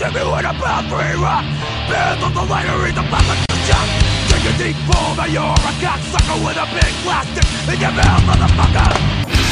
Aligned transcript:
to 0.00 0.10
me 0.12 0.20
a 0.20 0.52
bad 0.56 0.88
free 0.88 1.22
rock 1.22 1.44
Band 1.90 2.24
on 2.24 2.32
the 2.32 2.42
lighter 2.44 2.86
in 2.88 2.94
the 2.94 3.02
back 3.12 3.20
of 3.20 3.50
Take 4.32 4.48
a 4.48 4.56
deep 4.56 4.76
fall 4.88 5.14
that 5.16 5.28
you're 5.28 5.42
a 5.42 5.72
cocksucker 5.76 6.40
with 6.40 6.56
a 6.56 6.66
big 6.72 6.92
plastic 7.04 7.44
in 7.68 7.80
your 7.80 7.92
mouth, 7.92 8.22
motherfucker 8.24 9.49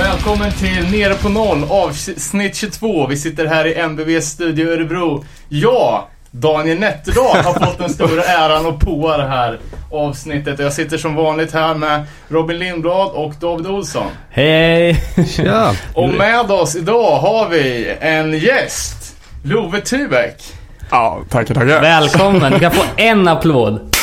Välkommen 0.00 0.52
till 0.52 0.90
Nere 0.90 1.14
på 1.14 1.28
noll, 1.28 1.64
avsnitt 1.68 2.56
22. 2.56 3.06
Vi 3.06 3.16
sitter 3.16 3.46
här 3.46 3.66
i 3.66 3.74
MBVs 3.74 4.24
studio 4.24 4.68
i 4.68 4.72
Örebro. 4.72 5.24
Jag, 5.48 6.04
Daniel 6.30 6.78
Nätterdal, 6.78 7.36
har 7.36 7.66
fått 7.66 7.78
den 7.78 7.90
stora 7.90 8.22
äran 8.22 8.66
att 8.66 8.78
påa 8.78 9.16
det 9.16 9.28
här 9.28 9.58
avsnittet. 9.90 10.58
Jag 10.58 10.72
sitter 10.72 10.98
som 10.98 11.14
vanligt 11.14 11.52
här 11.52 11.74
med 11.74 12.06
Robin 12.28 12.58
Lindblad 12.58 13.10
och 13.10 13.34
David 13.40 13.66
Olsson. 13.66 14.06
Hej! 14.30 15.04
Tja! 15.36 15.74
Och 15.94 16.08
med 16.08 16.50
oss 16.50 16.76
idag 16.76 17.18
har 17.18 17.48
vi 17.48 17.94
en 18.00 18.38
gäst, 18.38 19.16
Love 19.44 19.80
Tubeck. 19.80 20.42
Ja, 20.90 21.22
tackar, 21.30 21.54
tackar. 21.54 21.80
Välkommen! 21.80 22.52
Du 22.52 22.58
kan 22.58 22.72
få 22.72 22.82
en 22.96 23.28
applåd. 23.28 23.96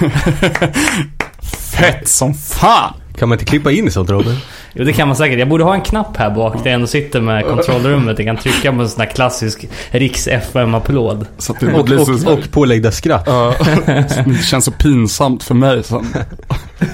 Fett 1.72 2.08
som 2.08 2.34
fan! 2.34 2.94
Kan 3.18 3.28
man 3.28 3.38
inte 3.38 3.50
klippa 3.50 3.72
in 3.72 3.90
sånt 3.90 4.10
Robin? 4.10 4.36
Jo, 4.78 4.84
det 4.84 4.92
kan 4.92 5.08
man 5.08 5.16
säkert. 5.16 5.38
Jag 5.38 5.48
borde 5.48 5.64
ha 5.64 5.74
en 5.74 5.80
knapp 5.80 6.16
här 6.16 6.30
bak 6.30 6.52
där 6.54 6.70
jag 6.70 6.74
ändå 6.74 6.86
sitter 6.86 7.20
med 7.20 7.44
kontrollrummet. 7.44 8.18
Jag 8.18 8.26
kan 8.26 8.36
trycka 8.36 8.72
på 8.72 8.80
en 8.82 8.88
sån 8.88 9.00
här 9.00 9.10
klassisk 9.10 9.66
Riks 9.90 10.28
FM-applåd. 10.28 11.26
Så 11.38 11.52
att 11.52 11.60
det 11.60 11.72
Och, 11.72 11.90
och, 12.26 12.32
och 12.32 12.50
påläggda 12.50 12.90
skratt. 12.90 13.22
Ja, 13.26 13.54
det 14.26 14.42
känns 14.44 14.64
så 14.64 14.70
pinsamt 14.72 15.42
för 15.42 15.54
mig 15.54 15.82
sen. 15.82 16.06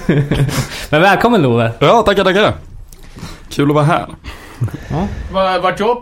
Men 0.89 1.01
välkommen 1.01 1.41
Love! 1.41 1.71
Ja, 1.79 2.01
tackar, 2.01 2.23
tackar. 2.23 2.53
Kul 3.49 3.69
att 3.69 3.75
vara 3.75 3.85
här. 3.85 4.05
Va- 5.31 5.59
Vart 5.59 5.79
jag 5.79 6.01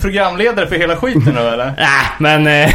programledare 0.00 0.66
för 0.66 0.76
hela 0.76 0.96
skiten 0.96 1.34
nu 1.34 1.40
eller? 1.40 1.66
Äh, 1.66 1.86
men 2.18 2.46
eh, 2.46 2.70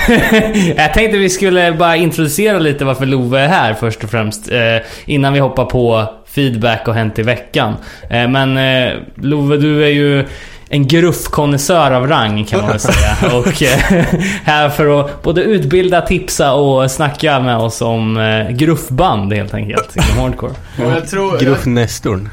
jag 0.78 0.94
tänkte 0.94 1.18
vi 1.18 1.30
skulle 1.30 1.72
bara 1.73 1.95
introducera 1.95 2.59
lite 2.59 2.86
varför 2.86 3.06
Love 3.06 3.40
är 3.40 3.47
här 3.47 3.73
först 3.73 4.03
och 4.03 4.09
främst. 4.09 4.52
Eh, 4.52 4.58
innan 5.06 5.34
vi 5.34 5.40
hoppar 5.40 5.66
på 5.66 6.14
feedback 6.36 6.88
och 6.88 6.94
hänt 6.94 7.20
i 7.20 7.24
veckan. 7.24 7.76
Eh, 8.10 8.28
men 8.28 8.58
eh, 8.58 8.94
Love, 9.16 9.58
du 9.58 9.84
är 9.84 9.90
ju 9.90 10.26
en 10.70 10.88
gruffkonnässör 10.88 11.92
av 11.92 12.08
rang 12.08 12.46
kan 12.46 12.62
man 12.62 12.70
väl 12.70 12.80
säga. 12.80 13.38
Och 13.38 13.64
eh, 13.64 13.80
här 14.44 14.70
för 14.70 15.00
att 15.00 15.24
både 15.24 15.44
utbilda, 15.44 16.02
tipsa 16.02 16.54
och 16.54 16.92
snacka 16.92 17.40
med 17.40 17.58
oss 17.58 17.82
om 17.82 18.18
eh, 18.18 18.50
gruffband 18.50 19.34
helt 19.34 19.54
enkelt. 19.54 19.96
Inom 19.96 20.18
hardcore. 20.24 20.54
Och 20.86 20.92
jag 20.92 21.09
tror... 21.09 21.40
Gruffnestorn. 21.40 22.30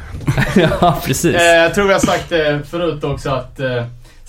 ja, 0.57 0.99
precis. 1.07 1.35
Eh, 1.37 1.43
jag 1.43 1.75
tror 1.75 1.87
vi 1.87 1.93
har 1.93 2.01
sagt 2.01 2.29
det 2.29 2.61
förut 2.71 3.05
också 3.05 3.31
att 3.31 3.61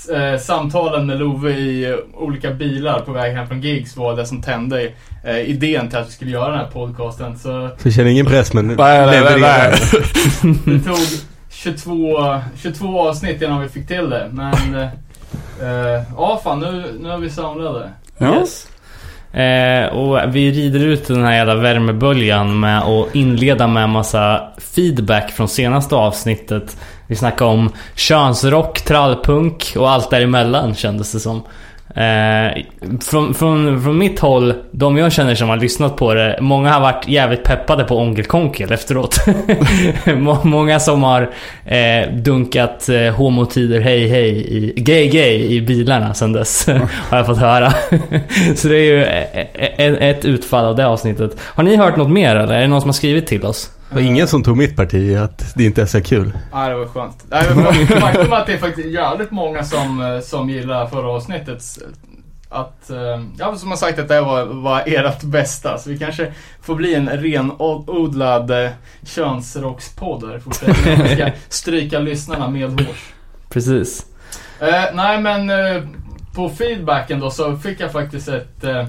eh, 0.10 0.40
samtalen 0.40 1.06
med 1.06 1.20
Love 1.20 1.52
i 1.52 1.86
eh, 1.86 1.96
olika 2.14 2.52
bilar 2.52 3.00
på 3.00 3.12
väg 3.12 3.36
hem 3.36 3.48
från 3.48 3.62
gigs 3.62 3.98
var 3.98 4.16
det 4.16 4.26
som 4.26 4.42
tände 4.42 4.92
eh, 5.24 5.40
idén 5.40 5.90
till 5.90 5.98
att 5.98 6.08
vi 6.08 6.12
skulle 6.12 6.32
göra 6.32 6.50
den 6.50 6.60
här 6.60 6.72
podcasten. 6.72 7.38
Så 7.40 7.70
Så 7.78 7.92
känner 7.92 8.10
ingen 8.12 8.26
press 8.26 8.54
men 8.54 8.68
Nej, 8.68 8.76
nej, 9.06 9.22
nej, 9.24 9.40
nej. 9.40 9.74
det 10.66 10.80
tog 10.80 10.98
22, 11.50 12.42
22 12.62 13.00
avsnitt 13.00 13.42
innan 13.42 13.62
vi 13.62 13.70
fick 13.70 13.88
till 13.88 14.10
det. 14.10 14.30
Men 14.32 14.76
eh, 14.76 14.90
eh, 15.62 16.04
ja, 16.18 16.42
fan 16.44 16.60
nu, 16.60 16.98
nu 17.02 17.12
är 17.12 17.18
vi 17.18 17.30
samlade. 17.30 17.90
Ja. 18.18 18.40
Yes. 18.40 18.68
Eh, 19.34 19.86
och 19.86 20.36
vi 20.36 20.52
rider 20.52 20.80
ut 20.80 21.08
den 21.08 21.24
här 21.24 21.34
jävla 21.34 21.56
värmeböljan 21.56 22.60
med 22.60 22.80
att 22.82 23.16
inleda 23.16 23.68
med 23.68 23.84
en 23.84 23.90
massa 23.90 24.42
feedback 24.58 25.32
från 25.32 25.48
senaste 25.48 25.96
avsnittet. 25.96 26.78
Vi 27.10 27.16
snackade 27.16 27.52
om 27.52 27.72
könsrock, 27.96 28.82
trallpunk 28.82 29.74
och 29.78 29.90
allt 29.90 30.10
däremellan 30.10 30.76
kändes 30.76 31.12
det 31.12 31.20
som. 31.20 31.42
Eh, 31.96 32.64
från, 33.02 33.34
från, 33.34 33.84
från 33.84 33.98
mitt 33.98 34.20
håll, 34.20 34.54
de 34.72 34.98
jag 34.98 35.12
känner 35.12 35.36
som 35.36 35.50
har 35.50 35.58
lyssnat 35.58 35.96
på 35.96 36.14
det, 36.14 36.38
många 36.42 36.72
har 36.72 36.82
varit 36.82 37.08
jävligt 37.08 37.44
peppade 37.44 37.84
på 37.84 37.98
Onkel 38.32 38.72
efteråt. 38.72 39.20
Många 40.44 40.80
som 40.80 41.04
har 41.04 41.30
eh, 41.66 42.14
dunkat 42.14 42.90
eh, 42.90 43.14
homotider 43.14 43.80
hej 43.80 44.08
hej, 44.08 44.30
i, 44.30 44.74
gay 44.82 45.08
gay 45.08 45.46
i 45.46 45.62
bilarna 45.62 46.14
sen 46.14 46.34
dess. 46.34 46.68
har 47.10 47.18
jag 47.18 47.26
fått 47.26 47.38
höra. 47.38 47.74
Så 48.56 48.68
det 48.68 48.78
är 48.78 48.84
ju 48.84 49.04
ett, 49.04 50.02
ett 50.02 50.26
utfall 50.26 50.66
av 50.66 50.76
det 50.76 50.88
avsnittet. 50.88 51.32
Har 51.40 51.64
ni 51.64 51.76
hört 51.76 51.96
något 51.96 52.12
mer 52.12 52.36
eller? 52.36 52.56
Är 52.56 52.62
det 52.62 52.68
någon 52.68 52.82
som 52.82 52.88
har 52.88 52.94
skrivit 52.94 53.28
till 53.28 53.46
oss? 53.46 53.72
Det 53.90 53.96
var 53.96 54.02
ingen 54.02 54.28
som 54.28 54.44
tog 54.44 54.58
mitt 54.58 54.76
parti 54.76 54.94
i 54.94 55.16
att 55.16 55.54
det 55.56 55.64
inte 55.64 55.82
är 55.82 55.86
så 55.86 56.02
kul. 56.02 56.32
Ja, 56.52 56.70
det 56.70 56.76
var 56.76 56.86
skönt. 56.86 57.26
Nej, 57.30 57.44
men 57.56 57.88
Faktum 57.88 58.34
att 58.34 58.46
det 58.48 58.54
är 58.54 58.58
faktiskt 58.58 58.88
jävligt 58.88 59.32
många 59.32 59.64
som, 59.64 60.02
eh, 60.02 60.20
som 60.20 60.50
gillar 60.50 60.88
förra 60.88 61.10
avsnittet. 61.10 61.64
Att, 62.50 62.90
eh, 62.90 63.24
ja 63.38 63.56
som 63.56 63.70
har 63.70 63.78
sagt 63.78 64.00
att 64.00 64.08
det 64.08 64.22
var, 64.22 64.46
var 64.46 64.84
ert 64.86 65.24
bästa. 65.24 65.78
Så 65.78 65.90
vi 65.90 65.98
kanske 65.98 66.34
får 66.62 66.76
bli 66.76 66.96
en 66.96 67.10
renodlad 67.10 68.52
eh, 68.52 68.70
könsrockspodd 69.04 70.30
här 70.30 70.40
fortsättningen. 70.40 71.04
Vi 71.04 71.16
ska 71.16 71.30
stryka 71.50 72.00
lyssnarna 72.00 72.48
med 72.48 72.82
hårs. 72.82 73.14
Precis. 73.50 74.06
Eh, 74.60 74.86
nej 74.94 75.22
men 75.22 75.50
eh, 75.50 75.84
på 76.36 76.50
feedbacken 76.50 77.20
då 77.20 77.32
så 77.32 77.58
fick 77.58 77.80
jag 77.80 77.92
faktiskt 77.92 78.28
ett, 78.28 78.64
eh, 78.64 78.88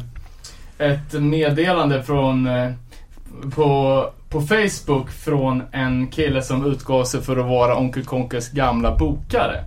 ett 0.79 1.13
meddelande 1.13 2.03
från 2.03 2.49
på, 3.55 4.05
på 4.31 4.41
Facebook 4.41 5.11
från 5.11 5.63
en 5.73 6.09
kille 6.09 6.43
som 6.43 6.67
utgav 6.73 7.05
sig 7.05 7.23
för 7.23 7.37
att 7.37 7.47
vara 7.47 7.77
Onkel 7.77 8.05
Konkes 8.05 8.51
gamla 8.51 8.97
bokare. 8.97 9.65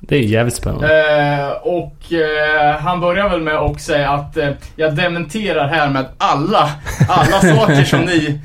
Det 0.00 0.16
är 0.16 0.20
jävligt 0.20 0.54
spännande. 0.54 0.88
Eh, 0.88 1.50
och 1.50 2.12
eh, 2.12 2.76
han 2.80 3.00
börjar 3.00 3.28
väl 3.28 3.40
med 3.40 3.54
att 3.54 3.80
säga 3.80 4.10
att 4.10 4.36
eh, 4.36 4.50
jag 4.76 4.96
dementerar 4.96 5.68
här 5.68 5.90
med 5.90 6.06
alla, 6.18 6.70
alla 7.08 7.40
saker 7.56 7.84
som 7.84 8.00
ni, 8.00 8.40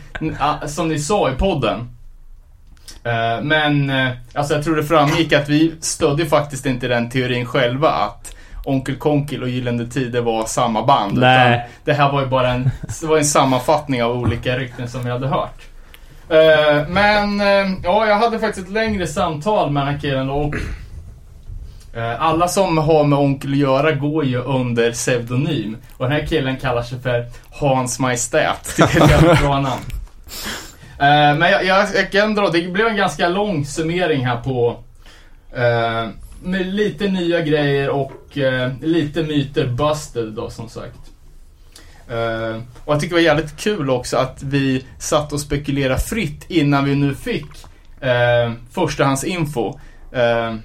som 0.68 0.88
ni 0.88 1.00
sa 1.00 1.31
i 1.31 1.35
podden. 1.35 1.79
Eh, 3.03 3.44
men 3.44 3.90
eh, 3.90 4.09
alltså 4.34 4.53
jag 4.53 4.63
tror 4.63 4.75
det 4.75 4.84
framgick 4.84 5.34
att 5.34 5.50
vi 5.50 5.74
stödde 5.81 6.25
faktiskt 6.25 6.66
inte 6.66 6.88
den 6.88 7.09
teorin 7.09 7.46
själva 7.46 7.90
att 7.90 8.35
Onkel 8.66 8.96
Konkel 8.96 9.44
och 9.44 9.50
Gyllene 9.50 9.86
Tider 9.86 10.22
var 10.22 10.46
samma 10.46 10.86
band. 10.86 11.18
Nej. 11.18 11.56
Utan 11.58 11.70
det 11.84 11.94
här 11.94 12.12
var 12.12 12.22
ju 12.22 12.28
bara 12.28 12.50
en, 12.50 12.70
det 13.02 13.08
var 13.08 13.18
en 13.18 13.25
sammanfattning 13.25 14.03
av 14.03 14.12
olika 14.12 14.58
rykten 14.58 14.90
som 14.90 15.03
vi 15.03 15.12
hade 15.12 15.28
hört. 15.28 15.62
Eh, 16.30 16.88
men 16.88 17.42
eh, 17.42 17.74
ja, 17.84 18.06
jag 18.08 18.16
hade 18.16 18.40
faktiskt 18.40 18.68
ett 18.68 18.74
längre 18.74 19.08
samtal 19.08 19.72
med 19.72 19.86
den 19.86 19.94
här 19.94 20.02
killen 20.02 20.30
och 20.30 20.56
Eh, 21.94 22.22
Alla 22.22 22.47
som 22.47 22.78
har 22.78 23.03
med 23.03 23.20
onkel 23.20 23.52
att 23.52 23.58
göra 23.58 23.92
går 23.92 24.25
ju 24.25 24.38
under 24.38 24.91
pseudonym. 24.91 25.78
Och 25.97 26.09
den 26.09 26.20
här 26.20 26.28
killen 26.28 26.58
kallar 26.58 26.81
sig 26.81 27.00
för 27.00 27.26
Hans 27.52 28.00
Majestät. 28.00 28.74
Det 28.78 28.84
är 28.84 29.03
ett 29.03 29.09
jävligt 29.09 29.40
bra 29.41 29.59
namn. 29.59 29.81
Men 31.40 31.41
jag, 31.52 31.66
jag, 31.66 31.88
jag 31.96 32.12
kan 32.12 32.36
dra, 32.36 32.50
det 32.50 32.72
blev 32.72 32.88
en 32.88 32.96
ganska 32.96 33.28
lång 33.28 33.66
summering 33.66 34.26
här 34.26 34.38
på 34.38 34.84
med 36.44 36.66
lite 36.73 37.07
nya 37.07 37.41
grejer 37.41 37.89
och 37.89 38.38
eh, 38.38 38.72
lite 38.81 39.23
myter 39.23 39.67
busted 39.67 40.33
då 40.33 40.50
som 40.50 40.69
sagt. 40.69 41.00
Eh, 42.09 42.61
och 42.85 42.94
jag 42.94 43.00
tycker 43.00 43.16
det 43.16 43.22
var 43.22 43.25
jävligt 43.35 43.57
kul 43.57 43.89
också 43.89 44.17
att 44.17 44.44
vi 44.44 44.85
satt 44.99 45.33
och 45.33 45.41
spekulerade 45.41 45.99
fritt 45.99 46.45
innan 46.47 46.85
vi 46.85 46.95
nu 46.95 47.16
fick 47.16 47.66
eh, 48.01 48.53
förstahandsinfo. 48.72 49.79
Eh, 50.11 50.55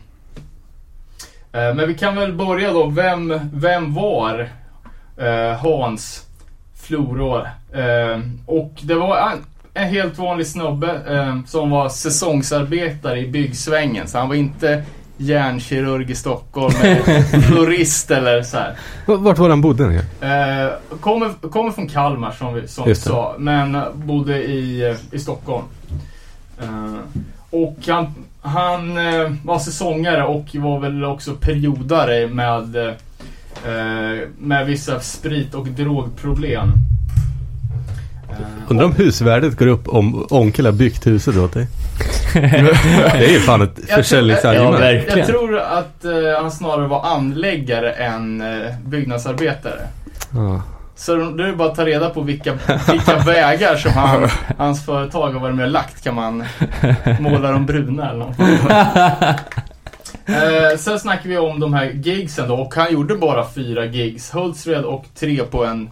Eh, 1.54 1.74
Men 1.74 1.88
vi 1.88 1.94
kan 1.94 2.16
väl 2.16 2.32
börja 2.32 2.72
då. 2.72 2.86
Vem, 2.86 3.40
vem 3.52 3.94
var 3.94 4.48
eh, 5.16 5.56
Hans 5.58 6.26
Florå? 6.82 7.46
Eh, 7.72 8.20
och 8.46 8.72
det 8.82 8.94
var 8.94 9.16
en, 9.32 9.44
en 9.74 9.88
helt 9.88 10.18
vanlig 10.18 10.46
snubbe 10.46 11.00
eh, 11.08 11.44
som 11.46 11.70
var 11.70 11.88
säsongsarbetare 11.88 13.18
i 13.20 13.28
byggsvängen. 13.28 14.08
Så 14.08 14.18
han 14.18 14.28
var 14.28 14.34
inte 14.34 14.84
hjärnkirurg 15.16 16.10
i 16.10 16.14
Stockholm 16.14 16.74
florist 17.48 18.10
eller 18.10 18.42
så 18.42 18.56
här. 18.56 18.76
Vart 19.06 19.38
var 19.38 19.48
han 19.48 19.60
bodde 19.60 19.86
nu? 19.86 19.96
Eh, 20.28 20.98
kommer, 21.00 21.48
kommer 21.50 21.70
från 21.70 21.88
Kalmar 21.88 22.32
som 22.32 22.54
vi, 22.54 22.68
som 22.68 22.84
vi 22.88 22.94
sa, 22.94 23.34
men 23.38 23.78
bodde 23.94 24.42
i, 24.44 24.90
eh, 24.90 24.96
i 25.10 25.18
Stockholm. 25.18 25.64
Eh, 26.60 27.20
och 27.50 27.76
han, 27.86 28.14
han 28.42 28.98
eh, 28.98 29.32
var 29.44 29.58
säsongare 29.58 30.24
och 30.24 30.46
var 30.54 30.80
väl 30.80 31.04
också 31.04 31.34
periodare 31.34 32.26
med, 32.28 32.76
eh, 32.76 34.28
med 34.38 34.66
vissa 34.66 35.00
sprit 35.00 35.54
och 35.54 35.66
drogproblem. 35.66 36.72
Undrar 38.68 38.86
om 38.86 38.92
husvärdet 38.92 39.58
går 39.58 39.66
upp 39.66 39.88
om 39.88 40.26
onkel 40.30 40.66
har 40.66 40.72
byggt 40.72 41.06
huset 41.06 41.36
åt 41.36 41.54
dig. 41.54 41.66
Det 42.34 43.24
är 43.24 43.32
ju 43.32 43.38
fan 43.38 43.62
ett 43.62 43.78
Jag 43.88 43.96
försäljningsargument. 43.96 44.74
Ja, 44.74 44.80
verkligen. 44.80 45.18
Jag 45.18 45.26
tror 45.26 45.58
att 45.58 46.04
eh, 46.04 46.12
han 46.40 46.50
snarare 46.50 46.86
var 46.86 47.02
anläggare 47.02 47.92
än 47.92 48.40
eh, 48.40 48.70
byggnadsarbetare. 48.86 49.80
Ja. 50.34 50.62
Så 50.96 51.16
då 51.16 51.42
är 51.42 51.46
det 51.46 51.56
bara 51.56 51.68
att 51.68 51.76
ta 51.76 51.86
reda 51.86 52.10
på 52.10 52.20
vilka, 52.20 52.58
vilka 52.90 53.18
vägar 53.26 53.76
som 53.76 53.92
han, 53.92 54.28
hans 54.58 54.86
företag 54.86 55.32
har 55.32 55.40
varit 55.40 55.54
med 55.54 55.64
och 55.64 55.70
lagt. 55.70 56.04
Kan 56.04 56.14
man 56.14 56.44
måla 57.20 57.52
dem 57.52 57.66
bruna 57.66 58.10
eller 58.10 58.18
något. 58.18 58.36
Eh, 60.26 60.78
sen 60.78 60.98
snackar 60.98 61.28
vi 61.28 61.38
om 61.38 61.60
de 61.60 61.74
här 61.74 61.84
gigsen 61.84 62.48
då 62.48 62.54
och 62.54 62.74
han 62.74 62.92
gjorde 62.92 63.14
bara 63.16 63.48
fyra 63.48 63.84
gigs. 63.84 64.34
Hultsfred 64.34 64.84
och 64.84 65.04
tre 65.14 65.44
på 65.44 65.64
en, 65.64 65.90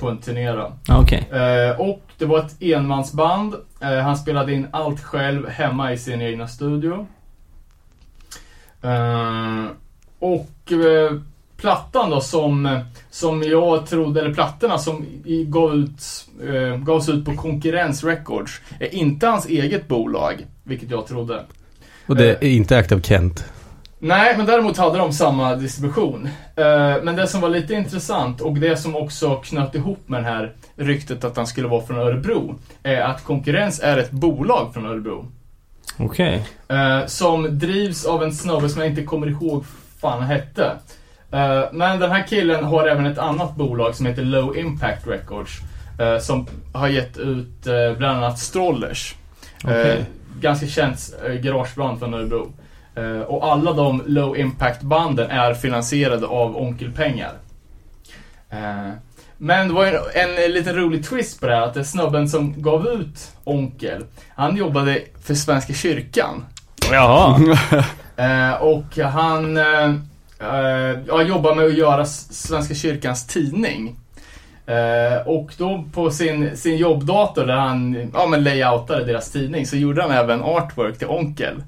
på 0.00 0.08
en 0.10 0.18
turné 0.18 0.52
då. 0.52 0.72
Okej. 0.88 1.28
Eh, 1.32 1.80
och 1.80 2.02
det 2.18 2.24
var 2.24 2.38
ett 2.38 2.62
enmansband. 2.62 3.54
Eh, 3.80 3.98
han 3.98 4.16
spelade 4.16 4.52
in 4.52 4.66
allt 4.70 5.00
själv 5.00 5.48
hemma 5.48 5.92
i 5.92 5.98
sin 5.98 6.22
egna 6.22 6.48
studio. 6.48 7.06
Eh, 8.82 9.64
och 10.18 10.72
eh, 10.72 11.12
plattan 11.56 12.10
då 12.10 12.20
som, 12.20 12.80
som 13.10 13.42
jag 13.42 13.86
trodde, 13.86 14.20
eller 14.20 14.34
plattorna 14.34 14.78
som 14.78 15.06
gav 15.46 15.74
ut, 15.74 16.02
eh, 16.48 16.76
gavs 16.76 17.08
ut 17.08 17.24
på 17.24 17.36
Konkurrens 17.36 18.04
Records 18.04 18.60
är 18.80 18.94
inte 18.94 19.26
hans 19.26 19.46
eget 19.46 19.88
bolag, 19.88 20.46
vilket 20.64 20.90
jag 20.90 21.06
trodde. 21.06 21.44
Och 22.06 22.16
det 22.16 22.30
är 22.30 22.48
inte 22.48 22.76
ägt 22.76 22.92
av 22.92 23.00
Kent. 23.00 23.44
Nej, 24.02 24.36
men 24.36 24.46
däremot 24.46 24.76
hade 24.76 24.98
de 24.98 25.12
samma 25.12 25.56
distribution. 25.56 26.28
Eh, 26.56 27.02
men 27.02 27.16
det 27.16 27.26
som 27.26 27.40
var 27.40 27.48
lite 27.48 27.74
intressant 27.74 28.40
och 28.40 28.58
det 28.58 28.76
som 28.76 28.96
också 28.96 29.36
knöt 29.36 29.74
ihop 29.74 29.98
med 30.06 30.22
det 30.22 30.28
här 30.28 30.52
ryktet 30.76 31.24
att 31.24 31.36
han 31.36 31.46
skulle 31.46 31.68
vara 31.68 31.86
från 31.86 31.98
Örebro 31.98 32.54
är 32.82 33.00
att 33.00 33.24
Konkurrens 33.24 33.80
är 33.80 33.96
ett 33.96 34.10
bolag 34.10 34.74
från 34.74 34.86
Örebro. 34.86 35.26
Okej. 35.98 36.44
Eh, 36.68 37.06
som 37.06 37.58
drivs 37.58 38.04
av 38.04 38.22
en 38.22 38.32
snubbe 38.32 38.68
som 38.68 38.80
jag 38.80 38.90
inte 38.90 39.02
kommer 39.02 39.26
ihåg 39.26 39.64
fan 40.00 40.22
hette. 40.22 40.72
Eh, 41.30 41.62
men 41.72 42.00
den 42.00 42.10
här 42.10 42.26
killen 42.26 42.64
har 42.64 42.86
även 42.88 43.06
ett 43.06 43.18
annat 43.18 43.56
bolag 43.56 43.94
som 43.94 44.06
heter 44.06 44.22
Low 44.22 44.58
Impact 44.58 45.06
Records. 45.06 45.58
som 46.20 46.46
har 46.72 46.88
gett 46.88 47.18
ut 47.18 47.64
bland 47.98 48.24
annat 48.24 48.38
Strollers. 48.38 49.14
Okej. 49.64 50.04
ganska 50.40 50.66
känt 50.66 51.14
garageband 51.42 51.98
från 51.98 52.14
Örebro. 52.14 52.52
Eh, 52.94 53.20
och 53.20 53.52
alla 53.52 53.72
de 53.72 54.02
Low 54.06 54.38
Impact 54.38 54.82
banden 54.82 55.30
är 55.30 55.54
finansierade 55.54 56.26
av 56.26 56.56
Onkelpengar. 56.56 57.32
Eh, 58.50 58.90
men 59.36 59.68
det 59.68 59.74
var 59.74 59.86
en, 59.86 60.44
en 60.44 60.52
liten 60.52 60.76
rolig 60.76 61.04
twist 61.06 61.40
på 61.40 61.46
det 61.46 61.54
här, 61.54 61.62
att 61.62 61.74
det 61.74 61.84
snubben 61.84 62.28
som 62.28 62.62
gav 62.62 62.86
ut 62.86 63.32
Onkel, 63.44 64.04
han 64.34 64.56
jobbade 64.56 65.02
för 65.22 65.34
Svenska 65.34 65.72
kyrkan. 65.72 66.44
Jaha. 66.92 67.40
Eh, 68.16 68.62
och 68.62 68.96
han 68.96 69.56
eh, 69.56 71.26
jobbar 71.28 71.54
med 71.54 71.64
att 71.64 71.76
göra 71.76 72.04
Svenska 72.04 72.74
kyrkans 72.74 73.26
tidning. 73.26 73.96
Eh, 74.66 75.26
och 75.26 75.52
då 75.58 75.84
på 75.92 76.10
sin, 76.10 76.56
sin 76.56 76.76
jobbdator 76.76 77.46
där 77.46 77.56
han 77.56 78.10
ja, 78.14 78.26
men 78.26 78.44
layoutade 78.44 79.04
deras 79.04 79.30
tidning 79.30 79.66
så 79.66 79.76
gjorde 79.76 80.02
han 80.02 80.10
även 80.10 80.42
artwork 80.42 80.98
till 80.98 81.08
Onkel. 81.08 81.62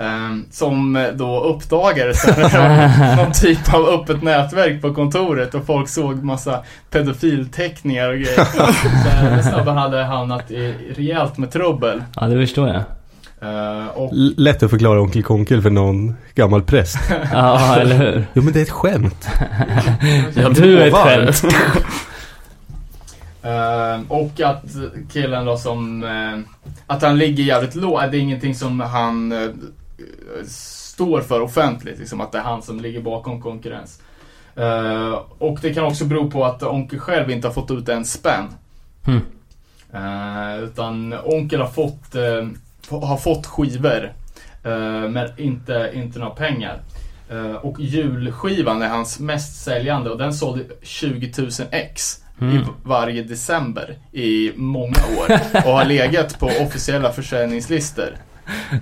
Eh, 0.00 0.36
som 0.50 1.06
då 1.14 1.40
uppdagades 1.40 2.26
någon 3.16 3.32
typ 3.32 3.74
av 3.74 3.88
öppet 3.88 4.22
nätverk 4.22 4.82
på 4.82 4.94
kontoret 4.94 5.54
och 5.54 5.66
folk 5.66 5.88
såg 5.88 6.22
massa 6.22 6.62
pedofilteckningar 6.90 8.08
och 8.08 8.14
grejer. 8.14 8.44
Så 9.42 9.48
snubben 9.48 9.76
hade 9.76 10.04
hamnat 10.04 10.50
i 10.50 10.74
rejält 10.96 11.38
med 11.38 11.50
trubbel. 11.50 12.02
Ja, 12.14 12.26
det 12.26 12.46
förstår 12.46 12.68
jag. 12.68 12.82
Eh, 13.42 13.86
och 13.86 14.10
Lätt 14.36 14.62
att 14.62 14.70
förklara 14.70 15.00
Onkel 15.00 15.22
Konkel 15.22 15.62
för 15.62 15.70
någon 15.70 16.14
gammal 16.34 16.62
präst. 16.62 16.98
Ja, 17.32 17.76
eller 17.76 17.96
hur? 17.96 18.26
Jo 18.32 18.42
men 18.42 18.52
det 18.52 18.60
är 18.60 18.62
ett 18.62 18.70
skämt. 18.70 19.28
Ja, 20.34 20.48
du 20.48 20.78
är 20.78 20.86
ett 20.86 20.94
skämt. 20.94 21.54
Eh, 23.42 24.00
och 24.08 24.40
att 24.40 24.64
killen 25.12 25.44
då 25.44 25.56
som, 25.56 26.04
eh, 26.04 26.54
att 26.86 27.02
han 27.02 27.18
ligger 27.18 27.44
jävligt 27.44 27.74
lågt, 27.74 28.02
det 28.10 28.16
är 28.16 28.20
ingenting 28.20 28.54
som 28.54 28.80
han 28.80 29.32
eh, 29.32 29.48
står 30.46 31.20
för 31.20 31.40
offentligt, 31.40 31.98
liksom 31.98 32.20
att 32.20 32.32
det 32.32 32.38
är 32.38 32.42
han 32.42 32.62
som 32.62 32.80
ligger 32.80 33.00
bakom 33.00 33.42
konkurrens. 33.42 34.02
Eh, 34.56 35.12
och 35.38 35.58
det 35.62 35.74
kan 35.74 35.84
också 35.84 36.04
bero 36.04 36.30
på 36.30 36.44
att 36.44 36.62
Onkel 36.62 36.98
själv 36.98 37.30
inte 37.30 37.46
har 37.48 37.54
fått 37.54 37.70
ut 37.70 37.88
en 37.88 38.04
spänn. 38.04 38.46
Hmm. 39.04 39.20
Eh, 39.92 40.62
utan 40.64 41.14
Onkel 41.24 41.60
har 41.60 41.68
fått, 41.68 42.14
eh, 42.14 42.48
f- 42.82 42.90
har 42.90 43.16
fått 43.16 43.46
skivor, 43.46 44.12
eh, 44.64 45.08
men 45.08 45.28
inte, 45.36 45.90
inte 45.94 46.18
några 46.18 46.34
pengar. 46.34 46.80
Eh, 47.30 47.52
och 47.54 47.80
julskivan 47.80 48.82
är 48.82 48.88
hans 48.88 49.20
mest 49.20 49.62
säljande 49.64 50.10
och 50.10 50.18
den 50.18 50.34
sålde 50.34 50.64
20 50.82 51.32
000 51.38 51.48
ex 51.70 52.16
i 52.40 52.44
Mm. 52.44 52.64
varje 52.82 53.22
december 53.22 53.98
i 54.12 54.52
många 54.56 54.96
år 55.18 55.32
och 55.66 55.72
har 55.72 55.84
legat 55.84 56.38
på 56.40 56.46
officiella 56.46 57.12
försäljningslistor. 57.12 58.14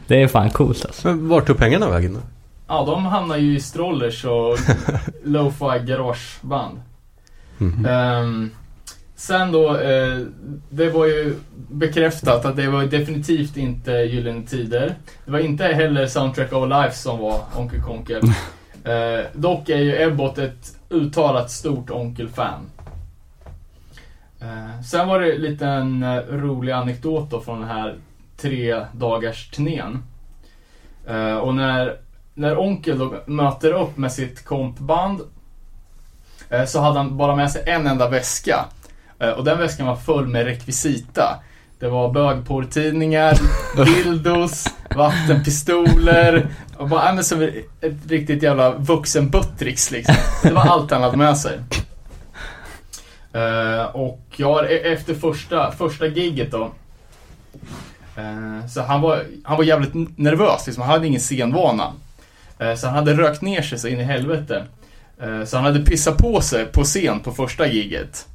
Det 0.07 0.23
är 0.23 0.29
fan 0.29 0.51
coolt 0.51 0.85
alltså. 0.85 1.09
Men 1.09 1.29
vart 1.29 1.47
tog 1.47 1.59
pengarna 1.59 1.91
vägen 1.91 2.15
då? 2.15 2.21
Ja, 2.69 2.85
de 2.87 3.07
hamnar 3.07 3.37
ju 3.37 3.57
i 3.57 3.61
strollers 3.61 4.25
och 4.25 4.59
lo-fi 5.25 5.85
garageband. 5.87 6.81
Mhm. 7.59 7.87
Ehm, 7.87 8.51
sen 9.17 9.53
då, 9.53 9.77
eh, 9.77 10.19
det 10.71 10.91
var 10.91 11.07
ju 11.07 11.35
bekräftat 11.71 12.45
att 12.45 12.57
det 12.57 12.69
var 12.69 12.83
definitivt 12.85 13.57
inte 13.57 13.93
Gyllene 13.93 14.47
Tider. 14.47 14.95
Det 15.25 15.31
var 15.31 15.39
inte 15.39 15.65
heller 15.65 16.07
Soundtrack 16.07 16.53
of 16.53 16.69
Life 16.69 16.97
som 16.97 17.19
var 17.19 17.41
Onkel 17.57 17.83
Konkel. 17.83 18.23
Eh, 18.85 19.25
dock 19.33 19.69
är 19.69 19.79
ju 19.79 20.03
Ebbot 20.03 20.39
ett 20.39 20.77
uttalat 20.91 21.51
stort 21.51 21.91
Onkel-fan. 21.91 22.61
Eh, 24.41 24.83
sen 24.83 25.09
var 25.09 25.21
det 25.21 25.33
en 25.33 25.41
liten 25.43 26.03
eh, 26.03 26.21
rolig 26.31 26.73
anekdot 26.73 27.31
då 27.31 27.41
från 27.41 27.61
den 27.61 27.69
här 27.69 27.95
tre 28.41 28.85
dagars 28.93 29.51
turnén. 29.51 30.03
Eh, 31.07 31.37
och 31.37 31.55
när, 31.55 31.97
när 32.35 32.59
Onkel 32.59 32.99
då 32.99 33.15
möter 33.27 33.73
upp 33.73 33.97
med 33.97 34.13
sitt 34.13 34.45
kompband 34.45 35.21
eh, 36.51 36.65
så 36.65 36.81
hade 36.81 36.99
han 36.99 37.17
bara 37.17 37.37
med 37.37 37.51
sig 37.51 37.63
en 37.67 37.87
enda 37.87 38.09
väska. 38.09 38.65
Eh, 39.19 39.31
och 39.31 39.45
den 39.45 39.59
väskan 39.59 39.87
var 39.87 39.97
full 39.97 40.27
med 40.27 40.45
rekvisita. 40.45 41.43
Det 41.79 41.89
var 41.89 42.13
bögporrtidningar, 42.13 43.39
dildos, 43.85 44.67
vattenpistoler 44.97 46.49
och 46.77 46.89
bara, 46.89 47.13
men 47.15 47.25
som 47.25 47.43
ett 47.81 48.07
riktigt 48.09 48.43
jävla 48.43 48.71
vuxen-buttricks 48.71 49.91
liksom. 49.91 50.15
Det 50.43 50.53
var 50.53 50.63
allt 50.63 50.91
han 50.91 51.03
hade 51.03 51.17
med 51.17 51.39
sig. 51.39 51.59
Eh, 53.33 53.85
och 53.85 54.21
ja, 54.37 54.67
e- 54.67 54.93
efter 54.93 55.15
första, 55.15 55.73
första 55.73 56.07
gigget 56.07 56.51
då. 56.51 56.71
Eh, 58.19 58.67
så 58.67 58.83
han 58.83 59.01
var, 59.01 59.25
han 59.45 59.57
var 59.57 59.65
jävligt 59.65 60.19
nervös, 60.19 60.67
liksom. 60.67 60.83
han 60.83 60.93
hade 60.93 61.07
ingen 61.07 61.21
scenvana. 61.21 61.93
Eh, 62.59 62.75
så 62.75 62.87
han 62.87 62.97
hade 62.97 63.15
rökt 63.15 63.43
ner 63.43 63.63
sig 63.63 63.79
så 63.79 63.89
in 63.89 64.01
i 64.01 64.05
helvete. 64.05 64.65
Eh, 65.23 65.45
så 65.45 65.57
han 65.57 65.65
hade 65.65 65.81
pissat 65.81 66.17
på 66.19 66.41
sig 66.41 66.67
på 66.67 66.85
scen 66.85 67.21
på 67.21 67.33
första 67.33 67.67
gigget. 67.67 68.27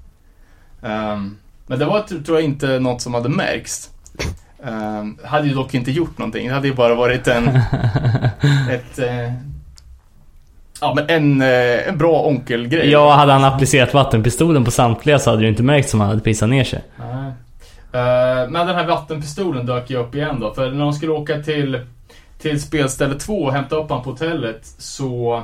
Ehm, 0.81 1.37
men 1.67 1.79
det 1.79 1.85
var 1.85 1.99
tr- 1.99 2.23
tror 2.23 2.37
jag 2.37 2.45
inte 2.45 2.79
något 2.79 3.01
som 3.01 3.13
hade 3.13 3.29
märkts. 3.29 3.89
Um, 4.65 5.17
hade 5.23 5.47
ju 5.47 5.53
dock 5.53 5.73
inte 5.73 5.91
gjort 5.91 6.17
någonting. 6.17 6.47
Det 6.47 6.53
hade 6.53 6.67
ju 6.67 6.73
bara 6.73 6.95
varit 6.95 7.27
en... 7.27 7.47
ett... 8.71 8.99
Ja 10.81 10.93
men 10.95 11.09
en, 11.09 11.41
en 11.87 11.97
bra 11.97 12.21
onkelgrej. 12.21 12.89
Ja, 12.89 13.13
hade 13.13 13.31
han 13.31 13.43
applicerat 13.43 13.93
vattenpistolen 13.93 14.65
på 14.65 14.71
samtliga 14.71 15.19
så 15.19 15.29
hade 15.29 15.41
det 15.41 15.45
ju 15.45 15.49
inte 15.49 15.63
märkt 15.63 15.89
som 15.89 15.99
han 15.99 16.09
hade 16.09 16.21
pissat 16.21 16.49
ner 16.49 16.63
sig. 16.63 16.83
Nej. 16.99 17.31
Eh, 17.93 18.49
Men 18.49 18.67
den 18.67 18.75
här 18.75 18.87
vattenpistolen 18.87 19.65
dök 19.65 19.89
ju 19.89 19.97
upp 19.97 20.15
igen 20.15 20.39
då. 20.39 20.53
För 20.53 20.71
när 20.71 20.79
de 20.79 20.93
skulle 20.93 21.11
åka 21.11 21.39
till, 21.39 21.85
till 22.39 22.61
spelställe 22.61 23.19
2 23.19 23.43
och 23.43 23.53
hämta 23.53 23.75
upp 23.75 23.89
han 23.89 24.03
på 24.03 24.09
hotellet 24.09 24.65
så 24.77 25.43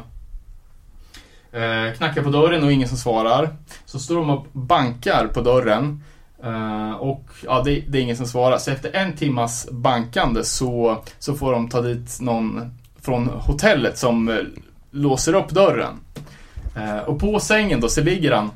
eh, 1.51 1.93
knackar 1.97 2.23
på 2.23 2.29
dörren 2.29 2.63
och 2.63 2.71
ingen 2.71 2.87
som 2.87 2.97
svarar. 2.97 3.49
Så 3.85 3.99
står 3.99 4.15
de 4.15 4.29
och 4.29 4.47
bankar 4.51 5.27
på 5.27 5.41
dörren. 5.41 6.03
Eh, 6.43 6.91
och 6.91 7.25
ja, 7.43 7.61
det, 7.65 7.83
det 7.87 7.97
är 7.97 8.01
ingen 8.01 8.17
som 8.17 8.27
svarar. 8.27 8.57
Så 8.57 8.71
efter 8.71 8.95
en 8.95 9.15
timmas 9.15 9.67
bankande 9.71 10.43
så, 10.43 11.03
så 11.19 11.33
får 11.33 11.51
de 11.51 11.69
ta 11.69 11.81
dit 11.81 12.17
någon 12.21 12.77
från 13.01 13.27
hotellet 13.27 13.97
som 13.97 14.29
eh, 14.29 14.37
låser 14.91 15.33
upp 15.35 15.49
dörren. 15.49 15.99
Eh, 16.75 16.97
och 16.97 17.19
på 17.19 17.39
sängen 17.39 17.81
då 17.81 17.89
så 17.89 18.01
ligger 18.01 18.31
han 18.31 18.51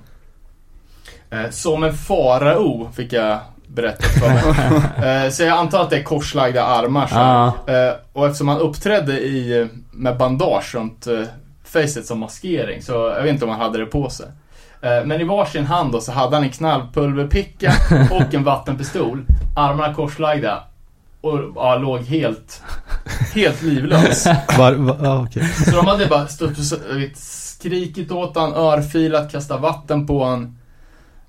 Eh, 1.33 1.49
som 1.49 1.83
en 1.83 1.93
farao 1.93 2.89
fick 2.95 3.13
jag 3.13 3.39
berättat 3.73 4.05
för 4.05 4.27
mig. 4.27 5.23
eh, 5.25 5.31
så 5.31 5.43
jag 5.43 5.57
antar 5.57 5.81
att 5.81 5.89
det 5.89 5.97
är 5.97 6.03
korslagda 6.03 6.63
armar. 6.65 7.07
Så. 7.07 7.71
Eh, 7.71 7.93
och 8.13 8.25
eftersom 8.25 8.47
han 8.47 8.59
uppträdde 8.59 9.19
i, 9.19 9.67
med 9.91 10.17
bandage 10.17 10.75
runt 10.75 11.07
eh, 11.07 11.21
facet 11.63 12.05
som 12.05 12.19
maskering 12.19 12.81
så 12.81 12.91
jag 12.91 13.23
vet 13.23 13.33
inte 13.33 13.45
om 13.45 13.51
han 13.51 13.59
hade 13.59 13.79
det 13.79 13.85
på 13.85 14.09
sig. 14.09 14.25
Men 15.05 15.21
i 15.21 15.23
varsin 15.23 15.65
hand 15.65 15.91
då 15.91 16.01
så 16.01 16.11
hade 16.11 16.35
han 16.35 16.43
en 16.43 16.49
knallpulverpicka 16.49 17.73
och 18.11 18.33
en 18.33 18.43
vattenpistol. 18.43 19.25
Armarna 19.55 19.93
korslagda. 19.93 20.63
Och 21.21 21.39
ja, 21.55 21.75
låg 21.75 21.99
helt, 21.99 22.61
helt 23.33 23.61
livlös. 23.61 24.25
Var, 24.57 24.73
var, 24.73 25.23
okej. 25.23 25.47
Så 25.47 25.75
de 25.75 25.87
hade 25.87 26.07
bara 26.07 26.27
stått 26.27 26.57
skrikit 27.63 28.11
åt 28.11 28.35
han, 28.35 28.53
örfilat, 28.53 29.31
kastat 29.31 29.61
vatten 29.61 30.07
på 30.07 30.25
han. 30.25 30.57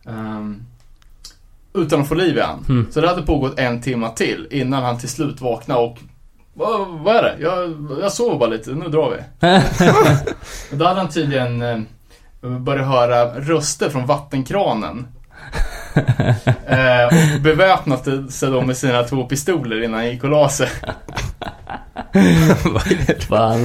ehm, 0.08 0.66
utan 1.74 2.00
att 2.00 2.08
få 2.08 2.14
liv 2.14 2.36
i 2.36 2.40
han. 2.40 2.64
Mm. 2.68 2.86
Så 2.90 3.00
det 3.00 3.08
hade 3.08 3.22
pågått 3.22 3.58
en 3.58 3.82
timma 3.82 4.10
till 4.10 4.48
innan 4.50 4.82
han 4.82 4.98
till 4.98 5.08
slut 5.08 5.40
vaknade 5.40 5.80
och 5.80 5.98
vad, 6.56 6.88
vad 6.88 7.16
är 7.16 7.22
det? 7.22 7.36
Jag, 7.40 7.74
jag 8.00 8.12
sover 8.12 8.38
bara 8.38 8.50
lite, 8.50 8.70
nu 8.70 8.88
drar 8.88 9.10
vi. 9.10 9.48
och 10.70 10.76
då 10.78 10.84
hade 10.84 11.00
han 11.00 11.08
tydligen 11.08 11.62
eh, 11.62 11.78
börjat 12.58 12.86
höra 12.86 13.40
röster 13.40 13.90
från 13.90 14.06
vattenkranen. 14.06 15.06
eh, 16.66 17.06
och 17.06 17.40
beväpnat 17.40 18.32
sig 18.32 18.50
då 18.50 18.60
med 18.60 18.76
sina 18.76 19.02
två 19.02 19.24
pistoler 19.24 19.82
innan 19.82 19.94
han 19.94 20.10
gick 20.10 20.24
och 20.24 20.30
la 20.30 20.48
sig. 20.48 20.68
Fan. 23.28 23.64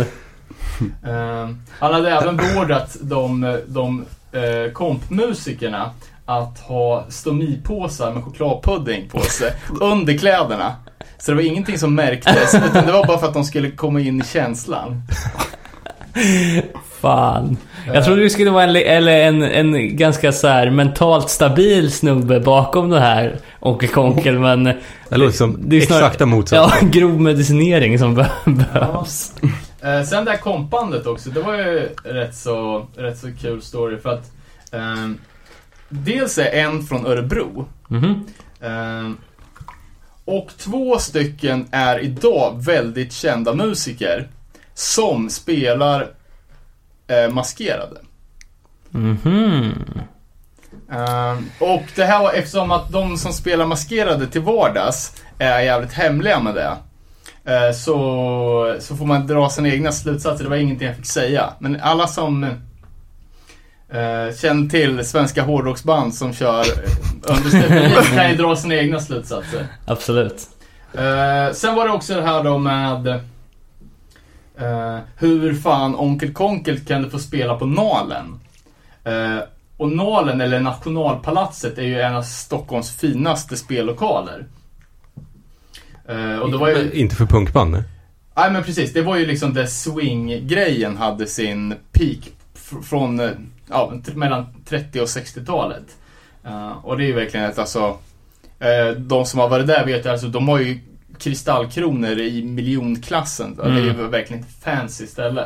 Eh, 1.03 1.49
han 1.79 1.93
hade 1.93 2.11
även 2.11 2.37
beordrat 2.37 2.97
de, 3.01 3.59
de 3.67 4.05
eh, 4.31 4.71
kompmusikerna 4.71 5.91
att 6.29 6.59
ha 6.59 7.05
stomipåsar 7.09 8.13
med 8.13 8.23
chokladpudding 8.23 9.09
på 9.09 9.19
sig 9.19 9.51
under 9.81 10.17
kläderna. 10.17 10.75
Så 11.17 11.31
det 11.31 11.35
var 11.35 11.43
ingenting 11.43 11.77
som 11.79 11.95
märktes, 11.95 12.53
utan 12.69 12.85
det 12.85 12.91
var 12.91 13.05
bara 13.07 13.17
för 13.17 13.27
att 13.27 13.33
de 13.33 13.43
skulle 13.43 13.71
komma 13.71 13.99
in 13.99 14.21
i 14.21 14.25
känslan. 14.25 15.01
Fan. 17.01 17.57
Jag 17.93 18.05
trodde 18.05 18.21
det 18.21 18.29
skulle 18.29 18.49
vara 18.51 18.63
en, 18.63 18.75
eller 18.75 19.19
en, 19.19 19.41
en 19.43 19.97
ganska 19.97 20.31
så 20.31 20.47
här 20.47 20.69
mentalt 20.69 21.29
stabil 21.29 21.91
snubbe 21.91 22.39
bakom 22.39 22.89
det 22.89 22.99
här 22.99 23.37
Onkel 23.59 23.89
Konkel 23.89 24.39
men... 24.39 24.63
Det 25.09 25.17
låter 25.17 25.37
som 25.37 25.57
det 25.69 25.77
är 25.77 25.81
snar- 25.81 25.95
exakta 25.97 26.25
motsatsen. 26.25 26.77
Ja, 26.81 26.87
grov 26.99 27.21
medicinering 27.21 27.99
som 27.99 28.15
be- 28.15 28.31
behövs. 28.45 29.33
Eh, 29.81 30.03
sen 30.03 30.25
det 30.25 30.31
här 30.31 30.37
kompbandet 30.37 31.05
också, 31.07 31.29
det 31.29 31.41
var 31.41 31.53
ju 31.55 31.89
rätt 32.03 32.35
så, 32.35 32.87
rätt 32.97 33.17
så 33.17 33.27
kul 33.41 33.61
story 33.61 33.97
för 33.97 34.09
att 34.09 34.31
eh, 34.71 35.09
Dels 35.89 36.37
är 36.37 36.51
en 36.51 36.83
från 36.83 37.05
Örebro 37.05 37.67
Mhm. 37.87 38.25
Eh, 38.61 39.09
och 40.25 40.49
två 40.57 40.99
stycken 40.99 41.67
är 41.71 41.99
idag 41.99 42.53
väldigt 42.65 43.13
kända 43.13 43.53
musiker 43.53 44.27
som 44.73 45.29
spelar 45.29 46.07
eh, 47.07 47.33
maskerade. 47.33 47.97
Mhm. 48.89 49.73
Eh, 50.91 51.37
och 51.59 51.83
det 51.95 52.05
här 52.05 52.19
var 52.19 52.33
eftersom 52.33 52.71
att 52.71 52.91
de 52.91 53.17
som 53.17 53.33
spelar 53.33 53.65
maskerade 53.65 54.27
till 54.27 54.41
vardags 54.41 55.21
är 55.37 55.59
jävligt 55.59 55.93
hemliga 55.93 56.39
med 56.39 56.55
det. 56.55 56.77
eh, 57.53 57.73
Så, 57.75 58.75
så 58.79 58.95
får 58.97 59.05
man 59.05 59.27
dra 59.27 59.49
sina 59.49 59.69
egna 59.69 59.91
slutsatser. 59.91 60.43
Det 60.43 60.49
var 60.49 60.57
ingenting 60.57 60.87
jag 60.87 60.97
fick 60.97 61.05
säga. 61.05 61.53
Men 61.59 61.81
alla 61.81 62.07
som 62.07 62.45
eh, 63.91 64.35
känner 64.35 64.69
till 64.69 65.05
svenska 65.05 65.43
hårdrocksband 65.43 66.13
som 66.15 66.33
kör 66.33 66.59
eh, 66.59 67.35
understöd 67.37 68.05
kan 68.15 68.29
ju 68.29 68.35
dra 68.35 68.55
sina 68.55 68.75
egna 68.75 68.99
slutsatser. 68.99 69.67
Absolut. 69.85 70.47
Eh, 70.93 71.53
sen 71.53 71.75
var 71.75 71.87
det 71.87 71.93
också 71.93 72.15
det 72.15 72.21
här 72.21 72.43
då 72.43 72.57
med 72.57 73.07
eh, 74.57 74.97
hur 75.17 75.53
fan 75.53 75.95
Onkel 75.95 76.33
Konkel 76.33 76.79
kunde 76.79 77.09
få 77.09 77.19
spela 77.19 77.55
på 77.55 77.65
Nalen. 77.65 78.39
Eh, 79.03 79.37
och 79.77 79.91
Nalen, 79.91 80.41
eller 80.41 80.59
Nationalpalatset, 80.59 81.77
är 81.77 81.83
ju 81.83 82.01
en 82.01 82.15
av 82.15 82.23
Stockholms 82.23 82.97
finaste 82.97 83.57
spellokaler. 83.57 84.45
Och 86.41 86.51
det 86.51 86.57
var 86.57 86.69
ju... 86.69 86.91
Inte 86.91 87.15
för 87.15 87.25
punkband, 87.25 87.71
nej. 87.71 87.83
Nej 88.35 88.51
men 88.51 88.63
precis, 88.63 88.93
det 88.93 89.01
var 89.01 89.15
ju 89.15 89.25
liksom 89.25 89.53
där 89.53 89.65
swing-grejen 89.65 90.97
hade 90.97 91.27
sin 91.27 91.75
peak 91.91 92.17
fr- 92.55 92.81
från, 92.81 93.21
ja, 93.69 93.93
mellan 94.13 94.45
30 94.65 94.99
och 95.01 95.07
60-talet. 95.07 95.83
Eh, 96.45 96.71
och 96.85 96.97
det 96.97 97.03
är 97.03 97.07
ju 97.07 97.13
verkligen 97.13 97.45
ett 97.45 97.59
alltså, 97.59 97.97
eh, 98.59 98.87
de 98.97 99.25
som 99.25 99.39
har 99.39 99.49
varit 99.49 99.67
där 99.67 99.85
vet 99.85 100.05
alltså, 100.05 100.27
de 100.27 100.47
har 100.47 100.59
ju 100.59 100.79
kristallkronor 101.17 102.19
i 102.19 102.43
miljonklassen. 102.43 103.55
Det 103.55 103.63
är 103.63 103.69
ju 103.79 103.89
Mm. 103.89 104.11
verkligen 104.11 104.43
ett 104.43 104.63
fancy 104.63 105.07
ställe. 105.07 105.41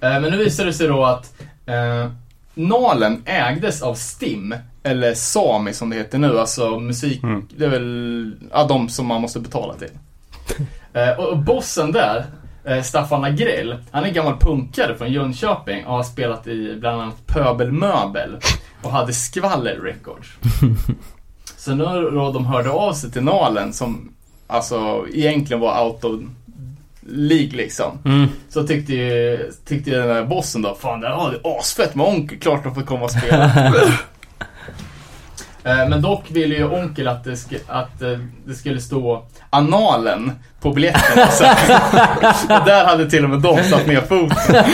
Eh, 0.00 0.20
men 0.20 0.22
nu 0.22 0.36
visar 0.36 0.64
det 0.64 0.72
sig 0.72 0.88
då 0.88 1.04
att 1.04 1.32
Nalen 2.54 3.22
ägdes 3.26 3.82
av 3.82 3.94
STIM, 3.94 4.54
eller 4.82 5.14
Sami 5.14 5.72
som 5.72 5.90
det 5.90 5.96
heter 5.96 6.18
nu, 6.18 6.38
alltså 6.38 6.80
musik, 6.80 7.22
Mm. 7.22 7.48
det 7.56 7.64
är 7.64 7.68
väl, 7.68 8.36
ja 8.52 8.64
de 8.64 8.88
som 8.88 9.06
man 9.06 9.20
måste 9.20 9.40
betala 9.40 9.74
till. 9.74 9.90
Och 11.18 11.38
bossen 11.38 11.92
där, 11.92 12.24
Staffan 12.82 13.24
Agrell, 13.24 13.76
han 13.90 14.04
är 14.04 14.10
gammal 14.10 14.38
punkare 14.38 14.96
från 14.96 15.12
Jönköping 15.12 15.86
och 15.86 15.94
har 15.94 16.02
spelat 16.02 16.46
i 16.46 16.76
bland 16.80 17.02
annat 17.02 17.26
Pöbel 17.26 17.72
Möbel 17.72 18.36
och 18.82 18.90
hade 18.90 19.12
Skvaller 19.12 19.76
Records. 19.76 20.28
Så 21.56 21.74
nu 21.74 21.84
då 21.84 22.32
de 22.32 22.46
hörde 22.46 22.70
av 22.70 22.92
sig 22.92 23.10
till 23.10 23.22
Nalen 23.22 23.72
som 23.72 24.12
alltså 24.46 25.06
egentligen 25.12 25.60
var 25.60 25.86
out 25.86 26.04
of 26.04 26.20
League 27.06 27.56
liksom. 27.56 27.98
Mm. 28.04 28.28
Så 28.48 28.66
tyckte 28.66 28.92
ju, 28.92 29.38
tyckte 29.64 29.90
ju 29.90 29.96
den 29.96 30.08
där 30.08 30.24
bossen 30.24 30.62
då, 30.62 30.74
fan 30.74 31.00
det 31.00 31.06
är 31.06 31.58
asfett 31.58 31.94
med 31.94 32.06
Onkel, 32.06 32.38
klart 32.38 32.64
de 32.64 32.74
får 32.74 32.82
komma 32.82 33.04
och 33.04 33.10
spela. 33.10 33.72
Eh, 35.64 35.88
Men 35.88 36.02
dock 36.02 36.30
ville 36.30 36.54
ju 36.54 36.64
Onkel 36.64 37.08
att 37.08 37.24
det, 37.24 37.30
sk- 37.34 37.60
att 37.68 38.02
eh, 38.02 38.18
det 38.46 38.54
skulle 38.54 38.80
stå 38.80 39.24
analen 39.50 40.32
på 40.60 40.70
biljetten. 40.72 41.26
Så, 41.30 41.44
och 42.54 42.64
där 42.66 42.84
hade 42.84 43.10
till 43.10 43.24
och 43.24 43.30
med 43.30 43.40
de 43.40 43.62
satt 43.64 43.86
ner 43.86 44.00
foten. 44.00 44.64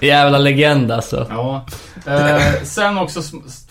Jävla 0.00 0.38
legend 0.38 0.92
alltså. 0.92 1.26
Ja. 1.30 1.66
Eh, 2.06 2.62
sen 2.62 2.98
också 2.98 3.20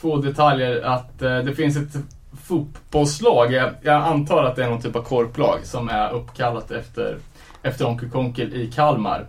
två 0.01 0.17
detaljer 0.17 0.81
att 0.81 1.21
eh, 1.21 1.37
det 1.37 1.55
finns 1.55 1.77
ett 1.77 2.01
fotbollslag, 2.47 3.53
jag, 3.53 3.69
jag 3.81 3.95
antar 4.03 4.43
att 4.43 4.55
det 4.55 4.63
är 4.63 4.69
någon 4.69 4.81
typ 4.81 4.95
av 4.95 5.01
korplag 5.03 5.59
som 5.63 5.89
är 5.89 6.11
uppkallat 6.13 6.71
efter, 6.71 7.17
efter 7.63 7.87
Onkel 7.87 8.09
Konkel 8.09 8.53
i 8.53 8.71
Kalmar. 8.75 9.25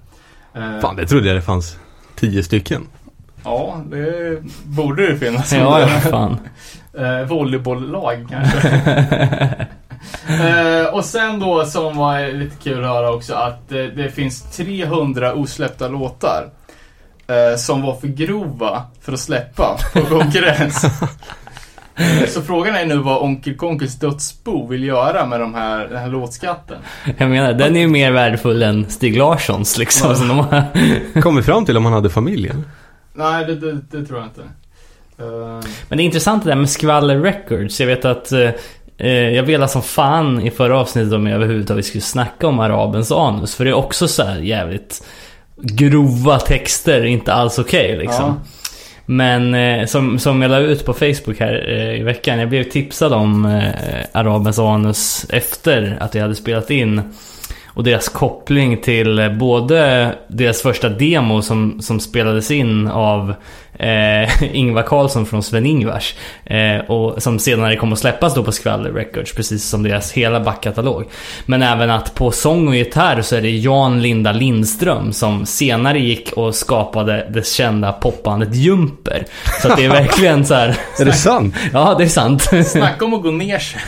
Eh, 0.54 0.80
Fan, 0.80 0.96
det 0.96 1.06
trodde 1.06 1.26
jag 1.28 1.36
det 1.36 1.42
fanns 1.42 1.76
tio 2.16 2.42
stycken. 2.42 2.86
Ja, 3.48 3.82
det 3.90 4.38
borde 4.64 5.06
det 5.12 5.16
finnas. 5.18 5.52
Ja, 5.52 5.80
ja, 5.80 5.88
fan. 5.88 6.38
Eh, 6.98 7.26
volleybolllag 7.28 8.26
kanske. 8.30 8.68
eh, 10.28 10.94
och 10.94 11.04
sen 11.04 11.40
då 11.40 11.64
som 11.64 11.96
var 11.96 12.32
lite 12.32 12.56
kul 12.62 12.84
att 12.84 12.90
höra 12.90 13.10
också 13.10 13.34
att 13.34 13.72
eh, 13.72 13.78
det 13.78 14.10
finns 14.14 14.42
300 14.56 15.34
osläppta 15.34 15.88
låtar. 15.88 16.44
Eh, 17.28 17.56
som 17.56 17.82
var 17.82 17.94
för 17.94 18.08
grova 18.08 18.82
för 19.00 19.12
att 19.12 19.20
släppa 19.20 19.76
på 19.92 20.00
konkurrens. 20.18 20.84
Eh, 21.96 22.26
Så 22.28 22.42
frågan 22.42 22.74
är 22.76 22.84
nu 22.86 22.96
vad 22.96 23.22
Onkel 23.22 23.56
Konkels 23.56 23.94
dödsbo 23.98 24.66
vill 24.66 24.84
göra 24.84 25.26
med 25.26 25.40
de 25.40 25.54
här, 25.54 25.88
den 25.88 25.98
här 25.98 26.08
låtskatten. 26.08 26.78
Jag 27.16 27.30
menar, 27.30 27.52
den 27.52 27.76
är 27.76 27.80
ju 27.80 27.88
mer 27.88 28.10
värdefull 28.12 28.62
än 28.62 28.90
Stig 28.90 29.16
Larssons 29.16 29.78
liksom. 29.78 30.14
Så 30.16 30.24
de 30.24 30.38
har... 30.38 30.62
Kom 31.20 31.36
vi 31.36 31.42
fram 31.42 31.64
till 31.64 31.76
om 31.76 31.84
han 31.84 31.94
hade 31.94 32.10
familjen? 32.10 32.64
Nej, 33.18 33.44
det, 33.44 33.54
det, 33.54 33.80
det 33.90 34.06
tror 34.06 34.18
jag 34.18 34.28
inte. 34.28 34.42
Eh, 35.18 35.70
Men 35.88 35.98
det 35.98 36.02
är 36.02 36.04
intressant 36.04 36.44
det 36.44 36.50
där 36.50 36.56
med 36.56 36.70
Skvaller 36.70 37.20
Records. 37.20 37.80
Jag 37.80 37.86
vet 37.86 38.04
att 38.04 38.32
eh, 38.32 38.50
eh, 38.98 39.28
jag 39.28 39.42
velade 39.42 39.72
som 39.72 39.82
fan 39.82 40.40
i 40.40 40.50
förra 40.50 40.78
avsnittet 40.78 41.12
om 41.12 41.26
jag 41.26 41.34
överhuvudtaget 41.34 41.86
skulle 41.86 42.02
snacka 42.02 42.46
om 42.46 42.60
Arabens 42.60 43.12
anus. 43.12 43.54
För 43.54 43.64
det 43.64 43.70
är 43.70 43.74
också 43.74 44.08
så 44.08 44.24
här 44.24 44.38
jävligt 44.38 45.04
grova 45.56 46.38
texter, 46.38 47.04
inte 47.04 47.32
alls 47.32 47.58
okej 47.58 47.96
liksom. 47.96 48.24
Ja. 48.24 48.36
Men 49.06 49.54
eh, 49.54 49.86
som, 49.86 50.18
som 50.18 50.42
jag 50.42 50.50
la 50.50 50.58
ut 50.58 50.84
på 50.84 50.92
Facebook 50.92 51.40
här 51.40 51.68
eh, 51.68 52.00
i 52.00 52.02
veckan. 52.02 52.38
Jag 52.38 52.48
blev 52.48 52.64
tipsad 52.64 53.12
om 53.12 53.44
eh, 53.44 53.70
Arabens 54.12 54.58
anus 54.58 55.26
efter 55.30 55.96
att 56.00 56.14
jag 56.14 56.22
hade 56.22 56.34
spelat 56.34 56.70
in. 56.70 57.02
Och 57.78 57.84
deras 57.84 58.08
koppling 58.08 58.80
till 58.80 59.18
eh, 59.18 59.32
både 59.32 60.14
deras 60.28 60.62
första 60.62 60.88
demo 60.88 61.42
som, 61.42 61.82
som 61.82 62.00
spelades 62.00 62.50
in 62.50 62.88
av 62.88 63.34
eh, 63.78 64.42
Ingvar 64.56 64.82
Carlsson 64.82 65.26
från 65.26 65.42
Sven-Ingvars. 65.42 66.14
Eh, 66.44 66.78
och 66.78 67.22
som 67.22 67.38
senare 67.38 67.76
kom 67.76 67.92
att 67.92 67.98
släppas 67.98 68.34
då 68.34 68.44
på 68.44 68.52
Skvaller 68.52 68.90
Records, 68.90 69.34
precis 69.34 69.64
som 69.64 69.82
deras 69.82 70.12
hela 70.12 70.40
backkatalog. 70.40 71.04
Men 71.46 71.62
även 71.62 71.90
att 71.90 72.14
på 72.14 72.30
sång 72.30 72.68
och 72.68 72.76
gitarr 72.76 73.22
så 73.22 73.36
är 73.36 73.42
det 73.42 73.50
Jan 73.50 74.02
Linda 74.02 74.32
Lindström 74.32 75.12
som 75.12 75.46
senare 75.46 75.98
gick 75.98 76.32
och 76.32 76.54
skapade 76.54 77.26
det 77.30 77.46
kända 77.46 77.92
popbandet 77.92 78.54
Jumper. 78.54 79.24
Så 79.62 79.68
att 79.68 79.76
det 79.76 79.84
är 79.84 79.88
verkligen 79.88 80.46
så 80.46 80.54
här. 80.54 80.68
Är 81.00 81.04
det 81.04 81.12
sant? 81.12 81.54
Ja, 81.72 81.94
det 81.98 82.04
är 82.04 82.08
sant. 82.08 82.42
Snacka 82.66 83.04
om 83.04 83.14
att 83.14 83.22
gå 83.22 83.30
ner 83.30 83.58
sig. 83.58 83.80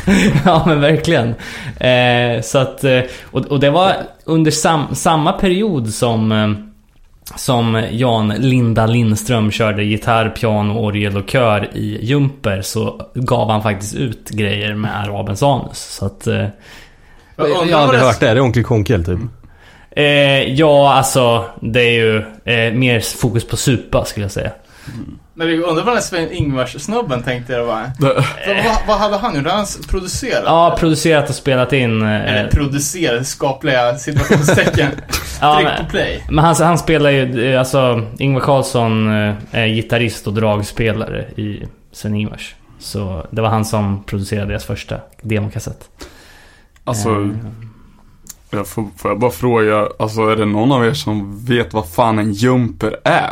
ja 0.45 0.63
men 0.67 0.81
verkligen. 0.81 1.35
Eh, 1.81 2.43
så 2.43 2.59
att, 2.59 2.85
eh, 2.85 3.01
och, 3.23 3.47
och 3.47 3.61
det 3.61 3.71
var 3.71 3.80
under 4.25 4.51
sam, 4.51 4.95
samma 4.95 5.33
period 5.33 5.89
som, 5.95 6.33
eh, 6.33 6.51
som 7.37 7.85
Jan 7.91 8.29
Linda 8.29 8.87
Lindström 8.87 9.51
körde 9.51 9.85
gitarr, 9.85 10.29
piano, 10.29 10.79
orgel 10.79 11.17
och 11.17 11.31
kör 11.31 11.69
i 11.77 11.99
Jumper 12.05 12.63
så 12.63 13.01
gav 13.15 13.51
han 13.51 13.63
faktiskt 13.63 13.95
ut 13.95 14.31
grejer 14.31 14.75
med 14.75 15.01
arabens 15.01 15.43
anus. 15.43 15.79
Så 15.79 16.07
att... 16.07 16.27
Eh, 16.27 16.47
Jag 17.37 17.49
har 17.49 17.73
aldrig 17.83 18.01
hört 18.01 18.21
det. 18.21 18.29
Är 18.29 18.35
det 18.35 18.41
Onkel 18.41 18.65
Konkel 18.65 19.05
typ? 19.05 19.19
eh, 19.91 20.05
ja, 20.55 20.93
alltså 20.93 21.45
det 21.61 21.81
är 21.81 21.93
ju 21.93 22.17
eh, 22.45 22.75
mer 22.75 23.01
fokus 23.01 23.47
på 23.47 23.57
supa 23.57 24.05
skulle 24.05 24.25
jag 24.25 24.33
säga. 24.33 24.51
Men 25.35 25.49
jag 25.49 25.61
undrar 25.61 25.85
vad 25.85 25.95
den 25.95 26.03
Sven-Ingvars-snubben 26.03 27.23
tänkte 27.23 27.53
jag 27.53 27.65
var. 27.65 27.91
Så 27.99 28.07
vad, 28.65 28.77
vad 28.87 28.99
hade 28.99 29.17
han 29.17 29.35
gjort? 29.35 29.45
Hade 29.47 29.57
han 29.57 29.67
producerat? 29.89 30.43
Ja, 30.47 30.77
producerat 30.79 31.29
och 31.29 31.35
spelat 31.35 31.73
in... 31.73 32.03
Eh, 32.03 32.09
Eller 32.09 32.51
producerat, 32.51 33.27
skapliga 33.27 33.97
situationstecken. 33.99 34.89
ja, 35.41 35.55
Tryck 35.57 35.69
men, 35.69 35.85
på 35.85 35.91
play. 35.91 36.25
men 36.31 36.45
han, 36.45 36.55
han 36.55 36.79
spelar 36.79 37.11
ju, 37.11 37.53
eh, 37.53 37.59
alltså 37.59 38.03
Ingvar 38.19 38.41
Carlsson 38.41 39.09
eh, 39.29 39.35
är 39.51 39.67
gitarrist 39.67 40.27
och 40.27 40.35
dragspelare 40.35 41.23
i 41.23 41.63
Sven-Ingvars. 41.93 42.55
Så 42.79 43.27
det 43.31 43.43
var 43.43 43.49
han 43.49 43.65
som 43.65 44.05
producerade 44.05 44.47
deras 44.47 44.65
första 44.65 44.97
demokassett. 45.23 45.89
Alltså, 46.85 47.09
Eh, 47.09 47.29
jag 48.51 48.67
får, 48.69 48.87
får 48.97 49.11
jag 49.11 49.19
bara 49.21 49.31
fråga, 49.31 49.89
alltså 49.99 50.21
är 50.29 50.37
det 50.37 50.45
någon 50.47 50.73
av 50.73 50.87
er 50.87 50.93
som 50.93 51.45
vet 51.45 51.73
vad 51.73 51.89
fan 51.89 52.19
en 52.19 52.33
jumper 52.33 52.97
är? 53.05 53.31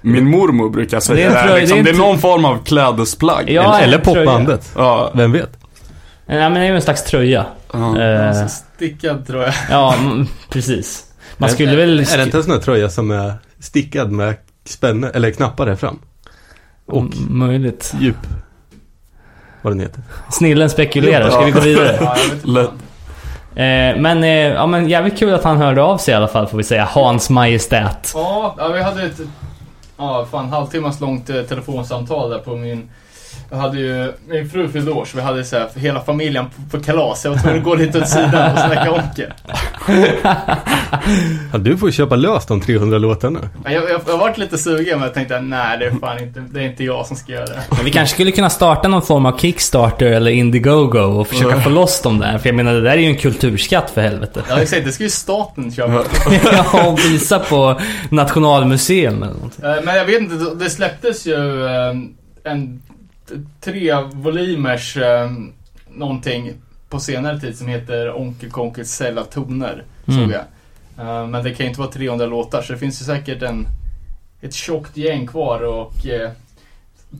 Min 0.00 0.30
mormor 0.30 0.70
brukar 0.70 1.00
säga 1.00 1.16
Det 1.16 1.34
är 1.34 1.40
här, 1.40 1.48
tröja- 1.48 1.60
liksom. 1.60 1.76
det 1.76 1.80
är 1.80 1.84
det 1.84 1.90
är 1.98 2.06
någon 2.06 2.18
form 2.18 2.44
av 2.44 2.64
klädesplagg. 2.64 3.50
Ja, 3.50 3.74
eller, 3.76 3.84
eller 3.86 3.98
tröja. 3.98 4.24
popbandet. 4.26 4.72
Ja, 4.76 5.10
Vem 5.14 5.32
vet? 5.32 5.50
Nej 6.26 6.38
men 6.38 6.54
det 6.54 6.60
är 6.60 6.64
ju 6.64 6.74
en 6.76 6.82
slags 6.82 7.04
tröja. 7.04 7.46
ja. 7.72 8.00
Eh, 8.00 8.28
Alltså, 8.28 8.56
stickad 8.76 9.26
tror 9.26 9.42
jag. 9.42 9.54
ja, 9.70 9.94
mm, 9.98 10.26
precis. 10.48 11.04
Man 11.36 11.50
skulle 11.50 11.76
väl... 11.76 12.00
Är 12.00 12.16
det 12.16 12.22
inte 12.22 12.36
en 12.36 12.42
sån 12.42 12.52
här 12.52 12.60
tröja 12.60 12.88
som 12.90 13.10
är 13.10 13.32
stickad 13.60 14.10
med 14.12 14.34
spänne, 14.64 15.10
eller 15.14 15.30
knappar 15.30 15.66
där 15.66 15.76
fram? 15.76 15.98
Och 16.86 16.98
M- 17.02 17.10
Möjligt. 17.28 17.94
djup. 18.00 18.16
Vad 19.62 19.72
den 19.72 19.80
heter. 19.80 20.02
Snillen 20.30 20.70
spekulerar, 20.70 21.30
ska 21.30 21.40
vi 21.44 21.50
gå 21.50 21.60
vidare? 21.60 21.98
Ja. 22.44 22.62
Eh, 23.62 23.96
men, 24.00 24.24
eh, 24.24 24.30
ja 24.30 24.66
men 24.66 24.88
jävligt 24.88 25.18
kul 25.18 25.34
att 25.34 25.44
han 25.44 25.56
hörde 25.56 25.82
av 25.82 25.98
sig 25.98 26.12
i 26.12 26.16
alla 26.16 26.28
fall 26.28 26.46
får 26.46 26.58
vi 26.58 26.64
säga. 26.64 26.84
Hans 26.84 27.30
Majestät. 27.30 28.12
Ja, 28.14 28.54
ja, 28.58 28.68
vi 28.68 28.82
hade 28.82 29.02
ett 29.02 29.20
ja, 29.98 30.26
fan, 30.30 30.48
halvtimmas 30.48 31.00
långt 31.00 31.30
eh, 31.30 31.42
telefonsamtal 31.42 32.30
där 32.30 32.38
på 32.38 32.56
min... 32.56 32.90
Jag 33.50 33.56
hade 33.58 33.78
ju, 33.80 34.12
min 34.28 34.50
fru 34.50 34.68
fyllde 34.68 34.90
år 34.90 35.04
så 35.04 35.16
vi 35.16 35.22
hade 35.22 35.44
så 35.44 35.56
här, 35.56 35.68
hela 35.74 36.00
familjen 36.00 36.44
på, 36.70 36.78
på 36.78 36.84
kalas. 36.84 37.24
Jag 37.24 37.30
var 37.32 37.38
tvungen 37.38 37.58
att 37.58 37.64
gå 37.64 37.74
lite 37.74 37.98
åt 37.98 38.08
sidan 38.08 38.52
och 38.52 38.58
snacka 38.58 38.90
onkel. 38.92 39.32
Ja, 41.52 41.58
du 41.58 41.76
får 41.76 41.90
köpa 41.90 42.16
lös 42.16 42.46
de 42.46 42.60
300 42.60 42.98
låtarna. 42.98 43.40
Jag, 43.64 43.72
jag, 43.74 43.82
jag 44.06 44.12
har 44.12 44.18
varit 44.18 44.38
lite 44.38 44.58
sugen 44.58 44.98
men 44.98 45.02
jag 45.06 45.14
tänkte 45.14 45.40
nej 45.40 45.78
det 45.78 45.86
är 45.86 45.90
fan 45.90 46.18
inte, 46.22 46.40
det 46.50 46.60
är 46.60 46.64
inte 46.64 46.84
jag 46.84 47.06
som 47.06 47.16
ska 47.16 47.32
göra 47.32 47.44
det. 47.46 47.62
Men 47.70 47.84
vi 47.84 47.90
kanske 47.90 48.14
skulle 48.14 48.30
kunna 48.32 48.50
starta 48.50 48.88
någon 48.88 49.02
form 49.02 49.26
av 49.26 49.38
Kickstarter 49.38 50.06
eller 50.06 50.30
Indiegogo 50.30 50.98
och 50.98 51.28
försöka 51.28 51.60
få 51.60 51.70
loss 51.70 52.02
dem 52.02 52.18
där. 52.18 52.38
För 52.38 52.48
jag 52.48 52.56
menar 52.56 52.72
det 52.74 52.80
där 52.80 52.90
är 52.90 52.96
ju 52.96 53.06
en 53.06 53.16
kulturskatt 53.16 53.90
för 53.90 54.00
helvete. 54.00 54.42
Ja 54.48 54.60
exakt, 54.60 54.84
det 54.84 54.92
ska 54.92 55.02
ju 55.04 55.10
staten 55.10 55.72
köpa. 55.72 56.04
ja, 56.52 56.88
och 56.88 56.98
visa 56.98 57.38
på 57.38 57.80
Nationalmuseum 58.10 59.22
eller 59.22 59.34
något. 59.34 59.62
Eh, 59.62 59.84
Men 59.84 59.96
jag 59.96 60.04
vet 60.04 60.20
inte, 60.20 60.34
det- 60.64 60.70
släpptes 60.70 61.26
ju 61.26 61.64
eh, 61.66 61.94
en 62.52 62.82
tre 63.60 63.94
volymers 64.12 64.96
eh, 64.96 65.30
någonting 65.90 66.52
på 66.88 67.00
senare 67.00 67.40
tid 67.40 67.58
som 67.58 67.68
heter 67.68 68.18
Onkel 68.20 68.50
Konkels 68.50 68.90
sälla 68.90 69.24
toner. 69.24 69.84
Mm. 70.06 70.20
Såg 70.20 70.32
jag. 70.32 70.44
Eh, 71.06 71.26
Men 71.26 71.44
det 71.44 71.54
kan 71.54 71.64
ju 71.66 71.68
inte 71.68 71.80
vara 71.80 71.90
300 71.92 72.26
låtar 72.26 72.62
så 72.62 72.72
det 72.72 72.78
finns 72.78 73.00
ju 73.00 73.04
säkert 73.04 73.42
en, 73.42 73.66
ett 74.40 74.54
tjockt 74.54 74.96
gäng 74.96 75.26
kvar 75.26 75.60
och 75.60 76.06
eh, 76.06 76.30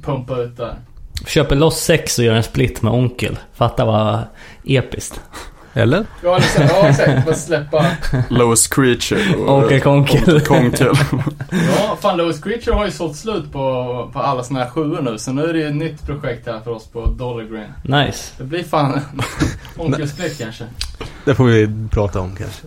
pumpa 0.02 0.36
ut 0.36 0.56
där. 0.56 0.74
Köper 1.26 1.56
loss 1.56 1.80
sex 1.80 2.18
och 2.18 2.24
gör 2.24 2.34
en 2.34 2.42
split 2.42 2.82
med 2.82 2.92
Onkel. 2.92 3.38
Fatta 3.54 3.84
vad 3.84 4.22
episkt. 4.64 5.20
Eller? 5.78 6.04
Ja, 6.24 6.40
så, 6.40 6.62
exakt, 6.86 7.24
bara 7.26 7.34
släppa. 7.34 7.86
Lowest 8.30 8.74
Creature 8.74 9.34
och 9.36 9.58
Onkel 9.58 9.80
Konkel. 9.80 10.18
Onkel 10.18 10.40
Konkel. 10.40 10.92
Ja, 11.50 11.96
fan 12.00 12.16
Lewis 12.16 12.42
Creature 12.42 12.74
har 12.74 12.84
ju 12.84 12.90
sålt 12.90 13.16
slut 13.16 13.52
på, 13.52 14.10
på 14.12 14.18
alla 14.18 14.42
såna 14.42 14.60
här 14.60 14.70
sjuor 14.70 15.00
nu 15.02 15.18
så 15.18 15.32
nu 15.32 15.44
är 15.48 15.52
det 15.52 15.58
ju 15.58 15.68
ett 15.68 15.74
nytt 15.74 16.06
projekt 16.06 16.46
här 16.46 16.60
för 16.60 16.70
oss 16.70 16.86
på 16.86 17.06
Dollar 17.06 17.44
Green. 17.44 18.04
Nice. 18.06 18.32
Det 18.38 18.44
blir 18.44 18.64
fan 18.64 19.00
Onkel 19.76 20.08
Split 20.08 20.38
kanske. 20.38 20.64
Det 21.24 21.34
får 21.34 21.44
vi 21.44 21.68
prata 21.90 22.20
om 22.20 22.36
kanske. 22.36 22.66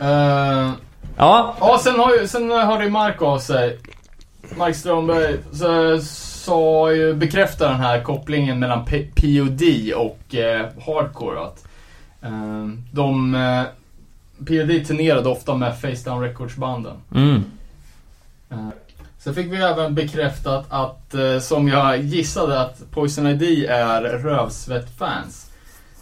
Eh, 0.00 0.70
Ja, 1.18 1.56
Ja, 1.60 1.80
sen 1.84 1.98
har, 2.00 2.16
ju, 2.16 2.28
sen 2.28 2.50
har 2.50 2.82
det 2.82 2.90
Mark 2.90 3.22
av 3.22 3.38
sig. 3.38 3.78
Mark 4.56 4.76
Strömberg 4.76 5.36
så, 5.52 5.98
sa 6.02 6.92
ju, 6.92 7.14
bekräftar 7.14 7.68
den 7.70 7.80
här 7.80 8.00
kopplingen 8.02 8.58
mellan 8.58 8.84
P- 8.84 9.06
POD 9.14 9.62
och 9.96 10.34
eh, 10.34 10.66
Hardcore. 10.86 11.40
Att, 11.40 11.64
de, 12.92 13.34
eh, 13.34 13.62
POD 14.46 14.86
turnerade 14.86 15.28
ofta 15.28 15.54
med 15.54 15.80
Face 15.80 16.10
Down 16.10 16.22
Records-banden. 16.22 16.96
mm. 17.14 17.44
Eh, 18.50 18.68
Sen 19.18 19.34
fick 19.34 19.52
vi 19.52 19.56
även 19.56 19.94
bekräftat 19.94 20.66
att, 20.68 21.14
eh, 21.14 21.38
som 21.40 21.68
jag 21.68 21.98
gissade, 22.02 22.60
att 22.60 22.82
Poison 22.90 23.26
ID 23.26 23.66
är 23.68 24.02
Rövsvett-fans. 24.02 25.50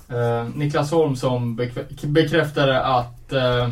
Eh, 0.08 0.48
Niklas 0.54 0.90
Holm 0.90 1.16
som 1.16 1.56
bekräftade 2.02 2.80
att 2.82 3.32
eh, 3.32 3.68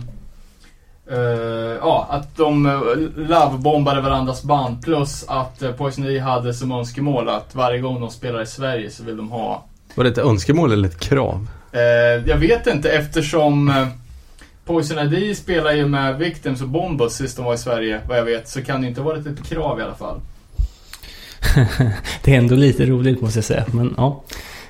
ja, 1.80 2.06
att 2.10 2.36
de 2.36 2.80
lovebombade 3.16 4.00
varandras 4.00 4.42
band 4.42 4.82
plus 4.84 5.24
att 5.28 5.62
Poison 5.78 6.04
ID 6.04 6.20
hade 6.22 6.54
som 6.54 6.72
önskemål 6.72 7.28
att 7.28 7.54
varje 7.54 7.80
gång 7.80 8.00
de 8.00 8.10
spelar 8.10 8.42
i 8.42 8.46
Sverige 8.46 8.90
så 8.90 9.04
vill 9.04 9.16
de 9.16 9.30
ha 9.30 9.64
Var 9.94 10.04
det 10.04 10.10
ett 10.10 10.18
önskemål 10.18 10.72
eller 10.72 10.88
ett 10.88 11.00
krav? 11.00 11.48
Eh, 11.72 12.28
jag 12.28 12.36
vet 12.36 12.66
inte 12.66 12.90
eftersom 12.90 13.68
eh, 13.68 13.86
Poison 14.64 15.12
ID 15.12 15.36
spelar 15.36 15.72
ju 15.72 15.88
med 15.88 16.18
Victims 16.18 16.62
och 16.62 16.68
Bombus 16.68 17.12
sist 17.12 17.36
de 17.36 17.44
var 17.44 17.54
i 17.54 17.58
Sverige, 17.58 18.00
vad 18.08 18.18
jag 18.18 18.24
vet, 18.24 18.48
så 18.48 18.62
kan 18.62 18.82
det 18.82 18.88
inte 18.88 19.00
ha 19.00 19.08
varit 19.08 19.26
ett 19.26 19.48
krav 19.48 19.80
i 19.80 19.82
alla 19.82 19.94
fall. 19.94 20.20
Det 22.24 22.34
är 22.34 22.38
ändå 22.38 22.54
lite 22.54 22.86
roligt 22.86 23.20
måste 23.20 23.38
jag 23.38 23.44
säga. 23.44 23.64
Men 23.72 23.94
ja. 23.96 24.24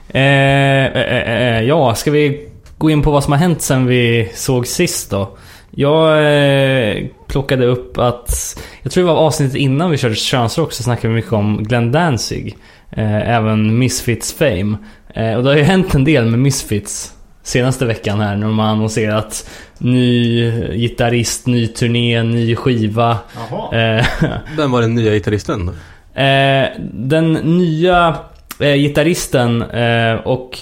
Eh 0.09 0.23
eh, 0.23 0.87
eh, 0.87 1.19
eh, 1.19 1.57
eh, 1.57 1.63
ja, 1.63 1.95
ska 1.95 2.11
vi 2.11 2.49
gå 2.79 2.91
in 2.91 3.03
på 3.03 3.11
vad 3.11 3.25
som 3.25 3.33
har 3.33 3.39
hänt 3.39 3.63
sen 3.63 3.87
vi 3.87 4.31
såg 4.35 4.67
sist 4.67 5.11
då? 5.11 5.37
Jag 5.71 6.19
eh, 6.19 7.07
plockade 7.27 7.67
upp 7.67 7.99
att, 7.99 8.61
jag 8.83 8.93
tror 8.93 9.05
det 9.05 9.13
var 9.13 9.21
avsnittet 9.21 9.57
innan 9.57 9.91
vi 9.91 9.97
körde 9.97 10.15
könsrock 10.15 10.73
så 10.73 10.83
snackade 10.83 11.09
vi 11.09 11.15
mycket 11.15 11.33
om 11.33 11.65
Glenn 11.65 11.93
Danzig. 11.93 12.57
Eh, 12.91 13.31
även 13.31 13.79
Misfits 13.79 14.33
Fame. 14.33 14.77
Eh, 15.15 15.35
och 15.35 15.43
det 15.43 15.49
har 15.49 15.57
ju 15.57 15.63
hänt 15.63 15.95
en 15.95 16.05
del 16.05 16.27
med 16.27 16.39
Misfits 16.39 17.13
senaste 17.43 17.87
veckan 17.87 18.21
här 18.21 18.37
när 18.37 18.47
de 18.47 18.59
har 18.59 18.67
annonserat 18.67 19.49
ny 19.79 20.51
gitarrist, 20.77 21.47
ny 21.47 21.67
turné, 21.67 22.23
ny 22.23 22.57
skiva. 22.57 23.19
Jaha. 23.51 23.99
Eh, 23.99 24.07
Vem 24.57 24.71
var 24.71 24.81
den 24.81 24.95
nya 24.95 25.13
gitarristen? 25.13 25.69
Eh, 26.15 26.65
den 26.93 27.33
nya 27.33 28.17
eh, 28.61 28.75
gitarristen 28.75 29.63
eh, 29.63 30.15
och 30.15 30.59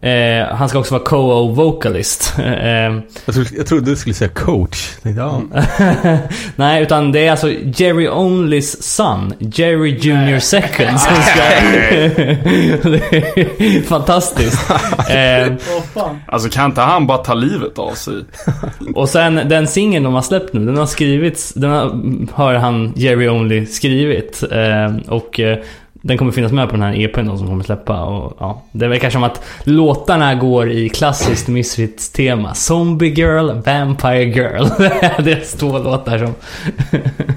eh, 0.00 0.46
han 0.56 0.68
ska 0.68 0.78
också 0.78 0.94
vara 0.94 1.04
co-vocalist. 1.04 2.34
eh, 2.38 2.44
Jag 3.24 3.34
trodde, 3.34 3.50
jag 3.56 3.66
trodde 3.66 3.90
du 3.90 3.96
skulle 3.96 4.14
säga 4.14 4.30
coach. 4.30 4.90
Ja. 5.02 5.42
nej, 6.56 6.82
utan 6.82 7.12
det 7.12 7.26
är 7.26 7.30
alltså 7.30 7.50
Jerry 7.50 8.08
Onlys 8.08 8.82
son, 8.82 9.34
Jerry 9.38 9.98
Junior 10.00 10.38
Second 10.38 11.00
som 11.00 11.16
ska... 11.16 11.42
fantastiskt. 13.88 14.70
Eh. 15.10 15.52
Alltså 16.26 16.48
kan 16.48 16.64
inte 16.64 16.80
han 16.80 17.06
bara 17.06 17.18
ta 17.18 17.34
livet 17.34 17.78
av 17.78 17.94
sig? 17.94 18.14
och 18.94 19.08
sen 19.08 19.40
den 19.48 19.66
singeln 19.66 20.04
de 20.04 20.14
har 20.14 20.22
släppt 20.22 20.52
nu, 20.52 20.66
den 20.66 20.76
har 20.76 20.86
skrivits, 20.86 21.52
den 21.54 21.70
har, 21.70 21.92
har 22.32 22.54
han 22.54 22.92
Jerry 22.96 23.28
Only 23.28 23.66
skrivit. 23.66 24.42
Eh, 24.52 24.96
och 25.08 25.40
eh, 25.40 25.58
den 26.02 26.18
kommer 26.18 26.32
finnas 26.32 26.52
med 26.52 26.68
på 26.68 26.72
den 26.72 26.82
här 26.82 27.00
EPn 27.00 27.26
då 27.26 27.36
som 27.36 27.46
kommer 27.46 27.64
släppa. 27.64 28.02
Och, 28.04 28.36
ja, 28.40 28.62
det 28.72 28.88
verkar 28.88 29.10
som 29.10 29.22
att 29.24 29.42
låtarna 29.64 30.34
går 30.34 30.70
i 30.70 30.88
klassiskt 30.88 31.48
Misfits-tema. 31.48 32.54
Zombie 32.54 33.08
Girl, 33.08 33.50
Vampire 33.50 34.24
Girl. 34.24 34.64
det 35.24 35.32
är 35.32 35.58
två 35.58 35.78
låtar 35.78 36.18
som... 36.18 36.34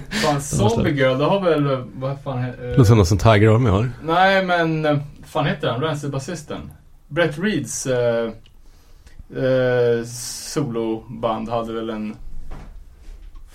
fan 0.10 0.42
Zombie 0.72 0.92
Girl, 0.92 1.18
det 1.18 1.26
har 1.26 1.40
väl, 1.40 1.84
vad 1.96 2.18
fan 2.24 2.38
he- 2.38 2.64
eh, 2.64 2.70
Låter 2.70 2.84
som 2.84 2.98
något 2.98 3.08
som 3.08 3.18
Tiger 3.18 3.56
Army 3.56 3.70
har. 3.70 3.90
Nej 4.04 4.46
men, 4.46 4.86
eh, 4.86 4.98
fan 5.26 5.46
heter 5.46 5.68
han? 5.68 5.82
Rancid-basisten? 5.82 6.72
Brett 7.08 7.38
Reeds 7.40 7.86
eh, 7.86 8.26
eh, 9.38 10.06
soloband 10.06 11.50
hade 11.50 11.74
väl 11.74 11.90
en 11.90 12.16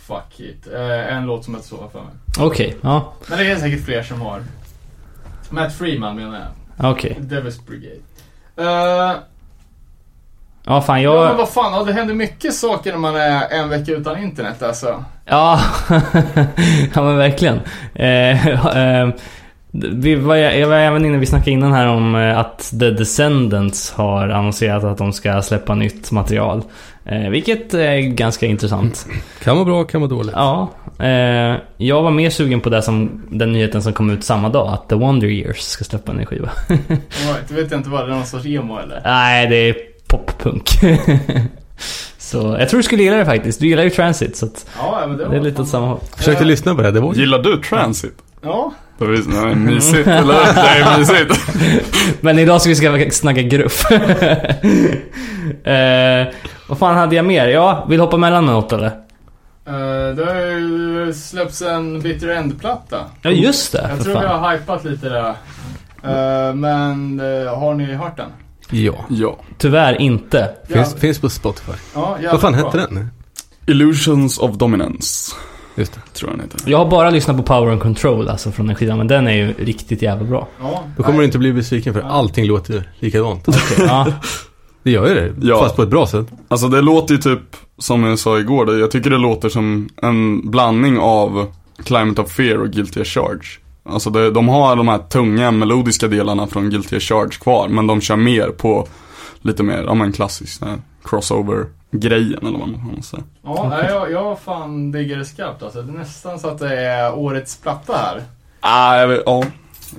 Fuck 0.08 0.40
it. 0.40 0.66
Eh, 0.74 1.16
en 1.16 1.26
låt 1.26 1.44
som 1.44 1.54
hette 1.54 1.66
så 1.66 1.76
för 1.92 1.98
mig. 1.98 2.08
Okej, 2.38 2.76
ja. 2.80 3.12
Men 3.28 3.38
det 3.38 3.50
är 3.50 3.56
säkert 3.56 3.84
fler 3.84 4.02
som 4.02 4.20
har. 4.20 4.42
Matt 5.50 5.74
Freeman 5.76 6.16
menar 6.16 6.38
jag. 6.38 6.90
Okej. 6.90 7.16
Devil's 7.20 7.66
Brigade. 7.66 8.00
Eh, 8.56 9.16
Ja, 10.68 10.80
fan 10.80 11.02
Ja, 11.02 11.12
men 11.12 11.22
jag... 11.22 11.34
vad 11.34 11.48
fan, 11.48 11.72
ja, 11.72 11.84
det 11.84 11.92
händer 11.92 12.14
mycket 12.14 12.54
saker 12.54 12.92
när 12.92 12.98
man 12.98 13.16
är 13.16 13.50
en 13.50 13.68
vecka 13.68 13.92
utan 13.92 14.18
internet 14.18 14.62
alltså. 14.62 15.04
Ja, 15.24 15.60
ja 16.94 17.02
men 17.02 17.16
verkligen. 17.16 17.60
Eh, 17.94 18.46
eh, 18.76 19.08
vi 19.70 20.14
var, 20.14 20.36
jag 20.36 20.68
var 20.68 20.76
även 20.76 21.04
inne, 21.04 21.18
vi 21.18 21.26
snackade 21.26 21.50
innan 21.50 21.72
här 21.72 21.86
om 21.86 22.14
att 22.14 22.70
The 22.80 22.90
Descendants 22.90 23.92
har 23.92 24.28
annonserat 24.28 24.84
att 24.84 24.98
de 24.98 25.12
ska 25.12 25.42
släppa 25.42 25.74
nytt 25.74 26.10
material. 26.10 26.62
Eh, 27.08 27.30
vilket 27.30 27.74
är 27.74 27.98
ganska 28.00 28.46
intressant. 28.46 29.06
Kan 29.42 29.56
vara 29.56 29.64
bra, 29.64 29.84
kan 29.84 30.00
vara 30.00 30.10
dåligt. 30.10 30.32
Ja, 30.34 30.70
eh, 30.98 31.56
jag 31.76 32.02
var 32.02 32.10
mer 32.10 32.30
sugen 32.30 32.60
på 32.60 32.70
det 32.70 32.82
som, 32.82 33.22
den 33.30 33.52
nyheten 33.52 33.82
som 33.82 33.92
kom 33.92 34.10
ut 34.10 34.24
samma 34.24 34.48
dag, 34.48 34.72
att 34.72 34.88
The 34.88 34.94
Wonder 34.94 35.28
Years 35.28 35.60
ska 35.60 35.84
släppa 35.84 36.12
en 36.12 36.18
ny 36.18 36.26
skiva. 36.26 36.50
Right, 36.68 37.50
vet 37.50 37.70
jag 37.70 37.80
inte 37.80 37.90
vad 37.90 38.00
det 38.00 38.12
är, 38.12 38.16
någon 38.16 38.26
sorts 38.26 38.46
emo 38.46 38.78
eller? 38.78 39.00
Nej, 39.04 39.46
det 39.46 39.56
är 39.56 39.76
poppunk. 40.06 40.70
Så 42.18 42.56
jag 42.58 42.68
tror 42.68 42.78
du 42.78 42.82
skulle 42.82 43.02
gilla 43.02 43.16
det 43.16 43.24
faktiskt. 43.24 43.60
Du 43.60 43.66
gillar 43.68 43.82
ju 43.82 43.90
Transit, 43.90 44.36
så 44.36 44.46
att 44.46 44.66
Ja, 44.78 45.04
men 45.08 45.16
det 45.16 45.24
var 45.24 45.30
det 45.30 45.36
är 45.36 45.42
lite 45.42 45.62
åt 45.62 45.68
samma 45.68 45.86
håll. 45.86 46.00
Försökte 46.16 46.44
lyssna 46.44 46.74
på 46.74 46.82
det, 46.82 46.90
det 46.90 47.00
var 47.00 47.14
Gillar 47.14 47.38
du 47.38 47.56
Transit? 47.56 48.14
Ja, 48.42 48.72
Det 48.98 49.26
nej, 49.28 49.54
mysigt, 49.54 50.06
eller? 50.08 50.34
Det 50.54 50.60
är 50.60 50.98
mysigt. 50.98 51.40
Men 52.20 52.38
idag 52.38 52.60
ska 52.60 52.68
vi 52.68 52.76
ska 52.76 53.10
snacka 53.10 53.42
gruff. 53.42 53.90
eh, 55.64 56.26
vad 56.66 56.78
fan 56.78 56.96
hade 56.96 57.16
jag 57.16 57.24
mer? 57.24 57.48
Ja, 57.48 57.86
vill 57.88 58.00
hoppa 58.00 58.16
mellan 58.16 58.46
något 58.46 58.72
eller? 58.72 58.86
eh, 58.86 60.14
det 60.16 60.24
har 60.24 60.34
ju 60.40 61.12
släppts 61.14 61.62
en 61.62 62.00
Bitter 62.00 62.28
End-platta. 62.28 63.04
Ja, 63.22 63.30
just 63.30 63.72
det. 63.72 63.86
Jag 63.90 64.02
tror 64.04 64.14
vi 64.14 64.26
fan. 64.26 64.40
har 64.40 64.52
hypat 64.52 64.84
lite 64.84 65.08
där. 65.08 65.28
Eh, 66.02 66.54
men 66.54 67.20
eh, 67.20 67.58
har 67.58 67.74
ni 67.74 67.94
hört 67.94 68.16
den? 68.16 68.30
Ja. 68.70 68.94
Ja. 69.08 69.38
Tyvärr 69.58 70.00
inte. 70.00 70.50
Finns, 70.68 70.92
Ja, 70.94 70.98
finns 71.00 71.18
på 71.18 71.28
Spotify. 71.30 71.72
ja, 71.94 72.18
Vad 72.32 72.40
fan 72.40 72.52
bra. 72.52 72.64
hette 72.64 72.78
den? 72.78 73.10
Illusions 73.66 74.38
of 74.38 74.56
Dominance, 74.56 75.34
Just 75.78 75.92
det. 75.94 76.00
tror 76.12 76.30
jag 76.36 76.42
heter. 76.42 76.70
Jag 76.70 76.78
har 76.78 76.90
bara 76.90 77.10
lyssnat 77.10 77.36
på 77.36 77.42
Power 77.42 77.72
and 77.72 77.80
Control 77.82 78.28
alltså 78.28 78.50
från 78.50 78.66
den 78.66 78.76
skivan, 78.76 78.98
men 78.98 79.06
den 79.08 79.28
är 79.28 79.32
ju 79.32 79.52
riktigt 79.58 80.02
jävla 80.02 80.24
bra. 80.24 80.48
Ja, 80.60 80.82
Då 80.96 81.02
kommer 81.02 81.12
nej. 81.12 81.18
du 81.18 81.24
inte 81.24 81.38
bli 81.38 81.52
besviken 81.52 81.94
för 81.94 82.00
allting 82.00 82.44
låter 82.46 82.74
ju 82.74 82.82
likadant. 82.98 83.46
Ja, 83.78 84.06
Det 84.82 84.90
gör 84.90 85.08
ju 85.08 85.14
det, 85.14 85.46
Ja. 85.46 85.58
fast 85.62 85.76
på 85.76 85.82
ett 85.82 85.88
bra 85.88 86.06
sätt. 86.06 86.26
Alltså 86.48 86.68
det 86.68 86.80
låter 86.80 87.14
ju 87.14 87.20
typ, 87.20 87.40
som 87.78 88.04
jag 88.04 88.18
sa 88.18 88.38
igår, 88.38 88.78
jag 88.78 88.90
tycker 88.90 89.10
det 89.10 89.18
låter 89.18 89.48
som 89.48 89.88
en 90.02 90.50
blandning 90.50 90.98
av 90.98 91.46
Climate 91.84 92.22
of 92.22 92.32
Fear 92.32 92.56
och 92.58 92.70
Guilty 92.70 93.00
as 93.00 93.06
Charge. 93.08 93.46
Alltså 93.90 94.10
det, 94.10 94.30
de 94.30 94.48
har 94.48 94.76
de 94.76 94.88
här 94.88 94.98
tunga 94.98 95.50
melodiska 95.50 96.08
delarna 96.08 96.46
från 96.46 96.70
Guilty 96.70 96.96
as 96.96 97.02
Charge 97.02 97.30
kvar, 97.40 97.68
men 97.68 97.86
de 97.86 98.00
kör 98.00 98.16
mer 98.16 98.48
på 98.48 98.88
lite 99.42 99.62
mer, 99.62 99.82
ja 99.86 99.94
men 99.94 100.12
klassisk 100.12 100.52
sån 100.58 100.82
crossover-grejen 101.90 102.46
eller 102.46 102.58
vad 102.58 102.68
man 102.68 102.94
måste 102.96 103.10
säga. 103.10 103.22
Ja, 103.42 103.84
jag, 103.88 104.12
jag 104.12 104.38
fan 104.38 104.92
digger 104.92 105.16
det 105.16 105.24
skarpt 105.24 105.62
alltså. 105.62 105.82
Det 105.82 105.92
är 105.92 105.98
nästan 105.98 106.38
så 106.38 106.48
att 106.48 106.58
det 106.58 106.80
är 106.80 107.14
årets 107.14 107.56
platta 107.56 107.92
här. 107.92 108.22
Ah, 108.60 108.96
jag 108.96 109.08
vet, 109.08 109.22
ja. 109.26 109.44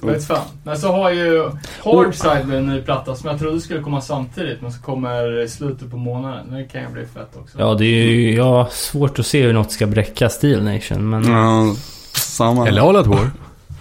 Jag 0.02 0.08
vet 0.12 0.28
fan. 0.28 0.46
Men 0.64 0.78
så 0.78 0.92
har 0.92 1.12
ju 1.12 1.52
Hardside 1.84 2.48
med 2.48 2.58
en 2.58 2.68
ny 2.68 2.82
platta 2.82 3.16
som 3.16 3.30
jag 3.30 3.40
trodde 3.40 3.62
skulle 3.62 3.82
komma 3.82 4.02
samtidigt 4.02 4.62
men 4.62 4.72
så 4.72 4.82
kommer 4.82 5.42
i 5.42 5.50
slutet 5.50 5.92
på 5.92 5.98
månaden. 5.98 6.52
Det 6.52 6.64
kan 6.64 6.82
ju 6.82 6.88
bli 6.88 7.06
fett 7.06 7.38
också. 7.42 7.60
ja 7.60 7.74
det 7.74 7.86
är 7.86 8.06
ju 8.06 8.42
har 8.42 8.66
svårt 8.72 9.20
att 9.20 9.26
se 9.26 9.44
hur 9.44 9.54
något 9.54 9.72
ska 9.72 9.88
bräcka 9.88 10.30
Steel 10.30 10.64
Nation, 10.64 11.10
men... 11.10 11.32
Ja, 11.32 11.76
samma. 12.14 12.68
Eller 12.68 12.90
All 12.90 12.96
Out 12.96 13.08
War. 13.08 13.32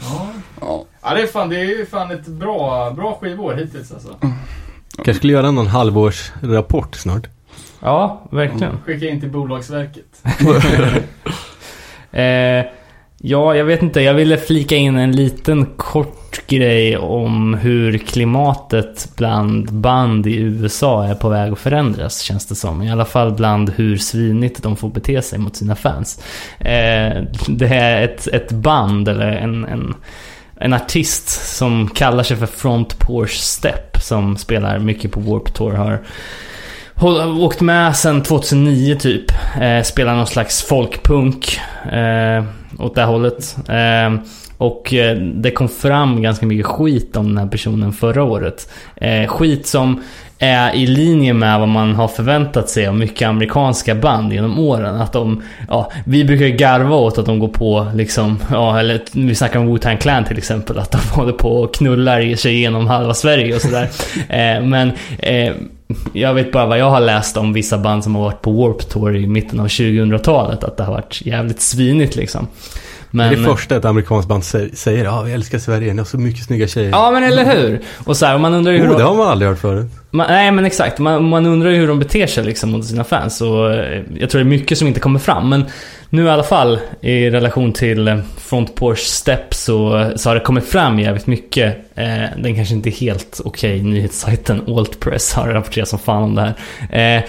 Ja. 0.01 0.27
Ja. 0.61 0.85
ja, 1.03 1.15
det 1.15 1.23
är 1.23 1.27
fan, 1.27 1.49
det 1.49 1.61
är 1.61 1.65
ju 1.65 1.87
fan 1.87 2.11
ett 2.11 2.27
bra, 2.27 2.91
bra 2.91 3.19
skivår 3.21 3.55
hittills 3.55 3.93
alltså. 3.93 4.17
Kanske 4.97 5.15
skulle 5.15 5.33
göra 5.33 5.51
någon 5.51 5.67
halvårsrapport 5.67 6.95
snart. 6.95 7.29
Ja, 7.81 8.23
verkligen. 8.31 8.79
Skicka 8.85 9.09
in 9.09 9.21
till 9.21 9.31
Bolagsverket. 9.31 10.23
Eh, 12.13 12.65
ja, 13.19 13.55
jag 13.55 13.65
vet 13.65 13.83
inte. 13.83 14.01
Jag 14.01 14.15
ville 14.15 14.37
flika 14.37 14.77
in 14.77 14.97
en 14.97 15.13
liten 15.13 15.67
kort 15.67 16.47
grej 16.47 16.97
om 16.97 17.55
hur 17.55 17.99
klimatet 17.99 19.09
bland 19.17 19.73
band 19.73 20.27
i 20.27 20.37
USA 20.37 21.05
är 21.05 21.15
på 21.15 21.29
väg 21.29 21.53
att 21.53 21.59
förändras, 21.59 22.21
känns 22.21 22.47
det 22.47 22.55
som. 22.55 22.83
I 22.83 22.91
alla 22.91 23.05
fall 23.05 23.33
bland 23.33 23.71
hur 23.71 23.97
svinigt 23.97 24.63
de 24.63 24.77
får 24.77 24.89
bete 24.89 25.23
sig 25.23 25.39
mot 25.39 25.57
sina 25.57 25.77
fans. 25.77 26.23
Eh, 26.59 27.23
det 27.49 27.69
är 27.69 28.03
ett, 28.03 28.27
ett 28.27 28.51
band, 28.51 29.09
eller 29.09 29.33
en, 29.33 29.65
en, 29.65 29.95
en 30.57 30.73
artist 30.73 31.57
som 31.57 31.89
kallar 31.89 32.23
sig 32.23 32.37
för 32.37 32.47
Front 32.47 32.99
Porch 32.99 33.37
Step, 33.37 33.97
som 34.03 34.37
spelar 34.37 34.79
mycket 34.79 35.13
på 35.13 35.21
Warp 35.21 35.55
Tour, 35.55 35.73
har 35.73 36.03
Åkt 37.01 37.61
med 37.61 37.97
sen 37.97 38.23
2009 38.23 38.95
typ. 38.95 39.25
Eh, 39.61 39.83
spelar 39.83 40.17
någon 40.17 40.27
slags 40.27 40.63
folkpunk 40.63 41.61
eh, 41.93 42.45
åt 42.79 42.95
det 42.95 43.03
hållet. 43.03 43.57
Eh, 43.69 44.21
och 44.59 44.95
eh, 44.95 45.17
det 45.17 45.51
kom 45.51 45.69
fram 45.69 46.23
ganska 46.23 46.47
mycket 46.47 46.67
skit 46.67 47.17
om 47.17 47.29
den 47.29 47.39
här 47.39 47.47
personen 47.47 47.93
förra 47.93 48.23
året. 48.23 48.71
Eh, 48.97 49.29
skit 49.29 49.67
som 49.67 50.03
är 50.39 50.75
i 50.75 50.87
linje 50.87 51.33
med 51.33 51.61
vad 51.61 51.69
man 51.69 51.95
har 51.95 52.09
förväntat 52.09 52.71
sig 52.71 52.87
av 52.87 52.97
mycket 52.97 53.29
amerikanska 53.29 53.95
band 53.95 54.33
genom 54.33 54.59
åren. 54.59 55.01
Att 55.01 55.13
de, 55.13 55.43
ja, 55.69 55.93
vi 56.05 56.25
brukar 56.25 56.47
garva 56.47 56.97
åt 56.97 57.19
att 57.19 57.27
de 57.27 57.39
går 57.39 57.49
på 57.49 57.87
liksom, 57.95 58.39
ja, 58.51 58.81
eller 58.81 59.03
vi 59.13 59.35
snackar 59.35 59.59
om 59.59 59.69
Wu-Tang 59.77 59.97
Clan 59.97 60.25
till 60.25 60.39
exempel, 60.39 60.79
att 60.79 60.91
de 60.91 60.99
håller 61.13 61.33
på 61.33 61.53
och 61.53 61.75
knullar 61.75 62.37
sig 62.37 62.55
igenom 62.55 62.87
halva 62.87 63.15
Sverige 63.15 63.55
och 63.55 63.61
sådär. 63.61 63.89
eh, 64.29 64.63
men 64.63 64.93
eh, 65.19 65.53
jag 66.13 66.35
vet 66.35 66.53
bara 66.53 66.67
vad 66.67 66.79
jag 66.79 66.91
har 66.91 67.01
läst 67.01 67.37
om 67.37 67.53
vissa 67.53 67.79
band 67.79 68.05
som 68.05 68.15
har 68.15 68.23
varit 68.23 68.43
på 68.43 68.53
Warp 68.53 68.89
Tour 68.89 69.17
i 69.17 69.27
mitten 69.27 69.61
av 69.61 69.67
2000-talet, 69.67 70.65
att 70.65 70.77
det 70.77 70.83
har 70.85 70.93
varit 70.93 71.23
jävligt 71.27 71.61
svinigt 71.61 72.17
liksom. 72.17 72.47
Men, 73.11 73.33
Det 73.33 73.41
är 73.41 73.45
första 73.45 73.77
ett 73.77 73.85
amerikanskt 73.85 74.29
band 74.29 74.43
sä- 74.43 74.75
säger 74.75 75.05
ja, 75.05 75.23
vi 75.23 75.33
älskar 75.33 75.59
Sverige, 75.59 75.93
ni 75.93 75.99
har 75.99 76.05
så 76.05 76.19
mycket 76.19 76.45
snygga 76.45 76.67
tjejer. 76.69 76.91
Ja 76.91 77.11
men 77.11 77.23
eller 77.25 77.57
hur? 77.57 77.81
Och 78.05 78.17
så 78.17 78.27
här, 78.27 78.39
man 78.39 78.55
undrar 78.55 78.73
ju 78.73 78.79
hur 78.79 78.87
oh, 78.87 78.91
de- 78.91 78.99
det 78.99 79.05
har 79.05 79.15
man 79.15 79.29
aldrig 79.29 79.49
hört 79.51 79.59
förut. 79.59 79.87
Man, 80.11 80.27
nej 80.29 80.53
men 80.53 80.65
exakt, 80.65 80.99
man, 80.99 81.25
man 81.29 81.47
undrar 81.47 81.71
ju 81.71 81.77
hur 81.77 81.89
de 81.89 81.99
beter 81.99 82.27
sig 82.27 82.45
liksom 82.45 82.71
mot 82.71 82.85
sina 82.85 83.05
fans 83.05 83.41
och 83.41 83.75
eh, 83.75 84.03
jag 84.19 84.31
tror 84.31 84.39
det 84.39 84.43
är 84.43 84.49
mycket 84.51 84.79
som 84.79 84.89
inte 84.89 85.01
kommer 85.01 85.19
fram. 85.19 85.49
Men 85.49 85.65
nu 86.11 86.25
i 86.25 86.29
alla 86.31 86.43
fall 86.43 86.79
i 87.01 87.31
relation 87.31 87.73
till 87.73 88.09
eh, 88.09 88.19
Front 88.49 88.75
Porch 88.75 88.99
Step 88.99 89.55
så, 89.55 90.11
så 90.17 90.31
har 90.31 90.35
det 90.35 90.41
kommit 90.41 90.65
fram 90.65 90.99
jävligt 90.99 91.27
mycket. 91.27 91.77
Eh, 91.95 92.25
den 92.37 92.55
kanske 92.55 92.75
inte 92.75 92.89
är 92.89 92.93
helt 92.93 93.41
okej, 93.45 93.83
nyhetssajten 93.83 94.63
Altpress 94.69 95.35
har 95.35 95.49
rapporterat 95.49 95.89
som 95.89 95.99
fan 95.99 96.23
om 96.23 96.35
det 96.35 96.55
här. 96.91 97.17
Eh, 97.17 97.25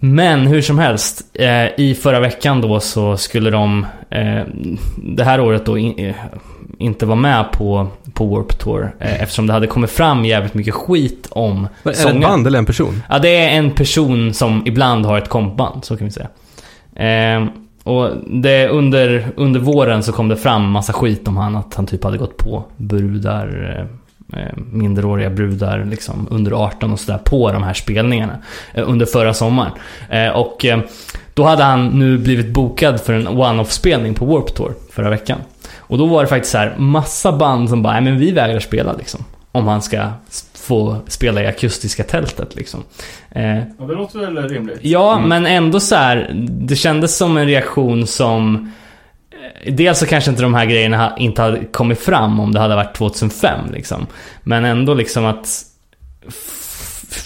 men 0.00 0.46
hur 0.46 0.62
som 0.62 0.78
helst, 0.78 1.22
eh, 1.34 1.80
i 1.80 1.98
förra 2.02 2.20
veckan 2.20 2.60
då 2.60 2.80
så 2.80 3.16
skulle 3.16 3.50
de 3.50 3.86
eh, 4.10 4.42
det 4.96 5.24
här 5.24 5.40
året 5.40 5.66
då 5.66 5.78
in, 5.78 5.98
eh, 5.98 6.14
inte 6.78 7.06
vara 7.06 7.16
med 7.16 7.52
på, 7.52 7.88
på 8.12 8.26
Warp 8.26 8.58
Tour 8.58 8.94
eh, 9.00 9.22
eftersom 9.22 9.46
det 9.46 9.52
hade 9.52 9.66
kommit 9.66 9.90
fram 9.90 10.24
jävligt 10.24 10.54
mycket 10.54 10.74
skit 10.74 11.28
om 11.30 11.68
Är 11.82 11.92
det 11.92 12.10
ett 12.10 12.20
band 12.20 12.46
eller 12.46 12.58
en 12.58 12.66
person? 12.66 13.02
Ja, 13.08 13.18
det 13.18 13.36
är 13.36 13.48
en 13.48 13.70
person 13.70 14.34
som 14.34 14.62
ibland 14.66 15.06
har 15.06 15.18
ett 15.18 15.28
kompband, 15.28 15.84
så 15.84 15.96
kan 15.96 16.06
vi 16.06 16.12
säga. 16.12 16.28
Och 17.88 18.10
det, 18.26 18.68
under, 18.68 19.28
under 19.36 19.60
våren 19.60 20.02
så 20.02 20.12
kom 20.12 20.28
det 20.28 20.36
fram 20.36 20.70
massa 20.70 20.92
skit 20.92 21.28
om 21.28 21.36
han, 21.36 21.56
att 21.56 21.74
han 21.74 21.86
typ 21.86 22.04
hade 22.04 22.18
gått 22.18 22.36
på 22.36 22.64
brudar, 22.76 23.76
eh, 24.32 24.40
eh 24.40 24.52
minderåriga 24.72 25.30
brudar 25.30 25.84
liksom 25.84 26.28
under 26.30 26.52
18 26.52 26.92
och 26.92 27.00
sådär 27.00 27.18
på 27.18 27.52
de 27.52 27.62
här 27.62 27.74
spelningarna 27.74 28.38
eh, 28.74 28.90
under 28.90 29.06
förra 29.06 29.34
sommaren. 29.34 29.72
Eh, 30.08 30.28
och 30.28 30.64
eh, 30.64 30.80
då 31.34 31.44
hade 31.44 31.64
han 31.64 31.86
nu 31.86 32.18
blivit 32.18 32.48
bokad 32.48 33.00
för 33.00 33.12
en 33.12 33.28
one-off-spelning 33.28 34.14
på 34.14 34.24
Warp 34.24 34.54
Tour 34.54 34.72
förra 34.92 35.10
veckan. 35.10 35.38
Och 35.76 35.98
då 35.98 36.06
var 36.06 36.22
det 36.22 36.28
faktiskt 36.28 36.52
så 36.52 36.58
här 36.58 36.74
massa 36.78 37.32
band 37.32 37.68
som 37.68 37.82
bara, 37.82 37.92
nej 37.92 38.02
men 38.02 38.18
vi 38.18 38.30
vägrar 38.30 38.60
spela 38.60 38.92
liksom. 38.92 39.24
Om 39.52 39.66
han 39.66 39.82
ska 39.82 40.06
få 40.68 40.96
spela 41.08 41.42
i 41.42 41.46
akustiska 41.46 42.02
tältet 42.04 42.56
liksom. 42.56 42.84
Eh, 43.30 43.58
Ja, 43.58 43.84
det 43.88 43.94
låter 43.94 44.18
väl 44.18 44.48
rimligt. 44.48 44.78
Ja, 44.82 45.16
Mm. 45.16 45.28
men 45.28 45.46
ändå 45.46 45.80
så 45.80 45.94
här. 45.96 46.30
Det 46.48 46.76
kändes 46.76 47.16
som 47.16 47.36
en 47.36 47.46
reaktion 47.46 48.06
som... 48.06 48.72
eh, 49.64 49.74
Dels 49.74 49.98
så 49.98 50.06
kanske 50.06 50.30
inte 50.30 50.42
de 50.42 50.54
här 50.54 50.64
grejerna 50.66 51.14
inte 51.18 51.42
hade 51.42 51.64
kommit 51.64 51.98
fram 52.00 52.40
om 52.40 52.52
det 52.52 52.60
hade 52.60 52.74
varit 52.74 52.94
2005 52.96 53.60
liksom. 53.72 54.06
Men 54.42 54.64
ändå 54.64 54.94
liksom 54.94 55.24
att 55.24 55.48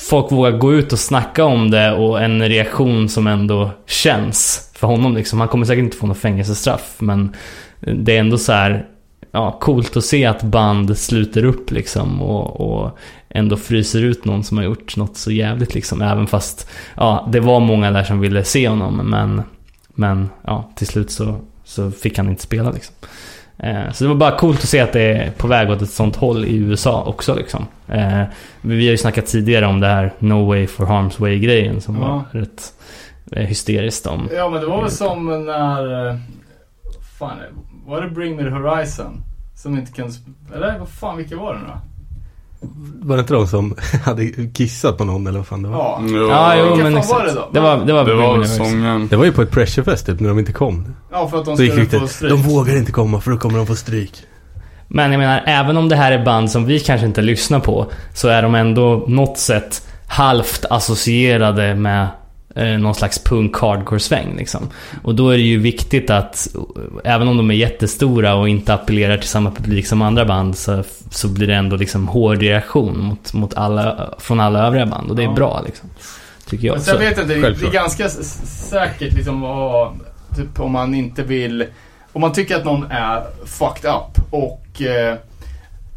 folk 0.09 0.33
vågar 0.33 0.51
gå 0.51 0.75
ut 0.75 0.93
och 0.93 0.99
snacka 0.99 1.45
om 1.45 1.71
det 1.71 1.93
och 1.93 2.23
en 2.23 2.49
reaktion 2.49 3.09
som 3.09 3.27
ändå 3.27 3.71
känns 3.87 4.71
för 4.75 4.87
honom 4.87 5.15
liksom. 5.17 5.41
Han 5.41 5.49
kommer 5.49 5.67
säkert 5.67 5.83
inte 5.85 5.97
få 5.97 6.07
något 6.07 6.19
fängelsestraff 6.19 6.95
men 6.99 7.37
det 7.81 8.17
är 8.17 8.21
ändå 8.21 8.39
så 8.39 8.53
här 8.53 8.87
ja, 9.33 9.59
coolt 9.61 9.97
att 9.97 10.05
se 10.05 10.25
att 10.27 10.43
band 10.43 10.99
sluter 10.99 11.45
upp 11.45 11.71
liksom 11.71 12.23
och, 12.23 12.61
och 12.61 12.99
ändå 13.35 13.57
fryser 13.57 14.03
ut 14.03 14.25
någon 14.25 14.45
som 14.45 14.57
har 14.57 14.65
gjort 14.65 14.97
något 14.97 15.17
så 15.17 15.31
jävligt 15.33 15.75
liksom. 15.75 16.03
Även 16.03 16.27
fast, 16.27 16.69
ja, 16.97 17.29
det 17.33 17.41
var 17.41 17.61
många 17.61 17.91
där 17.91 18.05
som 18.05 18.21
ville 18.21 18.45
se 18.45 18.69
honom 18.69 18.97
men, 18.97 19.43
men 19.89 20.29
ja, 20.45 20.71
till 20.77 20.87
slut 20.87 21.11
så, 21.11 21.37
så 21.65 21.91
fick 21.91 22.19
han 22.19 22.29
inte 22.29 22.43
spela 22.43 22.71
liksom. 22.71 22.95
Eh, 23.59 23.93
så 23.93 24.05
det 24.05 24.09
var 24.09 24.17
bara 24.17 24.37
coolt 24.39 24.59
att 24.63 24.69
se 24.69 24.81
att 24.81 24.93
det 24.93 25.03
är 25.03 25.31
på 25.31 25.47
väg 25.47 25.71
åt 25.71 25.83
ett 25.83 25.91
sånt 25.91 26.17
håll 26.17 26.45
i 26.45 26.57
USA 26.57 27.03
också 27.05 27.35
liksom. 27.35 27.67
Eh, 27.89 28.23
vi 28.61 28.87
har 28.87 28.91
ju 28.91 28.99
snackat 28.99 29.27
tidigare 29.27 29.67
om 29.67 29.81
det 29.81 29.87
här 29.87 30.13
No 30.19 30.47
Way 30.47 30.67
for 30.67 30.87
Harm's 30.87 31.21
Way 31.21 31.39
grejen 31.39 31.81
som 31.81 31.95
Ja. 31.97 32.01
var 32.33 32.41
rätt 32.41 32.73
eh, 33.33 33.47
hysteriskt 33.47 34.07
om. 34.07 34.29
Ja 34.37 34.49
men 34.49 34.61
det 34.61 34.67
var 34.67 34.83
väl 34.83 34.91
som 34.91 35.45
när... 35.47 36.09
eh, 36.09 36.17
Fan, 37.19 37.37
var 37.87 38.01
det 38.03 38.11
Bring 38.11 38.37
Me 38.37 38.43
The 38.43 38.49
Horizon? 38.51 39.21
Som 39.57 39.79
inte 39.79 39.93
kunde... 39.93 40.13
Eller 40.55 40.79
vad 40.79 40.89
fan, 40.89 41.17
vilka 41.17 41.37
var 41.37 41.55
det 41.55 41.61
nu 41.61 41.67
då? 41.67 41.81
Var 43.03 43.17
det 43.17 43.21
inte 43.21 43.35
de 43.35 43.47
som 43.47 43.75
hade 44.05 44.27
kissat 44.55 44.99
på 44.99 45.05
någon 45.05 45.27
eller 45.27 45.39
vad 45.39 45.47
fan 45.47 45.63
det 45.63 45.69
var? 45.69 45.77
Ja. 45.79 46.01
Jo, 46.03 46.29
Ja, 46.29 46.57
jo 46.57 46.77
men 46.77 46.83
fan 46.83 46.97
exakt. 46.97 47.13
var 47.19 47.27
det 47.27 47.33
då? 47.33 47.49
Det 47.53 47.61
var, 47.61 47.77
det 47.77 47.93
var, 47.93 48.05
det 48.05 48.15
var 48.15 48.45
sången. 48.45 49.09
Det 49.09 49.17
var 49.17 49.25
ju 49.25 49.33
på 49.33 49.43
ett 49.43 49.51
pressurefest 49.51 50.07
typ 50.07 50.21
när 50.21 50.29
de 50.29 50.39
inte 50.39 50.53
kom. 50.53 50.95
Ja, 51.13 51.29
för 51.29 51.39
att 51.39 51.45
de 51.45 51.57
skulle 51.57 51.87
få 51.87 52.07
stryk. 52.09 52.31
de 52.31 52.43
vågar 52.43 52.77
inte 52.77 52.93
komma 52.93 53.21
för 53.21 53.31
då 53.31 53.37
kommer 53.39 53.57
de 53.59 53.67
få 53.67 53.75
stryk. 53.77 54.13
Men 54.89 55.13
jag 55.13 55.19
menar, 55.19 55.43
även 55.47 55.77
om 55.77 55.89
det 55.89 55.97
här 55.97 56.13
är 56.13 56.25
band 56.25 56.51
som 56.51 56.65
vi 56.67 56.81
kanske 56.81 57.07
inte 57.07 57.23
lyssnar 57.23 57.61
på 57.61 57.87
så 58.15 58.29
är 58.29 58.43
de 58.43 58.55
ändå 58.55 59.05
något 59.09 59.39
sätt 59.39 59.89
halvt 60.07 60.65
associerade 60.71 61.75
med 61.75 62.09
någon 62.55 62.95
slags 62.95 63.25
punk 63.25 63.57
hardcore 63.57 64.01
sväng 64.01 64.37
liksom. 64.37 64.69
Och 65.03 65.15
då 65.15 65.31
är 65.31 65.37
det 65.37 65.43
ju 65.43 65.59
viktigt 65.59 66.11
att, 66.11 66.49
eh, 67.05 67.13
även 67.15 67.29
om 67.29 67.37
de 67.37 67.51
är 67.51 67.55
jättestora 67.55 68.35
och 68.35 68.49
inte 68.49 68.75
appellerar 68.75 69.17
till 69.19 69.29
samma 69.29 69.51
publik 69.51 69.87
som 69.87 70.03
andra 70.03 70.25
band 70.25 70.57
så, 70.59 70.85
så 71.11 71.29
blir 71.29 71.47
det 71.47 71.55
ändå 71.55 71.77
liksom 71.77 72.09
hård 72.09 72.39
reaktion 72.43 72.99
mot, 73.01 73.33
mot 73.33 73.55
alla, 73.55 74.15
från 74.19 74.41
alla 74.41 74.67
övriga 74.67 74.87
band. 74.87 75.11
Och 75.11 75.17
det 75.17 75.23
är 75.23 75.27
Ja. 75.27 75.33
bra 75.33 75.63
liksom. 75.67 75.89
Tycker 76.47 76.67
jag. 76.67 76.75
Men 76.75 76.83
sen 76.83 76.95
Så, 76.95 77.01
vet 77.01 77.17
jag 77.17 77.25
inte, 77.25 77.51
det 77.51 77.67
är 77.67 77.73
ganska 77.73 78.09
säkert 78.09 79.13
liksom 79.15 79.41
vad, 79.41 79.93
typ 80.37 80.61
om 80.61 80.73
man 80.73 80.95
inte 80.95 81.23
vill, 81.23 81.65
om 82.13 82.21
man 82.21 82.33
tycker 82.33 82.57
att 82.57 82.65
någon 82.65 82.85
är 82.91 83.23
fucked 83.47 83.91
up 83.91 84.25
och 84.31 84.83
eh, 84.83 85.17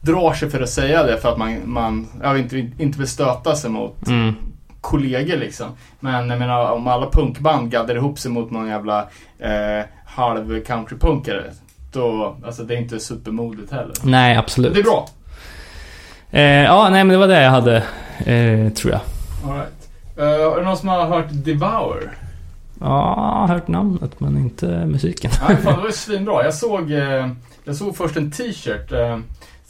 drar 0.02 0.34
sig 0.34 0.50
för 0.50 0.62
att 0.62 0.70
säga 0.70 1.04
det 1.04 1.18
för 1.18 1.32
att 1.32 1.38
man, 1.38 1.60
man 1.66 2.08
ja, 2.24 2.38
inte, 2.38 2.58
inte 2.78 3.00
vill 3.00 3.08
stöta 3.08 3.56
sig 3.56 3.70
mot 3.70 4.08
mm. 4.08 4.36
Kollegor 4.86 5.38
liksom. 5.38 5.68
Men 6.00 6.30
jag 6.30 6.40
menar 6.40 6.72
om 6.72 6.88
alla 6.88 7.10
punkband 7.10 7.72
gaddar 7.72 7.96
ihop 7.96 8.20
sig 8.20 8.32
mot 8.32 8.52
någon 8.52 8.68
jävla 8.68 9.00
eh, 9.40 9.86
halv 10.06 10.64
countrypunkare. 10.64 11.44
Då, 11.92 12.36
alltså 12.46 12.64
det 12.64 12.74
är 12.74 12.78
inte 12.78 13.00
supermodigt 13.00 13.72
heller. 13.72 13.94
Nej, 14.04 14.38
absolut. 14.38 14.74
Det 14.74 14.80
är 14.80 14.84
bra. 14.84 15.08
Eh, 16.32 16.42
ja, 16.44 16.90
nej 16.90 17.04
men 17.04 17.14
det 17.14 17.18
var 17.18 17.28
det 17.28 17.44
jag 17.44 17.52
hade, 17.52 17.76
eh, 18.26 18.74
tror 18.74 18.92
jag. 18.92 19.02
All 19.46 19.58
right. 19.58 19.90
Eh, 20.18 20.54
är 20.54 20.60
det 20.60 20.66
någon 20.66 20.78
som 20.78 20.90
har 20.90 21.06
hört 21.06 21.28
Devour? 21.30 22.12
Ja, 22.80 23.46
hört 23.50 23.68
namnet 23.68 24.20
men 24.20 24.38
inte 24.38 24.66
musiken. 24.68 25.32
Nej, 25.48 25.58
fan, 25.58 25.74
det 25.74 25.80
var 25.80 25.88
ju 25.88 25.92
svinbra. 25.96 26.44
Jag 26.44 26.54
såg, 26.54 26.92
eh, 26.92 27.30
jag 27.64 27.76
såg 27.76 27.98
först 27.98 28.18
en 28.18 28.32
t-shirt. 28.32 28.92
Eh, 28.92 29.20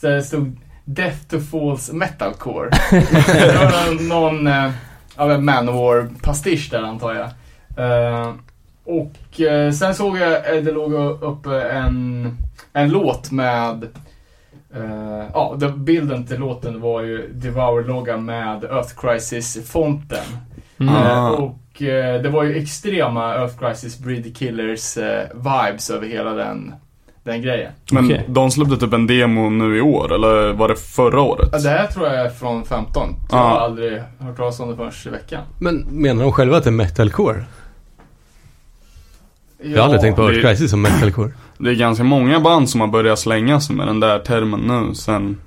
så 0.01 0.07
det 0.07 0.23
stod 0.23 0.57
Death 0.85 1.17
to 1.29 1.39
Falls 1.39 1.91
Metalcore. 1.91 2.69
det 2.91 3.57
var 3.57 4.07
någon, 4.09 4.47
eh, 4.47 4.71
en 5.17 5.45
Manowar-pastisch 5.45 6.67
där 6.71 6.81
antar 6.83 7.13
jag. 7.13 7.29
Eh, 7.77 8.33
och 8.83 9.41
eh, 9.41 9.71
sen 9.71 9.95
såg 9.95 10.17
jag, 10.17 10.55
eh, 10.57 10.63
det 10.63 10.71
låg 10.71 10.93
uppe 11.23 11.61
en, 11.61 12.37
en 12.73 12.89
låt 12.89 13.31
med 13.31 13.87
Ja, 15.33 15.55
det- 15.59 15.69
bilden 15.71 16.25
till 16.25 16.39
låten 16.39 16.81
var 16.81 17.01
ju 17.01 17.27
Devour-loggan 17.33 18.25
med 18.25 18.63
Earth 18.63 18.93
Crisis-fonten. 19.01 20.23
Mm. 20.79 20.93
Ah. 20.95 21.29
och 21.29 21.59
det 22.23 22.29
var 22.29 22.43
ju 22.43 22.57
extrema 22.57 23.33
Earth 23.35 23.57
Crisis 23.59 23.99
Breed 23.99 24.37
Killers 24.37 24.97
vibes 25.33 25.89
över 25.89 26.07
hela 26.07 26.33
den, 26.33 26.73
den 27.25 27.41
grejen. 27.41 27.71
Men 27.91 28.05
Okej. 28.05 28.25
de 28.27 28.51
släppte 28.51 28.77
typ 28.77 28.93
en 28.93 29.07
demo 29.07 29.49
nu 29.49 29.77
i 29.77 29.81
år, 29.81 30.13
eller 30.13 30.53
var 30.53 30.67
det 30.67 30.75
förra 30.75 31.21
året? 31.21 31.49
Ja, 31.51 31.59
det 31.59 31.69
här 31.69 31.87
tror 31.87 32.07
jag 32.07 32.15
är 32.15 32.29
från 32.29 32.65
15. 32.65 33.15
Jag 33.31 33.37
har 33.37 33.59
aldrig 33.59 34.01
hört 34.19 34.37
talas 34.37 34.59
om 34.59 34.69
det 34.69 34.75
förrän 34.75 34.91
i 35.05 35.09
veckan. 35.09 35.43
Men 35.59 35.77
menar 35.77 36.23
de 36.23 36.31
själva 36.31 36.57
att 36.57 36.63
det 36.63 36.69
är 36.69 36.71
metalcore? 36.71 37.43
Jag 39.63 39.77
har 39.77 39.83
aldrig 39.83 40.01
tänkt 40.01 40.15
på 40.15 40.29
Earth 40.29 40.41
Crisis 40.41 40.71
som 40.71 40.81
metalcore. 40.81 41.31
Det 41.57 41.69
är 41.69 41.73
ganska 41.75 42.03
många 42.03 42.39
band 42.39 42.69
som 42.69 42.81
har 42.81 42.87
börjat 42.87 43.19
slänga 43.19 43.61
sig 43.61 43.75
med 43.75 43.87
den 43.87 43.99
där 43.99 44.19
termen 44.19 44.59
nu 44.59 44.95
sen, 44.95 45.37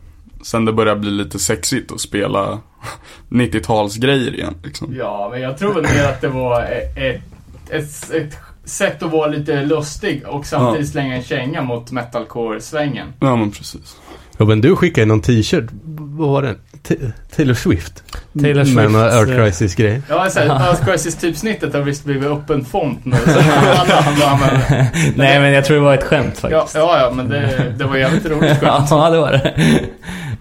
sen 0.43 0.65
det 0.65 0.73
börjar 0.73 0.97
bli 0.97 1.11
lite 1.11 1.39
sexigt 1.39 1.93
att 1.93 2.01
spela 2.01 2.59
90-talsgrejer 3.29 4.35
igen 4.35 4.55
liksom. 4.65 4.95
Ja, 4.99 5.29
men 5.33 5.41
jag 5.41 5.59
tror 5.59 5.75
väl 5.75 5.83
mer 5.83 6.05
att 6.09 6.21
det 6.21 6.29
var 6.29 6.63
ett, 6.63 6.97
ett, 6.97 7.23
ett, 7.71 8.11
ett 8.11 8.37
sätt 8.69 9.03
att 9.03 9.11
vara 9.13 9.27
lite 9.27 9.63
lustig 9.63 10.23
och 10.27 10.47
samtidigt 10.47 10.89
slänga 10.89 11.17
en 11.17 11.23
känga 11.23 11.63
mot 11.63 11.91
metalcore-svängen. 11.93 13.07
Ja 13.21 13.37
men 13.37 13.51
precis. 13.51 13.97
Robin, 14.39 14.61
du 14.61 14.77
skickade 14.77 15.07
någon 15.07 15.21
t-shirt. 15.21 15.65
Vad 15.99 16.29
var 16.29 16.43
det? 16.43 16.55
T- 16.83 16.97
Taylor 17.37 17.55
Swift? 17.55 18.03
Taylor 18.43 18.65
Swift, 18.65 18.77
Med 18.77 18.95
Earth 18.95 19.31
eh, 19.33 19.37
Crisis-grejer. 19.37 20.03
Ja, 20.09 20.31
så 20.31 20.39
här, 20.41 20.47
Earth 20.47 20.85
Crisis-typsnittet 20.85 21.75
har 21.75 21.81
visst 21.81 22.05
blivit 22.05 22.25
öppen 22.25 22.65
font 22.65 23.05
nu. 23.05 23.17
Nej 25.17 25.41
men 25.41 25.53
jag 25.53 25.65
tror 25.65 25.77
det 25.77 25.83
var 25.83 25.95
ett 25.95 26.03
skämt 26.05 26.35
Ja, 26.43 26.49
faktiskt. 26.51 26.75
ja, 26.75 27.01
ja, 27.01 27.11
men 27.15 27.29
det, 27.29 27.75
det 27.79 27.85
var 27.85 27.97
jävligt 27.97 28.27
roligt 28.27 28.59
skämt. 28.61 28.87
Ja, 28.91 29.11
det 29.11 29.19
var 29.19 29.33
det. 29.33 29.55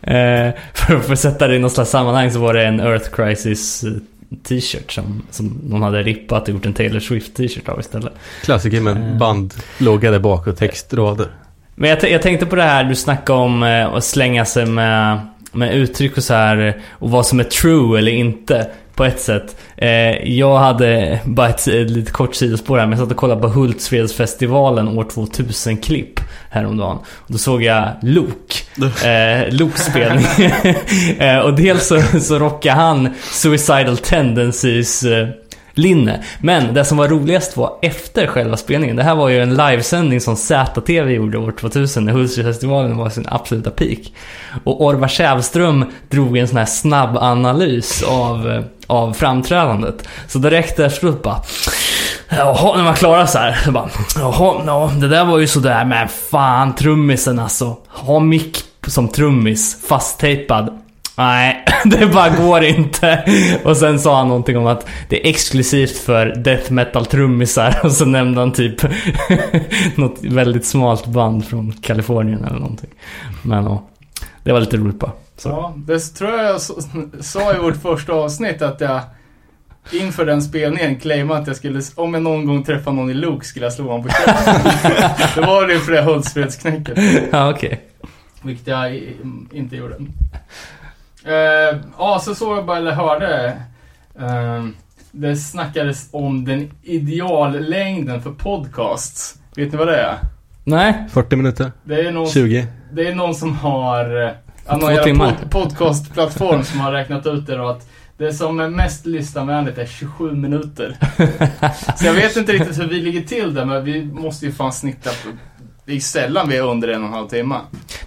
Eh, 0.01 0.51
för 0.73 0.95
att 0.95 1.05
få 1.05 1.15
sätta 1.15 1.47
det 1.47 1.55
i 1.55 1.59
något 1.59 1.71
slags 1.71 1.89
sammanhang 1.89 2.31
så 2.31 2.39
var 2.39 2.53
det 2.53 2.65
en 2.65 2.79
Earth 2.79 3.09
Crisis 3.11 3.83
eh, 3.83 3.91
t-shirt 4.43 4.91
som, 4.91 5.21
som 5.31 5.59
någon 5.63 5.81
hade 5.81 6.03
rippat 6.03 6.43
och 6.43 6.49
gjort 6.49 6.65
en 6.65 6.73
Taylor 6.73 6.99
Swift 6.99 7.35
t-shirt 7.35 7.69
av 7.69 7.79
istället. 7.79 8.13
Klassiker 8.43 8.81
med 8.81 8.97
en 8.97 9.17
bandlogga 9.17 10.11
där 10.11 10.19
bak 10.19 10.47
och 10.47 10.57
textrader. 10.57 11.27
Men 11.75 11.89
jag, 11.89 12.11
jag 12.11 12.21
tänkte 12.21 12.45
på 12.45 12.55
det 12.55 12.63
här 12.63 12.83
du 12.83 12.95
snackade 12.95 13.39
om 13.39 13.63
eh, 13.63 13.93
att 13.93 14.03
slänga 14.03 14.45
sig 14.45 14.65
med, 14.65 15.19
med 15.51 15.75
uttryck 15.75 16.17
och 16.17 16.23
så 16.23 16.33
här 16.33 16.81
och 16.89 17.11
vad 17.11 17.25
som 17.25 17.39
är 17.39 17.43
true 17.43 17.99
eller 17.99 18.11
inte 18.11 18.69
på 18.97 19.05
ett 19.05 19.21
sätt. 19.21 19.55
Eh, 19.77 19.89
jag 20.37 20.57
hade 20.57 21.19
bara 21.25 21.49
ett, 21.49 21.67
ett 21.67 21.89
lite 21.89 22.11
kort 22.11 22.35
sidospår 22.35 22.77
här, 22.77 22.85
men 22.85 22.97
jag 22.97 23.07
satt 23.07 23.11
och 23.11 23.17
kollade 23.17 23.41
på 23.41 23.47
Hultsfredsfestivalen 23.47 24.87
år 24.87 25.03
2000-klipp 25.03 26.19
häromdagen. 26.49 26.97
Och 26.97 27.31
då 27.31 27.37
såg 27.37 27.63
jag 27.63 27.89
Luke, 28.01 28.55
eh, 29.07 29.53
Lukes 29.53 29.85
spelning. 29.85 30.25
eh, 31.19 31.39
och 31.39 31.53
dels 31.53 31.87
så, 31.87 32.01
så 32.21 32.39
rockade 32.39 32.75
han 32.75 33.13
Suicidal 33.31 33.97
Tendencies 33.97 35.03
eh, 35.03 35.27
linne. 35.77 36.23
Men 36.39 36.73
det 36.73 36.85
som 36.85 36.97
var 36.97 37.07
roligast 37.07 37.57
var 37.57 37.73
efter 37.81 38.27
själva 38.27 38.57
spelningen. 38.57 38.95
Det 38.95 39.03
här 39.03 39.15
var 39.15 39.29
ju 39.29 39.41
en 39.41 39.55
livesändning 39.55 40.21
som 40.21 40.35
ZTV 40.35 41.11
gjorde 41.11 41.37
år 41.37 41.51
2000 41.51 42.05
när 42.05 42.13
Hultsfredsfestivalen 42.13 42.97
var 42.97 43.09
sin 43.09 43.25
absoluta 43.27 43.69
peak. 43.69 43.99
Och 44.63 44.81
Orvar 44.85 45.07
Sävström 45.07 45.85
drog 46.09 46.37
en 46.37 46.47
sån 46.47 46.57
här 46.57 46.65
snabb 46.65 47.17
analys 47.17 48.03
av, 48.03 48.63
av 48.87 49.13
framträdandet. 49.13 50.07
Så 50.27 50.39
direkt 50.39 50.79
efteråt 50.79 51.23
bara 51.23 51.41
Jaha, 52.29 52.77
när 52.77 52.83
man 52.83 52.95
klarar 52.95 53.25
så 53.25 53.37
här. 53.37 53.59
så 53.65 53.71
Bara, 53.71 53.89
Jaha, 54.15 54.63
ja, 54.65 54.91
det 55.01 55.07
där 55.07 55.25
var 55.25 55.39
ju 55.39 55.47
sådär 55.47 55.85
men 55.85 56.07
fan 56.07 56.75
trummisen 56.75 57.39
alltså. 57.39 57.77
Ha 57.87 58.19
mick 58.19 58.63
som 58.87 59.07
trummis, 59.07 59.87
fasttejpad. 59.87 60.81
Nej, 61.17 61.65
det 61.85 62.07
bara 62.07 62.29
går 62.29 62.63
inte. 62.63 63.23
Och 63.63 63.77
sen 63.77 63.99
sa 63.99 64.17
han 64.17 64.27
någonting 64.27 64.57
om 64.57 64.67
att 64.67 64.87
det 65.09 65.25
är 65.25 65.29
exklusivt 65.29 65.97
för 65.97 66.25
death 66.25 66.71
metal 66.71 67.05
trummisar. 67.05 67.79
Och 67.83 67.91
så 67.91 68.05
nämnde 68.05 68.39
han 68.39 68.53
typ 68.53 68.81
något 69.95 70.17
väldigt 70.21 70.65
smalt 70.65 71.05
band 71.05 71.45
från 71.45 71.71
Kalifornien 71.71 72.45
eller 72.45 72.59
någonting. 72.59 72.89
Men 73.41 73.63
ja, 73.63 73.87
det 74.43 74.51
var 74.51 74.59
lite 74.59 74.77
roligt 74.77 74.99
bara. 74.99 75.11
Så. 75.37 75.49
Ja, 75.49 75.73
det 75.77 75.99
tror 75.99 76.31
jag 76.31 76.45
jag 76.45 76.61
sa 77.23 77.55
i 77.55 77.59
vårt 77.59 77.81
första 77.81 78.13
avsnitt 78.13 78.61
att 78.61 78.81
jag 78.81 79.01
inför 79.91 80.25
den 80.25 80.41
spelningen 80.41 80.95
claimade 80.99 81.41
att 81.41 81.47
jag 81.47 81.55
skulle, 81.55 81.81
om 81.95 82.13
jag 82.13 82.23
någon 82.23 82.45
gång 82.45 82.63
träffar 82.63 82.91
någon 82.91 83.09
i 83.09 83.13
Luke 83.13 83.45
skulle 83.45 83.65
jag 83.65 83.73
slå 83.73 83.85
honom 83.85 84.03
på 84.03 84.09
käften. 84.09 84.71
det 85.35 85.41
var 85.41 85.67
det 85.67 85.79
för 85.79 85.91
det 85.91 86.01
Hultsfredsknäcket. 86.01 86.97
Ja, 87.31 87.49
okej. 87.49 87.81
Vilket 88.41 88.67
jag 88.67 89.01
inte 89.51 89.75
gjorde. 89.75 89.95
Eh, 91.27 91.77
ja, 91.97 92.19
så 92.23 92.35
såg 92.35 92.57
jag 92.57 92.65
bara, 92.65 92.77
eller 92.77 92.91
hörde. 92.91 93.57
eh, 94.19 94.65
det 95.11 95.35
snackades 95.35 96.09
om 96.11 96.45
den 96.45 96.71
ideallängden 96.83 98.21
för 98.21 98.31
podcasts. 98.31 99.35
Vet 99.55 99.71
ni 99.71 99.77
vad 99.77 99.87
det 99.87 99.97
är? 99.97 100.15
Nej, 100.63 101.05
40 101.11 101.35
minuter? 101.35 101.71
Det 101.83 102.01
är 102.07 102.11
någon, 102.11 102.27
20? 102.29 102.67
det 102.91 103.07
är 103.07 103.15
någon 103.15 103.35
som 103.35 103.55
har... 103.55 104.23
eh, 104.25 104.79
Två 104.79 105.03
timmar. 105.03 105.31
pod, 105.31 105.51
podcastplattform 105.51 106.63
som 106.63 106.79
har 106.79 106.91
räknat 106.91 107.25
ut 107.27 107.47
det 107.47 107.55
då 107.55 107.67
att 107.67 107.87
det 108.17 108.33
som 108.33 108.59
är 108.59 108.69
mest 108.69 109.05
lyssnarvänligt 109.05 109.77
är 109.77 109.85
27 109.85 110.31
minuter. 110.31 110.97
Så 111.97 112.05
jag 112.05 112.13
vet 112.13 112.35
inte 112.37 112.51
riktigt 112.51 112.79
hur 112.79 112.87
vi 112.87 112.99
ligger 112.99 113.21
till 113.21 113.53
där, 113.53 113.65
men 113.65 113.83
vi 113.83 114.05
måste 114.05 114.45
ju 114.45 114.51
fan 114.51 114.73
snitta 114.73 115.09
på... 115.09 115.29
Det 115.85 115.93
är 115.95 115.99
sällan 115.99 116.49
vi 116.49 116.57
är 116.57 116.61
under 116.63 116.87
en 116.87 117.01
och 117.01 117.07
en 117.07 117.13
halv 117.13 117.27
timme. 117.27 117.55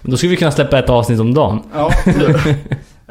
men 0.01 0.11
då 0.11 0.17
skulle 0.17 0.29
vi 0.29 0.37
kunna 0.37 0.51
släppa 0.51 0.79
ett 0.79 0.89
avsnitt 0.89 1.19
om 1.19 1.33
dagen. 1.33 1.59
Ja, 1.73 1.91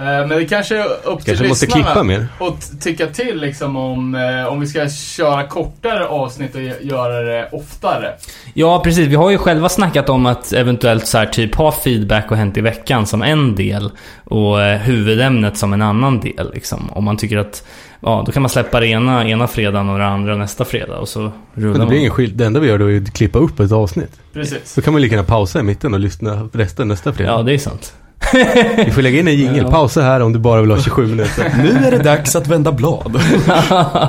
Men 0.04 0.28
det 0.28 0.44
kanske 0.44 0.76
är 0.78 0.84
upp 1.04 1.18
till 1.20 1.26
Kanske 1.26 1.48
måste 1.48 1.66
lyssnarna 1.66 1.84
klippa 1.86 2.02
mer. 2.02 2.26
att 2.40 2.80
tycka 2.82 3.06
till 3.06 3.40
liksom 3.40 3.76
om, 3.76 4.14
eh, 4.14 4.46
om 4.46 4.60
vi 4.60 4.66
ska 4.66 4.88
köra 4.88 5.46
kortare 5.46 6.06
avsnitt 6.06 6.54
och 6.54 6.60
gö- 6.60 6.82
göra 6.82 7.20
det 7.22 7.48
oftare. 7.52 8.12
Ja, 8.54 8.80
precis. 8.84 9.06
Vi 9.08 9.14
har 9.14 9.30
ju 9.30 9.38
själva 9.38 9.68
snackat 9.68 10.08
om 10.08 10.26
att 10.26 10.52
eventuellt 10.52 11.06
så 11.06 11.18
här 11.18 11.26
typ 11.26 11.54
ha 11.54 11.72
feedback 11.72 12.30
och 12.30 12.36
hänt 12.36 12.56
i 12.56 12.60
veckan 12.60 13.06
som 13.06 13.22
en 13.22 13.54
del 13.54 13.90
och 14.24 14.62
eh, 14.62 14.78
huvudämnet 14.78 15.56
som 15.56 15.72
en 15.72 15.82
annan 15.82 16.20
del. 16.20 16.50
Liksom. 16.54 16.90
Om 16.92 17.04
man 17.04 17.16
tycker 17.16 17.38
att, 17.38 17.64
ja, 18.00 18.22
då 18.26 18.32
kan 18.32 18.42
man 18.42 18.50
släppa 18.50 18.80
det 18.80 18.86
ena, 18.86 19.28
ena 19.28 19.46
fredagen 19.46 19.88
och 19.88 19.98
det 19.98 20.06
andra 20.06 20.36
nästa 20.36 20.64
fredag 20.64 20.98
och 20.98 21.08
så 21.08 21.20
rullar 21.20 21.32
Men 21.54 21.72
det 21.72 21.78
man. 21.78 21.88
blir 21.88 21.98
ingen 21.98 22.10
skill- 22.10 22.36
Det 22.36 22.46
enda 22.46 22.60
vi 22.60 22.68
gör 22.68 22.78
då 22.78 22.90
är 22.90 23.00
att 23.02 23.12
klippa 23.12 23.38
upp 23.38 23.60
ett 23.60 23.72
avsnitt. 23.72 24.20
Precis. 24.32 24.72
Så 24.72 24.82
kan 24.82 24.92
man 24.92 25.02
lika 25.02 25.14
gärna 25.14 25.28
pausa 25.28 25.60
i 25.60 25.62
mitten 25.62 25.94
och 25.94 26.00
lyssna 26.00 26.48
resten 26.52 26.88
nästa 26.88 27.12
fredag. 27.12 27.32
Ja, 27.32 27.42
det 27.42 27.52
är 27.54 27.58
sant. 27.58 27.94
Vi 28.84 28.90
får 28.90 29.02
lägga 29.02 29.20
in 29.20 29.28
en 29.28 29.34
jingel. 29.34 29.64
Pausa 29.64 30.02
här 30.02 30.20
om 30.20 30.32
du 30.32 30.38
bara 30.38 30.60
vill 30.60 30.70
ha 30.70 30.78
27 30.78 31.06
minuter. 31.06 31.52
Nu 31.62 31.86
är 31.86 31.90
det 31.90 31.98
dags 31.98 32.36
att 32.36 32.46
vända 32.46 32.72
blad. 32.72 33.12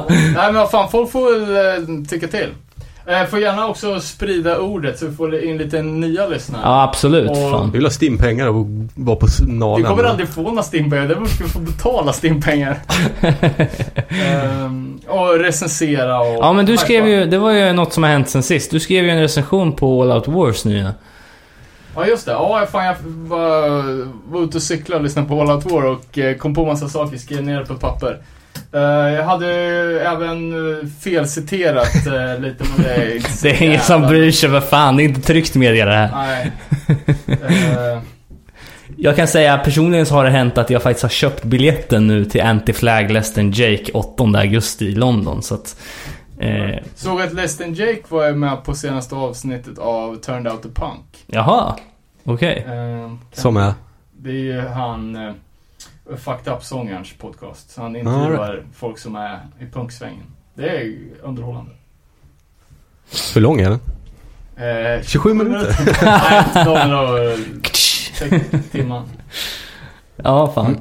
Nej 0.09 0.33
men 0.35 0.55
vad 0.55 0.71
fan, 0.71 0.89
folk 0.91 1.11
får 1.11 1.39
väl 1.45 1.77
eh, 2.01 2.05
tycka 2.09 2.27
till. 2.27 2.47
Eh, 3.05 3.25
får 3.25 3.39
gärna 3.39 3.67
också 3.67 3.99
sprida 3.99 4.57
ordet 4.59 4.99
så 4.99 5.07
vi 5.07 5.15
får 5.15 5.43
in 5.43 5.57
lite 5.57 5.81
nya 5.81 6.27
lyssnare. 6.27 6.61
Ja, 6.65 6.83
absolut. 6.83 7.29
Och- 7.29 7.51
Fan. 7.51 7.71
Vi 7.71 7.77
vill 7.77 7.85
ha 7.85 7.91
stimpengar 7.91 8.47
och 8.47 8.65
vara 8.95 9.15
på 9.15 9.27
nalen. 9.47 9.83
Vi 9.83 9.89
kommer 9.89 10.03
aldrig 10.03 10.29
få 10.29 10.41
några 10.41 10.63
stimpengar, 10.63 11.07
det 11.07 11.19
måste 11.19 11.43
vi 11.43 11.49
få 11.49 11.59
betala 11.59 12.13
stimpengar. 12.13 12.77
Ehm, 14.09 14.99
och 15.07 15.39
recensera 15.39 16.19
och... 16.19 16.35
Ja, 16.39 16.53
men 16.53 16.65
du 16.65 16.77
skrev 16.77 17.07
ju, 17.07 17.25
det 17.25 17.37
var 17.37 17.51
ju 17.51 17.73
något 17.73 17.93
som 17.93 18.03
har 18.03 18.09
hänt 18.09 18.29
sen 18.29 18.43
sist. 18.43 18.71
Du 18.71 18.79
skrev 18.79 19.03
ju 19.03 19.09
en 19.09 19.19
recension 19.21 19.75
på 19.75 20.01
All 20.01 20.11
Out 20.11 20.27
Wars 20.27 20.65
nya. 20.65 20.93
Ja 21.95 22.07
just 22.07 22.25
det, 22.25 22.31
ja 22.31 22.67
fan 22.71 22.85
jag 22.85 22.95
var, 23.03 23.81
var 24.31 24.43
ute 24.43 24.57
och 24.57 24.63
cyklade 24.63 24.97
och 24.97 25.03
lyssnade 25.03 25.27
på 25.27 25.41
All 25.41 25.51
Out 25.51 25.71
War 25.71 25.85
och 25.85 26.17
eh, 26.17 26.37
kom 26.37 26.55
på 26.55 26.65
massa 26.65 26.89
saker, 26.89 27.17
skrev 27.17 27.43
ner 27.43 27.59
det 27.59 27.65
på 27.65 27.75
papper. 27.75 28.21
Eh, 28.73 28.81
jag 29.13 29.23
hade 29.23 29.47
även 30.01 30.51
eh, 30.51 30.87
felciterat 31.03 31.95
lite 32.39 32.47
inte 32.47 32.65
så 33.29 33.41
Det 33.43 33.49
är 33.49 33.63
ingen 33.63 33.81
som 33.81 34.01
bryr 34.01 34.31
sig, 34.31 34.49
vad 34.49 34.63
fan. 34.63 34.97
Det 34.97 35.03
är 35.03 35.05
inte 35.05 35.21
tryckt 35.21 35.55
media 35.55 35.85
det 35.85 35.93
här. 35.93 36.11
Nej. 36.13 36.51
Jag 38.97 39.15
kan 39.15 39.27
säga 39.27 39.57
personligen 39.57 40.05
så 40.05 40.15
har 40.15 40.23
det 40.23 40.29
hänt 40.29 40.57
att 40.57 40.69
jag 40.69 40.83
faktiskt 40.83 41.03
har 41.03 41.09
köpt 41.09 41.43
biljetten 41.43 42.07
nu 42.07 42.25
till 42.25 42.41
Anti-Flag 42.41 43.11
Less 43.11 43.33
than 43.33 43.51
Jake 43.51 43.91
8 43.93 44.23
augusti 44.23 44.85
i 44.85 44.95
London. 44.95 45.43
Så 45.43 45.53
att... 45.53 45.75
Eh, 46.41 46.83
såg 46.95 47.21
att 47.21 47.33
Less 47.33 47.57
than 47.57 47.73
Jake 47.73 48.01
var 48.07 48.31
med 48.31 48.63
på 48.63 48.73
senaste 48.75 49.15
avsnittet 49.15 49.77
av 49.79 50.15
Turned 50.15 50.47
Out 50.51 50.63
the 50.63 50.69
Punk. 50.69 51.23
jaha. 51.27 51.75
Okej. 52.23 52.57
Eh, 52.67 52.71
kan- 52.71 53.19
Som 53.33 53.57
är. 53.57 53.73
Det 54.17 54.29
är 54.29 54.33
ju 54.33 54.61
han 54.61 55.15
uh, 55.15 55.33
Fucked 56.17 56.53
Up-sångarens 56.53 57.13
podcast. 57.17 57.69
Så 57.71 57.81
han 57.81 57.95
intervjuar 57.95 58.63
folk 58.73 58.97
som 58.99 59.15
är 59.15 59.39
i 59.59 59.65
punksvängen. 59.65 60.23
Det 60.53 60.69
är 60.69 60.81
ju 60.81 61.11
underhållande. 61.23 61.71
Hur 63.33 63.41
lång 63.41 63.59
är 63.61 63.69
den? 63.69 63.79
Eh, 64.97 65.03
27 65.03 65.33
minuter. 65.33 65.75
Nej, 66.65 66.65
de 66.65 68.61
timmar. 68.71 69.03
Ja, 70.15 70.51
fan. 70.55 70.77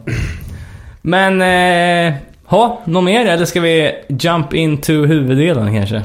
Men... 1.03 1.41
Eh, 1.43 2.15
ha, 2.51 2.81
något 2.85 3.05
mer? 3.05 3.27
Eller 3.27 3.45
ska 3.45 3.61
vi 3.61 3.93
jump 4.09 4.55
into 4.55 4.93
huvuddelen 4.93 5.75
kanske? 5.75 6.03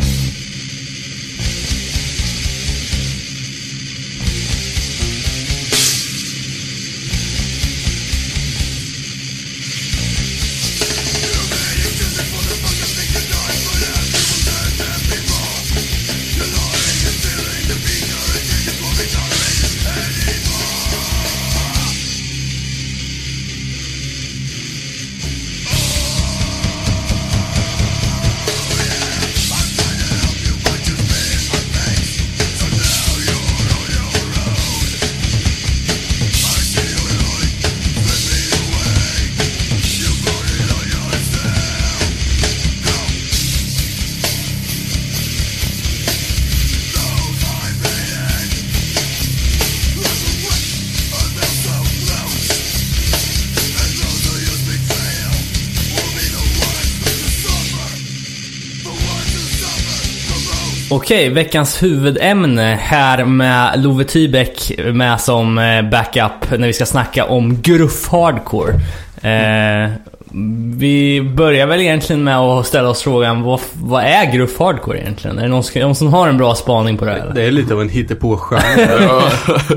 Okej, 61.06 61.30
veckans 61.30 61.84
huvudämne 61.84 62.80
här 62.82 63.26
med 63.26 63.84
Love 63.84 64.04
Tybeck 64.04 64.72
med 64.94 65.22
som 65.22 65.58
eh, 65.58 65.82
backup 65.89 66.52
när 66.60 66.68
vi 66.68 66.74
ska 66.74 66.86
snacka 66.86 67.26
om 67.26 67.62
gruff 67.62 68.08
hardcore. 68.08 68.74
Eh, 69.22 69.91
vi 70.78 71.22
börjar 71.22 71.68
väl 71.68 71.82
egentligen 71.82 72.24
med 72.24 72.38
att 72.38 72.68
ställa 72.68 72.89
oss 72.89 73.02
frågan, 73.02 73.41
vad, 73.41 73.60
vad 73.74 74.04
är 74.04 74.34
gruff 74.34 74.60
hardcore 74.60 75.00
egentligen? 75.00 75.38
Är 75.38 75.41
det 75.44 75.48
någon, 75.50 75.63
som- 75.63 75.82
någon 75.82 75.96
som 75.96 76.08
har 76.13 76.28
en 76.28 76.38
bra 76.38 76.56
spaning 76.56 76.98
på 76.98 77.06
det 77.06 77.12
här? 77.12 77.20
eller? 77.20 77.34
Det 77.34 77.44
är 77.44 77.52
lite 77.52 77.74
av 77.74 77.82
en 77.82 77.89
hittepå-genre. 77.89 78.62
Ja, 79.08 79.22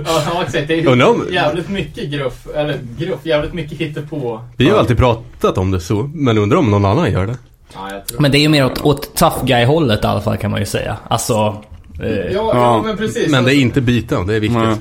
ja, 0.03 0.43
exakt. 0.47 0.69
Det 0.69 0.75
är 0.75 1.33
jävligt 1.33 1.69
mycket 1.69 2.11
gruff, 2.11 2.47
eller 2.57 2.77
gruff, 2.99 3.19
jävligt 3.23 3.53
mycket 3.55 3.79
hittepå. 3.79 4.41
Vi 4.57 4.71
har 4.71 4.79
alltid 4.79 4.97
pratat 4.99 5.59
om 5.59 5.71
det 5.71 5.81
så, 5.81 6.11
men 6.15 6.39
undrar 6.39 6.59
om 6.59 6.71
någon 6.71 6.85
annan 6.85 7.13
gör 7.13 7.27
det. 7.27 7.37
Ja, 7.79 8.03
Men 8.19 8.31
det 8.31 8.39
är 8.39 8.41
ju 8.41 8.49
mer 8.49 8.65
åt, 8.67 8.81
åt 8.85 9.15
tough 9.15 9.45
guy-hållet 9.45 10.05
i 10.05 10.07
alla 10.07 10.21
fall 10.21 10.37
kan 10.37 10.51
man 10.51 10.61
ju 10.61 10.67
säga. 10.67 10.97
Alltså... 11.09 11.35
Eh, 12.03 12.09
Ja, 12.09 12.31
ja, 12.33 12.51
Ja, 12.55 12.83
men 12.87 12.97
precis. 12.97 13.31
Men 13.31 13.45
det 13.45 13.55
är 13.55 13.61
inte 13.61 13.81
beatdown, 13.81 14.27
det 14.27 14.35
är 14.35 14.41
viktigt. 14.41 14.59
Nej. 14.63 14.77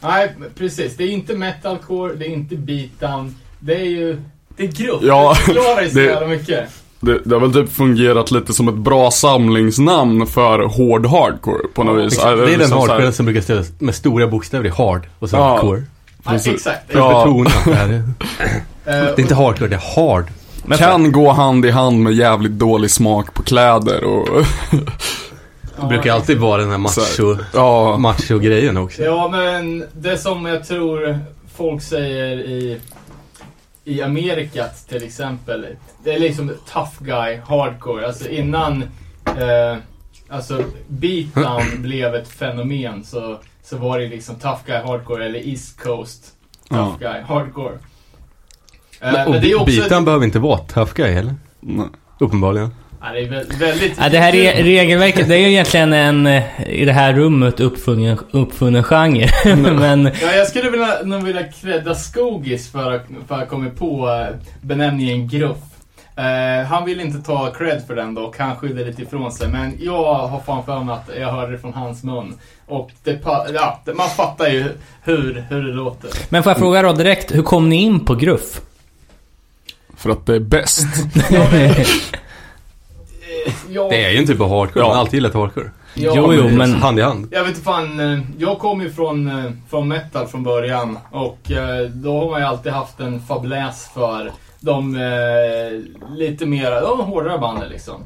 Nej, 0.00 0.32
precis. 0.58 0.96
Det 0.96 1.04
är 1.04 1.08
inte 1.08 1.34
metalcore, 1.36 2.14
det 2.14 2.24
är 2.26 2.30
inte 2.30 2.56
beatdown. 2.56 3.34
Det 3.58 3.74
är 3.74 3.84
ju... 3.84 4.20
Det 4.56 4.62
är 4.62 4.66
gruff. 4.68 5.00
Ja, 5.02 5.34
det 5.38 5.42
förklarar 5.44 5.82
ju 5.82 5.90
så 5.90 6.00
jävla 6.00 6.26
mycket. 6.26 6.68
Det, 7.00 7.18
det 7.24 7.34
har 7.34 7.40
väl 7.40 7.52
typ 7.52 7.72
fungerat 7.72 8.30
lite 8.30 8.52
som 8.52 8.68
ett 8.68 8.74
bra 8.74 9.10
samlingsnamn 9.10 10.26
för 10.26 10.58
hård 10.58 11.06
hardcore 11.06 11.68
på 11.74 11.84
något 11.84 12.04
vis. 12.04 12.12
Exakt. 12.12 12.26
Det 12.36 12.42
är 12.42 12.46
den 12.46 12.58
liksom 12.58 12.78
här- 12.78 12.86
hardcore 12.88 13.12
som 13.12 13.26
brukar 13.26 13.40
ställas 13.40 13.72
med 13.78 13.94
stora 13.94 14.26
bokstäver 14.26 14.66
i 14.66 14.68
hard 14.68 15.06
och 15.18 15.30
så 15.30 15.36
Ja. 15.36 15.58
core. 15.60 15.82
Ja, 16.24 16.34
exakt. 16.34 16.64
För 16.64 16.74
att 16.74 16.88
Ja. 16.92 17.24
betona 17.24 17.50
Eh, 18.84 18.92
det 18.94 19.00
är 19.00 19.20
inte 19.20 19.34
hardcore, 19.34 19.68
det 19.68 19.76
är 19.76 19.96
hard. 20.06 20.24
Men 20.68 20.78
Kan 20.78 21.12
gå 21.12 21.32
hand 21.32 21.64
i 21.66 21.70
hand 21.70 22.02
med 22.02 22.12
jävligt 22.12 22.52
dålig 22.52 22.90
smak 22.90 23.34
på 23.34 23.42
kläder 23.42 24.04
och... 24.04 24.28
Det 25.80 25.86
brukar 25.86 26.12
alltid 26.12 26.38
vara 26.38 26.60
den 26.62 26.70
här 26.70 26.78
macho, 26.78 27.36
Ja, 27.54 27.96
macho-grejen 27.98 28.76
också. 28.76 29.02
Ja, 29.02 29.28
men 29.28 29.84
det 29.92 30.18
som 30.18 30.46
jag 30.46 30.66
tror 30.66 31.18
folk 31.56 31.82
säger 31.82 32.36
i, 32.38 32.80
i 33.84 34.02
Amerikat 34.02 34.88
till 34.88 35.02
exempel. 35.02 35.66
Det 36.04 36.12
är 36.14 36.18
liksom 36.18 36.52
tough 36.72 36.92
guy, 37.00 37.40
hardcore. 37.46 38.06
Alltså 38.06 38.28
innan 38.28 38.82
eh, 39.24 39.76
alltså 40.28 40.64
beatdown 40.88 41.62
blev 41.82 42.14
ett 42.14 42.28
fenomen 42.28 43.04
så, 43.04 43.38
så 43.64 43.76
var 43.76 43.98
det 43.98 44.08
liksom 44.08 44.34
tough 44.34 44.60
guy, 44.66 44.76
hardcore 44.76 45.26
eller 45.26 45.48
East 45.48 45.82
Coast 45.82 46.24
tough 46.68 46.96
Ja. 47.00 47.12
guy, 47.12 47.20
hardcore. 47.22 47.78
Men, 49.00 49.26
och 49.26 49.32
men 49.32 49.40
det 49.42 49.50
är 49.50 49.60
också... 49.60 49.76
beatdown 49.80 50.04
behöver 50.04 50.24
inte 50.24 50.38
vara 50.38 50.58
tough 50.58 50.92
guy 50.94 51.12
heller. 51.12 51.34
nej. 51.60 51.86
Uppenbarligen. 52.20 52.70
Ja, 53.00 53.12
det 53.12 53.18
är 53.20 53.24
vä- 53.26 53.58
väldigt... 53.58 53.92
Ja, 54.00 54.08
det 54.08 54.18
här 54.18 54.32
re 54.32 54.62
regelverket, 54.62 55.28
det 55.28 55.34
är 55.34 55.38
ju 55.38 55.48
egentligen 55.48 55.92
en, 55.92 56.26
eh, 56.26 56.42
i 56.66 56.84
det 56.84 56.92
här 56.92 57.12
rummet 57.12 57.60
uppfunnen, 57.60 58.18
uppfunnen 58.30 58.82
genre. 58.84 59.28
Men 59.56 60.04
Ja, 60.22 60.32
jag 60.36 60.46
skulle 60.46 60.70
vilja, 60.70 60.88
nog 61.04 61.22
vilja 61.22 61.42
credda 61.44 61.94
Skogis 61.94 62.72
för 62.72 62.92
att, 62.92 63.06
för 63.28 63.34
att 63.34 63.40
ha 63.40 63.46
kommit 63.46 63.76
på 63.76 64.08
eh, 64.08 64.36
benämningen 64.60 65.28
gruff. 65.28 65.58
Eh, 66.16 66.66
han 66.66 66.84
vill 66.84 67.00
inte 67.00 67.18
ta 67.18 67.50
cred 67.50 67.82
för 67.86 67.96
den 67.96 68.14
dock, 68.14 68.38
han 68.38 68.56
skyller 68.56 68.84
lite 68.84 69.02
ifrån 69.02 69.32
sig. 69.32 69.48
Men 69.48 69.72
jag 69.80 70.14
har 70.14 70.40
fan 70.40 70.64
för 70.64 70.80
mig 70.84 70.94
att 70.94 71.10
jag 71.20 71.32
hörde 71.32 71.52
det 71.52 71.58
från 71.58 71.74
hans 71.74 72.04
mun. 72.04 72.34
Och 72.66 72.90
det, 73.04 73.18
ja, 73.54 73.80
man 73.94 74.08
fattar 74.08 74.48
ju 74.48 74.64
hur, 75.02 75.44
hur 75.48 75.62
det 75.62 75.72
låter. 75.72 76.10
Men 76.28 76.42
får 76.42 76.50
jag 76.50 76.58
fråga 76.58 76.82
då 76.82 76.92
direkt, 76.92 77.34
hur 77.34 77.42
kom 77.42 77.68
ni 77.68 77.76
in 77.76 78.04
på 78.04 78.14
gruff? 78.14 78.60
För 79.98 80.10
att 80.10 80.26
det 80.26 80.34
är 80.34 80.40
bäst. 80.40 80.86
Eh, 83.46 83.88
Det 83.90 84.04
är 84.04 84.10
ju 84.10 84.18
en 84.18 84.26
typ 84.26 84.40
av 84.40 84.48
hardcore, 84.48 84.84
man 84.84 84.92
har 84.92 85.00
alltid 85.00 85.14
gillat 85.14 85.34
hardcore. 85.34 85.70
Ja, 85.94 86.12
Jo, 86.16 86.32
jo, 86.34 86.48
men- 86.48 86.74
Hand 86.74 86.98
i 86.98 87.02
hand. 87.02 87.28
Jag 87.30 87.40
vet 87.40 87.48
inte 87.48 87.60
fan, 87.60 88.00
eh, 88.00 88.20
jag 88.38 88.58
kom 88.58 88.80
ju 88.82 88.90
från, 88.90 89.28
eh, 89.44 89.50
från 89.70 89.88
metal 89.88 90.26
från 90.26 90.42
början 90.42 90.98
och 91.10 91.38
då 91.88 92.20
har 92.20 92.30
man 92.30 92.40
ju 92.40 92.46
alltid 92.46 92.72
haft 92.72 93.00
en 93.00 93.20
fabläs 93.20 93.90
för 93.94 94.32
de 94.60 94.92
lite 96.16 96.46
mer, 96.46 96.70
de 96.80 97.00
hårdare 97.00 97.38
banden 97.38 97.68
liksom. 97.68 98.02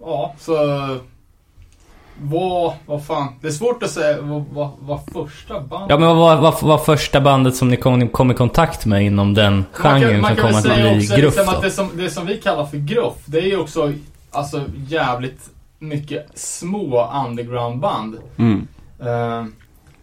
Ja, 0.00 0.34
så... 0.40 0.54
Vad, 2.22 2.72
vad 2.86 3.06
fan, 3.06 3.28
det 3.40 3.48
är 3.48 3.52
svårt 3.52 3.82
att 3.82 3.90
säga 3.90 4.20
vad, 4.20 4.44
vad, 4.50 4.70
vad 4.78 5.00
första 5.12 5.60
bandet... 5.60 5.90
Ja 5.90 5.98
men 5.98 6.16
vad 6.16 6.40
var, 6.40 6.56
vad 6.62 6.84
första 6.84 7.20
bandet 7.20 7.56
som 7.56 7.68
ni 7.68 7.76
kom, 7.76 8.08
kom 8.08 8.30
i 8.30 8.34
kontakt 8.34 8.86
med 8.86 9.04
inom 9.04 9.34
den 9.34 9.64
genren 9.72 10.24
som 10.24 10.36
kom 10.36 10.54
att 10.54 10.62
bli 10.62 11.00
också 11.00 11.16
gruff 11.16 11.36
liksom 11.36 11.46
då? 11.46 11.50
att 11.52 11.62
det 11.62 11.70
som, 11.70 11.90
det 11.94 12.10
som 12.10 12.26
vi 12.26 12.36
kallar 12.36 12.66
för 12.66 12.76
gruff, 12.76 13.16
det 13.24 13.38
är 13.38 13.46
ju 13.46 13.56
också 13.56 13.92
alltså 14.30 14.64
jävligt 14.88 15.50
mycket 15.78 16.26
små 16.34 17.12
undergroundband. 17.26 18.18
Mm. 18.36 18.68
Eh, 19.00 19.44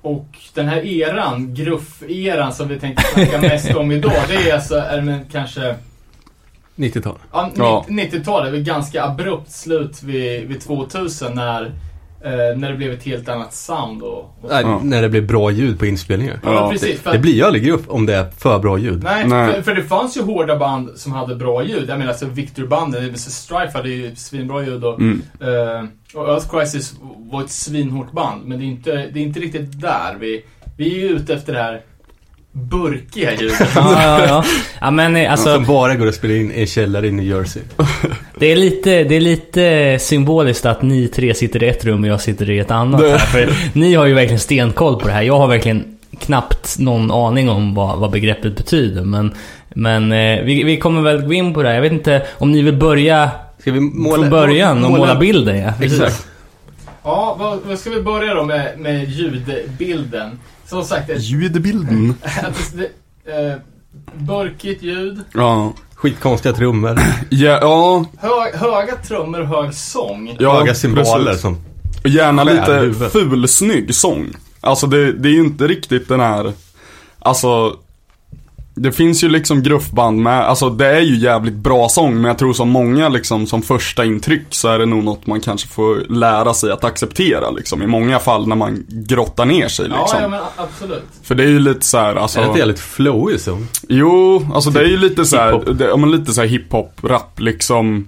och 0.01 0.27
den 0.53 0.67
här 0.67 0.85
eran, 0.85 1.53
gruff-eran 1.55 2.51
som 2.51 2.67
vi 2.67 2.79
tänkte 2.79 3.03
snacka 3.03 3.41
mest 3.41 3.75
om 3.75 3.91
idag, 3.91 4.13
det 4.27 4.49
är 4.49 4.53
alltså, 4.53 4.75
är 4.75 5.01
men 5.01 5.25
kanske 5.31 5.75
90-tal. 6.75 7.15
ja, 7.33 7.51
Ja. 7.55 7.85
90-talet, 7.87 8.51
det 8.51 8.57
var 8.57 8.65
ganska 8.65 9.03
abrupt 9.03 9.51
slut 9.51 10.03
vid, 10.03 10.47
vid 10.47 10.61
2000 10.61 11.33
när, 11.33 11.71
eh, 12.27 12.57
när 12.57 12.71
det 12.71 12.77
blev 12.77 12.91
ett 12.91 13.03
helt 13.03 13.29
annat 13.29 13.53
sound 13.53 14.01
och, 14.03 14.17
och 14.19 14.49
Nej, 14.49 14.61
Ja. 14.61 14.79
När 14.83 15.01
det 15.01 15.09
blir 15.09 15.21
bra 15.21 15.51
ljud 15.51 15.79
på 15.79 15.85
inspelningar. 15.85 16.39
Ja, 16.43 16.53
Ja, 16.53 16.69
precis. 16.71 16.99
För 17.01 17.09
Det 17.11 17.15
att, 17.15 17.21
blir 17.21 17.33
ju 17.33 17.43
aldrig 17.43 17.63
grupp 17.65 17.83
om 17.87 18.05
det 18.05 18.15
är 18.15 18.29
för 18.37 18.59
bra 18.59 18.77
ljud. 18.77 19.03
nej, 19.03 19.27
Nej. 19.27 19.53
För, 19.53 19.61
för 19.61 19.75
det 19.75 19.83
fanns 19.83 20.17
ju 20.17 20.21
hårda 20.21 20.55
band 20.57 20.89
som 20.95 21.11
hade 21.11 21.35
bra 21.35 21.63
ljud. 21.63 21.89
Jag 21.89 21.97
menar 21.97 22.11
alltså 22.11 22.25
Victor-banden. 22.25 23.17
Strife 23.17 23.77
hade 23.77 23.89
ju 23.89 24.15
svinbra 24.15 24.65
ljud 24.65 24.83
och, 24.83 24.99
Mm. 24.99 25.21
eh, 25.41 26.17
och 26.19 26.29
Earth 26.29 26.49
Crisis 26.49 26.93
var 27.31 27.43
ett 27.43 27.51
svinhårt 27.51 28.11
band. 28.11 28.45
Men 28.45 28.59
det 28.59 28.65
är 28.65 28.67
inte, 28.67 28.91
det 29.13 29.19
är 29.19 29.23
inte 29.23 29.39
riktigt 29.39 29.81
där. 29.81 30.15
Vi, 30.19 30.43
vi 30.77 30.95
är 30.95 30.99
ju 30.99 31.09
ute 31.09 31.33
efter 31.33 31.53
det 31.53 31.59
här 31.59 31.81
burkiga 32.57 33.31
ljudet. 33.33 33.59
Ja, 33.75 34.03
ja, 34.03 34.25
ja. 34.27 34.43
ja 34.81 34.91
men 34.91 35.15
eh, 35.15 35.31
alltså, 35.31 35.53
Som 35.55 35.65
bara 35.65 35.95
går 35.95 36.07
att 36.07 36.15
spela 36.15 36.33
in 36.33 36.51
i 36.51 36.61
en 36.61 36.67
källare 36.67 37.07
i 37.07 37.11
New 37.11 37.25
Jersey. 37.25 37.61
det 38.39 38.51
är, 38.51 38.55
lite, 38.55 39.03
det 39.03 39.15
är 39.15 39.21
lite 39.21 39.97
symboliskt 39.99 40.65
att 40.65 40.81
ni 40.81 41.07
tre 41.07 41.33
sitter 41.33 41.63
i 41.63 41.67
ett 41.67 41.85
rum 41.85 42.03
och 42.03 42.09
jag 42.09 42.21
sitter 42.21 42.49
i 42.49 42.59
ett 42.59 42.71
annat 42.71 43.01
här. 43.01 43.17
För 43.17 43.49
ni 43.73 43.93
har 43.93 44.05
ju 44.05 44.13
verkligen 44.13 44.39
stenkoll 44.39 44.99
på 44.99 45.07
det 45.07 45.13
här. 45.13 45.21
Jag 45.21 45.37
har 45.37 45.47
verkligen 45.47 45.97
knappt 46.19 46.79
någon 46.79 47.11
aning 47.11 47.49
om 47.49 47.75
vad, 47.75 47.99
vad 47.99 48.11
begreppet 48.11 48.55
betyder. 48.57 49.01
Men, 49.01 49.33
men 49.69 50.11
eh, 50.11 50.43
vi, 50.43 50.63
vi 50.63 50.77
kommer 50.77 51.01
väl 51.01 51.21
gå 51.21 51.33
in 51.33 51.53
på 51.53 51.63
det 51.63 51.67
här. 51.69 51.75
Jag 51.75 51.81
vet 51.81 51.91
inte 51.91 52.25
om 52.37 52.51
ni 52.51 52.61
vill 52.61 52.75
börja 52.75 53.29
Ska 53.59 53.71
vi 53.71 53.79
måla... 53.79 54.15
från 54.17 54.29
början 54.29 54.83
och 54.83 54.91
måla- 54.91 54.97
måla 54.99 55.15
bilden 55.15 55.57
ja. 55.57 55.73
Precis. 55.79 56.01
Exakt. 56.01 56.27
Ja, 57.03 57.35
vad, 57.39 57.59
vad 57.65 57.79
ska 57.79 57.89
vi 57.89 58.01
börja 58.01 58.33
då 58.33 58.43
med, 58.43 58.79
med 58.79 59.09
ljudbilden? 59.09 60.39
Som 60.69 60.83
sagt, 60.83 61.09
Ljudbilden. 61.17 62.13
det, 62.73 62.83
eh, 63.31 63.57
burkigt 64.13 64.83
ljud, 64.83 65.21
Ja. 65.33 65.73
Skitkonstiga 65.95 66.53
trummor. 66.55 66.99
Ja, 67.29 67.57
ja, 67.61 68.05
hö, 68.19 68.57
höga 68.57 68.95
trummor 68.95 69.41
och 69.41 69.47
hög 69.47 69.73
sång. 69.73 70.35
ja 70.39 70.59
Höga 70.59 70.75
cymbaler 70.75 71.33
som... 71.33 71.57
Och 72.03 72.09
gärna 72.09 72.43
lite 72.43 72.73
huvudet. 72.73 73.11
fulsnygg 73.11 73.95
sång. 73.95 74.27
Alltså 74.61 74.87
det, 74.87 75.11
det 75.11 75.29
är 75.29 75.33
ju 75.33 75.39
inte 75.39 75.67
riktigt 75.67 76.07
den 76.09 76.19
här, 76.19 76.53
alltså 77.19 77.75
det 78.79 78.91
finns 78.91 79.23
ju 79.23 79.29
liksom 79.29 79.63
gruffband 79.63 80.21
med, 80.21 80.39
alltså 80.47 80.69
det 80.69 80.87
är 80.87 81.01
ju 81.01 81.17
jävligt 81.17 81.53
bra 81.53 81.89
sång 81.89 82.15
men 82.15 82.23
jag 82.23 82.37
tror 82.37 82.53
som 82.53 82.69
många 82.69 83.09
liksom 83.09 83.47
som 83.47 83.61
första 83.61 84.05
intryck 84.05 84.41
så 84.49 84.67
är 84.67 84.79
det 84.79 84.85
nog 84.85 85.03
något 85.03 85.27
man 85.27 85.41
kanske 85.41 85.67
får 85.67 85.95
lära 86.09 86.53
sig 86.53 86.71
att 86.71 86.83
acceptera 86.83 87.49
liksom 87.49 87.81
i 87.81 87.87
många 87.87 88.19
fall 88.19 88.47
när 88.47 88.55
man 88.55 88.85
grottar 88.87 89.45
ner 89.45 89.67
sig 89.67 89.87
Ja, 89.89 89.99
liksom. 90.01 90.21
ja 90.21 90.27
men 90.27 90.39
absolut. 90.55 91.03
För 91.23 91.35
det 91.35 91.43
är 91.43 91.47
ju 91.47 91.59
lite 91.59 91.85
så 91.85 91.97
här, 91.97 92.15
alltså 92.15 92.39
Är 92.39 92.43
det 92.43 92.47
inte 92.47 92.59
jävligt 92.59 92.79
flowig 92.79 93.39
sång? 93.39 93.67
Jo, 93.89 94.47
alltså 94.53 94.69
det 94.69 94.79
är 94.79 94.85
ju 94.87 94.97
lite 94.97 95.25
så 95.25 95.37
här, 95.37 95.53
Hiphop. 95.53 95.77
det, 95.77 95.85
ja, 95.85 95.97
men 95.97 96.11
lite 96.11 96.33
så 96.33 96.41
här 96.41 96.47
hiphop, 96.47 96.91
rap 97.03 97.39
liksom 97.39 98.07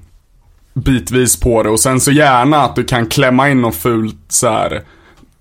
bitvis 0.74 1.40
på 1.40 1.64
det 1.64 1.70
och 1.70 1.80
sen 1.80 2.00
så 2.00 2.12
gärna 2.12 2.62
att 2.62 2.76
du 2.76 2.84
kan 2.84 3.06
klämma 3.06 3.50
in 3.50 3.62
något 3.62 3.76
fult 3.76 4.16
så 4.28 4.48
här 4.50 4.82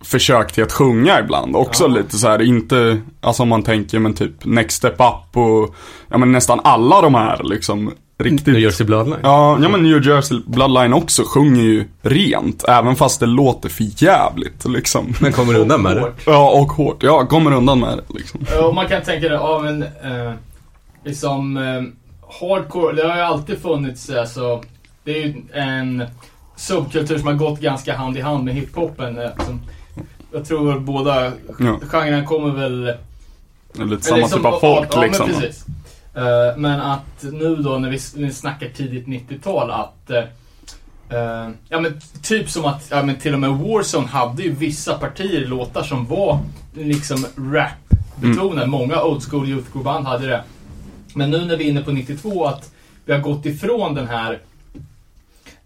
försök 0.04 0.52
till 0.52 0.64
att 0.64 0.72
sjunga 0.72 1.20
ibland. 1.20 1.56
Också 1.56 1.84
Ja. 1.84 1.88
lite 1.88 2.18
så 2.18 2.28
här, 2.28 2.42
inte, 2.42 3.00
alltså 3.20 3.42
om 3.42 3.48
man 3.48 3.62
tänker 3.62 3.98
men 3.98 4.14
typ 4.14 4.44
Next 4.44 4.76
Step 4.76 4.94
Up 5.00 5.36
och, 5.36 5.74
ja 6.08 6.18
men 6.18 6.32
nästan 6.32 6.60
alla 6.64 7.00
de 7.00 7.14
här 7.14 7.40
liksom 7.44 7.92
riktigt. 8.18 8.46
New 8.46 8.58
Jersey 8.58 8.86
Bloodline? 8.86 9.18
Ja, 9.22 9.58
ja 9.62 9.68
men 9.68 9.82
New 9.82 10.06
Jersey 10.06 10.38
Bloodline 10.46 10.92
också 10.92 11.22
sjunger 11.26 11.62
ju 11.62 11.88
rent, 12.02 12.64
även 12.68 12.96
fast 12.96 13.20
det 13.20 13.26
låter 13.26 13.68
för 13.68 13.84
jävligt 14.04 14.64
liksom. 14.68 15.14
Men 15.20 15.32
kommer 15.32 15.54
undan 15.58 15.82
med 15.82 15.96
det? 15.96 16.00
Hårt. 16.02 16.22
Ja, 16.26 16.50
och 16.50 16.68
hårt. 16.72 17.02
Ja, 17.02 17.26
kommer 17.26 17.52
undan 17.52 17.80
med 17.80 17.98
det 17.98 18.18
liksom. 18.18 18.40
Och 18.64 18.74
man 18.74 18.86
kan 18.88 19.02
tänka 19.02 19.28
det, 19.28 19.34
ja 19.34 19.60
men 19.64 19.82
eh, 19.82 20.32
liksom 21.04 21.56
eh, 21.56 21.82
hardcore, 22.40 22.92
det 22.96 23.08
har 23.08 23.16
ju 23.16 23.22
alltid 23.22 23.58
funnits 23.62 24.10
alltså, 24.10 24.62
det 25.04 25.10
är 25.22 25.26
ju 25.26 25.34
en 25.54 26.04
subkultur 26.56 27.18
som 27.18 27.26
har 27.26 27.34
gått 27.34 27.60
ganska 27.60 27.96
hand 27.96 28.16
i 28.16 28.20
hand 28.20 28.44
med 28.44 28.54
hiphopen. 28.54 29.18
Eh, 29.18 29.44
som, 29.46 29.60
jag 30.32 30.44
tror 30.44 30.80
båda 30.80 31.32
Ja. 31.58 31.78
genrerna 31.82 32.24
kommer 32.24 32.50
väl 32.50 32.84
lite 32.84 33.82
Eller 33.82 33.98
samma 34.00 34.16
liksom- 34.16 34.38
typ 34.38 34.46
av 34.46 34.60
folk 34.60 34.88
ja, 34.92 35.02
liksom. 35.02 35.30
Men, 35.30 35.40
precis. 35.40 35.64
Eh, 36.14 36.56
men 36.56 36.80
att 36.80 37.22
nu 37.22 37.56
då 37.56 37.78
när 37.78 37.90
vi, 37.90 37.98
när 38.14 38.26
vi 38.26 38.32
snackar 38.32 38.68
tidigt 38.68 39.06
90-tal 39.06 39.70
att 39.70 40.10
eh, 40.10 40.24
Ja 41.68 41.80
men 41.80 42.00
typ 42.22 42.50
som 42.50 42.64
att, 42.64 42.86
ja 42.90 43.02
men 43.02 43.16
till 43.16 43.34
och 43.34 43.40
med 43.40 43.50
Warzone 43.50 44.06
hade 44.06 44.42
ju 44.42 44.52
vissa 44.54 44.98
partier 44.98 45.46
låtar 45.46 45.82
som 45.82 46.06
var 46.06 46.38
liksom 46.74 47.26
rap-betonade. 47.36 48.66
Många 48.66 49.02
old 49.02 49.22
school 49.22 49.48
youth 49.48 49.78
band 49.78 50.06
hade 50.06 50.26
det. 50.26 50.42
Men 51.14 51.30
nu 51.30 51.44
när 51.44 51.56
vi 51.56 51.64
är 51.64 51.68
inne 51.70 51.80
på 51.82 51.90
92 51.92 52.44
att 52.46 52.72
vi 53.04 53.12
har 53.12 53.20
gått 53.20 53.46
ifrån 53.46 53.94
den 53.94 54.08
här 54.08 54.38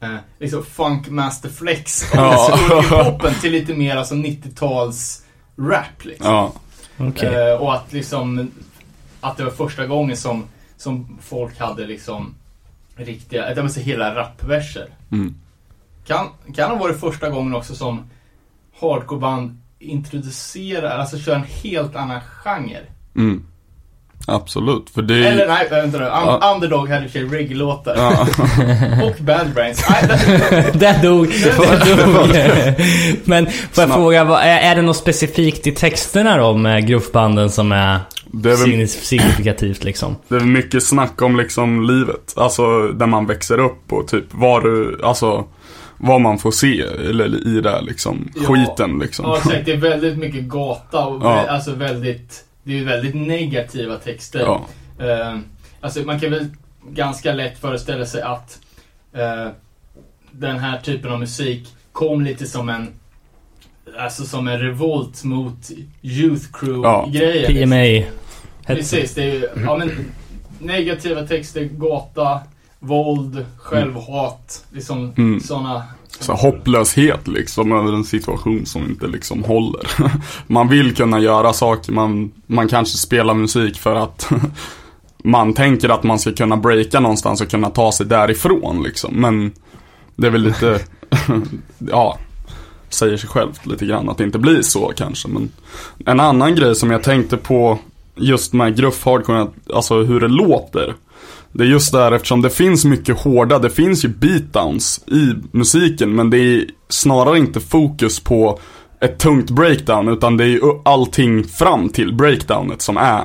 eh, 0.03 0.17
liksom 0.39 0.65
funk 0.65 1.09
master 1.09 1.49
flex 1.49 2.05
Ja. 2.15 3.19
till 3.41 3.53
lite 3.53 3.75
mer 3.75 3.97
alltså 3.97 4.15
90-tals 4.15 5.25
rap 5.59 6.05
liksom. 6.05 6.27
Ja. 6.27 6.53
Okej. 6.99 7.35
Eh, 7.51 7.57
och 7.57 7.75
att 7.75 7.93
liksom 7.93 8.51
Att 9.21 9.37
det 9.37 9.45
var 9.45 9.51
första 9.51 9.87
gången 9.87 10.17
som 10.17 10.45
Som 10.77 11.19
folk 11.23 11.59
hade 11.59 11.87
liksom 11.87 12.35
Riktiga, 12.97 13.55
jag 13.55 13.63
vill 13.63 13.73
säga 13.73 13.87
hela 13.87 14.15
rapverser. 14.15 14.89
Mm. 15.13 15.35
Kan, 16.07 16.27
kan 16.55 16.71
ha 16.71 16.77
varit 16.77 17.01
första 17.01 17.31
gången 17.31 17.55
också 17.55 17.75
som 17.75 18.11
Hardcoreband 18.81 19.59
introducerar, 19.79 20.99
alltså 20.99 21.19
kör 21.19 21.35
en 21.35 21.45
helt 21.63 21.97
annan 21.97 22.21
genre. 22.21 22.81
Mm. 23.17 23.47
Absolut, 24.27 24.91
för 24.95 25.03
det 25.03 25.15
är 25.15 25.33
Eller 25.33 25.49
nej, 25.49 25.69
vänta 25.71 25.99
nu. 25.99 26.05
Un- 26.05 26.11
Ja. 26.11 26.53
Underdog 26.55 26.89
hade 26.89 27.05
i 27.05 27.07
och 27.07 27.11
för 27.11 27.19
sig 27.19 27.29
reggae-låtar. 27.29 27.95
Ja. 27.97 28.27
Och 29.07 29.17
Bad 29.25 29.51
Brains. 29.55 29.85
Nej, 29.91 30.03
det, 30.73 30.79
Där 30.79 31.03
dog. 31.03 31.29
Där 31.29 31.97
dog. 31.97 32.29
Men 33.25 33.47
får 33.47 33.55
jag 33.55 33.73
Snabbt. 33.75 33.93
fråga, 33.93 34.21
är, 34.21 34.77
det 34.77 34.83
något 34.83 34.97
specifikt 34.97 35.67
i 35.67 35.73
texterna 35.73 36.37
då 36.37 36.53
med 36.57 36.87
gruffbanden 36.87 37.51
som 37.51 37.73
är, 37.73 38.01
Det 38.27 38.51
är, 38.53 38.57
väl, 38.57 38.67
signi- 38.67 38.87
signifikativt 38.87 39.85
liksom? 39.85 40.17
det 40.29 40.37
är 40.37 40.41
mycket 40.41 40.83
snack 40.83 41.23
om 41.23 41.37
liksom 41.37 41.83
livet. 41.87 42.33
Alltså 42.37 42.89
där 42.89 43.07
man 43.07 43.27
växer 43.27 43.59
upp 43.61 43.93
och 43.93 44.09
typ 44.09 44.25
vad 44.31 44.63
du, 44.63 45.01
alltså 45.05 45.45
vad 45.99 46.21
man 46.21 46.39
får 46.39 46.51
se 46.51 46.81
eller 47.11 47.49
i 47.57 47.61
det 47.61 47.81
liksom 47.83 48.29
Ja. 48.35 48.43
skiten 48.55 48.99
liksom. 48.99 49.25
ja, 49.29 49.37
exakt. 49.37 49.65
Det 49.67 49.73
är 49.73 49.77
väldigt 49.77 50.19
mycket 50.19 50.43
gata 50.43 51.05
och 51.07 51.23
Ja. 51.27 51.47
alltså 51.49 51.73
väldigt, 51.75 52.35
det 52.63 52.79
är 52.81 52.85
väldigt 52.85 53.15
negativa 53.15 53.97
texter. 53.97 54.41
Ja. 54.41 54.67
Eh, 55.07 55.39
alltså 55.81 56.01
man 56.01 56.21
kan 56.21 56.31
väl 56.31 56.47
ganska 56.89 57.33
lätt 57.33 57.59
föreställa 57.59 58.07
sig 58.07 58.23
att 58.23 58.59
eh, 59.13 59.49
den 60.31 60.59
här 60.59 60.79
typen 60.81 61.13
av 61.13 61.19
musik 61.21 61.75
kom 61.93 62.21
lite 62.25 62.47
som 62.47 62.69
en 62.69 62.89
Alltså 63.99 64.25
som 64.25 64.49
en 64.49 64.59
revolt 64.59 65.25
mot 65.25 65.71
Youth 66.03 66.47
Ja. 66.53 67.05
Crew-grejer. 67.11 67.67
PMA. 67.67 68.13
Precis, 68.67 69.15
det 69.15 69.23
är 69.23 69.35
ju, 69.35 69.49
ja 69.65 69.77
men 69.77 69.91
negativa 70.59 71.27
texter, 71.27 71.65
gata, 71.65 72.41
våld, 72.79 73.47
självhat, 73.59 74.65
liksom 74.73 75.13
Mm. 75.17 75.41
sådana. 75.41 75.85
Så 76.21 76.33
hopplöshet 76.33 77.29
liksom 77.29 77.73
över 77.73 77.93
en 77.93 78.05
situation 78.05 78.67
som 78.67 78.83
inte 78.83 79.07
liksom 79.07 79.45
håller. 79.45 79.91
Man 80.47 80.69
vill 80.69 80.95
kunna 80.95 81.21
göra 81.21 81.53
saker, 81.53 81.93
man, 81.93 82.33
man 82.47 82.69
kanske 82.69 82.99
spelar 82.99 83.35
musik 83.35 83.79
för 83.79 83.95
att 83.95 84.31
man 85.25 85.55
tänker 85.55 85.89
att 85.89 86.03
man 86.03 86.19
ska 86.19 86.33
kunna 86.33 86.57
breaka 86.57 87.01
någonstans 87.01 87.41
och 87.41 87.51
kunna 87.51 87.71
ta 87.71 87.93
sig 87.93 88.07
därifrån 88.07 88.83
liksom. 88.83 89.15
Men 89.15 89.53
det 90.17 90.27
är 90.27 90.31
väl 90.31 90.43
lite, 90.43 90.81
ja, 91.79 92.19
säger 92.89 93.17
sig 93.17 93.29
självt 93.29 93.67
lite 93.67 93.87
grann 93.87 94.09
att 94.09 94.19
det 94.19 94.25
inte 94.25 94.39
blir 94.39 94.63
så 94.63 94.93
kanske. 94.97 95.29
Men 95.29 95.51
en 96.07 96.21
annan 96.21 96.55
grej 96.55 96.75
som 96.75 96.91
jag 96.91 97.03
tänkte 97.03 97.37
på 97.37 97.79
just 98.15 98.53
med 98.53 98.77
gruff 98.77 99.05
hardcore, 99.05 99.47
alltså 99.75 100.03
hur 100.03 100.21
det 100.21 100.29
låter. 100.29 100.95
Det 101.53 101.65
är 101.65 101.69
just 101.69 101.93
där 101.93 102.13
eftersom 102.13 102.43
det 102.43 102.51
finns 102.51 102.85
mycket 102.85 103.21
hårda, 103.21 103.59
det 103.59 103.71
finns 103.71 104.05
ju 104.05 104.09
beatdowns 104.09 105.05
i 105.07 105.35
musiken 105.53 106.15
men 106.15 106.31
det 106.31 106.39
är 106.39 106.65
snarare 106.89 107.39
inte 107.39 107.61
fokus 107.61 108.21
på 108.21 108.59
ett 109.01 109.19
tungt 109.19 109.51
breakdown 109.51 110.09
utan 110.09 110.37
det 110.37 110.45
är 110.45 110.49
ju 110.49 110.61
allting 110.85 111.45
fram 111.45 111.89
till 111.89 112.15
breakdownet 112.15 112.83
som 112.83 112.97
är 112.97 113.25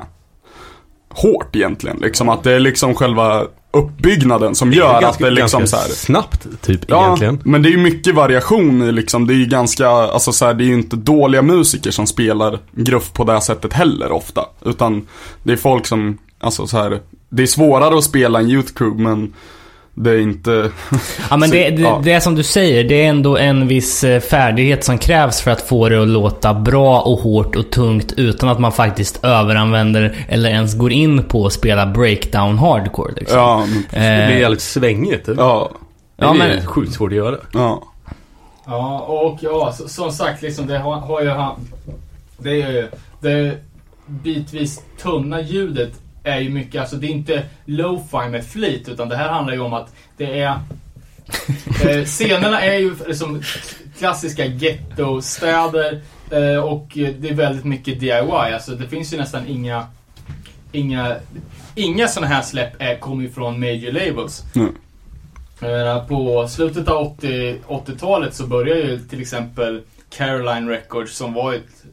hårt 1.10 1.56
egentligen. 1.56 1.98
Liksom 1.98 2.28
att 2.28 2.42
det 2.42 2.52
är 2.52 2.60
liksom 2.60 2.94
själva 2.94 3.44
uppbyggnaden 3.70 4.54
som 4.54 4.72
gör 4.72 5.02
att 5.02 5.18
det 5.18 5.26
är 5.26 5.30
liksom 5.30 5.66
så 5.66 5.76
här. 5.76 5.84
snabbt 5.84 6.46
typ 6.62 6.80
Ja, 6.86 7.04
egentligen. 7.04 7.40
men 7.44 7.62
det 7.62 7.68
är 7.68 7.70
ju 7.70 7.76
mycket 7.78 8.14
variation 8.14 8.82
i 8.82 8.92
liksom, 8.92 9.26
det 9.26 9.34
är 9.34 9.38
ju 9.38 9.46
ganska, 9.46 9.88
alltså 9.88 10.32
så 10.32 10.44
här, 10.46 10.54
det 10.54 10.64
är 10.64 10.66
ju 10.66 10.74
inte 10.74 10.96
dåliga 10.96 11.42
musiker 11.42 11.90
som 11.90 12.06
spelar 12.06 12.58
gruff 12.72 13.12
på 13.12 13.24
det 13.24 13.32
här 13.32 13.40
sättet 13.40 13.72
heller 13.72 14.12
ofta. 14.12 14.44
Utan 14.64 15.06
det 15.42 15.52
är 15.52 15.56
folk 15.56 15.86
som, 15.86 16.18
alltså 16.40 16.66
så 16.66 16.76
här, 16.76 17.00
det 17.28 17.42
är 17.42 17.46
svårare 17.46 17.98
att 17.98 18.04
spela 18.04 18.38
en 18.38 18.50
youth 18.50 18.72
crew 18.74 19.02
men 19.02 19.34
det 19.94 20.10
är 20.10 20.18
inte, 20.18 20.70
Ja 21.30 21.36
men 21.36 21.50
det, 21.50 21.70
det, 21.76 21.82
Ja. 21.82 22.00
det 22.04 22.12
är 22.12 22.20
som 22.20 22.34
du 22.34 22.42
säger, 22.42 22.84
det 22.84 23.04
är 23.04 23.08
ändå 23.08 23.36
en 23.36 23.68
viss 23.68 24.04
eh, 24.04 24.20
färdighet 24.20 24.84
som 24.84 24.98
krävs 24.98 25.40
för 25.40 25.50
att 25.50 25.60
få 25.62 25.88
det 25.88 26.02
att 26.02 26.08
låta 26.08 26.54
bra 26.54 27.00
och 27.00 27.18
hårt 27.18 27.56
och 27.56 27.70
tungt 27.70 28.12
utan 28.16 28.48
att 28.48 28.58
man 28.58 28.72
faktiskt 28.72 29.24
överanvänder 29.24 30.16
eller 30.28 30.50
ens 30.50 30.74
går 30.74 30.92
in 30.92 31.22
på 31.24 31.46
att 31.46 31.52
spela 31.52 31.86
breakdown 31.86 32.58
hardcore 32.58 33.12
liksom. 33.16 33.38
ja, 33.38 33.66
men- 33.66 33.82
Det 33.90 34.26
blir 34.26 34.34
Eh, 34.36 34.40
jävligt 34.40 34.60
svängigt. 34.60 35.26
Det 35.26 35.34
ja, 35.38 35.70
Ja, 36.16 36.34
är 36.34 36.38
men- 36.38 36.66
sjukt 36.66 36.92
svårt 36.92 37.10
att 37.10 37.16
göra. 37.16 37.36
ja. 37.52 37.82
Ja, 38.66 38.98
och 39.00 39.38
ja, 39.42 39.72
så, 39.78 39.88
som 39.88 40.12
sagt 40.12 40.42
liksom 40.42 40.66
det 40.66 40.78
har, 40.78 40.96
har 40.96 41.22
ju 41.22 41.28
han... 41.28 41.54
Det 42.38 42.62
är 42.62 42.70
ju... 42.72 42.88
Det 43.20 43.54
bitvis 44.06 44.80
tunna 45.02 45.40
ljudet 45.40 45.92
är 46.28 46.40
ju 46.40 46.50
mycket, 46.50 46.80
alltså 46.80 46.96
det 46.96 47.06
är 47.06 47.10
inte 47.10 47.42
lo-fi 47.64 48.28
med 48.30 48.46
flit 48.46 48.88
utan 48.88 49.08
det 49.08 49.16
här 49.16 49.28
handlar 49.28 49.54
ju 49.54 49.60
om 49.60 49.72
att 49.72 49.94
det 50.16 50.40
är... 50.40 50.58
eh, 51.84 52.04
scenerna 52.04 52.60
är 52.60 52.78
ju 52.78 52.94
liksom 53.06 53.42
klassiska 53.98 54.46
gettostäder 54.46 56.00
eh, 56.30 56.64
och 56.64 56.88
det 56.94 57.28
är 57.28 57.34
väldigt 57.34 57.64
mycket 57.64 58.00
DIY. 58.00 58.30
Alltså 58.30 58.72
det 58.72 58.88
finns 58.88 59.12
ju 59.12 59.16
nästan 59.16 59.46
inga... 59.46 59.86
Inga, 60.72 61.16
inga 61.74 62.08
sådana 62.08 62.34
här 62.34 62.42
släpp 62.42 62.82
är, 62.82 62.98
kommer 62.98 63.22
ju 63.22 63.30
från 63.30 63.60
major 63.60 63.92
labels. 63.92 64.44
Mm. 64.54 64.74
Menar, 65.60 66.04
på 66.04 66.48
slutet 66.48 66.88
av 66.88 67.06
80 67.06 67.58
80-talet 67.68 68.34
så 68.34 68.46
började 68.46 68.80
ju 68.80 68.98
till 68.98 69.20
exempel 69.20 69.82
Caroline 70.10 70.68
Records 70.68 71.16
som 71.16 71.34
var 71.34 71.54
ett 71.54 71.84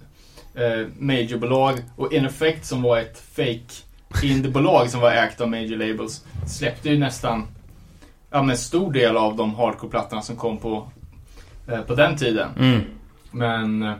eh, 0.55 0.87
majorbolag 0.99 1.79
och 1.95 2.13
In 2.13 2.25
Effect 2.25 2.65
som 2.65 2.81
var 2.81 2.97
ett 2.97 3.23
fake 3.35 3.84
indiebolag 4.23 4.89
som 4.89 5.01
var 5.01 5.11
ägt 5.11 5.41
av 5.41 5.49
major 5.49 5.77
labels 5.77 6.23
släppte 6.47 6.89
ju 6.89 6.97
nästan 6.99 7.47
ja, 8.31 8.41
men 8.43 8.57
stor 8.57 8.91
del 8.93 9.17
av 9.17 9.35
de 9.35 9.55
hardcore-plattorna 9.55 10.21
som 10.21 10.35
kom 10.35 10.57
på, 10.57 10.87
eh, 11.67 11.81
på 11.81 11.95
den 11.95 12.17
tiden. 12.17 12.49
mm. 12.59 12.81
Men 13.31 13.83
eh, 13.83 13.93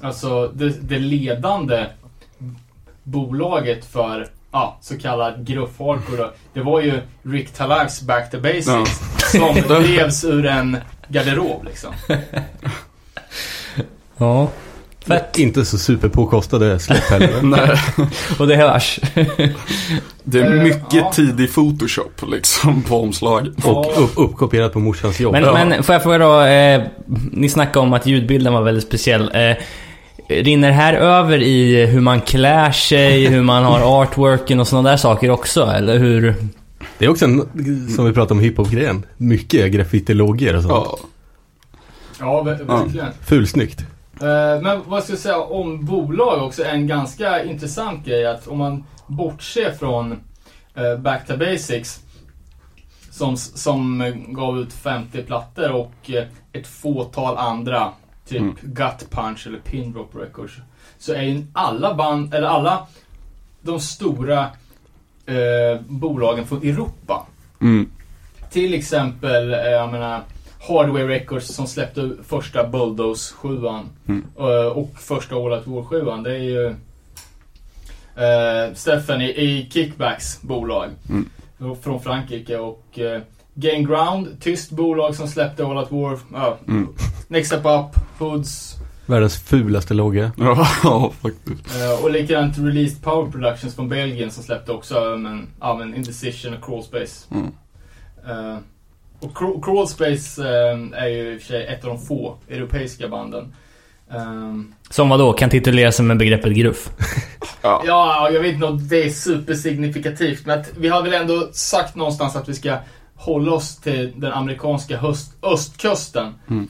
alltså 0.00 0.48
det, 0.54 0.88
det 0.88 0.98
ledande 0.98 1.86
bolaget 3.02 3.84
för 3.84 4.28
ja, 4.52 4.78
så 4.80 4.98
kallad 4.98 5.46
gruff 5.46 5.78
hardcore 5.78 6.16
då, 6.16 6.32
det 6.52 6.60
var 6.60 6.80
ju 6.80 7.00
Rick 7.22 7.50
Talars 7.52 8.00
Back 8.00 8.30
to 8.30 8.40
Basics 8.40 8.66
Ja. 8.66 8.84
som 9.32 9.54
drevs 9.68 10.24
ur 10.24 10.46
en 10.46 10.76
garderob 11.08 11.64
liksom. 11.64 11.94
Ja. 14.16 14.48
Fett. 15.10 15.38
Inte 15.38 15.64
så 15.64 15.78
superpåkostade 15.78 16.78
släpp 16.78 16.98
heller. 17.10 17.28
Nej, 17.42 17.70
Och 18.38 18.46
det 18.46 18.56
hörs. 18.56 19.00
det 20.24 20.38
är 20.40 20.56
Eh, 20.56 20.62
mycket 20.62 20.84
ja. 20.92 21.12
tidig 21.14 21.54
photoshop 21.54 22.22
liksom 22.28 22.82
på 22.82 23.02
omslaget. 23.02 23.64
Och 23.64 24.02
upp, 24.04 24.10
uppkopierat 24.16 24.72
på 24.72 24.78
morsans 24.78 25.20
jobb. 25.20 25.32
Men, 25.32 25.42
Ja. 25.44 25.52
men 25.64 25.82
får 25.82 25.92
jag 25.92 26.02
fråga 26.02 26.18
då, 26.18 26.40
eh, 26.40 26.82
ni 27.32 27.48
snackade 27.48 27.78
om 27.86 27.92
att 27.92 28.06
ljudbilden 28.06 28.52
var 28.52 28.62
väldigt 28.62 28.84
speciell. 28.84 29.30
Eh, 29.34 29.56
rinner 30.28 30.70
här 30.70 30.94
över 30.94 31.38
i 31.42 31.86
hur 31.86 32.00
man 32.00 32.20
klär 32.20 32.72
sig, 32.72 33.26
hur 33.26 33.42
man 33.42 33.64
har 33.64 33.80
artworken 34.02 34.60
och 34.60 34.68
sådana 34.68 34.90
där 34.90 34.96
saker 34.96 35.30
också? 35.30 35.62
Eller 35.66 35.98
hur? 35.98 36.34
Det 36.98 37.04
är 37.04 37.08
också 37.08 37.24
en, 37.24 37.48
som 37.96 38.04
vi 38.04 38.12
pratade 38.12 38.34
om 38.34 38.40
hiphop-grejen. 38.40 39.06
Mycket 39.16 39.72
graffitilogier 39.72 40.56
och 40.56 40.62
sånt. 40.62 40.72
Ja, 40.74 40.98
Ja, 42.20 42.42
ver- 42.42 42.64
verkligen. 42.66 43.06
Fulsnyggt. 43.24 43.84
Eh, 44.22 44.62
Men 44.62 44.82
vad 44.86 45.02
ska 45.04 45.12
jag 45.12 45.20
säga 45.20 45.40
om 45.40 45.84
bolag 45.84 46.42
också? 46.46 46.64
En 46.64 46.86
ganska 46.86 47.44
intressant 47.44 48.06
grej 48.06 48.26
att 48.26 48.46
om 48.46 48.58
man 48.58 48.84
bortser 49.06 49.72
från 49.72 50.12
eh, 50.74 50.96
Back 50.98 51.26
to 51.26 51.36
Basics 51.36 52.00
som, 53.10 53.36
som 53.36 54.12
gav 54.28 54.58
ut 54.58 54.72
50 54.72 55.22
plattor 55.22 55.72
och 55.72 56.10
eh, 56.10 56.24
ett 56.52 56.66
fåtal 56.66 57.36
andra 57.36 57.92
typ 58.28 58.40
Mm. 58.40 58.56
Gut 58.62 59.10
Punch 59.10 59.46
eller 59.46 59.58
Pin 59.58 59.92
Drop 59.92 60.14
Records 60.14 60.52
så 60.98 61.12
är 61.12 61.22
ju 61.22 61.46
alla 61.52 61.94
band, 61.94 62.34
eller 62.34 62.48
alla 62.48 62.86
de 63.62 63.80
stora 63.80 64.40
eh, 65.26 65.80
bolagen 65.88 66.46
från 66.46 66.62
Europa 66.62 67.26
mm, 67.60 67.90
till 68.50 68.74
exempel, 68.74 69.50
jag 69.50 69.92
menar, 69.92 70.20
Hardware 70.68 71.08
Records 71.08 71.46
som 71.54 71.66
släppte 71.66 72.10
första 72.28 72.68
Bulldoze 72.68 73.34
7 73.34 73.58
Mm. 74.08 74.24
eh, 74.38 74.44
och 74.66 74.90
första 74.98 75.34
All 75.36 75.52
Out 75.52 75.66
War 75.66 75.84
7 75.84 76.00
Det 76.24 76.30
är 76.36 76.38
ju 76.38 76.66
eh, 78.16 78.74
Steffen 78.74 79.20
i, 79.22 79.24
i 79.28 79.68
Kickbacks 79.72 80.42
bolag 80.42 80.88
Mm. 81.08 81.28
från 81.82 82.00
Frankrike 82.02 82.56
och 82.58 82.98
eh, 82.98 83.20
Gain 83.54 83.84
Ground, 83.86 84.36
tyst 84.40 84.70
bolag 84.70 85.14
som 85.14 85.28
släppte 85.28 85.64
All 85.64 85.76
Out 85.78 85.92
War. 85.92 86.18
Ja, 86.32 86.58
mm. 86.68 86.88
Next 87.28 87.46
Step 87.52 87.64
Up, 87.66 88.02
Hoods 88.18 88.76
Världens 89.06 89.36
fulaste 89.42 89.94
logga. 89.94 90.32
Ja, 90.84 91.12
faktiskt. 91.22 91.80
eh, 91.82 92.04
och 92.04 92.10
likadant 92.10 92.58
Released 92.58 93.02
Power 93.02 93.30
Productions 93.30 93.74
från 93.74 93.88
Belgien 93.88 94.30
som 94.30 94.42
släppte 94.42 94.72
också 94.72 95.16
men, 95.18 95.46
ja, 95.60 95.74
men 95.76 95.94
Indecision 95.94 96.54
och 96.54 96.64
Crawl 96.64 96.82
Space. 96.82 97.26
Mm. 97.34 97.46
Eh, 98.28 98.58
och 99.20 99.36
Crawl, 99.38 99.62
Crawl 99.62 99.88
Space 99.88 100.42
eh, 100.42 101.02
är 101.02 101.06
ju 101.08 101.32
i 101.34 101.36
och 101.36 101.40
för 101.40 101.46
sig 101.48 101.66
ett 101.66 101.84
av 101.84 101.90
de 101.90 101.98
få 102.06 102.36
europeiska 102.50 103.08
banden. 103.08 103.54
Ehm, 104.10 104.74
Som 104.90 105.08
vad 105.08 105.18
då 105.18 105.32
kan 105.32 105.50
titulera 105.50 105.92
sig 105.92 106.04
med 106.04 106.16
begreppet 106.18 106.52
gruff? 106.52 106.90
Ja. 107.62 107.82
ja, 107.86 108.30
jag 108.32 108.40
vet 108.40 108.54
inte 108.54 108.66
om 108.66 108.88
det 108.88 109.04
är 109.04 109.10
supersignifikativt 109.10 110.46
men 110.46 110.64
vi 110.78 110.88
har 110.88 111.02
väl 111.02 111.12
ändå 111.14 111.48
sagt 111.52 111.94
någonstans 111.96 112.36
att 112.36 112.48
vi 112.48 112.54
ska 112.54 112.76
hålla 113.14 113.52
oss 113.52 113.76
till 113.76 114.12
den 114.16 114.32
amerikanska 114.32 114.96
höst, 114.96 115.32
östkusten. 115.42 116.34
Mm. 116.50 116.68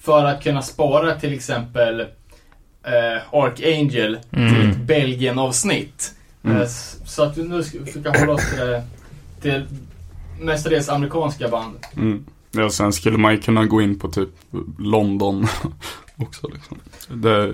För 0.00 0.24
att 0.24 0.42
kunna 0.42 0.62
spara 0.62 1.14
till 1.14 1.32
exempel 1.34 2.00
eh, 2.00 3.22
Archangel 3.32 4.18
till 4.30 4.38
Mm. 4.42 4.70
ett 4.70 4.76
Belgien-avsnitt. 4.76 6.14
Mm. 6.44 6.56
Eh, 6.62 6.68
Så 7.04 7.22
att 7.22 7.38
vi 7.38 7.42
nu 7.44 7.62
ska 7.62 7.78
försöka 7.86 8.18
hålla 8.20 8.32
oss 8.32 8.50
till, 8.50 8.58
det- 8.66 8.82
till 9.42 9.64
mestadels 10.42 10.88
amerikanska 10.88 11.48
band. 11.48 11.76
Mm. 11.96 12.24
Ja, 12.50 12.70
sen 12.70 12.92
skulle 12.92 13.18
man 13.18 13.32
ju 13.32 13.40
kunna 13.40 13.64
gå 13.64 13.82
in 13.82 13.98
på 13.98 14.08
typ 14.08 14.28
London 14.78 15.46
också 16.16 16.48
liksom. 16.48 16.78
Det, 17.08 17.52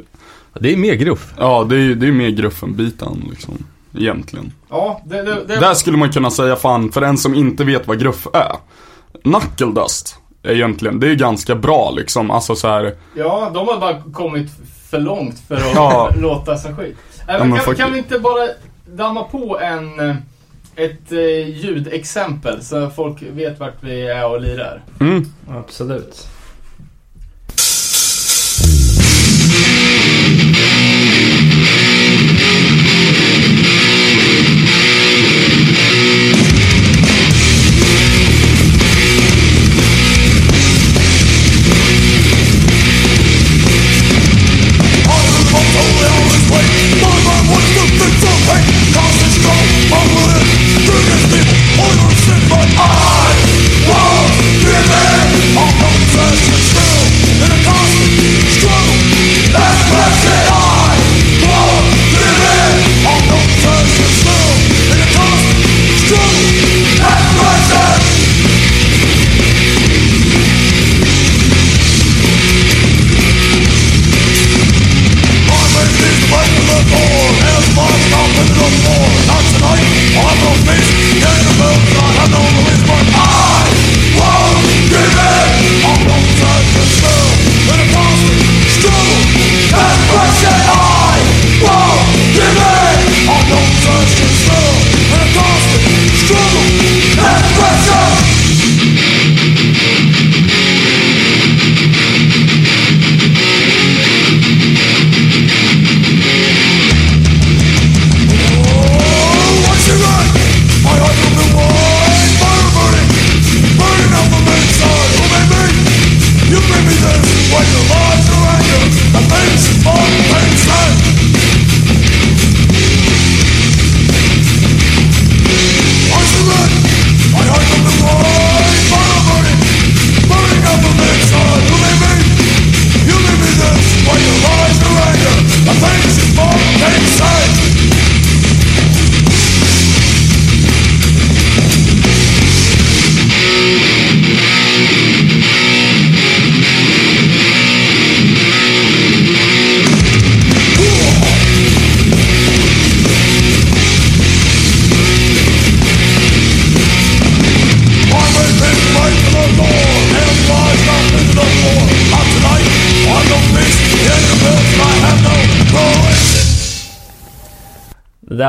Det 0.60 0.72
är 0.72 0.76
mer 0.76 0.94
gruff. 0.94 1.34
ja, 1.38 1.64
det 1.64 1.74
är 1.76 1.80
ju 1.80 1.94
det 1.94 2.06
är 2.08 2.12
mer 2.12 2.30
gruff 2.30 2.62
än 2.62 2.76
bitan 2.76 3.26
liksom. 3.30 3.64
Egentligen. 3.94 4.52
Ja, 4.70 5.02
det, 5.06 5.22
det, 5.22 5.44
det 5.44 5.56
Där 5.56 5.74
skulle 5.74 5.96
man 5.98 6.12
kunna 6.12 6.30
säga 6.30 6.56
fan, 6.56 6.92
för 6.92 7.02
en 7.02 7.18
som 7.18 7.34
inte 7.34 7.64
vet 7.64 7.86
vad 7.86 8.00
gruff 8.00 8.26
är. 8.32 8.52
Knuckle 9.22 9.66
Dust 9.82 10.16
är 10.42 10.52
egentligen, 10.52 11.00
det 11.00 11.08
är 11.10 11.14
ganska 11.14 11.54
bra 11.54 11.90
liksom. 11.90 12.30
Alltså 12.30 12.56
så 12.56 12.68
här, 12.68 12.94
Ja, 13.14 13.50
de 13.54 13.68
har 13.68 13.80
bara 13.80 14.02
kommit 14.12 14.50
för 14.90 14.98
långt 15.00 15.38
för 15.48 15.54
att 15.56 15.74
Ja. 15.74 16.10
låta 16.20 16.56
som 16.56 16.76
skit. 16.76 16.96
Äh, 17.28 17.34
Ja, 17.34 17.56
kan, 17.64 17.74
kan 17.74 17.92
vi 17.92 17.98
inte 17.98 18.18
bara 18.18 18.48
damma 18.96 19.24
på 19.24 19.58
en, 19.60 20.00
eh, 20.10 20.16
ett 20.78 21.12
eh, 21.12 21.48
ljudexempel 21.48 22.62
så 22.62 22.90
folk 22.90 23.22
vet 23.22 23.60
vart 23.60 23.82
vi 23.82 24.08
är 24.08 24.26
och 24.26 24.40
lirar? 24.40 24.82
mm. 25.00 25.24
Absolut. 25.48 26.28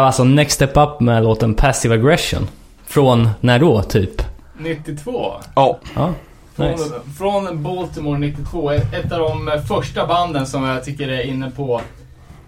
Alltså 0.10 0.24
Next 0.24 0.56
Step 0.56 0.78
Up 0.78 1.00
med 1.00 1.24
låten 1.24 1.54
Passive 1.54 1.94
Aggression. 1.96 2.48
Från 2.86 3.30
när 3.42 3.60
då, 3.60 3.84
typ? 3.84 4.22
92. 4.58 5.34
Ja, 5.56 5.80
Ja, 5.96 6.14
Från, 6.56 6.72
nice. 6.72 6.84
från 7.18 7.64
Baltimore 7.64 8.20
92. 8.20 8.72
Ett 8.72 9.12
av 9.12 9.20
de 9.20 9.48
eh, 9.48 9.62
första 9.62 10.08
banden 10.08 10.48
som 10.48 10.64
jag 10.64 10.84
tycker 10.84 11.08
är 11.10 11.22
inne 11.22 11.52
på, 11.52 11.82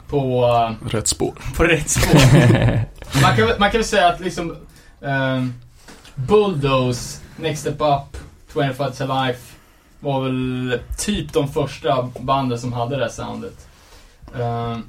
på, 0.08 0.46
eh, 0.46 0.88
rätt 0.90 1.08
spår. 1.08 1.34
på 1.58 1.64
rätt 1.64 1.90
spår. 1.90 2.20
man, 3.22 3.36
kan, 3.38 3.48
man 3.60 3.72
kan 3.72 3.80
väl 3.80 3.84
säga 3.84 4.08
att 4.08 4.20
liksom 4.20 4.56
um, 5.00 5.54
Bulldoze, 6.16 7.20
Next 7.36 7.62
Step 7.62 7.82
Up, 7.82 8.18
25 8.54 8.92
to 8.92 9.04
Life 9.04 9.56
var 10.00 10.22
väl 10.22 10.80
typ 10.98 11.34
de 11.34 11.48
första 11.48 12.10
banden 12.20 12.60
som 12.60 12.74
hade 12.74 12.96
det 12.96 13.02
här 13.04 13.10
soundet. 13.12 13.68
Ehm, 14.40 14.84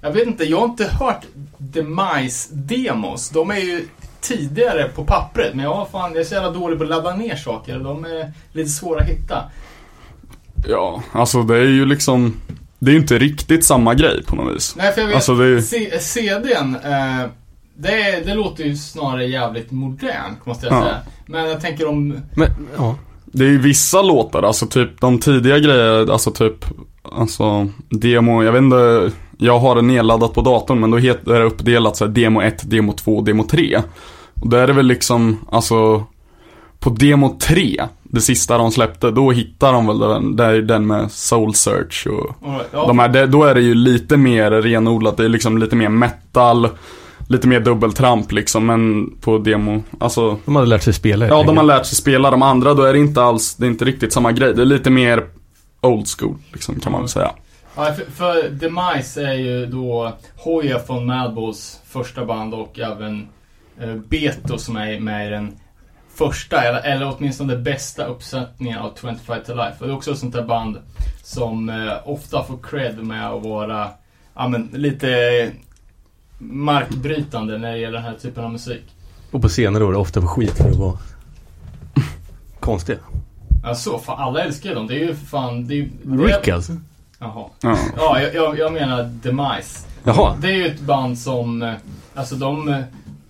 jag 0.00 0.12
vet 0.12 0.26
inte, 0.26 0.44
jag 0.44 0.58
har 0.58 0.64
inte 0.64 0.84
hört 0.84 1.24
Demise-demos. 1.58 3.30
De 3.34 3.50
är 3.50 3.58
ju 3.58 3.84
tidigare 4.20 4.84
på 4.94 5.04
pappret, 5.04 5.54
men 5.54 5.64
jag, 5.64 5.88
fan, 5.92 6.10
jag 6.12 6.20
är 6.20 6.24
så 6.24 6.34
jävla 6.34 6.50
dålig 6.50 6.78
på 6.78 6.84
att 6.84 6.90
ladda 6.90 7.16
ner 7.16 7.36
saker. 7.36 7.78
De 7.78 8.04
är 8.04 8.32
lite 8.52 8.70
svåra 8.70 9.00
att 9.00 9.06
hitta. 9.08 9.44
Ja, 10.68 11.02
alltså 11.12 11.42
det 11.42 11.56
är 11.56 11.64
ju 11.64 11.86
liksom, 11.86 12.34
det 12.78 12.90
är 12.90 12.92
ju 12.92 13.00
inte 13.00 13.18
riktigt 13.18 13.64
samma 13.64 13.94
grej 13.94 14.24
på 14.24 14.36
något 14.36 14.56
vis. 14.56 14.74
Nej, 14.78 14.92
för 14.92 15.00
jag 15.00 15.08
vet, 15.08 15.16
Alltså 15.16 15.34
det 15.34 15.46
är 15.46 15.60
C- 15.60 15.98
CDn, 16.00 16.76
eh, 16.84 17.26
det, 17.76 18.24
det 18.26 18.34
låter 18.34 18.64
ju 18.64 18.76
snarare 18.76 19.26
jävligt 19.26 19.70
modernt, 19.70 20.46
måste 20.46 20.66
jag 20.66 20.74
Ja. 20.76 20.82
säga. 20.82 20.96
Men 21.26 21.48
jag 21.48 21.60
tänker 21.60 21.88
om... 21.88 22.08
Men, 22.36 22.48
ja. 22.76 22.96
det 23.24 23.44
är 23.44 23.48
ju 23.48 23.58
vissa 23.58 24.02
låtar, 24.02 24.42
alltså 24.42 24.66
typ 24.66 25.00
de 25.00 25.18
tidiga 25.18 25.58
grejer, 25.58 26.12
alltså 26.12 26.30
typ, 26.30 26.64
alltså 27.12 27.68
demo, 27.90 28.42
jag 28.44 28.52
vet 28.52 28.62
inte, 28.62 29.10
jag 29.38 29.58
har 29.58 29.74
det 29.74 29.82
nedladdat 29.82 30.34
på 30.34 30.40
datorn 30.40 30.80
men 30.80 30.90
då 30.90 30.96
heter 30.96 31.38
det 31.38 31.44
uppdelat 31.44 31.96
så 31.96 32.04
här 32.04 32.12
demo 32.12 32.40
1, 32.40 32.70
demo 32.70 32.92
2, 32.92 33.20
demo 33.20 33.44
3. 33.44 33.82
Och 34.40 34.48
där 34.48 34.58
är 34.58 34.66
det 34.66 34.72
väl 34.72 34.86
liksom, 34.86 35.38
alltså, 35.50 36.04
på 36.78 36.90
demo 36.90 37.36
3, 37.40 37.82
det 38.02 38.20
sista 38.20 38.58
de 38.58 38.70
släppte, 38.72 39.10
då 39.10 39.30
hittar 39.30 39.72
de 39.72 39.86
väl 39.86 39.98
den, 39.98 40.36
det 40.36 40.44
är 40.44 40.62
den 40.62 40.86
med 40.86 41.10
Soul 41.10 41.54
Search 41.54 42.06
och 42.06 42.34
Ja, 42.72 42.86
De 42.86 42.98
här, 42.98 43.26
då 43.26 43.44
är 43.44 43.54
det 43.54 43.60
ju 43.60 43.74
lite 43.74 44.16
mer 44.16 44.50
renodlat, 44.50 45.16
det 45.16 45.24
är 45.24 45.28
liksom 45.28 45.58
lite 45.58 45.76
mer 45.76 45.88
metal, 45.88 46.68
lite 47.28 47.48
mer 47.48 47.60
dubbeltramp 47.60 48.32
liksom, 48.32 48.66
men 48.66 49.10
på 49.20 49.38
demo, 49.38 49.82
alltså 50.00 50.38
De 50.44 50.56
hade 50.56 50.68
lärt 50.68 50.82
sig 50.82 50.92
spela 50.92 51.28
Ja, 51.28 51.42
de 51.42 51.56
har 51.56 51.64
lärt 51.64 51.86
sig 51.86 51.96
spela, 51.96 52.30
de 52.30 52.42
andra 52.42 52.74
då 52.74 52.82
är 52.82 52.92
det 52.92 52.98
inte 52.98 53.22
alls, 53.22 53.54
det 53.54 53.66
är 53.66 53.70
inte 53.70 53.84
riktigt 53.84 54.12
samma 54.12 54.32
grej, 54.32 54.54
det 54.54 54.62
är 54.62 54.66
lite 54.66 54.90
mer 54.90 55.24
old 55.80 56.06
school 56.18 56.34
liksom 56.52 56.80
kan 56.80 56.92
man 56.92 57.00
väl 57.00 57.08
säga. 57.08 57.30
Ja, 57.78 57.94
för, 57.94 58.04
för 58.04 58.48
Demise 58.48 59.26
är 59.26 59.34
ju 59.34 59.66
då 59.66 60.12
Hoya 60.36 60.78
från 60.78 61.06
Madballs 61.06 61.80
första 61.84 62.24
band 62.24 62.54
och 62.54 62.78
även 62.78 63.28
eh, 63.80 63.94
Beto 63.94 64.58
som 64.58 64.76
är 64.76 65.00
med 65.00 65.26
i 65.26 65.30
den 65.30 65.56
första, 66.14 66.62
eller, 66.62 66.80
eller 66.80 67.14
åtminstone 67.16 67.54
den 67.54 67.64
bästa 67.64 68.04
uppsättningen 68.04 68.78
av 68.78 68.92
25 69.00 69.16
to 69.46 69.54
Life. 69.54 69.76
Och 69.80 69.86
det 69.86 69.92
är 69.92 69.96
också 69.96 70.12
ett 70.12 70.18
sånt 70.18 70.34
där 70.34 70.44
band 70.44 70.76
som 71.22 71.68
eh, 71.68 71.92
ofta 72.04 72.44
får 72.44 72.58
cred 72.62 73.04
med 73.04 73.28
att 73.28 73.42
vara 73.42 73.88
ja, 74.34 74.48
men, 74.48 74.68
lite 74.72 75.52
markbrytande 76.38 77.58
när 77.58 77.72
det 77.72 77.78
gäller 77.78 77.98
den 77.98 78.06
här 78.06 78.14
typen 78.14 78.44
av 78.44 78.52
musik. 78.52 78.84
Och 79.30 79.42
på 79.42 79.48
senare 79.48 79.84
år 79.84 79.94
ofta 79.94 80.20
på 80.20 80.26
skit 80.26 80.56
för 80.56 80.70
att 80.70 80.76
vara 80.76 80.98
konstiga. 82.60 82.98
Alltså, 83.64 83.98
fan, 83.98 84.18
alla 84.18 84.44
älskar 84.44 84.68
ju 84.68 84.74
dem. 84.74 84.86
Det 84.86 84.94
är 84.94 85.04
ju 85.04 85.14
för 85.14 85.26
fan... 85.26 85.66
Det 85.66 85.74
är, 85.74 85.88
det 86.02 86.14
är, 86.14 86.26
Rick 86.26 86.48
alltså? 86.48 86.72
Jaha. 87.18 87.44
Ja. 87.60 87.76
Ja, 87.96 88.20
jag, 88.34 88.58
jag, 88.58 88.72
menar 88.72 89.02
Demise. 89.02 89.86
Jaha. 90.04 90.36
Det 90.40 90.48
är 90.48 90.52
ju 90.52 90.66
ett 90.66 90.80
band 90.80 91.18
som, 91.18 91.62
eh, 91.62 91.74
alltså 92.14 92.34
de, 92.34 92.82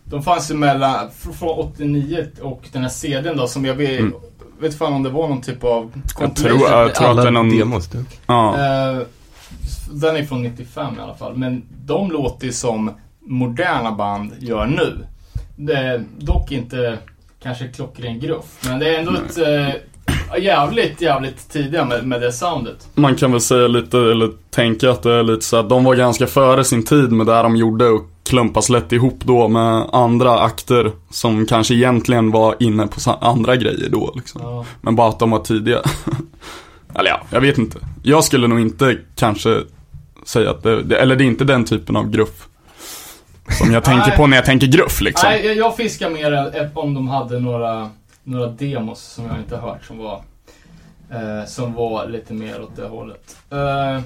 de 0.04 0.22
fanns 0.22 0.50
ju 0.50 0.54
mellan, 0.54 1.08
fr- 1.10 1.32
från 1.32 1.58
89 1.58 2.26
och 2.42 2.68
den 2.72 2.82
här 2.82 2.88
CDn 2.88 3.36
då 3.36 3.46
som 3.48 3.64
jag 3.64 3.74
vet, 3.74 4.00
Mm. 4.00 4.12
vet 4.60 4.78
fan 4.78 4.92
om 4.92 5.02
det 5.02 5.10
var 5.10 5.28
någon 5.28 5.40
typ 5.40 5.64
av 5.64 5.92
Jag 6.20 6.36
tror, 6.36 6.50
jag 6.60 6.68
tror 6.68 6.82
att 6.84 7.00
Alla 7.00 7.22
det 7.22 7.28
är 7.28 7.32
någon, 7.32 7.58
demos 7.58 7.88
du. 7.88 8.04
ja. 8.26 8.54
Eh, 8.54 8.98
den 9.90 10.16
är 10.16 10.24
från 10.24 10.42
95 10.42 10.94
i 10.98 11.02
alla 11.02 11.14
fall. 11.14 11.36
Men 11.36 11.62
de 11.84 12.10
låter 12.10 12.46
ju 12.46 12.52
som 12.52 12.90
moderna 13.20 13.92
band 13.92 14.32
gör 14.38 14.66
nu. 14.66 14.98
Det 15.56 15.74
är 15.76 16.04
dock 16.18 16.52
inte 16.52 16.98
kanske 17.42 17.68
klockren 17.68 18.20
gruff. 18.20 18.58
Men 18.68 18.78
det 18.78 18.94
är 18.94 18.98
ändå 18.98 19.12
ett 19.12 19.38
eh, 19.38 19.80
jävligt, 20.36 21.00
jävligt 21.00 21.50
tidiga 21.50 21.84
med, 21.84 22.06
med 22.06 22.20
det 22.20 22.32
soundet. 22.32 22.88
Man 22.94 23.14
kan 23.14 23.32
väl 23.32 23.40
säga 23.40 23.68
lite, 23.68 23.98
eller 23.98 24.30
tänka 24.50 24.90
att 24.90 25.02
det 25.02 25.12
är 25.12 25.22
lite 25.22 25.44
så 25.44 25.56
att 25.56 25.68
de 25.68 25.84
var 25.84 25.94
ganska 25.94 26.26
före 26.26 26.64
sin 26.64 26.84
tid 26.84 27.12
med 27.12 27.26
det 27.26 27.42
de 27.42 27.56
gjorde 27.56 27.88
och 27.88 28.02
klumpas 28.28 28.68
lätt 28.68 28.92
ihop 28.92 29.20
då 29.24 29.48
med 29.48 29.86
andra 29.92 30.40
akter 30.40 30.92
som 31.10 31.46
kanske 31.46 31.74
egentligen 31.74 32.30
var 32.30 32.54
inne 32.58 32.86
på 32.86 33.10
andra 33.10 33.56
grejer 33.56 33.88
då 33.90 34.12
liksom. 34.16 34.40
Ja. 34.44 34.64
Men 34.80 34.96
bara 34.96 35.08
att 35.08 35.18
de 35.18 35.30
var 35.30 35.38
tidiga. 35.38 35.78
eller 36.94 37.10
ja, 37.10 37.20
jag 37.30 37.40
vet 37.40 37.58
inte. 37.58 37.78
Jag 38.02 38.24
skulle 38.24 38.46
nog 38.46 38.60
inte 38.60 38.96
kanske 39.16 39.62
säga 40.24 40.50
att 40.50 40.62
det, 40.62 40.96
eller 40.96 41.16
det 41.16 41.24
är 41.24 41.26
inte 41.26 41.44
den 41.44 41.64
typen 41.64 41.96
av 41.96 42.10
gruff. 42.10 42.48
Som 43.50 43.72
jag 43.72 43.84
tänker 43.84 44.16
på 44.16 44.26
när 44.26 44.36
jag 44.36 44.46
tänker 44.46 44.66
gruff 44.66 45.00
liksom. 45.00 45.30
Nej, 45.30 45.46
jag, 45.46 45.56
jag 45.56 45.76
fiskar 45.76 46.10
mer 46.10 46.70
om 46.74 46.94
de 46.94 47.08
hade 47.08 47.40
några, 47.40 47.90
några 48.28 48.46
demos 48.50 49.00
som 49.02 49.26
jag 49.26 49.38
inte 49.38 49.56
hört 49.56 49.84
som 49.84 49.98
var, 49.98 50.22
eh, 51.10 51.46
som 51.46 51.72
var 51.72 52.06
lite 52.08 52.34
mer 52.34 52.60
åt 52.62 52.76
det 52.76 52.86
hållet. 52.88 53.36
Eh, 53.50 54.00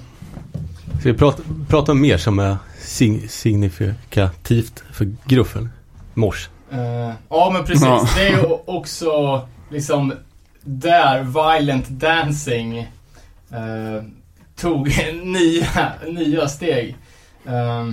Ska 1.01 1.13
vi 1.13 1.19
prata, 1.19 1.43
prata 1.69 1.93
om 1.93 2.01
mer 2.01 2.17
som 2.19 2.39
är 2.39 2.57
sig, 2.79 3.29
signifikativt 3.29 4.85
för 4.93 5.15
gruffen? 5.25 5.69
Mors. 6.15 6.49
eh, 6.71 7.11
ja, 7.29 7.51
men 7.53 7.65
precis. 7.65 7.85
Ja. 7.85 8.09
Det 8.17 8.27
är 8.29 8.31
ju 8.31 8.43
också 8.67 9.41
liksom 9.71 10.13
där 10.61 11.23
Violent 11.23 11.89
Dancing 11.89 12.79
eh, 13.51 14.03
tog 14.57 14.89
nya, 15.25 15.93
nya 16.09 16.49
steg. 16.49 16.97
Eh, 17.47 17.89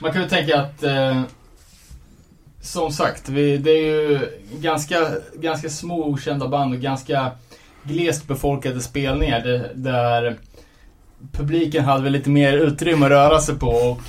man 0.00 0.12
kan 0.12 0.22
ju 0.22 0.28
tänka 0.28 0.60
att 0.60 0.82
eh, 0.82 1.22
som 2.62 2.92
sagt, 2.92 3.28
vi, 3.28 3.56
det 3.56 3.70
är 3.70 3.84
ju 3.84 4.20
ganska, 4.60 5.08
ganska 5.34 5.68
små 5.68 6.04
okända 6.04 6.48
band 6.48 6.74
och 6.74 6.80
ganska 6.80 7.30
glest 7.82 8.26
befolkade 8.26 8.80
spelningar 8.80 9.40
där, 9.40 9.70
där 9.74 10.38
publiken 11.32 11.84
hade 11.84 12.02
väl 12.02 12.12
lite 12.12 12.30
mer 12.30 12.52
utrymme 12.52 13.06
att 13.06 13.10
röra 13.10 13.40
sig 13.40 13.58
på 13.58 13.68
och 13.68 14.00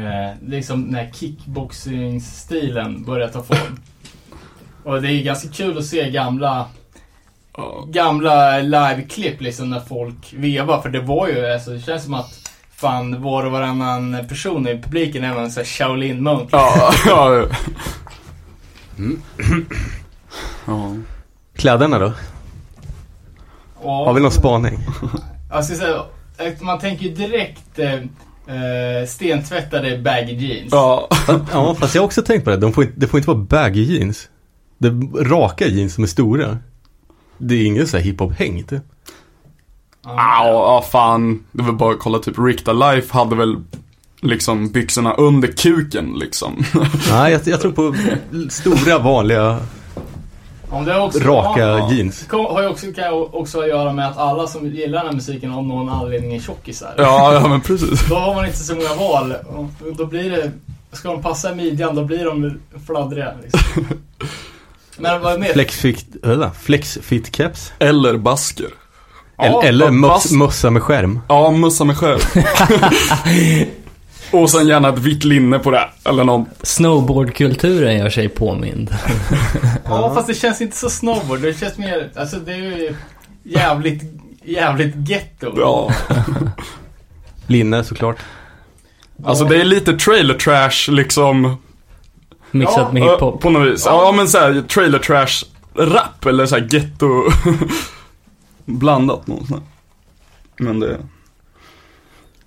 eh, 0.00 0.34
liksom 0.46 0.82
när 0.82 1.10
kickboxing-stilen 1.12 3.04
började 3.04 3.32
ta 3.32 3.42
form. 3.42 3.80
Och 4.84 5.02
det 5.02 5.12
är 5.12 5.22
ganska 5.22 5.48
kul 5.48 5.78
att 5.78 5.86
se 5.86 6.10
gamla 6.10 6.66
gamla 7.86 8.58
live-klipp 8.58 9.40
liksom 9.40 9.70
när 9.70 9.80
folk 9.80 10.32
vevar 10.32 10.82
för 10.82 10.88
det 10.88 11.00
var 11.00 11.28
ju, 11.28 11.52
alltså 11.52 11.70
det 11.70 11.80
känns 11.80 12.04
som 12.04 12.14
att 12.14 12.50
fan 12.80 13.22
var 13.22 13.44
och 13.44 13.52
varannan 13.52 14.16
person 14.28 14.68
i 14.68 14.82
publiken 14.82 15.24
är 15.24 15.36
en 15.36 15.50
sån 15.50 15.60
här 15.60 15.64
Shaolin 15.64 16.22
Monk. 16.22 16.48
Ja, 16.52 16.92
ja. 17.06 17.46
ja. 20.66 20.96
Kläderna 21.56 21.98
då? 21.98 22.12
Och, 23.74 23.90
Har 23.92 24.14
vi 24.14 24.20
någon 24.20 24.30
spaning? 24.32 24.78
Alltså, 25.50 25.74
så 25.74 25.84
här, 26.38 26.64
man 26.64 26.78
tänker 26.78 27.04
ju 27.04 27.14
direkt 27.14 27.78
eh, 27.78 27.92
eh, 27.94 29.06
stentvättade 29.06 29.98
baggy 29.98 30.32
jeans. 30.34 30.68
Ja. 30.72 31.08
Ja, 31.52 31.74
fast 31.74 31.94
jag 31.94 32.02
har 32.02 32.06
också 32.06 32.22
tänkt 32.22 32.44
på 32.44 32.50
det. 32.50 32.56
De 32.56 32.72
får, 32.72 32.84
inte- 32.84 33.00
det 33.00 33.06
får 33.06 33.18
inte 33.18 33.30
vara 33.30 33.38
baggy 33.38 33.82
jeans. 33.82 34.28
Det 34.78 34.88
är 34.88 35.24
raka 35.24 35.66
jeans 35.66 35.94
som 35.94 36.04
är 36.04 36.08
stora. 36.08 36.58
Det 37.38 37.54
är 37.54 37.64
ingen 37.66 37.86
så 37.86 37.96
här 37.96 38.04
hiphop-häng 38.04 38.62
typ. 38.62 38.82
Ja. 40.08 40.14
Ja, 40.16 40.44
ja 40.44 40.84
fan. 40.90 41.44
Det 41.52 41.62
var 41.62 41.72
bara 41.72 41.92
att 41.92 41.98
kolla 41.98 42.18
typ 42.18 42.38
Rick 42.38 42.64
the 42.64 42.72
Life 42.72 43.14
hade 43.14 43.36
väl 43.36 43.56
liksom 44.20 44.68
byxorna 44.68 45.14
under 45.14 45.48
kuken 45.48 46.14
liksom. 46.18 46.64
Nej, 47.10 47.32
jag, 47.32 47.40
jag 47.44 47.60
tror 47.60 47.72
på 47.72 47.94
stora 48.50 48.98
vanliga 48.98 49.58
Om 50.70 50.84
det 50.84 51.00
också, 51.00 51.18
raka 51.18 51.60
ja, 51.60 51.92
jeans. 51.92 52.24
Kom, 52.28 52.44
har 52.44 52.62
ju 52.62 52.68
också, 52.68 52.86
kan 52.92 53.04
ju 53.04 53.10
också 53.10 53.60
att 53.60 53.68
göra 53.68 53.92
med 53.92 54.08
att 54.08 54.18
alla 54.18 54.46
som 54.46 54.66
gillar 54.66 54.98
den 54.98 55.06
här 55.06 55.14
musiken 55.14 55.52
av 55.52 55.64
någon 55.64 55.88
anledning 55.88 56.34
är 56.34 56.40
tjockisar. 56.40 56.94
ja, 56.96 57.34
ja 57.34 57.48
men 57.48 57.60
precis. 57.60 58.08
Då 58.08 58.14
har 58.14 58.34
man 58.34 58.46
inte 58.46 58.58
så 58.58 58.74
många 58.74 58.94
val. 58.94 59.34
Och 59.46 59.94
Då 59.96 60.06
blir 60.06 60.30
det, 60.30 60.52
ska 60.92 61.12
de 61.12 61.22
passa 61.22 61.52
i 61.52 61.54
midjan, 61.54 61.94
då 61.94 62.04
blir 62.04 62.24
de 62.24 62.60
fladdriga. 62.86 63.32
Liksom. 63.42 63.86
Men 65.00 65.22
vad 65.22 65.34
är 65.34 65.38
mer? 65.38 65.52
Flexfit, 65.52 66.24
eller, 66.24 66.50
flexfit 66.50 67.32
caps. 67.32 67.72
Eller 67.78 68.16
basker. 68.16 68.70
Ja, 69.38 69.62
eller 69.62 69.90
möss, 69.90 70.32
mössa 70.32 70.70
med 70.70 70.82
skärm. 70.82 71.20
Ja, 71.28 71.50
mössa 71.50 71.84
mig 71.84 71.96
själv. 71.96 72.18
Och 74.30 74.50
sen 74.50 74.68
gärna 74.68 74.88
ett 74.88 74.98
vitt 74.98 75.24
linne 75.24 75.58
på 75.58 75.70
det. 75.70 75.88
Eller 76.04 76.24
någon. 76.24 76.46
Snowboardkulturen 76.62 77.98
gör 77.98 78.10
sig 78.10 78.28
påmind. 78.28 78.94
Ja, 79.84 80.14
fast 80.14 80.26
det 80.26 80.34
känns 80.34 80.60
inte 80.60 80.76
så 80.76 80.90
snowboard. 80.90 81.40
Det 81.40 81.60
känns 81.60 81.78
mer, 81.78 82.10
alltså 82.16 82.36
det 82.36 82.52
är 82.52 82.56
ju 82.56 82.94
jävligt, 83.42 84.02
jävligt 84.44 85.08
getto. 85.08 85.52
Ja. 85.56 85.90
Linne 87.46 87.84
såklart. 87.84 88.16
Alltså 89.24 89.44
det 89.44 89.60
är 89.60 89.64
lite 89.64 89.92
trailer 89.92 90.34
trash 90.34 90.92
liksom. 90.92 91.56
Mixat 92.50 92.76
Ja, 92.76 92.92
med 92.92 93.02
hiphop. 93.02 93.40
På 93.40 93.50
något 93.50 93.72
vis. 93.72 93.82
Ja, 93.86 94.12
men 94.16 94.28
såhär 94.28 94.62
trailer 94.62 94.98
trash 94.98 95.44
rap 95.78 96.26
eller 96.26 96.46
såhär 96.46 96.68
ghetto 96.70 97.22
blandat 98.68 99.26
någonstans. 99.26 99.62
Men 100.58 100.80
det, 100.80 100.98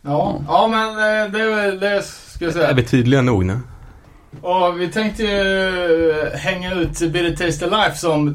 Ja, 0.02 0.42
ja 0.48 0.68
men 0.68 0.90
eh, 0.90 1.32
det, 1.32 1.42
är 1.42 1.56
väl- 1.56 1.80
det 1.80 2.04
ska 2.06 2.46
jag 2.46 2.54
säga. 2.54 2.68
Är 2.70 2.74
vi 2.74 2.84
tydliga 2.84 3.22
nog 3.22 3.46
nu? 3.46 3.60
Och 4.42 4.82
vi 4.82 4.92
tänkte 4.92 5.24
ju 5.24 6.10
eh, 6.22 6.40
hänga 6.40 6.74
ut 6.74 7.00
Bitter 7.00 7.36
Taste 7.46 7.66
Life 7.66 7.96
som 7.98 8.28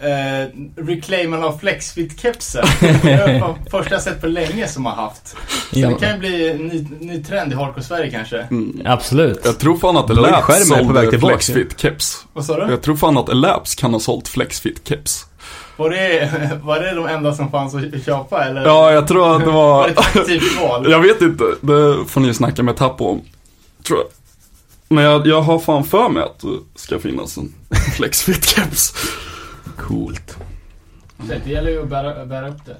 eh, 0.00 0.48
reclaimen 0.76 1.44
av 1.44 1.58
Flexfit-kepsen. 1.60 2.64
det 3.02 3.12
är 3.12 3.54
första 3.70 3.98
sett 4.00 4.20
på 4.20 4.26
länge 4.26 4.68
som 4.68 4.86
har 4.86 4.92
haft. 4.92 5.26
Så 5.28 5.36
Ja. 5.78 5.88
det 5.88 5.94
kan 5.94 6.12
ju 6.12 6.18
bli 6.18 6.50
en 6.50 6.56
ny, 6.66 6.86
ny 7.00 7.22
trend 7.24 7.52
i 7.52 7.54
Hardcore-Sverige 7.56 8.10
kanske. 8.10 8.38
mm. 8.40 8.82
Absolut. 8.84 9.40
Jag 9.44 9.58
tror 9.58 9.76
fan 9.76 9.96
att 9.96 10.10
Elapse 10.10 10.64
sålde 10.64 11.10
tillbaka. 11.10 11.34
Flexfit 11.34 11.80
keps. 11.80 12.26
Vad 12.32 12.44
sa 12.44 12.64
du? 12.66 12.70
Jag 12.72 12.82
tror 12.82 12.96
fan 12.96 13.18
att 13.18 13.28
Elapse 13.28 13.80
kan 13.80 13.92
ha 13.92 14.00
sålt 14.00 14.28
Flexfit 14.28 14.88
keps. 14.88 15.26
Var 15.76 15.90
det, 15.90 16.60
var 16.62 16.80
det 16.80 16.94
de 16.94 17.06
enda 17.06 17.32
som 17.32 17.50
fanns 17.50 17.74
att 17.74 18.04
köpa 18.04 18.44
eller? 18.44 18.64
Ja, 18.64 18.92
jag 18.92 19.08
tror 19.08 19.34
att 19.36 19.40
det 19.40 19.46
Var 19.46 19.52
var... 19.52 19.86
det 19.86 19.92
ett 19.92 19.98
aktivt 19.98 20.60
val? 20.60 20.90
jag 20.90 21.00
vet 21.00 21.22
inte, 21.22 21.44
det 21.60 22.04
får 22.06 22.20
ni 22.20 22.34
snacka 22.34 22.62
med 22.62 22.76
Tappo 22.76 23.04
om. 23.04 23.20
Tror 23.86 23.98
jag. 23.98 24.06
Men 24.88 25.04
jag, 25.04 25.26
jag 25.26 25.42
har 25.42 25.58
fan 25.58 25.84
för 25.84 26.08
mig 26.08 26.22
att 26.22 26.38
det 26.40 26.80
ska 26.80 26.98
finnas 26.98 27.36
en 27.36 27.54
Flexfit 27.96 28.44
keps. 28.44 28.94
Coolt. 29.76 30.36
Det 31.16 31.50
gäller 31.50 31.70
ju 31.70 31.82
att 31.82 31.88
bära, 31.88 32.26
bära 32.26 32.48
upp 32.48 32.64
det. 32.66 32.76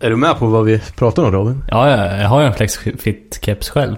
Är 0.00 0.10
du 0.10 0.16
med 0.16 0.38
på 0.38 0.46
vad 0.46 0.64
vi 0.64 0.82
pratar 0.96 1.22
om 1.22 1.32
Robin? 1.32 1.64
Ja, 1.70 1.90
ja, 1.90 2.16
jag 2.16 2.28
har 2.28 2.40
ju 2.40 2.46
en 2.46 2.52
Flexfit-keps 2.52 3.70
själv. 3.70 3.96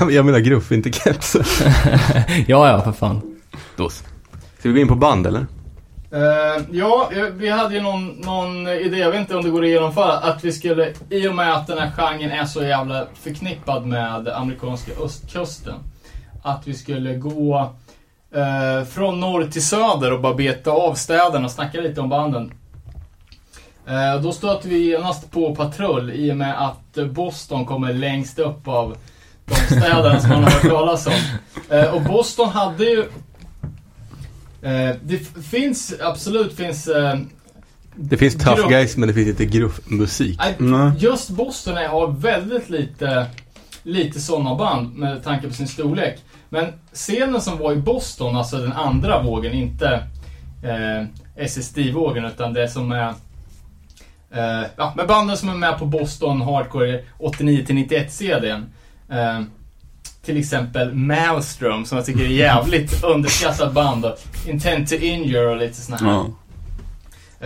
jag 0.10 0.24
menar 0.26 0.38
gruff, 0.38 0.72
inte 0.72 0.92
keps. 0.92 1.36
ja, 2.46 2.68
ja, 2.68 2.80
för 2.84 2.92
fan. 2.92 3.20
Då. 3.76 3.90
Ska 3.90 4.68
vi 4.68 4.72
gå 4.72 4.78
in 4.78 4.88
på 4.88 4.94
band 4.94 5.26
eller? 5.26 5.46
Uh, 6.14 6.64
ja, 6.72 7.10
eh, 7.12 7.22
vi 7.22 7.48
hade 7.48 7.74
ju 7.74 7.80
någon, 7.80 8.06
någon 8.08 8.68
idé, 8.68 8.98
jag 8.98 9.10
vet 9.10 9.20
inte 9.20 9.36
om 9.36 9.44
det 9.44 9.50
går 9.50 9.62
att 9.62 9.68
genomföra, 9.68 10.12
att 10.12 10.44
vi 10.44 10.52
skulle, 10.52 10.92
i 11.10 11.28
och 11.28 11.34
med 11.34 11.54
att 11.54 11.66
den 11.66 11.78
här 11.78 11.90
genren 11.90 12.30
är 12.30 12.44
så 12.44 12.62
jävla 12.62 13.06
förknippad 13.14 13.86
med 13.86 14.28
amerikanska 14.28 14.92
östkusten, 15.04 15.74
att 16.42 16.66
vi 16.66 16.74
skulle 16.74 17.14
gå 17.14 17.74
uh, 18.36 18.84
från 18.84 19.20
norr 19.20 19.44
till 19.44 19.66
söder 19.66 20.12
och 20.12 20.20
bara 20.20 20.34
beta 20.34 20.70
av 20.70 20.94
städerna 20.94 21.44
och 21.44 21.50
snacka 21.50 21.80
lite 21.80 22.00
om 22.00 22.08
banden. 22.08 22.52
Uh, 23.88 24.22
då 24.22 24.32
stöter 24.32 24.68
vi 24.68 24.90
genast 24.90 25.30
på 25.30 25.54
patrull 25.54 26.10
i 26.10 26.32
och 26.32 26.36
med 26.36 26.66
att 26.66 27.10
Boston 27.10 27.66
kommer 27.66 27.92
längst 27.92 28.38
upp 28.38 28.68
av 28.68 28.96
de 29.44 29.54
städerna 29.54 30.20
som 30.20 30.30
man 30.30 30.44
har 30.44 30.50
hört 30.50 30.62
talas 30.62 31.06
om. 31.06 31.12
Och 31.94 32.02
Boston 32.02 32.48
hade 32.48 32.84
ju 32.84 33.04
det 35.02 35.14
f- 35.14 35.44
finns, 35.44 35.94
absolut 36.00 36.56
finns... 36.56 36.88
Eh, 36.88 37.18
Det 37.96 38.16
finns 38.16 38.34
tough 38.34 38.56
Gruff. 38.56 38.68
guys 38.70 38.96
men 38.96 39.08
det 39.08 39.14
finns 39.14 39.28
inte 39.28 39.44
gruffmusik. 39.46 40.40
Nej. 40.58 40.92
just 40.98 41.30
Boston 41.30 41.76
är- 41.76 41.88
har 41.88 42.06
väldigt 42.12 42.70
lite, 42.70 43.26
lite 43.82 44.20
sådana 44.20 44.54
band 44.54 44.94
med 44.96 45.24
tanke 45.24 45.48
på 45.48 45.54
sin 45.54 45.68
storlek. 45.68 46.18
Men 46.48 46.66
scenen 46.92 47.40
som 47.40 47.58
var 47.58 47.72
i 47.72 47.76
Boston, 47.76 48.36
alltså 48.36 48.56
den 48.56 48.72
andra 48.72 49.22
vågen, 49.22 49.52
inte 49.52 50.02
eh, 50.64 51.06
SSD-vågen 51.46 52.24
utan 52.24 52.52
det 52.52 52.68
som 52.68 52.92
är 52.92 53.08
eh, 54.30 54.66
ja, 54.76 54.92
med 54.96 55.06
banden 55.06 55.36
som 55.36 55.48
är 55.48 55.54
med 55.54 55.78
på 55.78 55.86
Boston 55.86 56.42
Hardcore 56.42 57.04
89-91 57.18 58.08
CDn. 58.08 58.64
Eh, 59.08 59.40
till 60.30 60.38
exempel 60.40 60.94
Maelstrom 60.94 61.84
som 61.84 61.96
jag 61.98 62.06
tycker 62.06 62.20
är 62.24 62.28
jävligt 62.28 63.04
underskattat 63.04 63.72
band. 63.72 64.04
och 64.04 64.18
Intent 64.48 64.88
to 64.88 64.94
Injure 64.94 65.46
och 65.50 65.56
lite 65.56 65.74
såna 65.80 65.96
här. 65.96 66.06
Ja. 66.06 66.26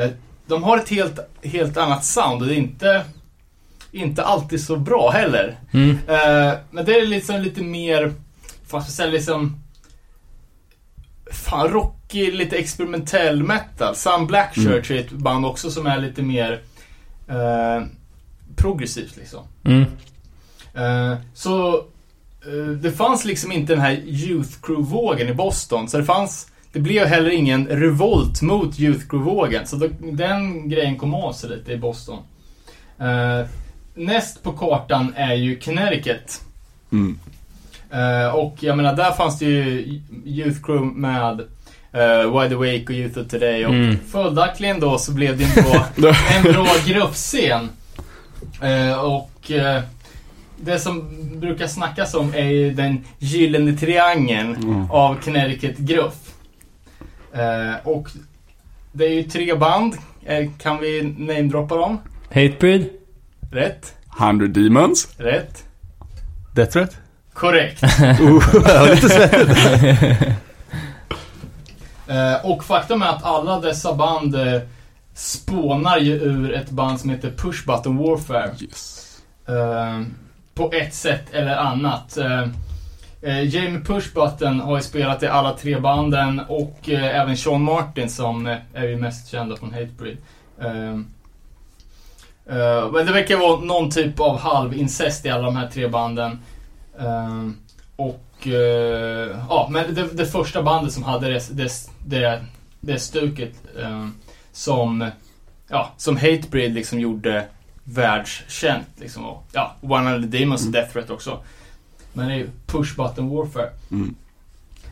Eh, 0.03 0.11
De 0.47 0.63
har 0.63 0.79
ett 0.79 0.89
helt, 0.89 1.19
helt 1.43 1.77
annat 1.77 2.05
sound 2.05 2.43
och 2.43 2.49
det 2.49 2.55
är 2.55 2.57
inte, 2.59 3.05
inte 3.93 4.25
alltid 4.25 4.61
så 4.65 4.77
bra 4.77 5.11
heller. 5.11 5.59
Mm. 5.73 5.91
Eh, 6.09 6.55
Men 6.71 6.85
det 6.85 6.95
är 6.95 7.07
liksom 7.07 7.41
lite 7.41 7.63
mer, 7.63 8.13
jag 8.71 8.83
säga, 8.93 9.11
liksom... 9.11 9.61
Fan, 11.33 11.69
rockig, 11.69 12.35
lite 12.35 12.57
experimentell 12.57 13.43
metal. 13.43 13.95
Sam 13.97 14.27
Blackchurch 14.27 14.91
är 14.91 15.01
ett 15.01 15.11
band 15.11 15.47
också 15.47 15.71
som 15.71 15.87
är 15.87 15.99
lite 15.99 16.23
mer 16.23 16.61
eh, 17.29 17.87
progressivt 18.57 19.17
liksom. 19.17 19.45
Mm. 19.65 19.85
Eh, 20.75 21.19
så 21.35 21.85
det 22.83 22.93
fanns 22.93 23.25
liksom 23.25 23.53
inte 23.53 23.73
den 23.73 23.83
här 23.83 23.93
Youth 24.07 24.51
Crew-vågen 24.63 25.29
i 25.29 25.35
Boston. 25.35 25.89
Så 25.89 25.99
det 25.99 26.05
fanns, 26.05 26.47
det 26.73 26.79
blev 26.81 27.07
heller 27.07 27.31
ingen 27.31 27.67
revolt 27.67 28.43
mot 28.43 28.81
Youth 28.81 29.07
Crew-vågen. 29.09 29.67
Så 29.67 29.77
då, 29.77 29.89
den 30.01 30.69
grejen 30.69 30.97
kom 30.99 31.15
av 31.15 31.33
sig 31.33 31.51
lite 31.51 31.73
i 31.73 31.77
Boston. 31.77 32.19
Eh, 33.01 33.47
näst 33.95 34.43
på 34.43 34.53
kartan 34.53 35.13
är 35.17 35.35
ju 35.35 35.61
Connecticut. 35.61 36.41
Mm. 36.93 37.19
Eh, 37.91 38.35
och 38.35 38.57
jag 38.61 38.77
menar, 38.77 38.97
där 38.97 39.11
fanns 39.13 39.39
det 39.39 39.45
ju 39.45 40.01
Youth 40.25 40.63
Crew 40.63 41.01
med 41.01 41.41
eh, 41.93 42.41
Wide 42.41 42.55
Awake 42.55 42.85
och 42.85 42.91
Youth 42.91 43.19
of 43.19 43.29
Today. 43.29 43.67
Och 43.67 43.75
Mm. 43.75 43.97
följaktligen 44.13 44.81
då 44.81 44.99
så 44.99 45.13
blev 45.13 45.39
det 45.39 45.45
en 45.57 45.63
bra, 46.03 46.15
en 46.37 46.43
bra 46.53 46.67
gruppscen. 46.87 47.69
Eh, 48.63 48.99
och 49.01 49.51
eh, 49.51 49.83
det 50.57 50.79
som 50.79 51.11
brukar 51.41 51.67
snackas 51.67 52.15
om 52.15 52.35
är 52.35 52.45
ju 52.49 52.71
den 52.75 53.05
gyllene 53.19 53.73
triangeln 53.77 54.57
Mm. 54.57 54.91
av 54.91 55.15
Connecticut 55.15 55.79
gruff. 55.79 56.15
Eh, 57.33 57.87
och 57.89 58.09
det 58.93 59.05
är 59.05 59.11
ju 59.11 59.23
tre 59.23 59.55
band. 59.55 59.95
Eh, 60.25 60.51
kan 60.59 60.81
vi 60.81 61.03
namedroppa 61.19 61.77
dem? 61.77 61.99
Hatebreed? 62.29 62.85
Rätt? 63.53 63.95
100 64.19 64.47
Demons. 64.47 65.09
Rätt? 65.17 65.65
Death 66.55 66.73
Threat? 66.73 66.97
Korrekt. 67.33 67.83
Oh, 68.21 68.91
lite 68.95 69.09
svettig. 69.09 70.33
Eh, 72.07 72.47
och 72.47 72.65
faktum 72.65 73.03
är 73.03 73.07
att 73.07 73.25
alla 73.25 73.61
dessa 73.61 73.95
band 73.95 74.35
eh, 74.35 74.61
spånar 75.15 75.99
ju 75.99 76.13
ur 76.13 76.53
ett 76.53 76.71
band 76.71 77.01
som 77.01 77.11
heter 77.11 77.31
Push 77.31 77.67
Button 77.67 77.97
Warfare. 77.97 78.51
Yes. 78.61 79.01
På 80.55 80.73
ett 80.73 80.95
sätt 80.95 81.35
eller 81.35 81.57
annat. 81.57 82.17
Eh, 82.17 82.49
eh, 83.23 83.55
Jamie 83.55 83.81
Pushbutton 83.81 84.61
har 84.61 84.77
ju 84.77 84.83
spelat 84.83 85.23
i 85.23 85.27
alla 85.27 85.53
tre 85.53 85.81
banden 85.81 86.41
och 86.49 86.89
eh, 86.89 87.21
även 87.21 87.37
Sean 87.37 87.63
Martin 87.63 88.11
som 88.11 88.47
eh, 88.47 88.57
är 88.75 88.89
ju 88.89 88.97
mest 88.97 89.31
kända 89.31 89.57
från 89.57 89.73
Hatebreed. 89.73 90.17
Eh, 90.61 90.95
eh, 92.57 92.93
men 92.93 93.07
det 93.07 93.13
verkar 93.13 93.37
vara 93.37 93.61
någon 93.61 93.91
typ 93.91 94.21
av 94.21 94.39
halvincest 94.39 95.27
i 95.27 95.31
alla 95.31 95.45
de 95.45 95.57
här 95.57 95.69
tre 95.69 95.89
banden. 95.89 96.39
Eh, 96.99 97.49
och 97.97 98.47
eh, 98.47 99.37
ja, 99.49 99.69
men 99.71 99.95
det, 99.95 100.09
det 100.13 100.27
första 100.27 100.63
bandet 100.63 100.93
som 100.93 101.03
hade 101.03 101.29
det, 101.29 101.49
det, 101.51 101.71
det, 102.07 102.45
det 102.81 102.99
stuket 102.99 103.53
eh, 103.79 104.09
som, 104.53 105.11
ja, 105.69 105.93
som 105.97 106.17
Hatebreed 106.17 106.75
liksom 106.75 107.01
gjorde 107.01 107.45
världskänt 107.85 108.87
liksom. 108.97 109.25
Och, 109.25 109.47
ja, 109.53 109.75
100 109.83 110.19
Demons 110.19 110.67
och 110.67 110.73
Death 110.73 110.93
Threat 110.93 111.11
också. 111.11 111.39
Men 112.13 112.29
det 112.29 112.35
är 112.35 112.39
ju 112.39 112.49
Push 112.67 112.97
Button 112.97 113.31
Warfare. 113.37 113.69
Mm. 113.91 114.15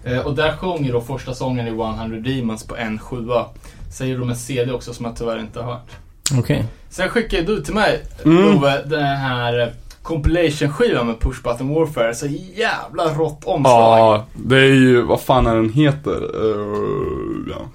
Eh, 0.05 0.19
och 0.19 0.35
där 0.35 0.57
sjunger 0.57 0.93
då 0.93 1.01
första 1.01 1.35
sången 1.35 1.67
i 1.67 1.71
100 1.71 2.07
Demons 2.07 2.67
på 2.67 2.77
en 2.77 2.99
sjua. 2.99 3.47
Säger 3.93 4.19
de 4.19 4.31
en 4.31 4.37
CD 4.37 4.73
också 4.73 4.95
som 4.95 5.07
jag 5.07 5.17
tyvärr 5.17 5.39
inte 5.39 5.61
har 5.61 5.73
hört. 5.73 5.91
Okej. 6.39 6.65
Sen 6.91 7.09
skickade 7.09 7.43
du 7.43 7.63
till 7.63 7.75
mig, 7.75 8.05
Mm. 8.25 8.43
Love, 8.43 8.83
den 8.87 9.17
här 9.17 9.61
eh, 9.61 9.69
compilation-skivan 10.03 11.07
med 11.07 11.21
Push 11.21 11.43
Button 11.43 11.75
Warfare. 11.75 12.15
Så 12.15 12.27
jävla 12.55 13.15
rått 13.15 13.45
omslag. 13.45 13.99
Ja, 13.99 14.27
det 14.35 14.57
är 14.57 14.75
ju, 14.75 15.03
vad 15.03 15.21
fan 15.21 15.47
är 15.47 15.55
den 15.57 15.73
heter? 15.73 16.37
Uh, 16.37 17.49
ja. 17.51 17.69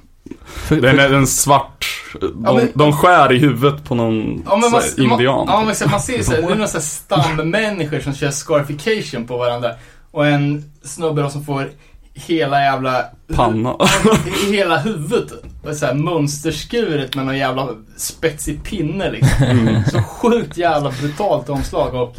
För, 0.48 0.76
Den 0.82 1.00
är 1.00 1.14
en 1.14 1.28
svart, 1.28 1.86
de, 2.22 2.42
Ja, 2.46 2.54
men- 2.54 2.72
de 2.76 2.94
skär 2.94 3.32
i 3.34 3.38
huvudet 3.40 3.84
på 3.84 3.96
någon 3.96 4.44
Ja 4.46 4.58
men 4.58 4.72
man, 4.72 4.82
så 4.82 5.02
här, 5.02 5.12
indian. 5.12 5.46
Man, 5.46 5.48
ja, 5.60 5.64
men 5.66 5.76
så- 5.76 5.90
man 5.90 6.02
ser 6.02 6.24
så 6.24 6.32
här, 6.32 6.42
det 6.42 6.48
är 6.48 6.56
några 6.56 6.68
stammänniskor 6.68 8.00
som 8.00 8.14
kör 8.14 8.32
scarification 8.32 9.28
på 9.28 9.38
varandra. 9.38 9.72
Och 10.12 10.28
en 10.28 10.72
snubbe 10.84 11.22
då 11.22 11.30
som 11.30 11.46
får 11.46 11.70
hela 12.14 12.62
jävla... 12.62 13.06
Panna. 13.36 13.76
Hela 14.52 14.78
huvudet. 14.78 15.32
Och 15.64 15.76
så 15.76 15.86
här 15.86 15.94
mönsterskuret 15.94 17.16
med 17.16 17.26
någon 17.26 17.38
jävla 17.38 17.68
spetsig 17.98 18.64
pinne 18.64 19.12
liksom. 19.12 19.46
Mm. 19.48 19.84
Så 19.86 20.02
sjukt 20.02 20.58
jävla 20.58 20.92
brutalt 21.02 21.50
omslag 21.50 21.96
och... 21.96 22.16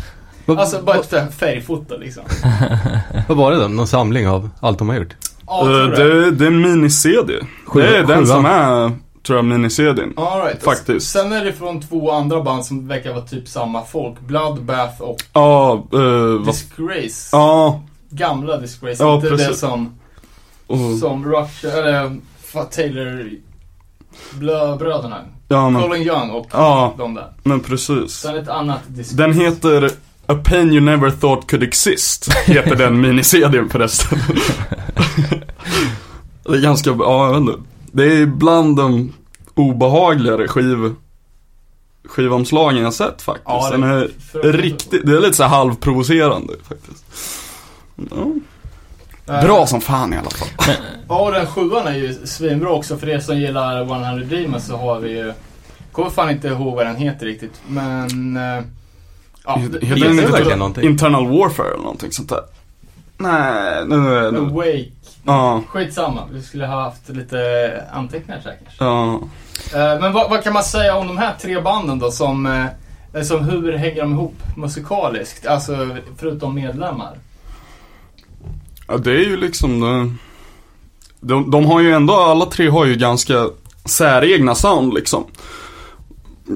vad, 0.46 0.58
Alltså 0.58 0.82
bara 0.82 0.96
ett 0.96 1.12
här 1.12 1.26
färgfoto 1.26 1.96
liksom. 1.98 2.22
vad 3.28 3.36
var 3.36 3.52
det 3.52 3.58
då? 3.62 3.68
Någon 3.68 3.86
samling 3.86 4.28
av 4.28 4.50
allt 4.60 4.78
de 4.78 4.88
har 4.88 4.96
gjort? 4.96 5.14
Ja, 5.48 5.82
Eh, 5.82 5.88
det. 5.88 5.96
det, 5.96 6.30
det 6.30 6.44
är 6.44 6.48
en 6.48 6.60
mini-CD. 6.60 7.32
Sju- 7.66 7.80
det 7.80 7.96
är 7.98 8.04
den 8.06 8.26
som 8.26 8.44
är 8.46 8.92
tror 9.22 9.38
jag. 9.38 10.12
All 10.16 10.42
right. 10.44 10.62
Faktiskt. 10.64 11.10
Sen 11.10 11.32
är 11.32 11.44
det 11.44 11.52
från 11.52 11.80
två 11.80 12.10
andra 12.10 12.42
band 12.42 12.64
som 12.66 12.88
verkar 12.88 13.12
vara 13.12 13.24
typ 13.24 13.48
samma 13.48 13.82
folk. 13.84 14.20
Bloodbath 14.20 15.00
och 15.02 15.16
Ja, 15.32 15.84
vad... 15.90 16.46
Disgrace. 16.46 17.28
Ja, 17.32 17.82
Gamla 18.10 18.56
Disgrace. 18.56 19.02
Ja, 19.04 19.14
inte 19.14 19.30
det 19.30 19.36
precis. 19.36 19.58
som, 19.60 19.94
och, 20.66 20.98
som 21.00 21.24
Rush, 21.32 21.64
eller 21.66 22.16
fa- 22.52 22.64
Taylor 22.70 23.30
Blö, 24.38 24.76
bröderna. 24.76 25.16
ja, 25.48 25.70
men, 25.70 25.82
Colin 25.82 26.02
Young 26.02 26.30
och 26.30 26.46
ja, 26.52 26.94
de 26.98 27.14
där. 27.14 27.32
men 27.42 27.60
precis. 27.60 28.10
Sen 28.12 28.36
ett 28.36 28.48
annat 28.48 28.80
Disgrace. 28.86 29.22
Den 29.22 29.32
heter 29.32 29.90
A 30.30 30.34
Pain 30.44 30.72
You 30.72 30.80
Never 30.80 31.10
Thought 31.10 31.50
Could 31.50 31.62
Exist, 31.62 32.32
heter 32.46 32.76
den 32.76 33.00
miniserien 33.00 33.68
förresten. 33.70 34.18
det 36.44 36.56
är 36.56 36.60
ganska, 36.62 36.90
ja 36.90 37.26
jag 37.26 37.32
vet 37.32 37.40
inte. 37.40 37.62
Det 37.92 38.04
är 38.16 38.26
bland 38.26 38.76
de 38.76 39.12
obehagligare 39.54 40.48
skiv, 40.48 40.94
skivomslagen 42.08 42.82
jag 42.82 42.94
sett 42.94 43.22
faktiskt. 43.22 43.44
Ja, 43.48 43.70
det- 43.70 43.76
den 43.76 43.82
är 44.44 44.52
riktigt, 44.52 45.06
det 45.06 45.12
är 45.16 45.20
lite 45.20 45.36
så 45.36 45.42
här 45.42 45.50
halvprovocerande 45.50 46.52
faktiskt. 46.68 47.04
Ja. 48.10 48.32
Eh, 49.34 49.44
Bra 49.44 49.66
som 49.66 49.80
fan 49.80 50.12
i 50.14 50.16
alla 50.16 50.30
fall. 50.30 50.48
Ja, 51.08 51.20
och 51.26 51.32
den 51.32 51.46
sjuan 51.46 51.86
är 51.86 51.94
ju 51.94 52.14
svinbra 52.26 52.70
också. 52.70 52.96
För 52.98 53.08
er 53.08 53.20
som 53.20 53.38
gillar 53.38 53.80
100 53.82 54.14
Demons 54.14 54.66
så 54.66 54.76
har 54.76 55.00
vi 55.00 55.10
ju... 55.10 55.32
Kommer 55.92 56.10
fan 56.10 56.30
inte 56.30 56.48
ihåg 56.48 56.76
vad 56.76 56.86
den 56.86 56.96
heter 56.96 57.26
riktigt, 57.26 57.60
men... 57.68 58.38
eh, 59.56 59.62
Ja, 59.62 59.68
det- 59.80 59.86
Heter 59.86 60.00
det 60.00 60.08
den 60.08 60.18
inte 60.18 60.22
verkligen 60.32 60.48
typ 60.50 60.58
någonting. 60.58 60.84
Internal 60.84 61.26
Warfare 61.28 61.68
eller 61.68 61.82
någonting 61.82 62.12
sånt 62.12 62.28
där? 62.28 62.40
Nej, 63.18 63.84
nu 63.86 63.94
är 64.16 64.32
det... 64.32 64.38
Awake. 64.38 64.84
Ja, 65.24 65.62
Skitsamma, 65.68 66.20
vi 66.32 66.42
skulle 66.42 66.66
ha 66.66 66.82
haft 66.82 67.08
lite 67.08 67.38
anteckningar 67.92 68.40
så 68.42 68.48
här 68.48 68.56
kanske. 68.64 68.84
ja. 68.84 69.20
Eh, 69.94 70.00
Men 70.00 70.12
vad, 70.12 70.30
vad 70.30 70.42
kan 70.44 70.52
man 70.52 70.62
säga 70.62 70.96
om 70.96 71.06
de 71.08 71.18
här 71.18 71.34
tre 71.40 71.60
banden 71.60 71.98
då 71.98 72.10
som... 72.10 72.46
eh, 73.14 73.22
Som 73.22 73.44
hur 73.44 73.72
hänger 73.72 74.00
de 74.02 74.12
ihop 74.12 74.34
musikaliskt? 74.56 75.46
Alltså 75.46 75.88
förutom 76.16 76.54
medlemmar. 76.54 77.18
Ja, 78.88 78.96
det 78.96 79.10
är 79.10 79.24
ju 79.24 79.36
liksom 79.36 79.80
det. 79.80 80.12
De, 81.20 81.50
de 81.50 81.66
har 81.66 81.80
ju 81.80 81.92
ändå, 81.92 82.14
alla 82.14 82.46
tre 82.46 82.68
har 82.68 82.84
ju 82.84 82.94
ganska 82.94 83.46
säregna 83.84 84.54
sound 84.54 84.94
liksom. 84.94 85.24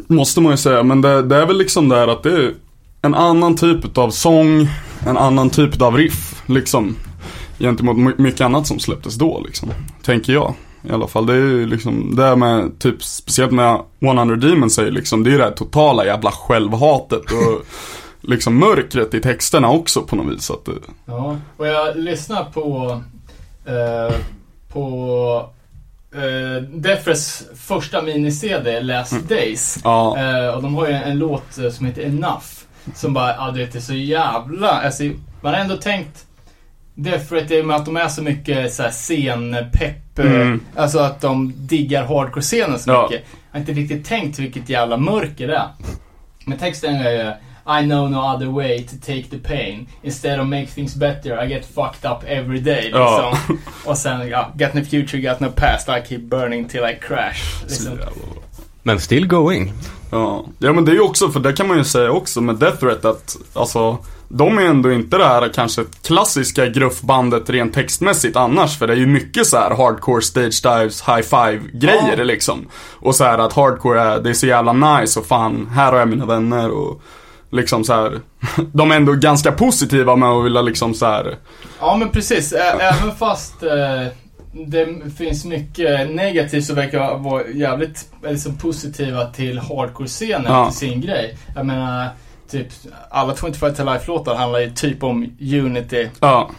Måste 0.06 0.40
man 0.40 0.50
ju 0.52 0.56
säga, 0.56 0.82
men 0.82 1.00
det, 1.00 1.22
det 1.22 1.36
är 1.36 1.46
väl 1.46 1.58
liksom 1.58 1.88
där 1.88 2.08
att 2.08 2.22
det 2.22 2.32
är 2.32 2.54
en 3.02 3.14
annan 3.14 3.56
typ 3.56 3.98
av 3.98 4.10
sång, 4.10 4.68
en 5.06 5.16
annan 5.16 5.50
typ 5.50 5.82
av 5.82 5.96
riff 5.96 6.42
liksom. 6.46 6.96
Gentemot 7.58 7.96
my- 7.96 8.14
mycket 8.18 8.40
annat 8.40 8.66
som 8.66 8.78
släpptes 8.78 9.14
då 9.14 9.42
liksom. 9.46 9.68
Tänker 10.02 10.32
jag. 10.32 10.54
I 10.88 10.92
alla 10.92 11.06
fall, 11.06 11.26
det 11.26 11.32
är 11.32 11.36
ju 11.36 11.66
liksom, 11.66 12.16
det 12.16 12.22
här 12.22 12.36
med 12.36 12.78
typ, 12.78 13.04
speciellt 13.04 13.52
med 13.52 13.78
100 14.00 14.36
Demons 14.36 14.78
är 14.78 14.90
liksom, 14.90 15.24
det 15.24 15.30
är 15.30 15.32
ju 15.32 15.38
det 15.38 15.44
här 15.44 15.50
totala 15.50 16.04
jävla 16.06 16.30
självhatet 16.32 17.22
och 17.32 17.66
liksom 18.20 18.58
mörkret 18.58 19.14
i 19.14 19.20
texterna 19.20 19.70
också 19.70 20.02
på 20.02 20.16
något 20.16 20.32
vis. 20.36 20.50
Att 20.50 20.64
det, 20.64 20.72
Ja, 21.06 21.36
och 21.56 21.66
jag 21.66 21.96
lyssnar 21.96 22.44
på... 22.44 23.00
Eh, 23.66 24.14
på... 24.72 25.46
Eh, 26.14 26.62
Defres 26.62 27.42
första 27.56 28.02
mini-CD, 28.02 28.80
Last 28.80 29.28
Days. 29.28 29.78
ja. 29.84 30.18
Eh, 30.18 30.54
och 30.54 30.62
de 30.62 30.74
har 30.74 30.86
ju 30.86 30.92
en, 30.92 31.18
låt 31.18 31.58
som 31.72 31.86
heter 31.86 32.02
Enough. 32.02 32.44
Som 32.94 33.14
bara, 33.14 33.34
ja 33.36 33.50
du 33.50 33.58
vet 33.60 33.72
det 33.72 33.78
är 33.78 33.80
så 33.80 33.94
jävla, 33.94 34.68
alltså 34.70 35.02
man 35.40 35.54
har 35.54 35.60
ändå 35.60 35.76
tänkt 35.76 36.26
Därför 36.94 37.36
att 37.36 37.48
det 37.48 37.58
är 37.58 37.62
med 37.62 37.76
att 37.76 37.84
de 37.84 37.96
är 37.96 38.08
så 38.08 38.22
mycket 38.22 38.72
så 38.72 38.82
här 38.82 38.90
scenpepp, 38.90 40.18
Mm. 40.18 40.60
alltså 40.76 40.98
att 40.98 41.20
de 41.20 41.52
diggar 41.56 42.04
hardcore-scenen 42.06 42.78
så 42.78 42.90
Ja. 42.90 43.02
mycket. 43.10 43.26
Jag 43.50 43.58
har 43.58 43.60
inte 43.60 43.72
riktigt 43.72 44.04
tänkt 44.06 44.38
vilket 44.38 44.68
jävla 44.68 44.96
mörker 44.96 45.48
det 45.48 45.54
är. 45.56 45.68
Men 46.44 46.58
texten 46.58 46.94
är 46.94 47.10
ju 47.10 47.30
I 47.80 47.84
know 47.84 48.10
no 48.10 48.16
other 48.34 48.46
way 48.46 48.82
to 48.82 48.96
take 49.06 49.22
the 49.22 49.38
pain. 49.38 49.86
Instead 50.02 50.40
of 50.40 50.46
make 50.46 50.66
things 50.66 50.96
better 50.96 51.44
I 51.44 51.48
get 51.48 51.64
fucked 51.66 52.10
up 52.10 52.18
every 52.26 52.60
day. 52.60 52.82
Liksom. 52.82 52.98
Ja. 53.00 53.38
Och 53.86 53.98
sen, 53.98 54.28
ja, 54.28 54.50
got 54.54 54.74
no 54.74 54.84
future, 54.84 55.22
got 55.30 55.40
no 55.40 55.48
past, 55.56 55.88
I 55.88 56.08
keep 56.08 56.18
burning 56.20 56.68
till 56.68 56.80
I 56.80 56.98
crash. 57.00 57.62
Liksom. 57.62 57.98
Men 58.82 59.00
still 59.00 59.26
going. 59.28 59.72
Ja. 60.10 60.44
ja 60.58 60.72
men 60.72 60.84
det 60.84 60.90
är 60.92 60.94
ju 60.94 61.00
också, 61.00 61.28
för 61.30 61.40
det 61.40 61.52
kan 61.52 61.68
man 61.68 61.76
ju 61.78 61.84
säga 61.84 62.10
också 62.10 62.40
med 62.40 62.56
Death 62.56 62.76
Threat 62.80 63.04
att, 63.04 63.36
alltså, 63.54 63.98
de 64.28 64.58
är 64.58 64.62
ändå 64.62 64.92
inte 64.92 65.18
det 65.18 65.24
här 65.26 65.48
kanske 65.54 65.84
klassiska 66.02 66.66
gruffbandet 66.66 67.50
rent 67.50 67.74
textmässigt 67.74 68.36
annars, 68.36 68.78
för 68.78 68.86
det 68.86 68.92
är 68.92 68.96
ju 68.96 69.06
mycket 69.06 69.46
så 69.46 69.56
här 69.56 69.70
hardcore 69.70 70.22
stage 70.22 70.62
dives, 70.62 71.02
high 71.08 71.22
five 71.22 71.60
grejer 71.72 72.14
Ja. 72.18 72.24
liksom. 72.24 72.66
Och 73.00 73.14
så 73.14 73.24
här 73.24 73.38
att 73.38 73.52
hardcore 73.52 74.00
är, 74.02 74.20
det 74.20 74.30
är 74.30 74.34
så 74.34 74.46
jävla 74.46 74.72
nice 74.72 75.20
och 75.20 75.26
fan, 75.26 75.66
här 75.74 75.92
har 75.92 75.98
jag 75.98 76.08
mina 76.08 76.26
vänner 76.26 76.70
och 76.70 77.02
liksom 77.50 77.84
så 77.84 77.92
här. 77.92 78.20
De 78.72 78.90
är 78.90 78.96
ändå 78.96 79.12
ganska 79.12 79.52
positiva 79.52 80.16
med 80.16 80.28
att 80.28 80.44
vilja 80.44 80.62
liksom 80.62 80.94
så 80.94 81.06
här. 81.06 81.36
Ja 81.80 81.96
men 81.96 82.08
precis, 82.08 82.52
Ä- 82.52 82.78
även 82.80 83.16
fast 83.16 83.62
eh, 83.62 84.12
det 84.52 84.88
finns 85.16 85.44
mycket 85.44 86.10
negativt 86.10 86.64
så 86.64 86.74
verkar 86.74 86.98
jag 86.98 87.18
vara 87.18 87.48
jävligt 87.48 88.08
liksom, 88.24 88.56
positiva 88.58 89.26
till 89.26 89.58
hardcore-scenen 89.58 90.44
Ja. 90.52 90.70
till 90.70 90.78
sin 90.78 91.00
grej. 91.00 91.38
Jag 91.54 91.66
menar, 91.66 92.08
typ 92.50 92.66
alla 93.10 93.36
25 93.36 93.74
to 93.74 93.84
Life-låtar 93.84 94.34
handlar 94.34 94.58
ju 94.60 94.70
typ 94.70 95.02
om 95.02 95.36
Unity. 95.40 96.08
Ja. 96.20 96.50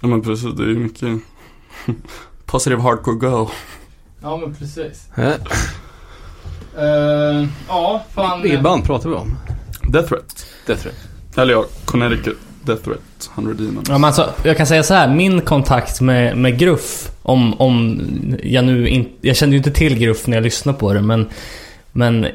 Ja 0.00 0.08
men 0.08 0.22
precis, 0.22 0.54
det 0.54 0.62
är 0.62 0.68
ju 0.68 0.78
mycket 0.78 1.08
positive 2.46 2.82
hardcore 2.82 3.16
go. 3.16 3.48
Ja 4.22 4.36
men 4.36 4.54
precis. 4.54 5.08
Eh, 5.16 5.32
Eh, 6.78 7.46
ja, 7.68 8.04
fan. 8.14 8.42
Vilket 8.42 8.62
band 8.62 8.84
pratar 8.84 9.08
vi 9.08 9.14
om? 9.14 9.36
Death 9.88 10.08
Threat. 10.08 10.46
Death 10.66 10.82
Threat. 10.82 10.96
Eller 11.36 11.52
ja, 11.52 11.64
Connecticut 11.84 12.38
Death 12.62 12.82
Threat, 12.84 13.30
100 13.34 13.54
Demons. 13.54 13.88
Ja, 13.88 13.98
men 13.98 14.04
alltså, 14.04 14.30
jag 14.42 14.56
kan 14.56 14.66
säga 14.66 14.82
så 14.82 14.94
här, 14.94 15.08
min 15.08 15.40
kontakt 15.40 16.00
med, 16.00 16.36
med 16.36 16.58
Gruff, 16.58 17.10
om, 17.22 17.60
om 17.60 18.00
jag 18.42 18.64
nu 18.64 18.88
inte... 18.88 19.10
Jag 19.20 19.36
kände 19.36 19.52
ju 19.54 19.58
inte 19.58 19.70
till 19.70 19.98
Gruff 19.98 20.26
när 20.26 20.36
jag 20.36 20.44
lyssnade 20.44 20.78
på 20.78 20.92
det, 20.92 21.00
men... 21.02 21.28
Men 21.92 22.24
uh, 22.24 22.30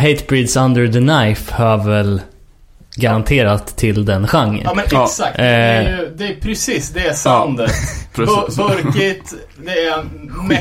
Hatebreeds 0.00 0.56
Under 0.56 0.86
the 0.88 0.98
Knife 0.98 1.54
hör 1.54 1.76
väl 1.76 2.20
garanterat 2.96 3.76
till 3.76 4.04
den 4.04 4.26
genren. 4.26 4.60
Ja 4.64 4.74
men 4.74 4.84
Ja. 4.90 5.04
exakt. 5.04 5.36
Det, 5.36 5.42
är 5.44 5.98
ju, 5.98 6.14
det 6.16 6.24
är 6.24 6.34
precis 6.40 6.90
det 6.90 7.16
soundet. 7.16 7.70
Bu- 8.14 8.56
Burkigt, 8.56 9.34
det 9.64 9.70
är 9.70 9.94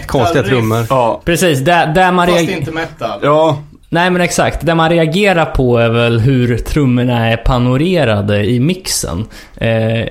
Konstiga 0.08 0.42
metal-riff, 0.44 0.48
trummor. 0.48 0.86
Ja. 0.90 1.22
Precis, 1.26 1.60
där, 1.60 1.88
där 1.94 2.12
man 2.12 2.28
Fast 2.28 2.50
inte 2.50 2.72
metal. 2.72 3.20
Ja, 3.24 3.64
Nej 3.90 4.10
men 4.12 4.22
exakt, 4.22 4.66
det 4.66 4.76
man 4.76 4.90
reagerar 4.90 5.46
på 5.46 5.78
är 5.78 5.90
väl 5.90 6.20
hur 6.20 6.58
trummorna 6.58 7.28
är 7.32 7.38
panorerade 7.38 8.46
i 8.46 8.60
mixen. 8.60 9.26
Eh, 9.58 10.08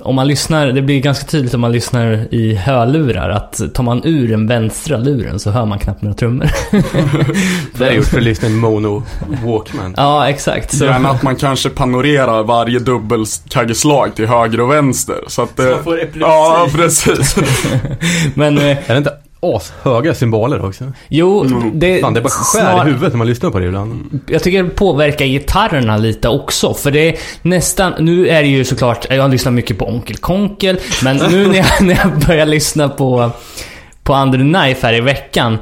om 0.00 0.14
man 0.14 0.26
lyssnar, 0.28 0.66
det 0.66 0.82
blir 0.82 1.00
ganska 1.00 1.26
tydligt 1.26 1.54
om 1.54 1.60
man 1.60 1.72
lyssnar 1.72 2.34
i 2.34 2.54
hörlurar 2.54 3.30
att 3.30 3.74
tar 3.74 3.82
man 3.82 4.02
ur 4.04 4.28
den 4.28 4.46
vänstra 4.46 4.96
luren 4.96 5.40
så 5.40 5.50
hör 5.50 5.66
man 5.66 5.78
knappt 5.78 6.02
några 6.02 6.14
trummor. 6.14 6.50
Det 7.78 7.88
är 7.88 7.92
gjort 7.92 8.06
för 8.06 8.18
att 8.18 8.24
lyssna 8.24 8.48
i 8.48 8.50
mono 8.50 9.02
Walkman. 9.44 9.94
ja, 9.96 10.28
exakt. 10.28 10.76
Så, 10.76 10.84
gärna 10.84 11.10
att 11.10 11.22
man 11.22 11.36
kanske 11.36 11.70
panorerar 11.70 12.42
varje 12.42 12.78
dubbelkaggeslag 12.78 14.14
till 14.14 14.26
höger 14.26 14.60
och 14.60 14.70
vänster. 14.70 15.16
Så 15.28 15.42
att 15.42 15.56
Så 15.56 15.62
det... 15.62 15.70
man 15.70 15.84
får 15.84 16.02
epilepsi. 16.02 16.20
Ja, 16.20 16.68
precis. 16.72 17.36
men 18.34 18.58
eh, 18.58 18.64
Är 18.64 18.92
det 18.92 18.98
inte 18.98 19.12
ashöga 19.44 20.14
symboler 20.14 20.64
också? 20.64 20.92
jo, 21.08 21.44
det, 21.74 22.00
Fan, 22.00 22.14
det 22.14 22.20
bara 22.20 22.28
skär 22.28 22.60
snar- 22.60 22.86
i 22.86 22.90
huvudet 22.90 23.12
när 23.12 23.18
man 23.18 23.26
lyssnar 23.26 23.50
på 23.50 23.58
det 23.58 23.66
ibland. 23.66 24.20
Jag 24.26 24.42
tycker 24.42 24.62
det 24.62 24.70
påverkar 24.70 25.24
gitarrerna 25.24 25.96
lite 25.96 26.28
också. 26.28 26.74
För 26.74 26.90
det 26.90 27.08
är 27.08 27.16
nästan... 27.42 27.92
Nu 27.98 28.28
är 28.28 28.42
det 28.42 28.48
ju 28.48 28.64
såklart... 28.64 29.06
Jag 29.10 29.30
lyssnar 29.30 29.52
mycket 29.52 29.78
på 29.78 29.88
Onkel 29.88 30.16
Konkel. 30.16 30.78
Men 31.04 31.16
nu 31.16 31.46
när 31.48 31.56
jag, 31.56 31.66
när 31.80 31.94
jag 31.94 32.26
börjar 32.26 32.46
lyssna 32.46 32.88
på, 32.88 33.30
på 34.02 34.14
Under 34.14 34.38
the 34.38 34.44
Knife 34.44 34.86
här 34.86 34.94
i 34.94 35.00
veckan. 35.00 35.58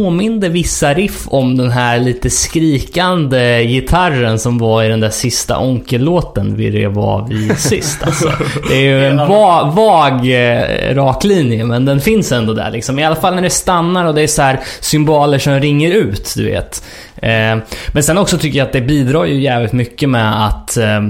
Påminde 0.00 0.48
vissa 0.48 0.94
riff 0.94 1.24
om 1.26 1.56
den 1.56 1.70
här 1.70 1.98
lite 1.98 2.30
skrikande 2.30 3.64
gitarren 3.64 4.38
som 4.38 4.58
var 4.58 4.84
i 4.84 4.88
den 4.88 5.00
där 5.00 5.10
sista 5.10 5.58
Onkel-låten 5.58 6.56
vi 6.56 6.70
rev 6.70 6.98
av 6.98 7.32
i 7.32 7.48
sist. 7.56 8.02
Alltså. 8.02 8.32
Det 8.68 8.74
är 8.74 8.80
ju 8.80 9.06
en 9.06 9.16
va, 9.16 9.72
vag 9.76 10.12
eh, 10.12 10.94
rak 10.94 11.24
linje, 11.24 11.64
men 11.64 11.84
den 11.84 12.00
finns 12.00 12.32
ändå 12.32 12.52
där 12.52 12.70
liksom. 12.70 12.98
I 12.98 13.04
alla 13.04 13.16
fall 13.16 13.34
när 13.34 13.42
det 13.42 13.50
stannar 13.50 14.04
och 14.04 14.14
det 14.14 14.22
är 14.22 14.26
så 14.26 14.42
här 14.42 14.60
symboler 14.80 15.38
som 15.38 15.60
ringer 15.60 15.90
ut, 15.90 16.34
du 16.36 16.44
vet. 16.44 16.84
Eh, 17.16 17.56
men 17.92 18.02
sen 18.02 18.18
också 18.18 18.38
tycker 18.38 18.58
jag 18.58 18.66
att 18.66 18.72
det 18.72 18.80
bidrar 18.80 19.24
ju 19.24 19.40
jävligt 19.40 19.72
mycket 19.72 20.08
med 20.08 20.46
att 20.46 20.76
eh, 20.76 21.00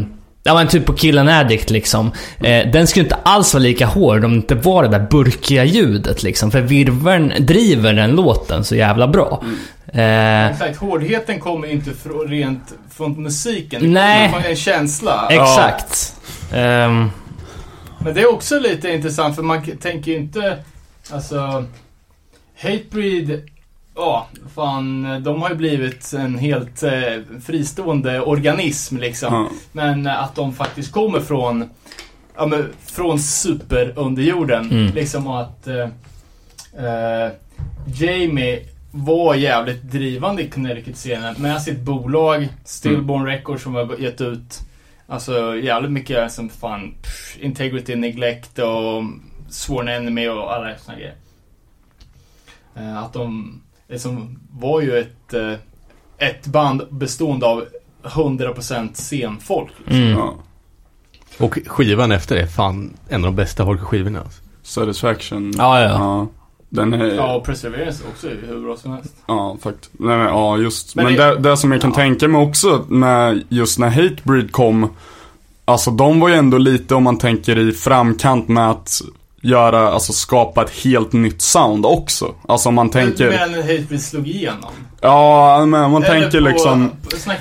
Ja 0.51 0.55
men 0.55 0.69
typ 0.69 0.87
på 0.87 0.93
Killen 0.93 1.29
Addict 1.29 1.71
liksom. 1.71 2.13
Eh, 2.41 2.71
den 2.71 2.87
skulle 2.87 3.03
inte 3.05 3.19
alls 3.23 3.55
vara 3.55 3.63
lika 3.63 3.87
hård 3.87 4.25
om 4.25 4.31
det 4.31 4.37
inte 4.37 4.55
var 4.55 4.83
det 4.83 4.89
där 4.89 5.07
burkiga 5.11 5.65
ljudet 5.65 6.23
liksom. 6.23 6.51
För 6.51 6.61
virveln 6.61 7.33
driver 7.39 7.93
den 7.93 8.11
låten 8.11 8.65
så 8.65 8.77
jävla 8.77 9.09
bra. 9.09 9.45
Eh, 9.93 10.47
Exakt, 10.47 10.77
hårdheten 10.79 11.41
kommer 11.41 11.69
inte 11.69 11.91
från, 11.91 12.29
rent 12.29 12.75
från 12.91 13.23
musiken. 13.23 13.83
Det 13.83 13.89
Nej. 13.89 14.29
kommer 14.29 14.43
från 14.43 14.51
en 14.51 14.57
känsla. 14.57 15.29
exakt. 15.31 16.15
Ehm, 16.53 17.11
Men 17.99 18.15
det 18.15 18.21
är 18.21 18.33
också 18.35 18.59
lite 18.59 18.91
intressant 18.91 19.37
för 19.37 19.43
man 19.43 19.63
tänker 19.81 20.11
ju 20.11 20.17
inte, 20.17 20.59
alltså 21.13 21.65
Hatebreed, 22.63 23.41
ja, 23.95 24.29
fan, 24.55 25.03
de 25.23 25.43
har 25.43 25.51
ju 25.51 25.57
blivit 25.57 26.13
en 26.13 26.39
helt 26.39 26.83
eh, 26.83 27.41
fristående 27.43 28.21
organism 28.21 28.97
liksom. 28.97 29.35
Ja. 29.35 29.51
Men 29.73 30.07
att 30.07 30.35
de 30.35 30.53
faktiskt 30.53 30.93
kommer 30.93 31.21
från, 31.21 31.71
ja 32.37 32.47
men 32.47 32.73
från 32.87 33.19
superunderjorden. 33.19 34.71
Mm. 34.71 34.95
Liksom 34.95 35.27
och 35.27 35.41
att 35.41 35.67
eh, 35.67 35.89
eh, 36.85 37.33
Jamie 37.87 38.67
var 38.91 39.35
jävligt 39.35 39.83
drivande 39.83 40.43
i 40.43 40.51
Connecticut-scenen 40.51 41.35
med 41.39 41.63
sitt 41.63 41.81
bolag 41.81 42.49
Stillborn 42.65 43.27
Records 43.27 43.63
som 43.63 43.75
har 43.75 43.97
gett 43.99 44.21
ut 44.21 44.61
Alltså 45.11 45.57
jävligt 45.57 45.91
mycket 45.91 46.33
som 46.33 46.49
fan 46.49 46.95
pff, 47.03 47.39
Integrity 47.41 47.97
Neglect 47.97 48.59
och 48.59 49.05
Sworn 49.49 49.89
Enemy 49.89 50.29
och 50.29 50.55
alla 50.55 50.79
såna 50.79 50.99
grejer. 50.99 51.15
Eh, 52.77 53.03
att 53.03 53.13
de 53.13 53.61
liksom 53.91 54.39
var 54.59 54.81
ju 54.81 54.99
ett 54.99 55.35
eh, 55.35 55.53
ett 56.29 56.47
band 56.47 56.83
bestående 56.91 57.47
av 57.47 57.65
100% 58.03 58.89
scenfolk. 58.95 59.73
Mm. 59.87 60.09
Ja. 60.11 60.35
Och 61.39 61.59
skivan 61.67 62.13
efter 62.13 62.37
är 62.37 62.47
fan 62.47 62.91
en 63.09 63.25
av 63.25 63.31
de 63.31 63.37
bästa 63.37 63.65
folkskivorna. 63.65 64.21
Alltså. 64.21 64.43
Satisfaction. 64.63 65.55
Ja, 65.59 65.81
ja. 65.83 66.27
Den 66.69 66.93
är, 66.93 67.07
Ja, 67.07 67.15
ja, 67.15 67.35
och 67.37 67.45
Perseverance 67.45 68.05
också 68.13 68.27
är 68.29 68.37
hur 68.49 68.61
bra 68.61 68.77
som 68.77 68.93
helst. 68.93 69.15
faktiskt. 69.63 69.91
Nej, 69.93 70.17
men, 70.19 70.27
ja, 70.27 70.59
just. 70.59 70.95
Men 70.95 71.05
Men, 71.05 71.15
det- 71.15 71.35
det, 71.35 71.39
det 71.51 71.57
som 71.57 71.73
jag 71.73 71.81
kan 71.81 71.91
Ja. 71.91 71.97
tänka 71.97 72.29
mig 72.29 72.41
också 72.43 72.85
med 72.89 73.43
just 73.49 73.79
när 73.79 73.89
Hatebreed 73.91 74.53
kom. 74.53 74.89
Alltså 75.65 75.91
de 75.91 76.21
var 76.21 76.29
ju 76.29 76.35
ändå 76.35 76.59
lite 76.59 76.95
om 76.95 77.03
man 77.03 77.19
tänker 77.19 77.59
i 77.59 77.73
framkant 77.73 78.49
med 78.49 78.71
att 78.71 79.03
göra, 79.41 79.89
alltså 79.91 80.13
skapa 80.13 80.63
ett 80.65 80.71
helt 80.85 81.13
nytt 81.13 81.43
sound 81.43 81.87
också. 81.87 82.35
Alltså 82.49 82.69
om 82.69 82.75
man 82.75 82.91
tänker, 82.91 83.31
när 83.31 83.57
Hatebreed 83.63 84.03
slog 84.03 84.29
igenom? 84.29 84.71
ja 85.01 85.67
men 85.67 85.91
man 85.91 86.05
Eller 86.05 86.21
tänker 86.21 86.39
på- 86.41 86.47
liksom, 86.49 86.91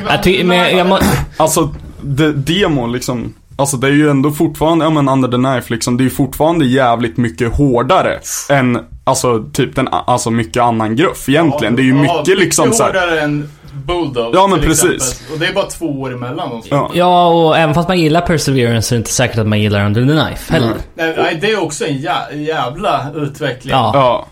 Jag 0.09 0.23
ty- 0.23 0.43
men 0.43 0.77
jag, 0.77 0.87
må, 0.87 0.99
alltså 1.37 1.75
de, 2.01 2.31
demo 2.31 2.87
liksom. 2.87 3.33
Alltså 3.55 3.77
det 3.77 3.87
är 3.87 3.91
ju 3.91 4.09
ändå 4.09 4.31
fortfarande, 4.31 4.85
ja 4.85 4.89
men 4.89 5.09
under 5.09 5.29
the 5.29 5.35
knife 5.35 5.73
liksom, 5.73 5.97
det 5.97 6.01
är 6.01 6.05
ju 6.05 6.09
fortfarande 6.09 6.65
jävligt 6.65 7.17
mycket 7.17 7.53
hårdare 7.55 8.19
än, 8.49 8.79
alltså 9.03 9.43
typ 9.53 9.75
den, 9.75 9.87
alltså 9.87 10.31
mycket 10.31 10.63
annan 10.63 10.95
gruff 10.95 11.29
egentligen. 11.29 11.75
det 11.75 11.81
är 11.81 11.83
ju 11.83 12.05
Ja, 12.05 12.17
mycket 12.19 12.39
liksom 12.39 12.73
så 12.73 12.83
här, 12.83 12.89
hårdare 12.93 13.21
än 13.21 13.49
Bulldog 13.73 14.35
Ja, 14.35 14.47
men 14.47 14.59
till 14.59 14.69
precis. 14.69 14.93
exempel. 14.95 15.33
Och 15.33 15.39
det 15.39 15.47
är 15.47 15.53
bara 15.53 15.65
två 15.65 15.85
år 16.01 16.13
emellan 16.13 16.49
dem. 16.49 16.61
ja. 16.69 16.91
ja, 16.93 17.27
och 17.27 17.57
även 17.57 17.75
fast 17.75 17.87
man 17.87 17.99
gillar 17.99 18.21
Perseverance 18.21 18.87
så 18.87 18.93
är 18.93 18.97
det 18.97 18.99
inte 18.99 19.11
säkert 19.11 19.37
att 19.37 19.47
man 19.47 19.61
gillar 19.61 19.85
Under 19.85 20.01
the 20.05 20.25
Knife 20.27 20.53
heller. 20.53 20.73
Nej. 20.95 21.13
Nej, 21.17 21.37
det 21.41 21.51
är 21.51 21.63
också 21.63 21.85
en 21.85 21.97
jä 21.97 22.33
jävla 22.35 23.11
utveckling. 23.15 23.71
Ja. 23.71 23.91
Ja. 23.93 24.25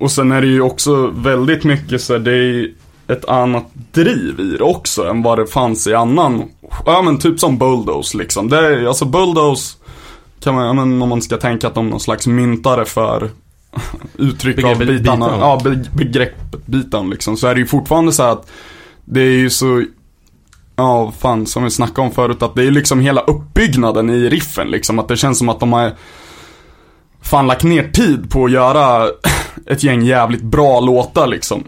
Och 0.00 0.10
sen 0.10 0.32
är 0.32 0.40
det 0.40 0.46
ju 0.46 0.60
också 0.62 1.06
väldigt 1.06 1.64
mycket 1.64 2.02
så 2.02 2.12
här, 2.12 2.20
det 2.20 2.32
är 2.36 2.68
ett 3.08 3.28
annat 3.28 3.64
driv 3.92 4.40
i 4.40 4.56
det 4.58 4.64
också 4.64 5.08
än 5.08 5.22
vad 5.22 5.38
det 5.38 5.46
fanns 5.46 5.86
i 5.86 5.94
annan, 5.94 6.42
ja 6.86 7.02
men 7.02 7.18
typ 7.18 7.40
som 7.40 7.58
Bulldoze 7.58 8.18
liksom. 8.18 8.48
Det 8.48 8.56
är, 8.58 8.86
alltså 8.86 9.04
Bulldoze 9.04 9.76
kan 10.42 10.54
man, 10.54 10.66
ja 10.66 10.72
men 10.72 11.02
om 11.02 11.08
man 11.08 11.22
ska 11.22 11.36
tänka 11.36 11.66
att 11.66 11.74
de 11.74 11.86
är 11.86 11.90
någon 11.90 12.00
slags 12.00 12.26
myntare 12.26 12.84
för 12.84 13.30
uttryck 14.18 14.64
av 14.64 14.78
Begreppet 14.78 14.88
bitarna, 15.02 15.26
beatdown. 15.28 15.40
ja 15.40 15.60
be, 15.64 15.84
begreppet 16.04 16.66
beatdown 16.66 17.10
liksom. 17.10 17.36
Så 17.36 17.46
är 17.46 17.54
det 17.54 17.60
ju 17.60 17.66
fortfarande 17.66 18.12
så 18.12 18.22
att 18.22 18.50
det 19.04 19.20
är 19.20 19.38
ju 19.38 19.50
så 19.50 19.84
Ja, 20.76 21.12
fan 21.18 21.46
som 21.46 21.64
vi 21.64 21.70
snackade 21.70 22.08
om 22.08 22.14
förut 22.14 22.42
att 22.42 22.54
det 22.54 22.64
är 22.64 22.70
liksom 22.70 23.00
hela 23.00 23.20
uppbyggnaden 23.20 24.10
i 24.10 24.28
riffen 24.28 24.68
liksom. 24.70 24.98
Att 24.98 25.08
det 25.08 25.16
känns 25.16 25.38
som 25.38 25.48
att 25.48 25.60
de 25.60 25.72
har 25.72 25.92
fan 27.22 27.46
lagt 27.46 27.62
ner 27.64 27.88
tid 27.88 28.30
på 28.30 28.44
att 28.44 28.50
göra 28.50 29.08
ett 29.66 29.82
gäng 29.82 30.02
jävligt 30.02 30.42
bra 30.42 30.80
låtar 30.80 31.26
liksom. 31.26 31.64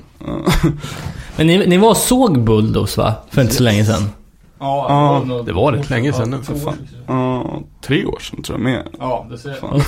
Men 1.36 1.46
ni, 1.46 1.66
ni 1.66 1.76
var 1.76 1.90
och 1.90 1.96
såg 1.96 2.40
Bulldoze 2.44 3.00
va? 3.00 3.14
För 3.30 3.42
inte 3.42 3.54
så 3.54 3.62
länge 3.62 3.84
sedan. 3.84 4.10
Ja, 4.58 5.22
nog- 5.26 5.46
det 5.46 5.52
var 5.52 5.72
rätt 5.72 5.90
länge 5.90 6.12
sedan 6.12 6.30
nu, 6.30 6.36
Ja, 6.36 6.42
för 6.42 6.54
fan. 6.60 6.88
Ja, 7.06 7.60
tre 7.86 8.04
år 8.04 8.18
sedan 8.20 8.42
tror 8.42 8.58
jag 8.58 8.64
mer. 8.64 8.86
Ja, 8.98 9.26
det 9.30 9.38
ser 9.38 9.54
Fan. 9.54 9.80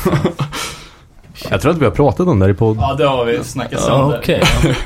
Jag 1.50 1.60
tror 1.60 1.72
att 1.72 1.78
vi 1.78 1.84
har 1.84 1.92
pratat 1.92 2.28
om 2.28 2.38
det 2.38 2.44
här 2.46 2.50
i 2.52 2.54
podd. 2.54 2.76
Ja, 2.80 2.94
det 2.94 3.04
har 3.06 3.24
vi 3.24 3.44
snackat 3.44 3.80
sönder. 3.80 4.18
okej. 4.18 4.42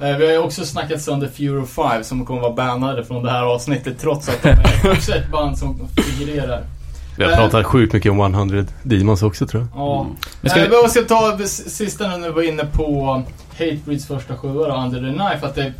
Eh, 0.00 0.16
Vi 0.16 0.24
har 0.26 0.32
ju 0.32 0.38
också 0.38 0.64
snackat 0.64 1.02
sönder 1.02 1.28
Furo 1.28 1.66
5 1.66 2.04
som 2.04 2.26
kommer 2.26 2.40
vara 2.40 2.52
bannade 2.52 3.04
från 3.04 3.22
det 3.22 3.30
här 3.30 3.42
avsnittet 3.42 3.98
trots 4.00 4.28
att 4.28 4.42
de 4.42 4.48
är 4.48 4.92
också 4.92 5.12
ett 5.12 5.30
band 5.32 5.58
som 5.58 5.88
figurerar. 5.96 6.62
Vi 7.16 7.24
har 7.24 7.32
pratat 7.32 7.66
sjukt 7.66 7.92
mycket 7.92 8.12
om 8.12 8.20
100 8.20 8.64
Demons 8.82 9.22
också 9.22 9.46
tror 9.46 9.62
jag. 9.62 9.80
Ja. 9.82 10.06
Men 10.40 10.50
ska 10.50 10.60
Eh, 10.60 10.68
vi- 10.70 10.76
vi 10.84 10.88
ska 10.90 11.02
ta 11.02 11.38
sista 11.46 12.08
nu 12.08 12.16
när 12.16 12.28
vi 12.28 12.34
var 12.34 12.42
inne 12.42 12.64
på 12.72 13.22
Hatebreeds 13.58 14.06
första 14.06 14.36
sjua 14.36 14.68
då, 14.68 14.74
Under 14.74 14.98
the 15.00 15.18
Knife. 15.18 15.46
Att 15.46 15.54
det, 15.54 15.72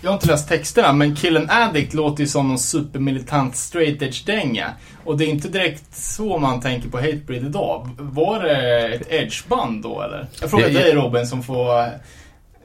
jag 0.00 0.10
har 0.10 0.14
inte 0.14 0.26
läst 0.26 0.48
texterna, 0.48 0.92
men 0.92 1.16
Killen 1.16 1.50
Addict 1.50 1.94
låter 1.94 2.20
ju 2.20 2.26
som 2.26 2.48
någon 2.48 2.58
supermilitant 2.58 3.56
straight 3.56 4.02
edge-dänga. 4.02 4.66
Och 5.04 5.18
det 5.18 5.24
är 5.24 5.28
inte 5.28 5.48
direkt 5.48 5.84
så 5.94 6.38
man 6.38 6.60
tänker 6.60 6.88
på 6.88 6.96
Hatebreed 6.96 7.44
idag. 7.44 7.90
Var 7.98 8.42
det 8.42 8.88
ett 8.94 9.12
edge-band 9.12 9.82
då 9.82 10.02
eller? 10.02 10.26
Jag 10.40 10.50
frågar 10.50 10.68
dig 10.68 10.94
Robin 10.94 11.26
som 11.26 11.42
får 11.42 11.80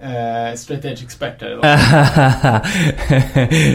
eh, 0.02 0.56
straight 0.56 0.86
edge-expert 0.86 1.42
här 1.42 1.52
idag. 1.52 1.80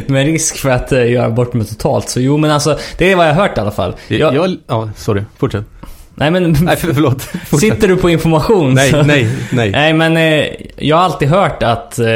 Med 0.10 0.26
risk 0.26 0.56
för 0.56 0.70
att 0.70 0.92
uh, 0.92 1.10
göra 1.10 1.30
bort 1.30 1.54
mig 1.54 1.66
totalt. 1.66 2.08
Så 2.08 2.20
jo, 2.20 2.36
men 2.36 2.50
alltså, 2.50 2.78
det 2.98 3.12
är 3.12 3.16
vad 3.16 3.28
jag 3.28 3.34
har 3.34 3.42
hört 3.42 3.58
i 3.58 3.60
alla 3.60 3.70
fall. 3.70 3.96
Jag, 4.08 4.34
jag, 4.34 4.56
ja, 4.66 4.90
sorry. 4.96 5.22
Fortsätt. 5.38 5.64
Nej 6.20 6.30
men, 6.30 6.56
Nej, 6.62 6.76
för, 6.76 6.92
förlåt. 6.94 7.22
Fortsätt. 7.22 7.58
sitter 7.60 7.88
du 7.88 7.96
på 7.96 8.10
information? 8.10 8.74
Nej, 8.74 8.90
så- 8.90 9.02
nej, 9.02 9.36
nej. 9.52 9.70
Nej 9.70 9.94
men 9.94 10.16
eh, 10.16 10.46
jag 10.76 10.96
har 10.96 11.02
alltid 11.04 11.28
hört 11.28 11.62
att 11.62 11.98
eh, 11.98 12.06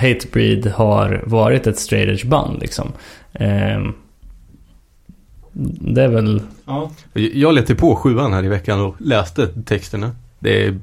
Hatebreed 0.00 0.66
har 0.66 1.22
varit 1.26 1.66
ett 1.66 1.78
straight 1.78 2.08
edge 2.08 2.26
band 2.26 2.60
liksom. 2.60 2.92
Ehm, 3.32 3.92
det 5.80 6.02
är 6.02 6.08
väl... 6.08 6.42
Ja. 6.66 6.90
Jag 7.12 7.54
letade 7.54 7.74
på 7.74 7.96
sjuan 7.96 8.32
här 8.32 8.44
i 8.44 8.48
veckan 8.48 8.80
och 8.80 8.94
läste 8.98 9.46
texterna. 9.64 10.10
Det 10.38 10.66
är 10.66 10.78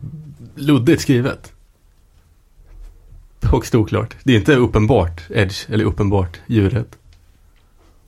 luddigt 0.55 1.01
skrivet. 1.01 1.53
Högst 3.43 3.76
oklart. 3.76 4.15
Det 4.24 4.34
är 4.34 4.38
inte 4.38 4.55
uppenbart 4.55 5.22
Edge 5.30 5.70
eller 5.70 5.86
uppenbart 5.86 6.39
djuret. 6.47 6.88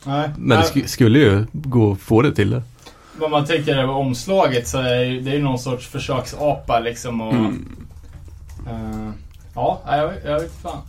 Nej. 0.05 0.29
Men 0.37 0.49
det 0.49 0.55
Nej, 0.75 0.83
sk- 0.83 0.87
skulle 0.87 1.19
ju 1.19 1.45
gå 1.53 1.91
att 1.91 1.99
få 1.99 2.21
det 2.21 2.35
till 2.35 2.49
det. 2.49 2.63
Vad 3.17 3.31
man 3.31 3.45
tänker 3.45 3.77
över 3.77 3.93
omslaget 3.93 4.67
så 4.67 4.77
är 4.77 5.05
det 5.21 5.31
är 5.31 5.35
ju 5.35 5.41
någon 5.43 5.59
sorts 5.59 5.87
försöksapa 5.87 6.79
liksom 6.79 7.21
och... 7.21 7.33
Mm. 7.33 7.75
eh, 8.67 9.09
ja, 9.55 9.81
jag, 9.87 10.07
vet- 10.07 10.25
jag 10.25 10.39
vet 10.39 10.51
fan. 10.61 10.81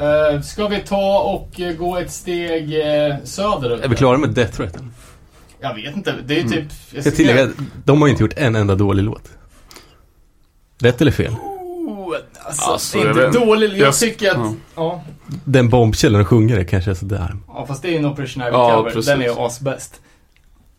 Uh, 0.00 0.40
ska 0.42 0.68
vi 0.68 0.80
ta 0.80 1.18
och 1.20 1.60
eh, 1.60 1.72
gå 1.76 1.96
ett 1.98 2.10
steg 2.12 2.62
uh, 2.74 3.14
söderut? 3.24 3.84
Är 3.84 3.88
vi 3.88 3.96
klara 3.96 4.18
med 4.18 4.30
Death 4.30 4.52
Threat? 4.56 4.76
Jag 5.60 5.74
vet 5.74 5.96
inte. 5.96 6.14
Det 6.26 6.34
är 6.34 6.42
ju 6.42 6.48
typ... 6.48 6.64
Jag 6.90 7.02
ska 7.04 7.10
tillägga, 7.10 7.48
de 7.84 8.00
har 8.00 8.08
ju 8.08 8.10
inte 8.10 8.22
gjort 8.22 8.32
en 8.36 8.56
enda 8.56 8.74
dålig 8.74 9.02
låt. 9.02 9.28
Rätt 10.78 11.00
eller 11.00 11.10
fel? 11.10 11.32
Oh, 11.32 12.14
alltså, 12.44 12.70
Alltså, 12.70 12.98
inte 12.98 13.20
jag 13.20 13.32
dålig. 13.32 13.70
Jag 13.70 13.78
jag- 13.78 13.94
tycker 13.98 14.30
att... 14.30 14.36
ja. 14.36 14.54
Ja. 14.76 15.02
Den 15.44 15.68
bombkällan 15.68 16.20
och 16.20 16.28
sjunger 16.28 16.56
är 16.58 16.64
kanske 16.64 16.90
är 16.90 16.94
sådär. 16.94 17.36
ja, 17.48 17.66
fast 17.66 17.82
det 17.82 17.88
är 17.88 17.92
ju 17.92 17.98
en 17.98 18.06
Operation 18.06 18.42
Ivy 18.42 18.52
Ja, 18.52 18.76
cover. 18.76 18.90
precis. 18.90 19.06
Den 19.06 19.20
är 19.22 19.26
ju 19.26 19.32
asbäst. 19.38 20.00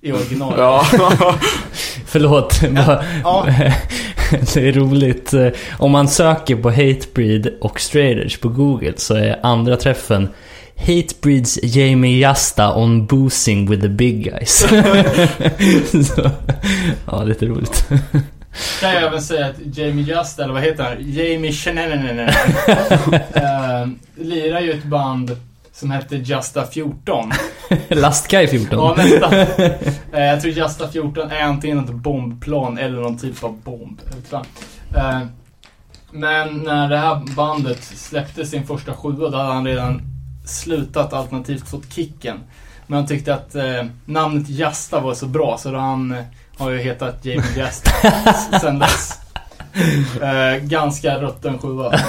I 0.04 0.12
original. 0.12 0.54
Ja. 0.58 0.86
Förlåt. 2.06 2.62
bara- 2.62 3.04
Ja. 3.24 3.48
det 4.54 4.68
är 4.68 4.72
roligt. 4.72 5.34
Eh, 5.34 5.48
Om 5.78 5.92
man 5.92 6.08
söker 6.08 6.56
på 6.56 6.70
Hatebreed 6.70 7.54
och 7.62 7.80
straight 7.80 8.18
edge 8.26 8.40
på 8.42 8.50
Google 8.50 8.94
så 8.98 9.16
är 9.16 9.40
andra 9.44 9.78
träffen 9.78 10.30
Hatebreeds 10.78 11.60
Jamie 11.64 12.20
Jasta 12.20 12.76
on 12.76 13.06
boozing 13.06 13.70
with 13.70 13.82
the 13.82 13.90
big 13.90 14.24
guys. 14.24 14.58
så, 16.16 16.30
ja, 17.06 17.24
lite 17.24 17.46
roligt. 17.46 17.86
Kan 18.82 18.94
jag 18.94 19.04
även 19.04 19.22
säga 19.22 19.46
att 19.46 19.78
Jamie 19.78 20.04
Just, 20.06 20.40
eller 20.40 20.54
vad 20.54 20.62
heter 20.64 20.84
han? 20.84 20.94
Jamie 21.00 21.52
Shenanenenen. 21.52 22.30
uh, 22.30 23.90
lirar 24.16 24.60
ju 24.60 24.72
ett 24.72 24.84
band 24.84 25.38
som 25.74 25.92
hette 25.92 26.16
Justa 26.16 26.68
14. 26.68 27.32
Lastguy 27.90 28.48
14. 28.48 28.80
Ja, 28.80 28.96
nästan. 28.98 29.34
Eh, 30.14 30.24
jag 30.24 30.42
tror 30.42 30.54
Justa 30.54 30.90
14 30.90 31.32
är 31.32 31.42
antingen 31.42 31.80
ett 31.80 31.92
bombplan 31.92 32.78
eller 32.78 33.02
någon 33.02 33.18
typ 33.18 33.44
av 33.44 33.62
bomb. 33.64 34.02
Eh, 34.96 35.22
men 36.12 36.58
när 36.58 36.90
det 36.90 36.98
här 36.98 37.36
bandet 37.36 37.84
släppte 37.84 38.46
sin 38.46 38.68
första 38.68 38.94
sjua, 38.94 39.30
då 39.30 39.38
hade 39.38 39.54
han 39.54 39.68
redan 39.68 40.02
slutat 40.46 41.14
alternativt 41.14 41.70
fått 41.70 41.94
kicken. 41.94 42.40
Men 42.88 42.98
han 42.98 43.08
tyckte 43.08 43.34
att 43.34 43.56
eh, 43.56 43.86
namnet 44.06 44.50
Jasta 44.50 45.00
var 45.00 45.14
så 45.14 45.26
bra 45.28 45.58
så 45.58 45.72
då 45.72 45.78
han 45.78 46.16
har 46.58 46.72
ju 46.72 46.78
hetat 46.78 47.26
Jamie 47.26 47.58
Jasta 47.58 47.92
sen 48.62 48.80
dess. 48.80 49.23
Eh, 50.22 50.58
ganska 50.64 51.18
rutten 51.20 51.60
sjua. 51.60 51.90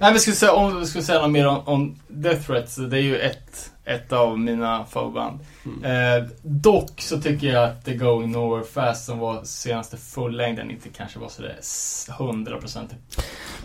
Nej, 0.00 0.12
vi 0.12 0.18
skulle 0.18 0.36
säga, 0.36 0.52
om 0.52 0.80
vi 0.80 0.86
skulle 0.86 1.04
säga 1.04 1.20
något 1.20 1.30
mer 1.30 1.46
om, 1.46 1.60
om 1.64 1.94
Death 2.08 2.46
Threats. 2.46 2.76
Det 2.76 2.96
är 2.96 3.02
ju 3.02 3.18
ett 3.18 3.68
ett 3.84 4.12
av 4.12 4.38
mina 4.38 4.84
favoritband. 4.84 5.40
Eh, 5.84 6.24
dock 6.42 6.90
så 7.00 7.20
tycker 7.20 7.46
jag 7.46 7.64
att 7.64 7.84
The 7.84 7.94
Going 7.94 8.32
Nowhere 8.32 8.64
Fast 8.74 9.04
som 9.06 9.18
var 9.18 9.40
senaste 9.44 9.96
fullängden 9.96 10.70
inte 10.70 10.88
kanske 10.96 11.18
var 11.18 11.28
sådär 11.28 11.56
s- 11.58 12.08
100% 12.18 12.78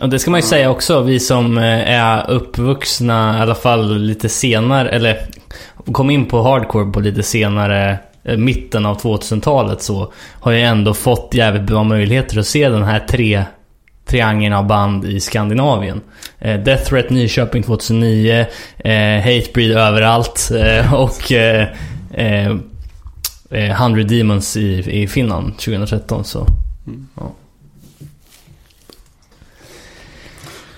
Och 0.00 0.08
det 0.08 0.18
ska 0.18 0.30
man 0.30 0.40
ju 0.40 0.46
säga 0.46 0.70
också, 0.70 1.00
vi 1.00 1.20
som 1.20 1.58
eh, 1.58 1.90
är 2.00 2.30
uppvuxna 2.30 3.38
i 3.38 3.40
alla 3.40 3.54
fall 3.54 3.98
lite 3.98 4.28
senare, 4.28 4.88
eller 4.88 5.26
kom 5.92 6.10
in 6.10 6.26
på 6.26 6.42
hardcore 6.42 6.92
på 6.92 7.00
lite 7.00 7.22
senare, 7.22 7.98
mitten 8.36 8.86
av 8.86 9.00
2000-talet 9.00 9.82
så 9.82 10.12
har 10.40 10.52
ju 10.52 10.60
ändå 10.60 10.94
fått 10.94 11.34
jävligt 11.34 11.62
bra 11.62 11.84
möjligheter 11.84 12.38
att 12.38 12.46
se 12.46 12.68
den 12.68 12.84
här 12.84 13.00
tre 13.00 13.44
triangeln 14.08 14.54
av 14.54 14.66
band 14.66 15.04
i 15.04 15.20
Skandinavien. 15.20 16.00
Eh, 16.38 16.60
Death 16.60 16.84
Threat 16.84 17.10
Nyköping 17.10 17.62
2009, 17.62 18.46
eh, 18.78 19.16
Hatebreed 19.16 19.70
överallt 19.70 20.50
eh, 20.54 20.94
och 20.94 21.32
eh, 21.32 21.68
eh, 22.14 22.50
eh, 23.50 23.82
100 23.82 24.02
Demons 24.02 24.56
i, 24.56 25.02
i 25.02 25.08
Finland 25.08 25.58
2013 25.58 26.24
så. 26.24 26.46
Ja, 27.16 27.32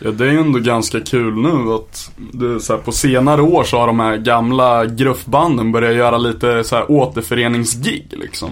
det 0.00 0.24
är 0.26 0.30
ju 0.32 0.40
ändå 0.40 0.58
ganska 0.58 1.00
kul 1.00 1.34
nu 1.34 1.72
att 1.72 2.10
det 2.32 2.60
så 2.60 2.72
här, 2.76 2.80
på 2.80 2.92
senare 2.92 3.42
år 3.42 3.64
så 3.64 3.78
har 3.78 3.86
de 3.86 4.00
här 4.00 4.16
gamla 4.16 4.86
gruffbanden 4.86 5.72
börjat 5.72 5.94
göra 5.94 6.18
lite 6.18 6.64
så 6.64 6.76
här 6.76 6.90
återföreningsgig 6.90 8.06
liksom. 8.10 8.50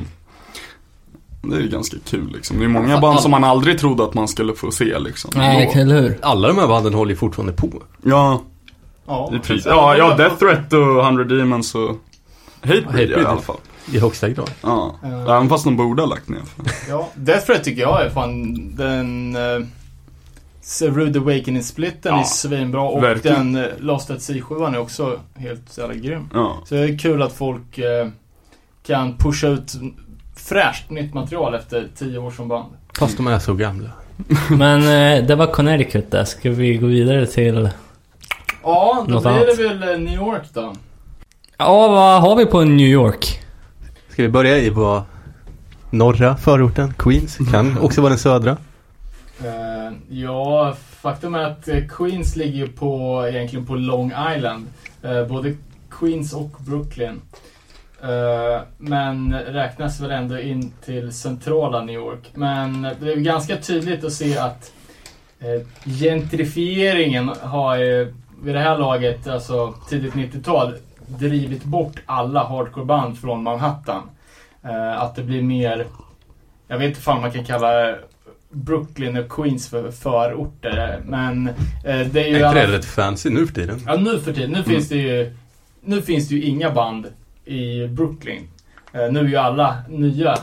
Det 1.43 1.57
är 1.57 1.61
ju 1.61 1.69
ganska 1.69 1.97
kul 2.11 2.33
liksom. 2.35 2.59
Det 2.59 2.65
är 2.65 2.69
många 2.69 3.01
band 3.01 3.21
som 3.21 3.31
man 3.31 3.45
aldrig 3.45 3.79
trodde 3.79 4.05
att 4.05 4.15
man 4.15 4.29
skulle 4.29 4.55
få 4.55 4.71
se 4.71 4.99
liksom. 4.99 5.31
Nej, 5.37 5.73
eller 5.75 6.03
hur? 6.03 6.19
Alla 6.23 6.49
de 6.49 6.59
här 6.59 6.69
banden 6.69 6.95
håller 6.95 7.11
ju 7.11 7.17
fortfarande 7.17 7.53
på. 7.53 7.83
Ja, 8.05 8.43
Ja. 9.07 9.33
Ja, 9.65 9.97
ja, 9.97 10.17
Death 10.17 10.37
Threat 10.39 10.73
och 10.73 11.05
100 11.05 11.25
Demons 11.25 11.75
och 11.75 11.97
Hatebreed 12.61 13.11
ja, 13.11 13.19
i 13.21 13.25
alla 13.25 13.41
fall. 13.41 13.57
I 13.93 13.99
högsta 13.99 14.29
grad. 14.29 14.51
Ja, 14.63 14.95
Ja. 15.03 15.37
även 15.37 15.49
fast 15.49 15.65
de 15.65 15.77
borde 15.77 16.03
ha 16.03 16.07
lagt 16.09 16.29
ner. 16.29 16.41
Ja, 16.89 17.09
Death 17.15 17.47
Threat 17.47 17.65
tycker 17.65 17.83
jag 17.83 18.03
är 18.07 18.11
fan 18.11 18.55
den... 18.77 19.37
Rude 20.83 21.19
Awakening-splitten 21.19 22.13
Ja, 22.15 22.21
är 22.21 22.25
svinbra 22.25 22.83
och 22.83 23.03
verkligen. 23.03 23.53
den 23.53 23.65
uh, 23.65 23.71
Lost 23.79 24.11
at 24.11 24.23
Sea 24.23 24.43
7 24.43 24.55
är 24.55 24.79
också 24.79 25.21
helt 25.35 25.79
jävla 25.79 25.95
grym. 25.95 26.31
Ja. 26.35 26.57
Så 26.65 26.75
det 26.75 26.81
är 26.81 26.99
kul 26.99 27.23
att 27.23 27.33
folk 27.33 27.79
eh, 27.79 28.09
kan 28.87 29.17
pusha 29.17 29.47
ut 29.49 29.73
fräscht 30.37 30.91
nytt 30.91 31.15
material 31.15 31.55
efter 31.55 31.89
tio 31.97 32.19
år 32.19 32.31
som 32.31 32.49
band. 32.49 32.73
Fast 32.99 33.17
de 33.17 33.27
är 33.27 33.39
så 33.39 33.55
gamla. 33.55 33.89
Men 34.51 34.79
eh, 34.81 35.27
det 35.27 35.35
var 35.35 35.47
Connecticut 35.47 36.11
där. 36.11 36.25
Ska 36.25 36.51
vi 36.51 36.77
gå 36.77 36.87
vidare 36.87 37.27
till... 37.27 37.71
Ja, 38.63 39.05
då 39.07 39.13
Något 39.15 39.23
blir 39.23 39.33
annat? 39.33 39.57
det 39.57 39.69
väl 39.69 39.83
eh, 39.83 39.99
New 39.99 40.15
York 40.15 40.43
då. 40.53 40.73
Ja, 41.57 41.89
vad 41.89 42.23
har 42.23 42.37
vi 42.37 42.47
på 42.47 42.65
New 42.65 42.87
York? 42.87 43.41
Ska 44.09 44.23
vi 44.23 44.29
börja 44.29 44.59
i 44.59 44.71
på 44.71 45.03
norra 45.91 46.37
förorten, 46.37 46.95
Queens. 46.99 47.39
Kan 47.53 47.79
också 47.79 48.01
vara 48.01 48.09
den 48.11 48.19
södra. 48.19 48.57
Ja, 50.11 50.77
faktum 50.91 51.35
är 51.35 51.45
att 51.45 51.69
eh, 51.69 51.87
Queens 51.89 52.37
ligger 52.37 52.59
ju 52.59 52.69
på, 52.69 53.25
egentligen 53.29 53.67
på 53.67 53.75
Long 53.75 54.13
Island. 54.37 54.67
Eh, 55.03 55.27
både 55.27 55.55
Queens 55.91 56.33
och 56.33 56.51
Brooklyn. 56.59 57.21
Eh, 58.03 58.63
men 58.79 59.35
räknas 59.35 60.01
väl 60.01 60.11
ändå 60.11 60.39
in 60.39 60.73
till 60.85 61.13
centrala 61.13 61.83
New 61.83 61.95
York. 61.95 62.31
Men 62.35 62.83
det 62.83 63.13
är 63.13 63.17
ju 63.17 63.23
ganska 63.23 63.57
tydligt 63.57 64.05
att 64.05 64.13
se 64.13 64.39
att 64.39 64.73
eh, 65.39 65.91
gentrifieringen 66.01 67.31
har 67.41 67.77
ju 67.77 68.15
vid 68.43 68.55
det 68.55 68.61
här 68.61 68.79
laget, 68.79 69.27
alltså 69.27 69.75
tidigt 69.89 70.15
90-tal, 70.15 70.75
drivit 71.07 71.65
bort 71.65 72.03
alla 72.07 72.45
hardcoreband 72.45 73.19
från 73.19 73.43
Manhattan. 73.43 74.03
Att 74.97 75.17
det 75.17 75.23
blir 75.23 75.43
mer, 75.43 75.87
jag 76.69 76.79
vet 76.79 76.89
inte 76.89 77.01
fan 77.01 77.21
man 77.21 77.33
kan 77.33 77.45
kalla 77.45 77.97
Brooklyn 78.51 79.17
och 79.17 79.29
Queens 79.29 79.69
för 79.69 79.91
förorter. 79.91 81.01
Men 81.07 81.49
eh, 81.49 81.55
det 81.85 81.91
är 81.93 82.13
ju... 82.15 82.21
Är 82.21 82.35
inte 82.35 82.49
alla- 82.49 82.61
det 82.67 82.73
rätt 82.77 82.85
fancy 82.85 83.31
nu 83.31 83.47
för 83.47 83.55
tiden? 83.55 83.81
Ja, 83.87 83.97
nu 83.97 84.19
för 84.21 84.33
tiden. 84.33 84.51
Nu 84.51 84.63
finns 84.63 84.89
det 84.89 84.97
ju... 84.97 85.37
Nu 85.81 86.03
finns 86.03 86.29
det 86.29 86.35
ju 86.35 86.43
inga 86.43 86.71
band 86.71 87.07
i 87.45 87.87
Brooklyn. 87.87 88.49
Eh, 88.93 89.13
nu 89.13 89.21
är 89.21 89.25
ju 89.25 89.37
alla 89.37 89.77
nya 89.89 90.39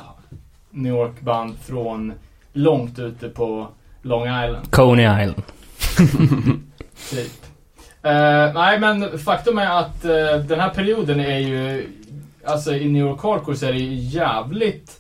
New 0.72 0.94
York-band 0.94 1.56
från 1.66 2.14
långt 2.54 3.00
ute 3.00 3.30
på 3.30 3.68
Long 4.02 4.22
Island. 4.24 4.72
Coney 4.72 5.06
Island. 5.24 5.42
Typ. 7.12 7.32
Eh, 8.04 8.54
nej, 8.54 8.80
men 8.80 9.20
faktum 9.20 9.58
är 9.58 9.80
att 9.80 10.06
eh, 10.06 10.46
den 10.48 10.60
här 10.60 10.70
perioden 10.70 11.20
är 11.20 11.38
ju... 11.40 11.88
Alltså 12.46 12.74
i 12.76 12.90
New 12.90 13.02
York 13.08 13.22
Hardcore 13.22 13.58
så 13.58 13.66
är 13.66 13.74
det 13.74 13.80
ju 13.80 13.94
jävligt... 13.94 15.00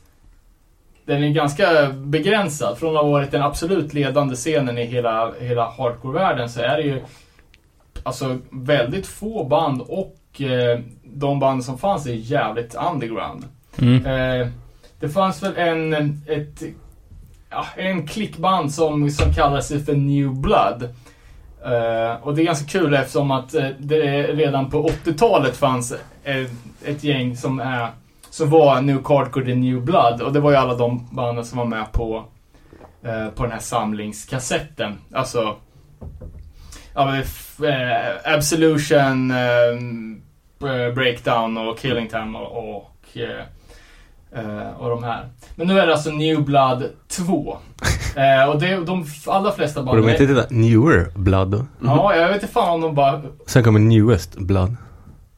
Den 1.05 1.23
är 1.23 1.29
ganska 1.29 1.89
begränsad. 1.91 2.77
Från 2.77 2.95
att 2.95 3.03
ha 3.03 3.09
varit 3.09 3.31
den 3.31 3.41
absolut 3.41 3.93
ledande 3.93 4.35
scenen 4.35 4.77
i 4.77 4.85
hela, 4.85 5.31
hela 5.39 5.69
hardcore-världen 5.69 6.49
så 6.49 6.61
är 6.61 6.77
det 6.77 6.83
ju 6.83 7.01
alltså 8.03 8.37
väldigt 8.49 9.07
få 9.07 9.43
band 9.43 9.81
och 9.81 10.41
eh, 10.41 10.79
de 11.03 11.39
band 11.39 11.65
som 11.65 11.77
fanns 11.77 12.05
är 12.05 12.13
jävligt 12.13 12.75
underground. 12.91 13.45
Mm. 13.77 14.05
Eh, 14.05 14.47
det 14.99 15.09
fanns 15.09 15.43
väl 15.43 15.57
en, 15.57 15.93
ett, 16.27 16.63
ja, 17.49 17.65
en 17.75 18.07
klickband 18.07 18.73
som, 18.73 19.09
som 19.09 19.33
kallar 19.33 19.61
sig 19.61 19.83
för 19.83 19.95
New 19.95 20.33
Blood. 20.33 20.83
Eh, 21.65 22.15
och 22.21 22.35
det 22.35 22.41
är 22.41 22.45
ganska 22.45 22.79
kul 22.79 22.93
eftersom 22.93 23.31
att 23.31 23.53
eh, 23.53 23.67
det 23.79 24.23
redan 24.23 24.69
på 24.69 24.87
80-talet 24.87 25.57
fanns 25.57 25.93
ett, 26.23 26.51
ett 26.85 27.03
gäng 27.03 27.37
som, 27.37 27.59
är, 27.59 27.89
som 28.35 28.49
var 28.49 28.81
New 28.81 28.97
Hardcore 29.07 29.45
The 29.45 29.55
New 29.55 29.81
Blood. 29.81 30.21
Och 30.21 30.33
det 30.33 30.39
var 30.39 30.51
ju 30.51 30.57
alla 30.57 30.75
de 30.75 31.07
banden 31.11 31.45
som 31.45 31.57
var 31.57 31.65
med 31.65 31.91
på, 31.91 32.25
eh, 33.03 33.27
på 33.27 33.43
den 33.43 33.51
här 33.51 33.59
samlingskassetten. 33.59 34.97
Alltså 35.13 35.55
Ja, 36.93 37.17
eh, 37.17 38.33
Absolution, 38.33 39.31
eh, 39.31 40.93
Breakdown 40.95 41.57
och 41.57 41.79
Killing 41.79 42.07
Time 42.07 42.37
och, 42.37 42.75
och, 42.75 43.17
eh, 43.17 43.45
eh, 44.39 44.69
och 44.77 44.89
de 44.89 45.03
här. 45.03 45.29
Men 45.55 45.67
nu 45.67 45.79
är 45.79 45.87
det 45.87 45.93
alltså 45.93 46.09
New 46.09 46.43
Blood 46.43 46.83
2. 47.07 47.57
eh, 48.15 48.49
och 48.49 48.59
det, 48.59 48.85
de 48.85 49.05
allra 49.27 49.51
flesta 49.51 49.79
Och 49.79 49.85
band... 49.85 49.97
de 49.97 50.07
heter 50.07 50.23
inte 50.23 50.33
det 50.33 50.47
Newer 50.49 51.11
Blood 51.15 51.47
då? 51.47 51.65
Ja, 51.83 52.15
jag 52.15 52.27
vet 52.27 52.41
inte 52.41 52.53
fan 52.53 52.73
om 52.73 52.81
de 52.81 52.95
bara... 52.95 53.21
Sen 53.45 53.63
kommer 53.63 53.79
Newest 53.79 54.35
Blood. 54.35 54.75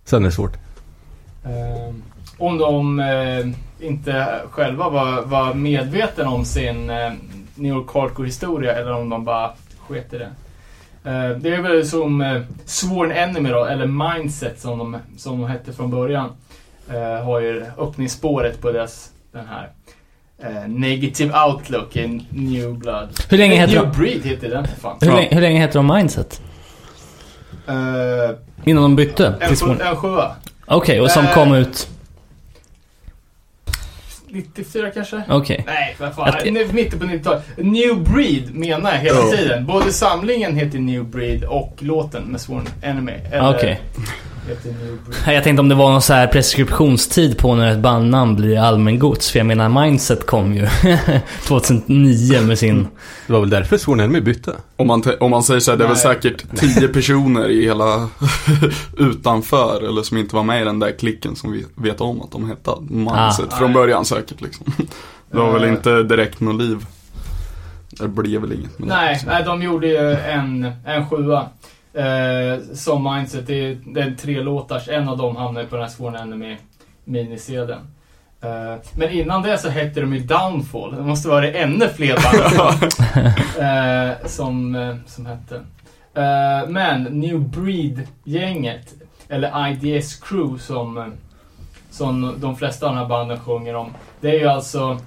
Sen 0.05 0.21
är 0.21 0.25
det 0.25 0.31
svårt. 0.31 0.53
Eh, 1.43 1.93
om 2.37 2.57
de 2.57 2.99
eh, 2.99 3.45
inte 3.87 4.41
själva 4.51 4.89
var, 4.89 5.21
var 5.21 5.53
medvetna 5.53 6.29
om 6.29 6.45
sin 6.45 6.89
eh, 6.89 7.11
New 7.55 7.71
York 7.75 7.93
Hardcore-historia 7.93 8.73
eller 8.75 8.93
om 8.93 9.09
de 9.09 9.25
bara 9.25 9.51
sket 9.87 10.13
i 10.13 10.17
det. 10.17 10.29
Eh, 11.03 11.29
det 11.29 11.49
är 11.55 11.61
väl 11.61 11.87
som 11.87 12.21
eh, 12.21 12.41
Sworn 12.65 13.11
Enemy 13.11 13.49
då, 13.49 13.65
eller 13.65 13.85
Mindset 14.15 14.59
som 14.61 14.77
de, 14.77 14.97
som 15.17 15.41
de 15.41 15.49
hette 15.49 15.73
från 15.73 15.91
början. 15.91 16.29
Eh, 16.93 17.25
har 17.25 17.39
ju 17.39 17.65
öppningsspåret 17.77 18.61
på 18.61 18.71
deras, 18.71 19.09
den 19.31 19.45
här 19.47 19.69
eh, 20.43 20.67
Negative 20.67 21.33
Outlook 21.47 21.95
i 21.95 22.25
New 22.29 22.73
Blood. 22.73 23.09
Hur 23.29 23.37
länge 23.37 23.49
Nej, 23.51 23.59
heter 23.59 23.73
New 23.83 23.91
de? 23.91 23.97
Breed 23.99 24.25
heter 24.25 24.49
den 24.49 24.67
för 24.67 24.75
fan. 24.81 24.97
Hur, 25.01 25.07
länge, 25.11 25.27
hur 25.31 25.41
länge 25.41 25.59
heter 25.59 25.79
de 25.79 25.87
Mindset? 25.95 26.41
Eh, 27.67 28.35
Innan 28.63 28.83
de 28.83 28.95
bytte? 28.95 29.35
en, 29.39 29.55
till 29.55 29.81
en 29.81 29.95
sjua. 29.95 30.31
Okej, 30.67 31.01
och 31.01 31.11
som 31.11 31.25
Eh. 31.25 31.33
kom 31.33 31.53
ut... 31.53 31.89
94 34.29 34.89
kanske? 34.91 35.21
Okej. 35.29 35.63
Nej, 35.67 35.95
vad 35.99 36.15
fan. 36.15 36.27
Att- 36.29 36.45
Nu, 36.45 36.67
Mitten 36.71 36.99
på 36.99 37.05
90-talet. 37.05 37.43
New 37.57 38.03
Breed 38.03 38.55
menar 38.55 38.91
jag 38.91 38.97
hela 38.99 39.19
Ja. 39.19 39.31
tiden. 39.37 39.65
Både 39.65 39.91
samlingen 39.93 40.55
heter 40.55 40.79
New 40.79 41.05
Breed 41.05 41.43
och 41.43 41.75
låten 41.79 42.23
med 42.23 42.41
Sworn 42.41 42.67
Enemy. 42.81 43.13
Okej. 43.41 43.79
Breed. 43.95 44.07
Jag 45.25 45.43
tänkte 45.43 45.59
om 45.61 45.69
det 45.69 45.75
var 45.75 45.91
någon 45.91 46.01
så 46.01 46.13
här 46.13 46.27
preskriptionstid 46.27 47.37
på 47.37 47.55
när 47.55 47.71
ett 47.71 47.79
bandnamn 47.79 48.35
blir 48.35 48.59
allmängods. 48.59 49.31
För 49.31 49.39
jag 49.39 49.45
menar, 49.45 49.69
Mindset 49.81 50.25
kom 50.25 50.53
ju 50.55 50.67
2009 51.47 52.41
med 52.41 52.59
sin... 52.59 52.87
Det 53.27 53.33
var 53.33 53.39
väl 53.39 53.49
därför 53.49 53.77
Sworn 53.77 53.99
Enemy 53.99 54.21
bytte? 54.21 54.53
Om 54.75 54.87
man, 54.87 55.03
om 55.19 55.31
man 55.31 55.43
säger 55.43 55.59
så 55.59 55.71
här, 55.71 55.77
det 55.77 55.83
är 55.83 55.87
väl 55.87 55.97
säkert 55.97 56.43
tio 56.55 56.87
personer 56.87 57.49
i 57.49 57.63
hela 57.65 58.09
utanför 58.97 59.87
eller 59.89 60.01
som 60.01 60.17
inte 60.17 60.35
var 60.35 60.43
med 60.43 60.61
i 60.61 60.65
den 60.65 60.79
där 60.79 60.91
klicken 60.99 61.35
som 61.35 61.51
vi 61.51 61.65
vet 61.75 62.01
om 62.01 62.21
att 62.21 62.31
de 62.31 62.49
hette 62.49 62.71
Mindset 62.89 63.53
Ah. 63.53 63.57
från 63.57 63.73
början 63.73 64.05
säkert 64.05 64.41
liksom. 64.41 64.65
Det 65.31 65.37
var 65.37 65.53
väl 65.53 65.63
Eh. 65.63 65.69
inte 65.69 66.03
direkt 66.03 66.39
något 66.39 66.61
liv. 66.61 66.85
Det 67.89 68.07
blev 68.07 68.41
väl 68.41 68.53
inget 68.53 68.79
med 68.79 68.87
Nej, 68.87 69.19
det. 69.25 69.31
nej, 69.31 69.43
de 69.43 69.61
gjorde 69.61 69.87
ju 69.87 70.11
en, 70.13 70.71
en 70.85 71.09
sjua. 71.09 71.45
Eh, 71.97 72.59
som 72.73 73.03
Mindset. 73.03 73.47
Det 73.47 73.53
är, 73.53 73.77
det 73.85 74.01
är 74.01 74.11
tre 74.11 74.41
låtars. 74.41 74.89
En 74.89 75.09
av 75.09 75.17
dem 75.17 75.35
hamnar 75.35 75.63
på 75.63 75.75
den 75.75 75.83
här 75.85 75.91
Sworn 75.91 76.15
Enemy 76.15 76.57
minisedeln. 77.03 77.79
Eh, 78.41 78.75
men 78.97 79.09
innan 79.09 79.41
det 79.41 79.57
så 79.57 79.69
hette 79.69 80.01
de 80.01 80.13
ju 80.13 80.19
Downfall. 80.19 80.95
Det 80.95 81.01
måste 81.01 81.29
vara 81.29 81.51
ännu 81.51 81.89
fler 81.89 82.15
band 82.15 82.93
eh, 83.59 84.27
som, 84.27 84.75
eh, 84.75 84.95
som 85.05 85.25
hette. 85.25 85.55
Eh, 86.13 86.69
men 86.69 87.03
New 87.03 87.39
Breed-gänget. 87.39 88.93
eller 89.29 89.67
IDS 89.69 90.15
Crew 90.15 90.59
som, 90.59 91.13
som 91.91 92.35
de 92.37 92.55
flesta 92.55 92.87
av 92.87 92.95
de 92.95 93.01
här 93.01 93.07
banden 93.07 93.39
sjunger 93.39 93.75
om. 93.75 93.93
Det 94.21 94.29
är 94.29 94.39
ju 94.39 94.47
alltså 94.47 94.99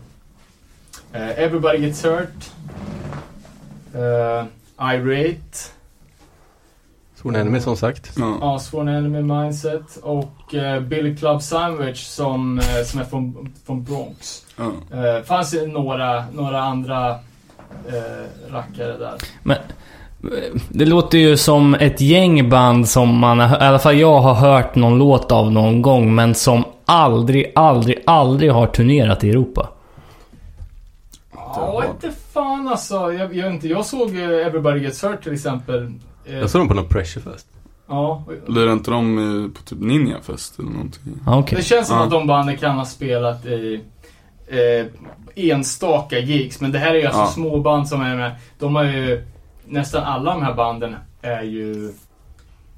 eh, 1.13 1.39
Everybody 1.39 1.79
Gets 1.79 2.05
Hurt, 2.05 2.51
Irate, 4.81 5.80
Sworn 7.21 7.37
Enemy 7.37 7.61
som 7.61 7.77
sagt. 7.77 8.13
Ja. 8.17 8.37
Ja, 8.41 8.59
Sworn 8.59 8.89
Enemy 8.89 9.23
Mindset 9.23 9.97
och 10.03 10.55
eh, 10.55 10.81
Billy 10.81 11.17
Club 11.17 11.43
Sandwich 11.43 12.07
som, 12.07 12.59
eh, 12.59 12.85
som 12.85 13.01
är 13.01 13.05
från, 13.05 13.53
från 13.67 13.85
Bronx. 13.85 14.47
Ja. 14.57 14.71
Eh, 14.97 15.23
fanns 15.25 15.55
ju 15.55 15.67
några, 15.67 16.25
några 16.33 16.63
andra 16.63 17.11
eh, 17.89 18.53
rackare 18.53 18.97
där. 18.99 19.15
Men 19.43 19.57
eh, 19.57 20.61
det 20.69 20.85
låter 20.85 21.19
ju 21.19 21.37
som 21.37 21.75
ett 21.75 22.01
gäng 22.01 22.49
band 22.49 22.89
som 22.89 23.19
man, 23.19 23.41
i 23.41 23.43
alla 23.43 23.79
fall 23.79 23.99
jag 23.99 24.21
har 24.21 24.35
hört 24.35 24.75
någon 24.75 24.99
låt 24.99 25.33
av 25.33 25.53
någon 25.53 25.83
gång, 25.83 26.15
men 26.15 26.35
som 26.35 26.65
aldrig, 26.85 27.53
aldrig, 27.55 28.03
aldrig 28.07 28.53
har 28.53 28.67
turnerat 28.67 29.25
i 29.25 29.31
Europa. 29.31 29.69
Ja, 31.33 31.85
inte 31.95 32.17
fan 32.33 32.69
alltså. 32.69 33.13
Jag, 33.13 33.35
jag, 33.35 33.55
inte, 33.55 33.69
jag 33.69 33.87
såg 33.87 34.17
eh, 34.17 34.47
Everybody 34.47 34.81
Gets 34.81 35.05
Hurt 35.05 35.23
till 35.23 35.33
exempel. 35.33 35.93
Jag 36.33 36.51
såg 36.51 36.61
dem 36.61 36.69
på 36.69 36.75
någon 36.75 36.89
pressurefest. 36.89 37.47
ja, 37.89 38.25
Lirar 38.49 38.73
inte 38.73 38.91
de 38.91 39.53
på 39.57 39.63
typ 39.63 39.79
Ninjafest 39.81 40.59
eller 40.59 40.71
någonting? 40.71 41.03
Ja, 41.27 41.39
Okej. 41.39 41.57
Det 41.59 41.65
känns 41.65 41.89
som 41.89 41.97
Ja. 41.97 42.05
att 42.05 42.11
de 42.11 42.27
banden 42.27 42.57
kan 42.57 42.77
ha 42.79 42.85
spelat 42.85 43.47
i 43.47 43.81
eh, 44.49 44.87
enstaka 45.51 46.19
gigs. 46.19 46.61
Men 46.61 46.73
det 46.73 46.79
här 46.79 46.91
är 46.95 46.99
ju 46.99 47.07
alltså 47.07 47.21
Ja. 47.21 47.27
små 47.27 47.61
band 47.61 47.89
som 47.89 48.01
är 48.03 48.17
med. 48.17 48.33
De 48.59 48.77
har 48.77 48.85
ju, 48.85 49.25
nästan 49.67 50.05
alla 50.05 50.33
de 50.35 50.43
här 50.43 50.55
banden 50.55 50.97
är 51.23 51.43
ju 51.43 51.93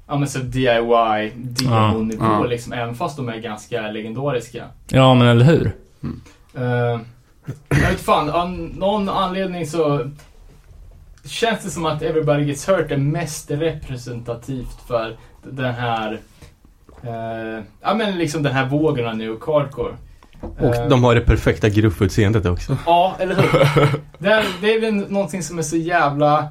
Ja 0.07 0.17
men 0.17 0.27
så 0.27 0.39
DIY, 0.39 1.31
demo-nivå 1.35 2.23
Ja. 2.25 2.43
liksom. 2.45 2.73
Även 2.73 2.95
fast 2.95 3.17
de 3.17 3.29
är 3.29 3.37
ganska 3.37 3.81
legendariska. 3.91 4.63
Ja, 4.89 5.13
men 5.13 5.27
eller 5.27 5.45
hur? 5.45 5.71
Uh, 6.57 6.99
jag 7.69 7.89
vet 7.89 7.99
fan, 8.01 8.29
av 8.29 8.49
någon 8.77 9.09
anledning 9.09 9.67
så 9.67 10.09
känns 11.25 11.63
det 11.63 11.69
som 11.69 11.85
att 11.85 12.01
Everybody 12.01 12.43
Gets 12.43 12.69
Hurt 12.69 12.91
är 12.91 12.97
mest 12.97 13.51
representativt 13.51 14.81
för 14.87 15.17
den 15.43 15.73
här 15.73 16.19
eh, 17.03 17.63
Ja 17.81 17.93
men 17.93 18.17
liksom 18.17 18.43
den 18.43 18.53
här 18.53 18.65
vågen 18.65 19.07
av 19.07 19.21
York 19.21 19.47
Hardcore. 19.47 19.93
Och 20.41 20.75
Eh, 20.75 20.87
de 20.87 21.03
har 21.03 21.15
det 21.15 21.21
perfekta 21.21 21.69
gruffutseendet 21.69 22.45
också. 22.45 22.77
Ja, 22.85 23.15
eller 23.19 23.35
hur? 23.35 23.49
Det 24.17 24.29
är, 24.29 24.45
det 24.61 24.73
är 24.73 24.81
väl 24.81 25.11
någonting 25.11 25.43
som 25.43 25.57
är 25.59 25.63
så 25.63 25.77
jävla 25.77 26.47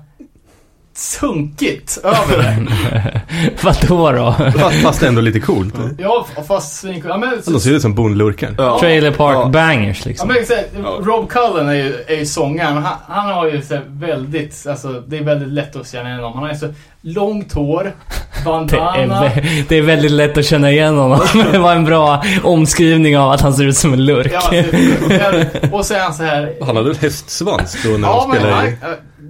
sunkigt 0.95 1.99
över 2.05 2.43
det. 2.43 3.21
Vadå 3.63 4.13
då? 4.13 4.35
Fast, 4.59 4.83
fast 4.83 5.03
ändå 5.03 5.21
lite 5.21 5.41
coolt. 5.41 5.75
Ja, 5.99 6.27
fast 6.49 6.77
svinkul. 6.81 7.11
Ja, 7.11 7.17
men, 7.19 7.41
De 7.47 7.61
ser 7.61 7.71
ut 7.73 7.83
som 7.83 7.95
bondlurkar. 7.95 8.55
Ja. 8.59 8.79
Trailer 8.81 9.11
Park 9.11 9.37
Ja. 9.37 9.47
Bangers 9.49 10.01
Ja, 10.05 10.09
liksom. 10.09 10.29
men, 10.29 10.47
så, 10.47 10.53
Ja. 10.83 10.99
Rob 11.03 11.29
Cullen 11.29 11.69
är 11.69 11.75
ju, 11.75 11.95
är 12.07 12.17
ju 12.17 12.27
sångaren. 12.27 12.77
Han, 12.77 12.95
han 13.09 13.31
har 13.35 13.49
ju 13.49 13.63
så 13.63 13.79
väldigt, 13.87 14.67
alltså 14.69 14.89
det 15.07 15.19
är 15.19 15.23
väldigt 15.23 15.49
lätt 15.49 15.77
att 15.77 15.89
känna 15.93 16.09
igen 16.09 16.19
honom. 16.21 16.33
Han 16.35 16.43
har 16.43 16.51
ju 16.51 16.59
så 16.59 16.69
långt 17.01 17.53
hår, 17.53 17.83
Det 18.35 18.41
är, 18.41 18.45
bandana. 18.45 19.31
det 19.69 19.77
är 19.79 19.83
väldigt 19.83 20.11
lätt 20.11 20.39
att 20.39 20.47
känna 20.47 20.71
igen 20.71 20.97
honom. 20.99 21.21
Det 21.53 21.59
var 21.59 21.73
en 21.75 21.85
bra 21.85 22.23
omskrivning 22.43 23.19
av 23.19 23.31
att 23.31 23.41
han 23.41 23.55
ser 23.55 23.65
ut 23.65 23.77
som 23.77 23.93
en 23.93 24.05
lurk. 24.05 24.33
Ja, 24.33 24.43
det- 24.51 25.73
och 25.73 25.87
så 25.87 25.95
är 25.95 26.01
han 26.01 26.15
så 26.15 26.23
här. 26.23 26.53
Han 26.63 26.77
hade 26.77 26.89
väl 26.89 26.99
hästsvans 26.99 27.77
då 27.85 27.91
när 27.91 28.09
Ja, 28.09 28.27
men 28.29 28.37
spelade 28.41 28.57
han 28.61 28.69
i... 28.69 28.77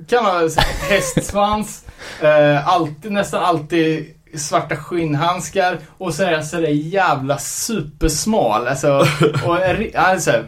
kan 0.08 0.24
ha 0.24 0.48
hästsvans, 0.88 1.84
eh, 2.20 2.68
alltid, 2.68 3.12
nästan 3.12 3.44
alltid 3.44 4.14
svarta 4.34 4.76
skinnhandskar 4.76 5.78
och 5.98 6.14
så 6.14 6.22
är 6.22 6.32
han 6.32 6.44
sådär 6.44 6.68
jävla 6.68 7.38
supersmal. 7.38 8.66
Alltså, 8.66 8.88
och 9.46 9.58
är 9.58 9.74
ri- 9.74 9.92
han 9.96 10.16
är 10.16 10.18
så 10.18 10.30
här, 10.30 10.44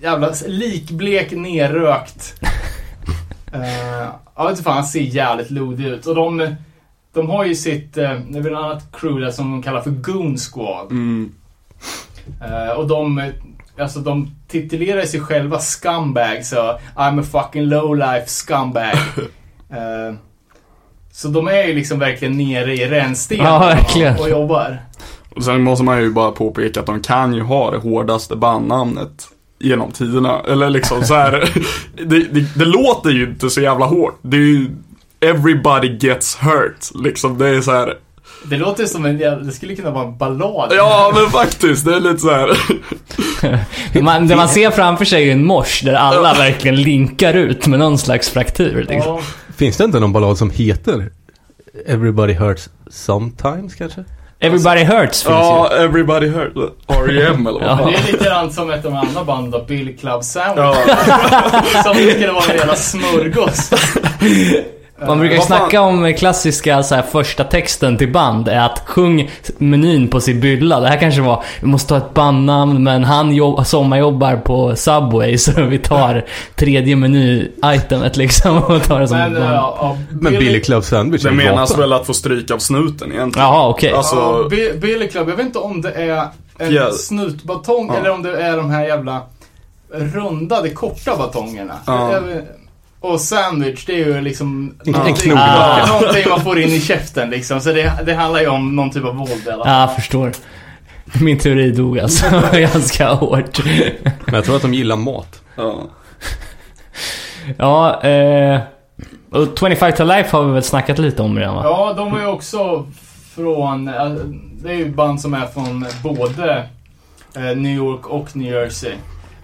jävla 0.00 0.32
likblek, 0.46 1.30
nerrökt. 1.30 2.34
Uh, 3.54 3.62
jag 4.36 4.44
vet 4.44 4.50
inte 4.50 4.62
fan, 4.62 4.74
han 4.74 4.84
ser 4.84 5.00
jävligt 5.00 5.50
lodig 5.50 5.84
ut. 5.86 6.06
Och 6.06 6.14
de, 6.14 6.54
de 7.12 7.30
har 7.30 7.44
ju 7.44 7.54
sitt, 7.54 7.96
eh, 7.96 8.14
det 8.30 8.38
är 8.38 8.42
väl 8.42 8.54
annat 8.54 8.84
crew 8.92 9.24
där 9.24 9.30
som 9.30 9.50
de 9.50 9.62
kallar 9.62 9.80
för 9.80 9.90
Goon 9.90 10.36
Squad. 10.38 10.90
Mm. 10.90 11.32
Eh, 12.40 12.70
och 12.70 12.88
de, 12.88 13.32
alltså 13.80 14.00
de 14.00 14.30
titulerar 14.48 15.02
sig 15.02 15.20
själva 15.20 15.58
scumbag 15.58 16.44
så 16.46 16.78
I'm 16.96 17.20
a 17.20 17.22
fucking 17.32 17.62
lowlife 17.62 18.26
scumbag. 18.26 18.96
Eh, 19.74 20.14
så 21.12 21.28
de 21.28 21.48
är 21.48 21.64
ju 21.66 21.74
liksom 21.74 21.98
verkligen 21.98 22.36
nere 22.36 22.74
i 22.74 22.88
rännstenen 22.88 23.46
Ja, 23.46 23.58
verkligen. 23.58 24.18
och 24.18 24.30
jobbar. 24.30 24.78
Och 25.36 25.44
sen 25.44 25.62
måste 25.62 25.84
man 25.84 26.00
ju 26.00 26.10
bara 26.10 26.30
påpeka 26.30 26.80
att 26.80 26.86
de 26.86 27.00
kan 27.00 27.34
ju 27.34 27.42
ha 27.42 27.70
det 27.70 27.78
hårdaste 27.78 28.36
bandnamnet 28.36 29.28
genom 29.58 29.90
tiderna. 29.92 30.40
Eller 30.40 30.70
liksom 30.70 31.02
så 31.04 31.14
här. 31.14 31.50
det, 31.96 32.18
det, 32.18 32.58
det 32.58 32.64
låter 32.64 33.10
ju 33.10 33.24
inte 33.24 33.50
så 33.50 33.60
jävla 33.60 33.86
hårt. 33.86 34.18
Det 34.22 34.36
är 34.36 34.40
ju 34.40 34.70
Everybody 35.20 35.88
gets 36.00 36.36
hurt. 36.36 37.04
Liksom 37.04 37.38
det 37.38 37.48
är 37.48 37.60
så 37.60 37.72
här. 37.72 37.94
Det 38.44 38.56
låter 38.56 38.86
som 38.86 39.04
en 39.06 39.18
det 39.18 39.52
skulle 39.52 39.76
kunna 39.76 39.90
vara 39.90 40.04
en 40.04 40.18
ballad. 40.18 40.72
Ja 40.76 41.12
men 41.14 41.30
faktiskt, 41.30 41.84
det 41.84 41.94
är 41.96 42.00
lite 42.00 42.18
så 42.18 42.30
här. 42.30 42.50
Man, 44.02 44.28
det 44.28 44.36
man 44.36 44.48
ser 44.48 44.70
framför 44.70 45.04
sig 45.04 45.22
är 45.22 45.26
ju 45.26 45.32
en 45.32 45.44
mors 45.44 45.80
där 45.80 45.94
alla 45.94 46.34
verkligen 46.34 46.76
linkar 46.82 47.34
ut 47.34 47.66
med 47.66 47.78
någon 47.78 47.98
slags 47.98 48.30
fraktur. 48.30 48.86
Liksom. 48.88 49.12
Ja, 49.12 49.20
Finns 49.56 49.76
det 49.76 49.84
inte 49.84 50.00
någon 50.00 50.12
ballad 50.12 50.38
som 50.38 50.50
heter 50.50 51.10
Everybody 51.86 52.32
Hurts 52.32 52.68
Sometimes 52.90 53.74
kanske? 53.74 54.04
Everybody 54.40 54.84
Hurts 54.84 55.22
finns 55.22 55.34
Ja, 55.34 55.70
Everybody 55.78 56.26
hurt. 56.28 56.52
R.E.M. 56.88 57.46
eller 57.46 57.60
vad 57.60 57.68
Ja. 57.68 57.90
det 57.90 58.08
är 58.08 58.12
likadant 58.12 58.54
som 58.54 58.70
ett 58.70 58.84
av 58.84 58.92
de 58.92 58.98
andra 58.98 59.24
banden 59.24 59.50
då, 59.50 59.64
Bill 59.64 59.96
Club 59.98 60.22
Sandwich. 60.24 60.56
Ja. 60.56 60.74
Som 61.84 61.94
skulle 61.94 62.32
vara 62.32 62.44
en 62.52 62.56
jävla 62.58 62.76
smörgås. 62.76 63.70
Man 65.06 65.18
brukar 65.18 65.36
ju 65.36 65.42
snacka 65.42 65.80
om 65.80 66.14
klassiska 66.18 66.82
så 66.82 66.94
här, 66.94 67.02
första 67.02 67.44
texten 67.44 67.98
till 67.98 68.12
band 68.12 68.48
är 68.48 68.60
att 68.60 68.82
sjung 68.86 69.30
menyn 69.58 70.08
på 70.08 70.20
sin 70.20 70.40
bylla. 70.40 70.80
Det 70.80 70.88
här 70.88 71.00
kanske 71.00 71.20
var, 71.20 71.44
vi 71.60 71.66
måste 71.66 71.94
ha 71.94 71.98
ett 71.98 72.14
bandnamn 72.14 72.82
men 72.82 73.04
han 73.04 73.34
jobb, 73.34 73.66
sommarjobbar 73.66 74.36
på 74.36 74.76
Subway 74.76 75.38
så 75.38 75.62
vi 75.62 75.78
tar 75.78 76.24
tredje 76.56 76.96
meny-itemet 76.96 78.16
liksom 78.16 78.58
och 78.62 78.82
tar 78.82 79.00
det 79.00 79.08
som 79.08 79.16
Men, 79.18 79.36
ett 79.36 79.42
band. 79.42 79.54
ja, 79.54 79.96
Men 80.10 80.32
Billy 80.32 80.60
Club 80.60 80.84
Sandwich 80.84 81.24
är 81.24 81.30
Det 81.30 81.36
menas 81.36 81.78
väl 81.78 81.92
att 81.92 82.06
få 82.06 82.14
stryk 82.14 82.50
av 82.50 82.58
snuten 82.58 83.12
egentligen. 83.12 83.48
Jaha, 83.48 83.68
okej. 83.68 83.92
Alltså, 83.92 84.16
Ja, 84.16 84.48
Bi- 84.50 84.72
Billy 84.80 85.08
Club, 85.08 85.28
jag 85.28 85.36
vet 85.36 85.46
inte 85.46 85.58
om 85.58 85.82
det 85.82 85.92
är 85.92 86.26
en 86.58 86.72
Ja. 86.74 86.90
snutbatong 86.92 87.88
Ja. 87.92 88.00
eller 88.00 88.10
om 88.10 88.22
det 88.22 88.42
är 88.42 88.56
de 88.56 88.70
här 88.70 88.84
jävla 88.84 89.20
rundade, 89.94 90.70
korta 90.70 91.16
batongerna. 91.16 91.74
Ja. 91.86 92.12
Jag 92.12 92.20
vet- 92.20 92.44
Och 93.02 93.20
sandwich, 93.20 93.84
det 93.84 93.92
är 93.92 94.06
ju 94.06 94.20
liksom... 94.20 94.74
Någonting-. 94.84 95.32
Ja, 95.36 95.86
Någonting 95.88 96.24
man 96.28 96.40
får 96.40 96.58
in 96.58 96.68
i 96.68 96.80
käften 96.80 97.30
liksom. 97.30 97.60
Så 97.60 97.72
det, 97.72 97.92
det 98.06 98.14
handlar 98.14 98.40
ju 98.40 98.48
om 98.48 98.76
någon 98.76 98.90
typ 98.90 99.04
av 99.04 99.16
våld 99.16 99.42
eller? 99.48 99.66
Ja, 99.66 99.80
jag 99.80 99.94
förstår. 99.94 100.32
Min 101.20 101.38
teori 101.38 101.70
dog 101.70 101.98
alltså 101.98 102.26
ganska 102.52 103.08
hårt. 103.12 103.60
Men 104.24 104.34
jag 104.34 104.44
tror 104.44 104.56
att 104.56 104.62
de 104.62 104.74
gillar 104.74 104.96
mat. 104.96 105.42
ja. 105.56 105.80
Ja, 107.58 108.02
eh... 108.02 108.60
Och 109.30 109.48
25 109.58 109.92
to 109.92 110.04
Life 110.04 110.36
har 110.36 110.44
vi 110.44 110.52
väl 110.52 110.62
snackat 110.62 110.98
lite 110.98 111.22
om 111.22 111.38
redan 111.38 111.54
va? 111.54 111.60
Ja, 111.64 111.92
de 111.96 112.10
var 112.12 112.18
ju 112.20 112.26
också 112.26 112.86
från... 113.34 113.88
eh, 113.88 114.10
Det 114.62 114.70
är 114.70 114.74
ju 114.74 114.90
band 114.90 115.20
som 115.20 115.34
är 115.34 115.46
från 115.46 115.86
både 116.02 116.68
eh, 117.36 117.42
New 117.42 117.76
York 117.76 118.06
och 118.06 118.36
New 118.36 118.52
Jersey. 118.52 118.92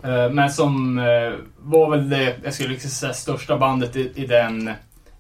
Eh, 0.03 0.31
Men 0.31 0.51
som 0.51 0.99
eh, 0.99 1.33
var 1.59 1.91
väl 1.91 2.11
det, 2.11 2.37
jag 2.45 2.55
skulle 2.55 2.69
liksom 2.69 2.91
säga, 2.91 3.12
största 3.12 3.57
bandet 3.57 3.97
i, 3.97 4.12
i 4.15 4.27
den 4.27 4.70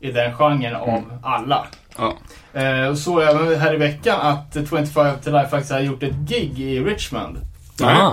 i 0.00 0.12
den 0.12 0.34
genren 0.34 0.74
av 0.74 1.02
alla. 1.22 1.66
Ja. 1.98 2.16
Eh, 2.60 2.88
och 2.88 2.98
så 2.98 3.20
även 3.20 3.60
här 3.60 3.74
i 3.74 3.76
veckan 3.76 4.20
att 4.20 4.54
25 4.54 4.86
to 5.24 5.30
Life 5.30 5.48
faktiskt 5.48 5.72
har 5.72 5.80
gjort 5.80 6.02
ett 6.02 6.14
gig 6.14 6.60
i 6.60 6.80
Richmond. 6.80 7.38
Ah. 7.82 8.12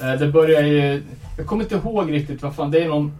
Eh, 0.00 0.12
det 0.12 0.26
börjar 0.28 0.62
ju... 0.62 1.02
Jag 1.36 1.46
kommer 1.46 1.62
inte 1.62 1.74
ihåg 1.74 2.12
riktigt 2.12 2.42
vad 2.42 2.54
fan, 2.54 2.70
det 2.70 2.82
är 2.82 2.88
någon, 2.88 3.12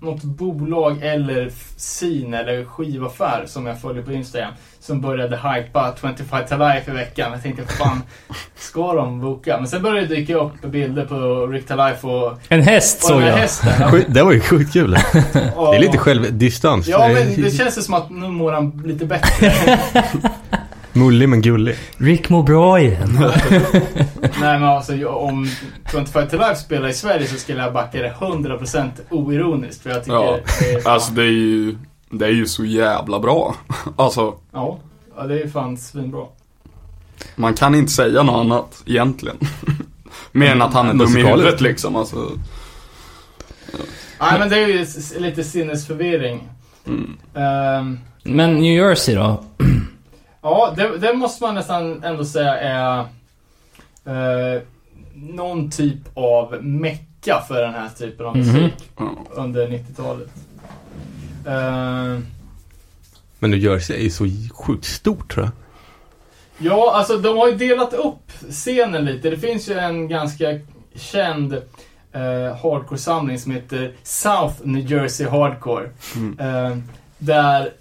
något 0.00 0.22
bolag 0.22 1.02
eller 1.02 1.50
scene 1.76 2.38
eller 2.38 2.64
skivaffär 2.64 3.44
som 3.46 3.66
jag 3.66 3.80
följer 3.80 4.02
på 4.02 4.12
Instagram 4.12 4.52
som 4.80 5.00
började 5.00 5.36
hypa 5.36 5.94
25 6.00 6.14
to 6.48 6.56
Life 6.56 6.90
i 6.90 6.94
veckan. 6.94 7.32
Jag 7.32 7.42
tänkte 7.42 7.74
fan, 7.74 8.02
ska 8.56 8.92
de 8.92 9.20
boka? 9.20 9.56
Men 9.56 9.68
sen 9.68 9.82
började 9.82 10.06
det 10.06 10.14
dyka 10.14 10.36
upp 10.36 10.60
bilder 10.62 11.04
på 11.04 11.46
Rick 11.46 11.66
to 11.66 11.74
Life 11.76 12.06
och, 12.06 12.38
En 12.48 12.62
häst 12.62 13.02
såg 13.02 13.22
jag. 13.22 13.32
hästen. 13.32 14.02
Det 14.08 14.22
var 14.22 14.32
ju 14.32 14.40
sjukt 14.40 14.72
kul. 14.72 14.90
Det 15.32 15.38
är 15.74 15.78
lite 15.78 15.98
självdistans. 15.98 16.88
Ja, 16.88 17.08
men 17.08 17.42
det 17.42 17.50
känns 17.50 17.78
ju 17.78 17.82
som 17.82 17.94
att 17.94 18.10
nu 18.10 18.28
mår 18.28 18.52
han 18.52 18.82
lite 18.86 19.06
bättre. 19.06 19.52
Mullig 20.92 21.28
men 21.28 21.42
gullig. 21.42 21.74
Rick 21.96 22.28
mår 22.28 22.42
bra 22.42 22.80
igen. 22.80 23.18
Nej 24.20 24.58
men 24.58 24.64
alltså 24.64 24.94
jag- 24.94 25.16
om 25.22 25.48
25 25.90 26.28
to 26.28 26.36
Life 26.36 26.54
spelar 26.54 26.88
i 26.88 26.92
Sverige 26.92 27.26
så 27.26 27.36
skulle 27.36 27.62
jag 27.62 27.72
backa 27.72 27.98
det 28.02 28.14
100% 28.20 28.88
oironiskt. 29.10 29.82
För 29.82 29.90
jag 29.90 30.04
tycker 30.04 30.14
Ja, 30.16 30.38
det 30.60 30.74
är 30.74 30.80
fan, 30.80 30.92
Alltså 30.92 31.12
det 31.12 31.22
är 31.22 31.26
ju, 31.26 31.76
det 32.10 32.26
är 32.26 32.30
ju 32.30 32.46
så 32.46 32.64
jävla 32.64 33.20
bra. 33.20 33.54
Alltså, 33.96 34.34
ja, 34.52 34.78
ja, 35.16 35.22
det 35.26 35.40
är 35.42 35.48
fan 35.48 35.76
svinbra. 35.76 36.24
Man 37.36 37.54
kan 37.54 37.74
inte 37.74 37.92
säga 37.92 38.22
något 38.22 38.40
annat 38.40 38.82
egentligen. 38.86 39.36
Mer 40.32 40.50
än 40.52 40.62
att 40.62 40.74
han 40.74 40.88
är 40.88 40.94
dum 40.94 41.16
i 41.16 41.22
huvudet 41.24 41.60
liksom. 41.60 41.96
Alltså, 41.96 42.30
Nej 44.20 44.38
men 44.38 44.48
det 44.48 44.56
är 44.56 44.66
ju 44.68 44.86
lite 45.18 45.44
sinnesförvirring. 45.44 46.48
mm. 46.86 47.16
Ehm, 47.34 47.98
Men 48.22 48.54
New 48.54 48.74
Jersey 48.74 49.14
då? 49.14 49.44
Ja, 50.50 50.74
det, 50.76 50.98
det 50.98 51.14
måste 51.14 51.44
man 51.44 51.54
nästan 51.54 52.04
ändå 52.04 52.24
säga 52.24 52.58
är 52.60 52.98
eh, 54.04 54.62
någon 55.14 55.70
typ 55.70 55.98
av 56.14 56.64
mecka 56.64 57.42
för 57.48 57.62
den 57.62 57.74
här 57.74 57.88
typen 57.88 58.26
av 58.26 58.36
Mhm. 58.36 58.46
musik 58.46 58.74
ja. 58.98 59.10
under 59.30 59.66
90-talet. 59.68 60.28
Ehm, 61.46 62.26
Men 63.38 63.50
New 63.50 63.58
Jersey 63.60 63.96
är 63.96 64.00
ju 64.02 64.10
så 64.10 64.24
sjukt 64.54 64.84
stort 64.84 65.32
tror 65.34 65.44
jag. 65.46 65.52
Ja, 66.58 66.92
alltså 66.94 67.16
de 67.18 67.36
har 67.36 67.48
ju 67.48 67.54
delat 67.54 67.92
upp 67.94 68.30
scenen 68.50 69.04
lite. 69.04 69.30
Det 69.30 69.36
finns 69.36 69.68
ju 69.68 69.74
en 69.78 70.08
ganska 70.08 70.46
känd 70.94 71.52
eh, 72.12 72.56
hardcore-samling 72.62 73.38
som 73.38 73.52
heter 73.52 73.92
South 74.02 74.54
New 74.62 74.90
Jersey 74.92 75.26
Hardcore. 75.28 75.90
Mm. 76.16 76.38
Eh, 76.38 76.78
där, 77.18 77.72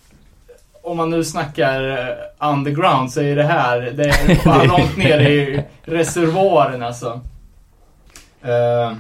om 0.88 0.98
man 0.98 1.10
nu 1.10 1.24
snackar 1.24 1.90
eh, 1.90 2.50
underground 2.50 3.12
så 3.12 3.22
är 3.22 3.36
det 3.36 3.44
här, 3.44 3.82
det 3.82 4.04
är 4.04 4.36
fan 4.44 4.68
långt 4.68 4.98
ner 4.98 5.20
i 5.20 5.64
reservoaren 5.82 6.84
alltså. 6.84 7.22
Eh, 8.42 8.94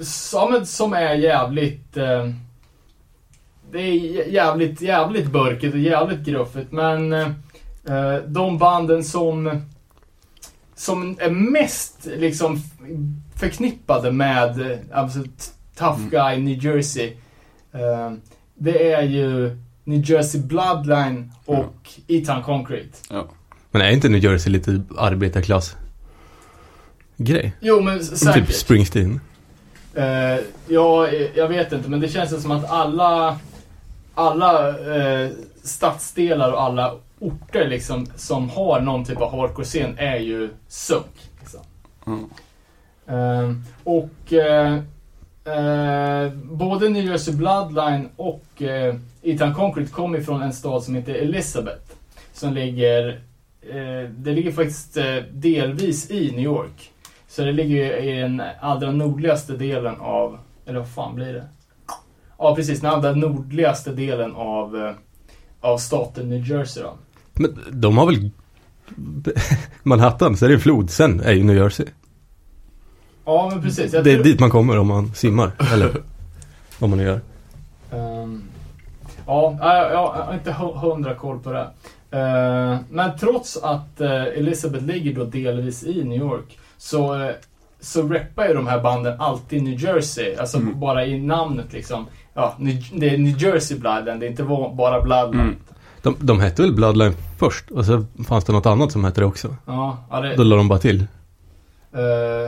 som, 0.00 0.66
som 0.66 0.92
är 0.92 1.14
jävligt... 1.14 1.96
Eh, 1.96 2.28
det 3.70 3.78
är 3.78 4.28
jävligt, 4.28 4.80
jävligt 4.80 5.26
burkigt 5.26 5.74
och 5.74 5.80
jävligt 5.80 6.20
gruffigt 6.20 6.72
men 6.72 7.12
Eh, 7.88 8.14
de 8.26 8.58
banden 8.58 9.04
som 9.04 9.60
som 10.74 11.16
är 11.20 11.30
mest 11.30 12.06
liksom 12.16 12.58
förknippade 13.36 14.12
med 14.12 14.78
alltså, 14.92 15.18
Tough 15.76 15.98
Mm. 15.98 16.10
Guy 16.10 16.36
New 16.42 16.64
Jersey. 16.64 17.12
eh, 17.72 18.12
det 18.54 18.92
är 18.92 19.02
ju 19.02 19.56
New 19.84 20.10
Jersey 20.10 20.40
Bloodline 20.40 21.32
och 21.46 21.74
Eton 22.08 22.42
Concrete. 22.42 22.98
Men 23.70 23.82
är 23.82 23.90
inte 23.90 24.08
New 24.08 24.24
Jersey 24.24 24.52
lite 24.52 24.82
arbetarklass 24.98 25.76
grej? 27.16 27.52
Jo 27.60 27.80
men 27.80 28.00
s- 28.00 28.20
säkert. 28.20 28.46
Typ 28.46 28.54
Springsteen. 28.56 29.20
Eh, 29.94 30.04
ja, 30.68 31.08
jag 31.34 31.48
vet 31.48 31.72
inte 31.72 31.90
men 31.90 32.00
det 32.00 32.08
känns 32.08 32.42
som 32.42 32.50
att 32.50 32.70
alla 32.70 33.38
alla 34.14 34.68
eh, 34.68 35.30
stadsdelar 35.62 36.52
och 36.52 36.62
alla 36.62 36.94
orter 37.18 37.68
liksom 37.68 38.06
som 38.16 38.50
har 38.50 38.80
någon 38.80 39.04
typ 39.04 39.20
av 39.20 39.30
hardcore-scen 39.30 39.94
är 39.98 40.16
ju 40.18 40.50
sunk. 40.68 41.30
Liksom. 41.40 41.60
Ja. 42.04 42.18
Ehm, 43.14 43.64
och 43.84 44.32
eh, 44.32 44.78
både 46.42 46.88
New 46.88 47.04
Jersey 47.06 47.34
Bloodline 47.34 48.08
och 48.16 48.62
Eton 49.22 49.54
Concrete 49.54 49.90
kommer 49.90 50.18
ifrån 50.18 50.42
en 50.42 50.52
stad 50.52 50.82
som 50.82 50.94
heter 50.94 51.14
Elizabeth. 51.14 51.82
Som 52.32 52.52
ligger, 52.52 53.08
eh, 53.62 54.10
det 54.16 54.32
ligger 54.32 54.52
faktiskt 54.52 54.96
eh, 54.96 55.16
delvis 55.32 56.10
i 56.10 56.30
New 56.30 56.44
York. 56.44 56.90
Så 57.28 57.42
det 57.44 57.52
ligger 57.52 57.96
i 57.96 58.20
den 58.20 58.42
allra 58.60 58.90
nordligaste 58.90 59.56
delen 59.56 59.96
av, 60.00 60.38
eller 60.66 60.78
vad 60.78 60.88
fan 60.88 61.14
blir 61.14 61.32
det? 61.32 61.44
Ja 62.38 62.54
precis, 62.56 62.80
den 62.80 62.90
allra 62.90 63.12
nordligaste 63.14 63.92
delen 63.92 64.32
av, 64.34 64.76
eh, 64.76 64.92
av 65.60 65.78
staten 65.78 66.28
New 66.28 66.50
Jersey 66.50 66.82
då. 66.82 66.94
Men 67.34 67.58
de 67.70 67.98
har 67.98 68.06
väl 68.06 68.30
Manhattan, 69.82 70.36
så 70.36 70.44
är 70.44 70.48
det 70.48 70.54
en 70.54 70.60
flod. 70.60 70.90
Sen 70.90 71.20
är 71.20 71.32
ju 71.32 71.44
New 71.44 71.56
Jersey. 71.56 71.86
Ja 73.24 73.48
men 73.52 73.62
precis. 73.62 73.92
Det 73.92 73.98
är 73.98 74.02
tror- 74.04 74.24
dit 74.24 74.40
man 74.40 74.50
kommer 74.50 74.78
om 74.78 74.86
man 74.86 75.14
simmar. 75.14 75.52
Eller 75.72 75.90
vad 76.78 76.90
man 76.90 76.98
nu 76.98 77.04
gör. 77.04 77.20
Ja, 79.26 79.56
jag, 79.60 79.92
jag 79.92 80.06
har 80.12 80.34
inte 80.34 80.50
hu- 80.50 80.78
hundra 80.78 81.14
koll 81.14 81.38
på 81.38 81.52
det. 81.52 81.66
Ehm, 82.18 82.78
men 82.90 83.18
trots 83.18 83.56
att 83.56 84.00
eh, 84.00 84.22
Elizabeth 84.22 84.84
ligger 84.84 85.14
då 85.14 85.24
delvis 85.24 85.84
i 85.84 86.04
New 86.04 86.18
York 86.18 86.58
så, 86.78 87.14
uh, 87.14 87.30
så 87.80 88.02
rappar 88.08 88.48
ju 88.48 88.54
de 88.54 88.66
här 88.66 88.80
banden 88.80 89.20
alltid 89.20 89.62
New 89.62 89.80
Jersey. 89.84 90.36
Alltså 90.36 90.56
Mm. 90.58 90.80
bara 90.80 91.06
i 91.06 91.18
namnet 91.20 91.72
liksom. 91.72 92.06
Ja, 92.34 92.54
det 92.92 93.08
är 93.14 93.18
New 93.18 93.42
Jersey 93.42 93.78
Bloodline, 93.78 94.18
det 94.18 94.26
är 94.26 94.30
inte 94.30 94.42
bara 94.76 95.00
Bloodline. 95.02 95.40
Mm. 95.40 95.56
De, 96.02 96.16
de 96.18 96.40
hette 96.40 96.62
väl 96.62 96.72
Bloodline 96.74 97.14
först 97.38 97.70
och 97.70 97.84
så 97.84 98.04
fanns 98.28 98.44
det 98.44 98.52
något 98.52 98.66
annat 98.66 98.92
som 98.92 99.04
hette 99.04 99.20
det 99.20 99.26
också. 99.26 99.56
Ja, 99.66 99.96
ja, 100.10 100.20
det, 100.20 100.36
Då 100.36 100.42
la 100.42 100.56
de 100.56 100.68
bara 100.68 100.78
till. 100.78 101.06
Eh, 101.94 102.00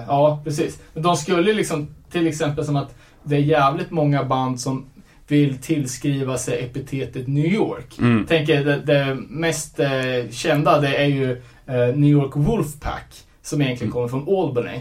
ja, 0.08 0.40
precis. 0.44 0.78
Men 0.94 1.02
de 1.02 1.16
skulle 1.16 1.52
liksom, 1.52 1.88
till 2.10 2.26
exempel 2.26 2.64
som 2.64 2.76
att 2.76 2.94
det 3.22 3.36
är 3.36 3.40
jävligt 3.40 3.90
många 3.90 4.24
band 4.24 4.60
som 4.60 4.84
vill 5.28 5.58
tillskriva 5.58 6.38
sig 6.38 6.64
epitetet 6.64 7.26
New 7.26 7.46
York. 7.46 7.98
Mm. 7.98 8.26
Tänker 8.26 8.64
det, 8.64 8.76
det 8.76 9.14
mest 9.28 9.80
eh, 9.80 9.88
kända 10.30 10.80
det 10.80 10.96
är 10.96 11.06
ju 11.06 11.32
eh, 11.66 11.96
New 11.96 12.10
York 12.10 12.32
Wolfpack. 12.36 13.14
Som 13.42 13.62
egentligen 13.62 13.92
kommer 13.92 14.08
från 14.08 14.28
Albany. 14.38 14.70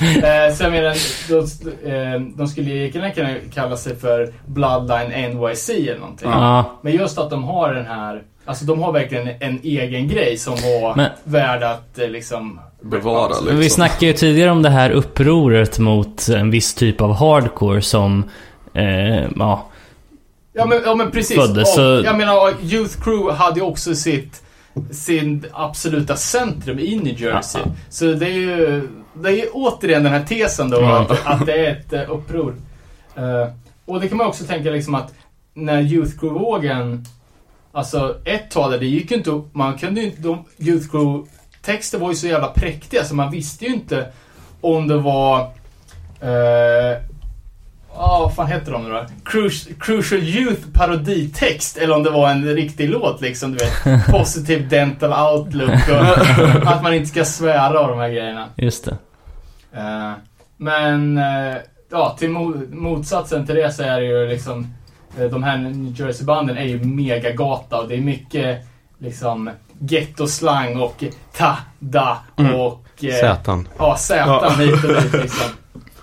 eh, 0.00 0.54
så 0.54 0.62
jag 0.64 0.72
menar, 0.72 0.96
de, 1.28 1.38
eh, 1.90 2.20
de 2.36 2.48
skulle 2.48 2.70
egentligen 2.70 3.12
kunna 3.12 3.34
kalla 3.54 3.76
sig 3.76 3.96
för 3.96 4.32
Bloodline 4.46 5.08
NYC 5.30 5.68
eller 5.70 5.98
någonting. 5.98 6.30
Ja. 6.30 6.78
Men 6.82 6.92
just 6.92 7.18
att 7.18 7.30
de 7.30 7.44
har 7.44 7.74
den 7.74 7.86
här, 7.86 8.22
alltså 8.44 8.64
de 8.64 8.82
har 8.82 8.92
verkligen 8.92 9.28
en 9.40 9.60
egen 9.62 10.08
grej 10.08 10.36
som 10.36 10.54
var 10.54 10.96
Men- 10.96 11.10
värd 11.24 11.62
att 11.62 11.98
eh, 11.98 12.08
liksom 12.08 12.60
Bevara 12.82 13.28
Men 13.28 13.38
liksom. 13.44 13.58
vi 13.58 13.70
snackade 13.70 14.06
ju 14.06 14.12
tidigare 14.12 14.50
om 14.50 14.62
det 14.62 14.70
här 14.70 14.90
upproret 14.90 15.78
mot 15.78 16.28
en 16.28 16.50
viss 16.50 16.74
typ 16.74 17.00
av 17.00 17.14
hardcore 17.14 17.82
som, 17.82 18.24
eh, 18.74 19.24
ja, 19.36 19.66
Ja 20.52 20.66
men, 20.66 20.80
ja, 20.84 20.94
men 20.94 21.10
precis. 21.10 21.36
Föddes, 21.36 21.68
och, 21.68 21.74
så- 21.74 22.02
Jag 22.04 22.16
menar, 22.16 22.52
Youth 22.62 23.00
Crew 23.02 23.32
hade 23.36 23.60
ju 23.60 23.66
också 23.66 23.94
sitt 23.94 24.42
sin 24.90 25.44
absoluta 25.52 26.16
centrum 26.16 26.78
i 26.78 26.96
New 26.96 27.20
Jersey. 27.22 27.60
Ja. 27.64 27.70
Så 27.88 28.04
det 28.12 28.26
är 28.26 28.30
ju 28.30 28.88
det 29.22 29.28
är 29.28 29.32
ju 29.36 29.46
återigen 29.52 30.02
den 30.04 30.12
här 30.12 30.22
tesen 30.24 30.70
då 30.70 30.80
Ja. 30.80 30.98
att, 31.00 31.26
att 31.26 31.46
det 31.46 31.66
är 31.66 31.70
ett 31.72 31.92
uh, 31.92 32.14
uppror. 32.14 32.54
Eh, 33.14 33.48
och 33.84 34.00
det 34.00 34.08
kan 34.08 34.18
man 34.18 34.26
också 34.26 34.44
tänka 34.44 34.70
liksom 34.70 34.94
att 34.94 35.14
när 35.54 35.80
Youth 35.82 36.18
Crew-vågen 36.20 37.04
Alltså 37.72 38.16
ett 38.24 38.50
tag 38.50 38.70
där, 38.70 38.78
det 38.78 38.86
gick 38.86 39.10
ju 39.10 39.16
inte 39.16 39.32
att- 39.32 39.54
Man 39.54 39.78
kunde 39.78 40.00
ju 40.00 40.06
inte, 40.06 40.22
de 40.22 40.44
Youth 40.58 40.90
Crew 40.90 41.30
texter 41.66 41.98
var 41.98 42.10
ju 42.10 42.16
så 42.16 42.26
jävla 42.26 42.48
präktiga 42.48 43.04
så 43.04 43.14
man 43.14 43.30
visste 43.30 43.64
ju 43.64 43.74
inte 43.74 44.06
om 44.60 44.88
det 44.88 44.98
var 44.98 45.40
eh, 46.20 46.98
Ja, 47.98 48.18
vad 48.22 48.34
fan 48.34 48.46
heter 48.46 48.72
de 48.72 48.82
nu 48.84 48.90
då? 48.90 49.04
Crucial, 49.24 49.74
Crucial 49.80 50.22
Youth 50.22 50.62
paroditext 50.72 51.76
eller 51.76 51.94
om 51.96 52.02
det 52.02 52.10
var 52.10 52.30
en 52.30 52.44
riktig 52.54 52.88
låt 52.90 53.20
liksom, 53.20 53.52
du 53.52 53.58
vet. 53.58 54.06
Positive 54.10 54.64
Dental 54.64 55.32
Outlook 55.34 55.70
och 55.88 56.66
att 56.72 56.82
man 56.82 56.94
inte 56.94 57.06
ska 57.08 57.24
svära 57.24 57.80
och 57.80 57.88
de 57.88 57.98
här 57.98 58.08
grejerna. 58.08 58.48
just 58.56 58.84
det. 58.84 58.96
Eh, 59.80 60.12
men, 60.56 61.18
eh, 61.18 61.56
ja, 61.90 62.16
till 62.18 62.28
mo- 62.30 62.74
motsatsen 62.74 63.46
till 63.46 63.54
det 63.54 63.72
så 63.72 63.82
är 63.82 64.00
det 64.00 64.06
ju 64.06 64.28
liksom 64.28 64.74
eh, 65.18 65.24
de 65.24 65.42
här 65.42 65.56
New 65.58 66.00
Jersey-banden 66.00 66.56
är 66.56 66.64
ju 66.64 66.84
megagata 66.84 67.78
och 67.80 67.88
det 67.88 67.94
är 67.94 68.00
mycket 68.00 68.58
liksom 68.98 69.50
ghetto-slang 69.78 70.76
och 70.80 71.04
ta, 71.36 71.56
da 71.78 72.18
Mm. 72.36 72.54
och 72.54 72.84
eh, 73.04 73.14
Sätan. 73.20 73.68
ja, 73.78 73.96
Z 73.96 74.50
hit 74.50 74.84
och 74.84 75.02
dit 75.02 75.12
liksom. 75.22 75.50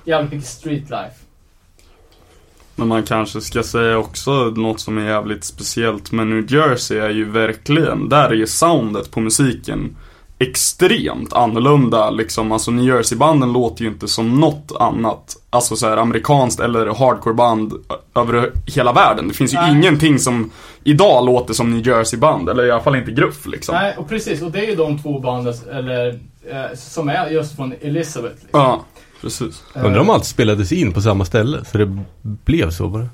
Jävligt 0.06 0.32
mycket 0.34 0.48
street 0.50 0.90
life. 0.90 1.14
Men 2.76 2.88
man 2.88 3.04
kanske 3.04 3.42
ska 3.42 3.64
säga 3.64 3.98
också 3.98 4.32
något 4.32 4.80
som 4.80 4.98
är 4.98 5.06
jävligt 5.06 5.44
speciellt 5.44 6.12
med 6.12 6.28
New 6.28 6.54
Jersey 6.54 6.98
är 6.98 7.10
ju 7.10 7.30
verkligen, 7.30 8.10
där 8.10 8.30
är 8.30 8.34
ju 8.34 8.48
soundet 8.48 9.12
på 9.12 9.20
musiken 9.20 9.96
extremt 10.44 11.34
annorlunda 11.34 12.10
liksom. 12.10 12.52
Alltså 12.52 12.72
New 12.72 12.96
Jersey-banden 12.96 13.54
låter 13.54 13.84
ju 13.84 13.90
inte 13.90 14.08
som 14.08 14.40
något 14.40 14.72
annat. 14.80 15.36
Alltså 15.50 15.76
så 15.76 15.90
här 15.90 15.98
amerikanskt 15.98 16.60
eller 16.60 16.86
hardcore-band 16.88 17.74
över 18.16 18.52
hela 18.66 18.94
världen. 18.94 19.28
Det 19.28 19.34
finns 19.34 19.54
ju 19.54 19.58
Nej. 19.58 19.72
ingenting 19.72 20.20
som 20.20 20.52
idag 20.84 21.26
låter 21.26 21.54
som 21.54 21.72
New 21.72 21.88
Jersey-band, 21.88 22.50
eller 22.50 22.66
i 22.66 22.72
alla 22.72 22.84
fall 22.84 22.96
inte 22.96 23.12
gruff 23.12 23.46
liksom. 23.46 23.76
Nej, 23.76 23.96
och 23.98 24.10
precis. 24.10 24.42
Och 24.42 24.52
det 24.52 24.60
är 24.60 24.70
ju 24.70 24.76
de 24.76 25.00
två 25.00 25.20
banden 25.20 25.54
eller, 25.72 26.20
eh, 26.50 26.76
som 26.76 27.10
är 27.10 27.30
just 27.30 27.56
från 27.56 27.74
Elizabeth. 27.82 28.36
Liksom. 28.42 28.60
Ja, 28.60 28.84
precis. 29.22 29.64
Eh, 29.76 29.86
Undrar 29.86 30.02
om 30.02 30.10
allt 30.10 30.26
spelades 30.26 30.72
in 30.72 30.94
på 30.94 31.02
samma 31.02 31.26
ställe, 31.26 31.66
så 31.72 31.78
det 31.78 31.98
blev 32.22 32.72
så 32.72 32.88
bara. 32.88 33.08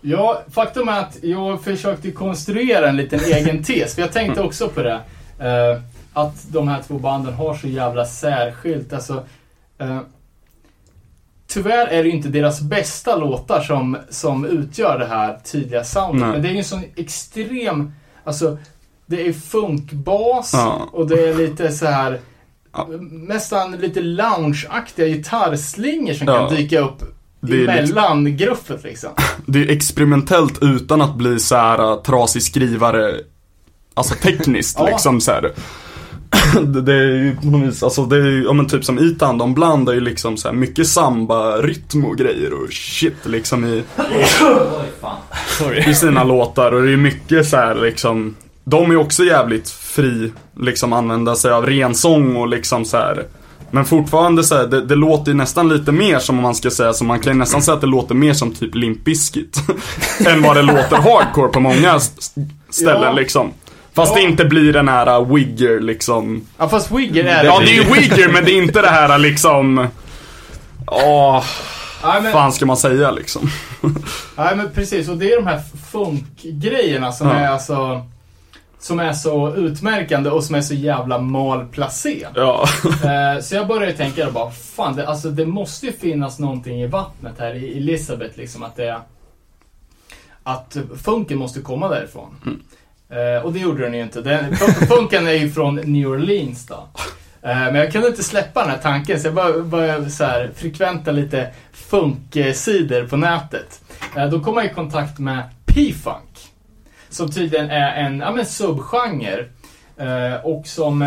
Ja, 0.00 0.42
faktum 0.50 0.88
är 0.88 1.00
att 1.00 1.16
jag 1.22 1.64
försökte 1.64 2.10
konstruera 2.10 2.88
en 2.88 2.96
liten 2.96 3.20
egen 3.20 3.64
tes. 3.64 3.94
För 3.94 4.02
jag 4.02 4.12
tänkte 4.12 4.42
också 4.42 4.68
på 4.68 4.82
det. 4.82 5.00
Eh, 5.38 5.80
att 6.14 6.52
de 6.52 6.68
här 6.68 6.82
två 6.82 6.98
banden 6.98 7.34
har 7.34 7.54
så 7.54 7.68
jävla 7.68 8.04
särskilt. 8.06 8.92
Alltså, 8.92 9.24
eh, 9.78 9.98
tyvärr 11.46 11.86
är 11.86 12.02
det 12.02 12.08
ju 12.08 12.14
inte 12.16 12.28
deras 12.28 12.60
bästa 12.60 13.16
låtar 13.16 13.60
som, 13.60 13.96
som 14.10 14.44
utgör 14.44 14.98
det 14.98 15.06
här 15.06 15.38
tydliga 15.52 15.84
soundet. 15.84 16.20
Nej. 16.22 16.30
Men 16.32 16.42
det 16.42 16.48
är 16.48 16.52
ju 16.52 16.58
en 16.58 16.64
sån 16.64 16.82
extrem... 16.96 17.92
Alltså, 18.24 18.58
det 19.06 19.28
är 19.28 19.32
funkbas 19.32 20.50
Ja. 20.52 20.88
och 20.92 21.06
det 21.08 21.28
är 21.28 21.34
lite 21.34 21.72
så 21.72 21.86
här 21.86 22.20
Ja. 22.72 22.88
nästan 23.10 23.72
lite 23.72 24.00
loungeaktiga 24.00 25.06
gitarrslingor 25.06 26.14
som 26.14 26.28
Ja. 26.28 26.48
kan 26.48 26.56
dyka 26.56 26.80
upp 26.80 27.02
Det 27.40 27.64
är 27.66 27.82
lite- 27.82 28.44
gruffet 28.44 28.84
liksom. 28.84 29.10
Det 29.46 29.58
är 29.58 29.70
experimentellt 29.70 30.58
utan 30.62 31.00
att 31.02 31.14
bli 31.14 31.38
så 31.40 31.56
här 31.56 31.92
äh, 31.92 32.02
trasig 32.02 32.42
skrivare, 32.42 33.14
alltså 33.94 34.14
tekniskt 34.14 34.80
liksom 34.86 35.20
så 35.20 35.30
här. 35.32 35.52
Det, 36.82 36.92
är 36.92 37.06
ju 37.06 37.36
på 37.36 37.46
något 37.46 37.68
vis, 37.68 37.82
alltså 37.82 38.04
det 38.04 38.16
är 38.16 38.30
ju, 38.30 38.44
ja 38.44 38.52
men 38.52 38.68
typ 38.68 38.84
som 38.84 38.98
Itan, 38.98 39.38
de 39.38 39.54
blandar 39.54 39.92
ju 39.92 40.00
liksom 40.00 40.36
så 40.36 40.48
här 40.48 40.54
mycket 40.54 40.86
samba-rytm 40.86 42.04
och 42.04 42.16
grejer 42.16 42.52
och 42.52 42.72
shit 42.72 43.16
liksom 43.26 43.64
i, 43.64 43.82
i 45.86 45.94
sina 45.94 46.24
låtar 46.24 46.72
och 46.72 46.82
det 46.82 46.92
är 46.92 46.96
mycket 46.96 47.48
så 47.48 47.56
här 47.56 47.74
liksom 47.74 48.34
De 48.64 48.90
är 48.90 48.96
också 48.96 49.24
jävligt 49.24 49.70
fri, 49.70 50.32
liksom 50.60 50.92
använda 50.92 51.34
sig 51.34 51.52
av 51.52 51.66
rensång 51.66 52.36
och 52.36 52.48
liksom 52.48 52.84
så 52.84 52.96
här. 52.96 53.24
Men 53.70 53.84
fortfarande 53.84 54.44
så 54.44 54.56
här, 54.56 54.66
det, 54.66 54.86
det 54.86 54.94
låter 54.94 55.30
ju 55.30 55.36
nästan 55.36 55.68
lite 55.68 55.92
mer 55.92 56.18
som 56.18 56.36
om 56.36 56.42
man 56.42 56.54
ska 56.54 56.70
säga, 56.70 56.92
så 56.92 57.04
man 57.04 57.20
kan 57.20 57.32
ju 57.32 57.38
nästan 57.38 57.62
säga 57.62 57.74
att 57.74 57.80
det 57.80 57.86
låter 57.86 58.14
mer 58.14 58.32
som 58.32 58.52
typ 58.52 58.74
Limp 58.74 59.04
Bizkit 59.04 59.56
Än 60.26 60.42
vad 60.42 60.56
det 60.56 60.62
låter 60.62 60.96
hardcore 60.96 61.48
på 61.48 61.60
många 61.60 62.00
ställen 62.70 63.02
Ja. 63.02 63.12
liksom 63.12 63.52
Fast 63.94 64.14
det 64.14 64.20
inte 64.20 64.44
blir 64.44 64.72
den 64.72 64.88
här 64.88 65.20
uh, 65.20 65.34
Wigger 65.34 65.80
liksom 65.80 66.46
Ja 66.58 66.68
fast 66.68 66.90
Wigger 66.90 67.24
är 67.24 67.44
Ja 67.44 67.58
det 67.58 67.70
är 67.70 67.74
ju 67.74 67.92
Wigger 67.94 68.28
men 68.32 68.44
det 68.44 68.50
är 68.52 68.62
inte 68.62 68.82
det 68.82 68.88
här 68.90 69.18
liksom 69.18 69.88
Åh, 70.86 71.44
Nej, 72.04 72.22
men, 72.22 72.32
fan 72.32 72.52
ska 72.52 72.66
man 72.66 72.76
säga 72.76 73.10
liksom? 73.10 73.50
nej 74.36 74.56
men 74.56 74.70
precis, 74.74 75.08
och 75.08 75.16
det 75.16 75.32
är 75.32 75.36
de 75.36 75.46
här 75.46 75.60
funkgrejerna 75.92 77.12
som 77.12 77.28
Ja. 77.28 77.34
är 77.34 77.48
alltså 77.48 78.06
som 78.78 79.00
är 79.00 79.12
så 79.12 79.54
utmärkande 79.54 80.30
och 80.30 80.44
som 80.44 80.54
är 80.54 80.60
så 80.60 80.74
jävla 80.74 81.18
malplacé. 81.18 82.26
Ja, 82.34 82.68
Eh, 82.84 83.40
så 83.42 83.54
jag 83.54 83.66
började 83.68 83.92
tänka 83.92 84.24
då 84.24 84.30
bara, 84.30 84.50
fan 84.50 84.96
det, 84.96 85.08
alltså, 85.08 85.30
det 85.30 85.46
måste 85.46 85.86
ju 85.86 85.92
finnas 85.92 86.38
någonting 86.38 86.82
i 86.82 86.86
vattnet 86.86 87.34
här 87.38 87.54
i 87.54 87.76
Elisabeth 87.76 88.38
liksom 88.38 88.62
att 88.62 88.76
det 88.76 89.00
att 90.42 90.76
funken 91.04 91.38
måste 91.38 91.60
komma 91.60 91.88
därifrån. 91.88 92.34
Eh, 92.46 92.52
Eh, 93.14 93.44
och 93.44 93.52
det 93.52 93.58
gjorde 93.58 93.82
den 93.84 93.94
ju 93.94 94.02
inte. 94.02 94.20
Den, 94.20 94.56
funken 94.88 95.26
är 95.26 95.32
ju 95.32 95.50
från 95.50 95.74
New 95.74 96.06
Orleans 96.06 96.66
då. 96.66 96.88
Eh, 97.42 97.56
men 97.56 97.74
jag 97.74 97.92
kunde 97.92 98.08
inte 98.08 98.24
släppa 98.24 98.60
den 98.60 98.70
här 98.70 98.78
tanken 98.78 99.20
så 99.20 99.26
jag 99.26 99.34
började, 99.34 99.62
började 99.62 100.10
så 100.10 100.24
här, 100.24 100.50
frekventa 100.54 101.12
lite 101.12 101.48
funksidor 101.72 103.06
på 103.06 103.16
nätet. 103.16 103.80
Eh, 104.16 104.26
då 104.26 104.40
kom 104.40 104.56
jag 104.56 104.66
i 104.66 104.74
kontakt 104.74 105.18
med 105.18 105.42
P-funk. 105.66 106.38
Som 107.08 107.30
tydligen 107.30 107.70
är 107.70 108.04
en 108.04 108.18
ja, 108.18 108.32
men 108.32 108.46
subgenre. 108.46 109.44
Eh, 109.96 110.34
och 110.44 110.66
som 110.66 111.02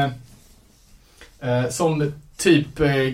eh, 1.39 1.69
som 1.69 2.13
typ 2.37 2.79
eh, 2.79 3.13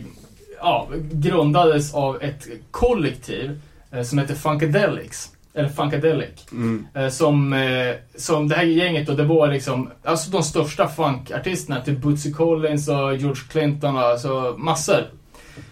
ja, 0.60 0.88
grundades 1.12 1.94
av 1.94 2.24
ett 2.24 2.48
kollektiv 2.72 3.62
eh, 3.92 4.04
som 4.04 4.18
heter 4.18 4.36
Funkadelics. 4.36 5.33
Eller 5.56 5.70
Funkadelic. 5.70 6.52
mm. 6.52 6.88
Eh, 6.94 7.10
som, 7.10 7.54
eh, 7.54 7.96
som 8.16 8.48
det 8.48 8.56
här 8.56 8.64
gänget 8.64 9.08
då, 9.08 9.14
det 9.14 9.24
var 9.24 9.48
liksom, 9.48 9.90
alltså 10.04 10.32
de 10.32 10.44
största 10.44 10.88
funkartisterna, 10.88 11.82
typ 11.82 12.02
Bootsy 12.02 12.34
Collins 12.34 12.88
och 12.88 13.16
George 13.16 13.42
Clinton 13.52 13.96
och 13.96 14.02
alltså 14.02 14.56
massor. 14.58 15.04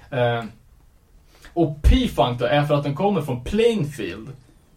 Eh, 0.09 0.43
och 1.53 1.81
P-Funk 1.81 2.39
då 2.39 2.45
är 2.45 2.63
för 2.63 2.75
att 2.75 2.83
den 2.83 2.95
kommer 2.95 3.21
från 3.21 3.43
Plainfield, 3.43 4.29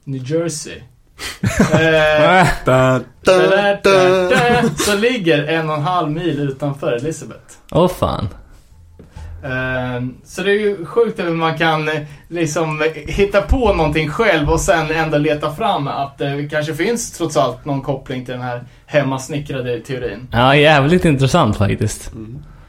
New 0.05 0.31
Jersey. 0.31 0.81
så 4.77 4.97
ligger 4.97 5.45
en 5.45 5.71
och 5.71 5.77
en 5.77 5.83
halv 5.83 6.11
mil 6.11 6.41
utanför 6.41 6.93
Elizabeth. 6.93 7.55
Åh 7.71 7.89
fan. 7.89 8.29
Eh, 9.45 10.03
Så 10.25 10.43
det 10.43 10.51
är 10.51 10.61
ju 10.61 10.85
sjukt 10.87 11.19
hur 11.21 11.31
man 11.31 11.59
kan 11.59 11.89
eh, 11.89 12.01
liksom 12.29 12.83
eh, 12.83 12.89
hitta 13.15 13.43
på 13.43 13.73
någonting 13.75 14.09
själv 14.11 14.51
och 14.51 14.61
sen 14.61 14.91
ändå 14.91 15.19
leta 15.19 15.53
fram 15.55 15.89
att 15.89 16.19
det 16.19 16.49
kanske 16.51 16.75
finns 16.75 17.13
trots 17.13 17.37
allt 17.37 17.65
någon 17.65 17.83
koppling 17.83 18.25
till 18.25 18.35
den 18.35 18.43
här 18.43 18.65
hemmasnickrade 18.87 19.81
teorin. 19.81 20.29
Ja, 20.33 20.57
jävligt 20.57 21.05
intressant 21.05 21.57
faktiskt. 21.57 22.11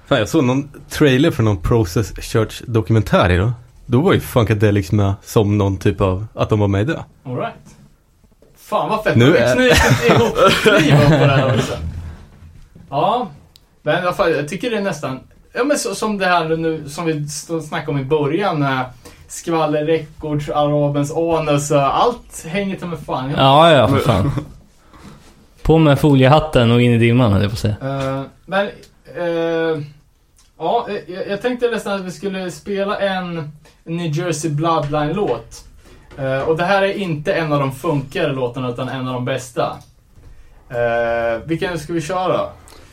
Fan, 0.07 0.17
jag 0.19 0.29
såg 0.29 0.43
någon 0.43 0.69
trailer 0.89 1.31
för 1.31 1.43
någon 1.43 1.57
Process 1.61 2.13
Church 2.21 2.61
dokumentär 2.65 3.29
idag. 3.31 3.51
Då 3.85 4.01
var 4.01 4.13
ju 4.13 4.19
Funkadelics 4.19 4.91
med 4.91 5.13
som 5.23 5.57
någon 5.57 5.77
typ 5.77 6.01
av, 6.01 6.27
att 6.33 6.49
de 6.49 6.59
var 6.59 6.67
med 6.67 6.81
i 6.81 6.85
det. 6.85 7.03
All 7.25 7.35
right. 7.37 7.53
Fan 8.57 8.89
vad 8.89 9.03
fett. 9.03 9.15
Nu 9.15 9.25
Nu 9.29 9.37
är- 9.37 9.53
knutit 9.55 10.05
ihop 10.09 11.03
på 11.05 11.09
det 11.25 11.35
här 11.35 11.55
också. 11.55 11.73
Ja, 12.89 13.29
men 13.83 13.95
i 13.95 13.97
alla 14.01 14.13
fall, 14.13 14.31
jag 14.31 14.47
tycker 14.47 14.69
det 14.71 14.77
är 14.77 14.81
nästan, 14.81 15.19
ja 15.55 15.63
men 15.63 15.79
så, 15.79 15.95
som 15.95 16.17
det 16.17 16.25
här 16.25 16.57
nu 16.57 16.89
som 16.89 17.05
vi 17.05 17.27
snackade 17.67 17.91
om 17.91 17.99
i 17.99 18.05
början. 18.05 18.59
Med 18.59 18.85
Skvaller 19.27 19.85
Records, 19.85 20.49
Arabens 20.49 21.11
Anus 21.11 21.71
och 21.71 21.97
allt 22.03 22.45
hänger 22.45 22.75
till 22.75 22.87
med 22.87 22.99
fan 22.99 23.25
ihop. 23.25 23.37
Ja, 23.39 23.71
ja, 23.71 23.87
för 23.87 23.97
fan. 23.97 24.31
På 25.61 25.77
med 25.77 25.99
foliehatten 25.99 26.71
och 26.71 26.81
in 26.81 26.91
i 26.91 26.97
dimman, 26.97 27.33
höll 27.33 27.41
jag 27.41 27.51
på 27.51 27.53
att 27.53 27.59
säga. 27.59 27.75
Eh, 27.81 28.21
men, 28.45 28.67
eh, 29.17 29.83
ja, 30.57 30.87
jag, 31.07 31.27
jag 31.29 31.41
tänkte 31.41 31.71
nästan 31.71 31.93
att 31.93 32.05
vi 32.05 32.11
skulle 32.11 32.51
spela 32.51 32.99
en 32.99 33.51
New 33.83 34.17
Jersey 34.17 34.51
Bloodline-låt. 34.51 35.65
Eh, 36.17 36.39
och 36.39 36.57
det 36.57 36.63
här 36.63 36.81
är 36.81 36.93
inte 36.93 37.33
en 37.33 37.53
av 37.53 37.59
de 37.59 37.71
funkigare 37.71 38.33
låtarna, 38.33 38.69
utan 38.69 38.89
en 38.89 39.07
av 39.07 39.13
de 39.13 39.25
bästa. 39.25 39.77
Uh, 40.71 41.47
vilken 41.47 41.79
ska 41.79 41.93
vi 41.93 42.01
köra? 42.01 42.49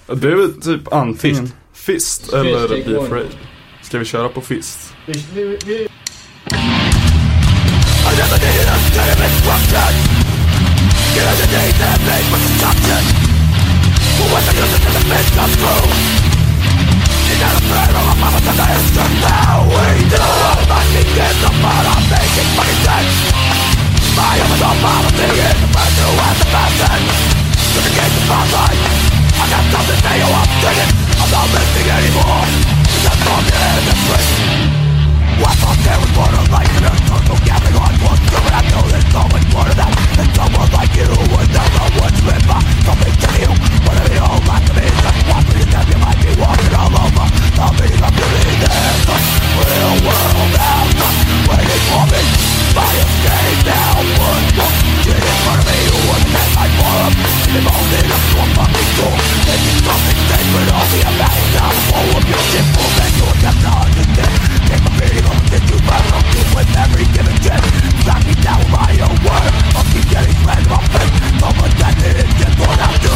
Det 0.06 0.28
är 0.28 0.36
väl 0.36 0.60
typ 0.60 0.92
antingen 0.92 1.52
Fist, 1.82 2.32
eller 2.32 2.68
Fist, 2.68 2.86
Be 2.86 2.98
Afraid 3.00 3.36
Ska 3.82 3.98
vi 3.98 4.04
köra 4.04 4.28
på 4.28 4.40
Fist? 4.40 4.94
Vi, 5.06 5.24
vi, 5.34 5.58
vi, 5.66 5.88
Never 8.04 8.36
again, 8.36 8.68
my 12.24 12.38
ears 15.16 15.38
are 15.38 15.50
closed. 15.58 16.22
Drop 27.72 27.74
to 27.74 27.90
the 27.90 29.21
I 29.42 29.50
got 29.50 29.66
nothing 29.74 29.98
to 29.98 30.12
you, 30.22 30.28
I'm 30.30 30.50
thinking 30.62 30.90
I'm 31.18 31.30
not 31.34 31.46
missing 31.50 31.88
anymore 31.90 32.46
It's 32.94 33.10
a 33.10 33.14
fucking 33.26 33.82
difference 33.90 34.30
What's 35.42 35.62
up 35.66 35.78
there 35.82 35.98
with 35.98 36.14
more 36.14 36.30
of 36.30 36.46
life 36.46 36.70
in 36.78 36.86
a 36.86 36.94
circle 37.10 37.38
gathering 37.42 37.74
on 37.74 37.90
one 38.06 38.22
group 38.30 38.44
And 38.46 38.54
I 38.54 38.62
know 38.70 38.86
there's 38.86 39.08
so 39.10 39.26
much 39.34 39.46
more 39.50 39.66
to 39.66 39.74
that 39.82 39.90
And 40.22 40.30
someone 40.38 40.70
like 40.70 40.94
you 40.94 41.10
would 41.10 41.50
never 41.50 41.86
would 41.98 42.14
remember 42.22 42.58
Something 42.86 43.16
to 43.18 43.30
you, 43.42 43.50
but 43.82 43.98
I 43.98 44.02
mean 44.14 44.22
all 44.22 44.38
that 44.46 44.62
to 44.62 44.72
me 44.78 44.86
just 44.86 45.20
one 45.26 45.44
thing 45.50 45.66
step, 45.66 45.90
you 45.90 45.98
might 45.98 46.20
be 46.22 46.30
walking 46.38 46.74
all 46.78 46.94
over 47.02 47.26
The 47.26 47.66
meaning 47.82 47.98
of 47.98 48.14
beauty, 48.14 48.54
there's 48.62 49.10
a 49.10 49.16
real 49.58 49.94
world 50.06 50.54
out 50.54 50.86
Waiting 51.50 51.82
for 51.90 52.04
me, 52.14 52.22
my 52.78 52.90
escape 52.94 53.60
now 53.66 54.06
would 54.06 54.54
you 54.54 54.70
get 55.02 55.18
in 55.18 55.38
front 55.42 55.58
of 55.58 55.66
me 55.66 55.91
work 56.08 56.24
that 56.34 56.48
I 56.58 56.66
follow 56.78 57.10
Involved 57.52 57.94
enough 58.00 58.24
to 58.32 58.36
a 58.42 58.46
fucking 58.56 58.90
door 58.98 59.16
Taking 59.46 59.78
something 59.86 60.18
sacred 60.30 60.68
off 60.72 60.88
the 60.90 61.00
American 61.06 61.72
Full 61.90 62.10
of 62.16 62.24
your 62.26 62.42
simple 62.50 62.88
that 62.98 63.10
you 63.12 63.26
have 63.42 63.58
to 63.62 63.70
understand 63.86 64.34
Take 64.66 64.82
my 64.82 64.92
feeling 64.98 65.26
of 65.26 65.38
this 65.50 65.64
to 65.68 65.76
my 65.86 66.00
with 66.52 66.68
every 66.76 67.06
given 67.12 67.36
chance 67.40 67.66
Slap 68.04 68.22
me 68.26 68.34
down 68.42 68.62
my 68.70 68.92
own 69.04 69.16
word 69.24 69.52
Of 69.78 69.86
me 69.94 70.02
getting 70.10 70.38
rid 70.44 70.64
of 70.68 70.84
it 70.84 71.08
From 71.40 71.56
a 71.60 71.68
death 71.78 72.00
it 72.02 72.16
is 72.24 72.32
just 72.40 72.56
what 72.58 72.78
I 72.78 72.92
do 73.00 73.14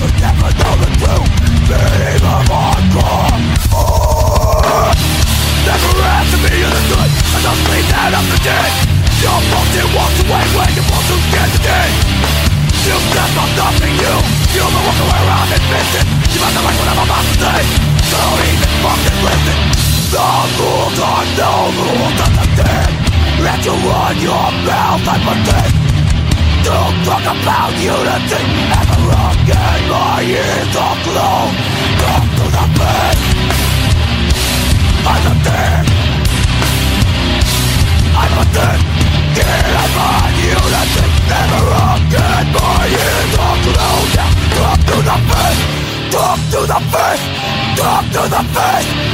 To 0.00 0.06
never 0.20 0.50
know 0.60 0.74
the 0.80 0.90
truth 1.00 1.30
Being 1.68 2.24
a 2.24 2.36
hardcore 2.48 3.40
Never 5.66 5.92
asked 6.02 6.30
to 6.32 6.38
be 6.40 6.54
in 6.62 6.74
I 7.30 7.38
don't 7.42 7.60
sleep 7.64 7.86
that 7.90 8.12
I'm 8.14 8.99
your 9.20 9.36
multi 9.52 9.84
walks 9.92 10.16
away 10.24 10.44
when 10.56 10.70
you 10.72 10.84
want 10.88 11.04
to 11.12 11.16
get 11.28 11.48
the 11.52 11.60
day 11.60 11.88
You've 12.88 13.08
just 13.12 13.32
not 13.36 13.50
nothing 13.52 13.92
you 14.00 14.14
You 14.56 14.64
may 14.64 14.80
walk 14.80 14.96
away 14.96 15.20
around 15.28 15.50
and 15.52 15.64
miss 15.68 15.90
it. 16.00 16.06
You 16.32 16.38
might 16.40 16.54
not 16.56 16.64
like 16.64 16.78
what 16.80 16.88
I'm 16.88 17.04
about 17.04 17.24
to 17.28 17.34
say 17.36 17.60
So 18.08 18.16
don't 18.16 18.40
even 18.48 18.72
fucking 18.80 19.18
listen 19.20 19.58
The 20.08 20.24
rules 20.56 20.98
are 21.04 21.26
no 21.36 21.52
rules 21.68 22.16
at 22.16 22.32
the 22.32 22.46
dead 22.64 22.90
Let 23.44 23.60
you 23.60 23.76
run 23.84 24.16
your 24.24 24.48
mouth, 24.64 25.04
I'm 25.04 25.28
a 25.28 25.36
dead 25.44 25.70
Don't 26.64 26.96
talk 27.04 27.24
about 27.28 27.76
unity 27.76 28.40
ever 28.72 29.04
again. 29.04 29.80
My 29.92 30.24
ears 30.24 30.72
are 30.80 30.96
closed 31.04 31.60
Come 32.00 32.28
to 32.40 32.44
the 32.56 32.64
bed. 32.80 33.16
I'm 35.04 35.24
a 35.28 35.34
dead. 35.44 35.84
I'm 38.16 38.38
a 38.38 38.44
dead 38.54 38.99
skin 39.40 39.76
of 39.76 39.90
my 39.96 40.28
unity 40.36 41.04
Never 41.28 41.62
my 42.54 42.86
ear 42.90 43.20
Talk 43.36 43.58
to 43.64 43.70
the 43.72 43.86
whole 43.90 44.08
Talk 44.56 44.80
to 44.88 44.96
the 45.08 45.16
face 45.30 45.62
Talk 46.14 46.40
to 46.52 46.60
the 46.72 46.80
face 46.92 47.24
Talk 47.76 48.04
to 48.12 48.22
the 48.28 48.42
face 48.52 49.10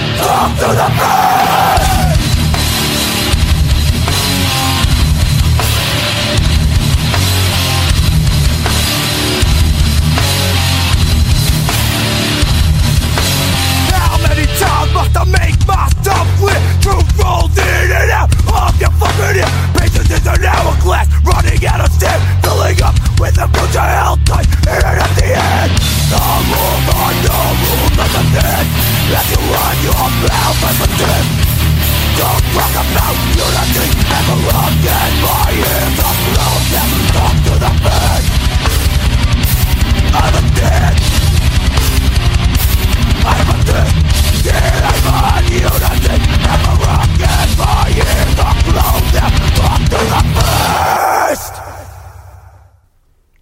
must 14.94 15.16
I 15.16 15.24
make 15.24 15.56
rolling 17.18 18.10
out 18.12 18.30
of 18.32 18.80
your 18.80 18.90
fucking 18.90 19.36
ear. 19.40 19.75
This 19.96 20.20
is 20.20 20.26
an 20.26 20.44
hourglass 20.44 21.08
running 21.24 21.64
out 21.64 21.80
of 21.80 21.90
steam 21.90 22.20
Filling 22.44 22.82
up 22.84 22.96
with 23.16 23.34
the 23.40 23.48
future 23.48 23.80
hell 23.80 24.20
time. 24.28 24.44
In 24.68 24.84
at 24.84 25.12
the 25.16 25.24
end. 25.32 25.72
No 26.12 26.20
room 26.20 26.80
for 26.84 27.10
no 27.24 27.38
room 27.64 27.96
at 27.96 28.10
the 28.12 28.22
pit 28.30 28.66
If 29.08 29.26
you 29.32 29.40
run 29.40 29.76
your 29.88 30.06
mouth 30.20 30.68
as 30.68 30.78
a 30.84 30.88
tip 31.00 31.24
Don't 32.14 32.44
talk 32.52 32.74
about 32.76 33.16
unity 33.40 33.88
Ever 34.04 34.38
again 34.46 35.12
my 35.24 35.50
ears 35.56 35.98
are 36.06 36.18
blown 36.28 36.60
Never 36.76 37.00
talk 37.16 37.36
to 37.42 37.54
the 37.58 37.72
pit 37.82 38.22
I'm 40.14 40.34
a 40.36 40.42
dead 40.54 41.35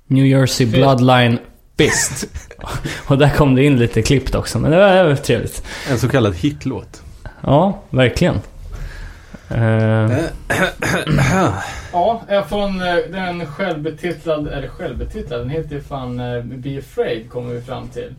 New 0.06 0.26
Jersey 0.26 0.66
Bloodline 0.66 1.38
Fist. 1.78 2.26
Och 3.06 3.18
där 3.18 3.30
kom 3.30 3.54
det 3.54 3.64
in 3.64 3.76
lite 3.76 4.02
klippt 4.02 4.34
också, 4.34 4.58
men 4.58 4.70
det 4.70 4.76
var, 4.76 4.88
det 4.88 5.04
var 5.04 5.16
trevligt. 5.16 5.62
En 5.90 5.98
så 5.98 6.08
kallad 6.08 6.34
hitlåt. 6.34 7.02
Ja, 7.40 7.82
verkligen. 7.90 8.40
Eh, 9.48 10.10
Ja, 11.92 12.22
är 12.28 12.42
från 12.42 12.80
eh, 12.80 12.96
den 13.10 13.46
självbetitlad, 13.46 14.48
eller 14.48 14.68
självbetitlad, 14.68 15.40
den 15.40 15.50
heter 15.50 15.74
ju 15.74 15.80
fan 15.80 16.20
eh, 16.20 16.42
Be 16.42 16.78
Afraid 16.78 17.30
kommer 17.30 17.54
vi 17.54 17.60
fram 17.60 17.88
till. 17.88 18.14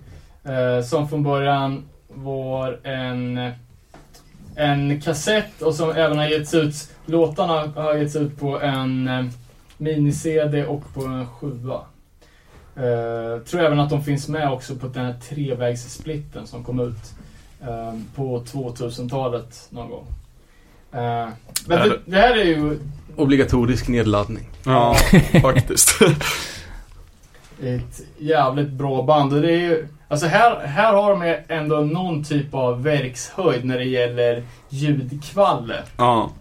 Eh, 0.46 0.84
som 0.84 1.10
från 1.10 1.24
början 1.24 1.86
var 2.08 2.80
en, 2.84 3.52
en 4.56 5.02
kassett 5.02 5.62
och 5.62 5.76
som 5.76 5.92
även 5.92 6.18
har 6.18 6.28
getts 6.28 6.54
ut, 6.54 6.90
låtarna 7.06 7.72
har 7.76 7.96
getts 7.96 8.16
ut 8.16 8.40
på 8.40 8.62
en 8.62 9.08
eh, 9.08 9.26
mini-CD 9.78 10.66
och 10.66 10.94
på 10.94 11.06
en 11.06 11.28
sjua. 11.28 11.82
Eh, 12.76 13.44
tror 13.44 13.62
även 13.62 13.80
att 13.80 13.90
de 13.90 14.04
finns 14.04 14.28
med 14.28 14.52
också 14.52 14.76
på 14.76 14.88
den 14.88 15.06
här 15.06 15.16
trevägssplitten 15.30 16.48
som 16.48 16.64
kom 16.64 16.80
ut 16.80 17.14
eh, 17.62 17.94
på 18.16 18.44
2000-talet 18.44 19.68
någon 19.70 19.90
gång. 19.90 20.08
Eh, 20.92 21.30
men 21.68 21.90
det, 21.90 22.00
det 22.06 22.18
här 22.18 22.38
är 22.38 22.44
ju 22.44 22.80
Obligatorisk 23.16 23.88
nedladdning. 23.88 24.50
Ja, 24.66 24.96
faktiskt. 25.42 26.00
ett 27.64 28.02
jävligt 28.18 28.70
bra 28.70 29.02
band. 29.04 29.34
Och 29.34 29.42
det 29.42 29.52
är 29.52 29.58
ju, 29.60 29.88
alltså 30.08 30.28
här, 30.28 30.60
här 30.66 30.94
har 30.94 31.10
de 31.10 31.36
ändå 31.48 31.76
någon 31.76 32.24
typ 32.24 32.54
av 32.54 32.84
verkshöjd 32.84 33.66
när 33.66 33.78
det 33.78 33.84
gäller 33.86 34.44
ljudkvalle. 34.70 35.76
ja. 35.98 36.32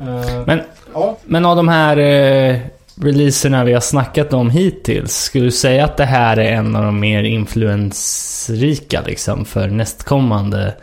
Eh, 0.00 0.42
Men- 0.46 0.60
Ja, 0.94 1.16
Men 1.24 1.44
av 1.44 1.56
de 1.56 1.68
här 1.68 1.96
eh, 1.96 2.58
releaserna 3.02 3.64
vi 3.64 3.72
har 3.72 3.80
snackat 3.80 4.32
om 4.32 4.50
hittills, 4.50 5.12
skulle 5.16 5.44
du 5.44 5.50
säga 5.50 5.84
att 5.84 5.96
det 5.96 6.04
här 6.04 6.36
är 6.36 6.52
en 6.52 6.76
av 6.76 6.84
de 6.84 7.00
mer 7.00 7.22
influensrika 7.22 9.02
liksom 9.06 9.44
för 9.44 9.68
nästkommande 9.68 10.74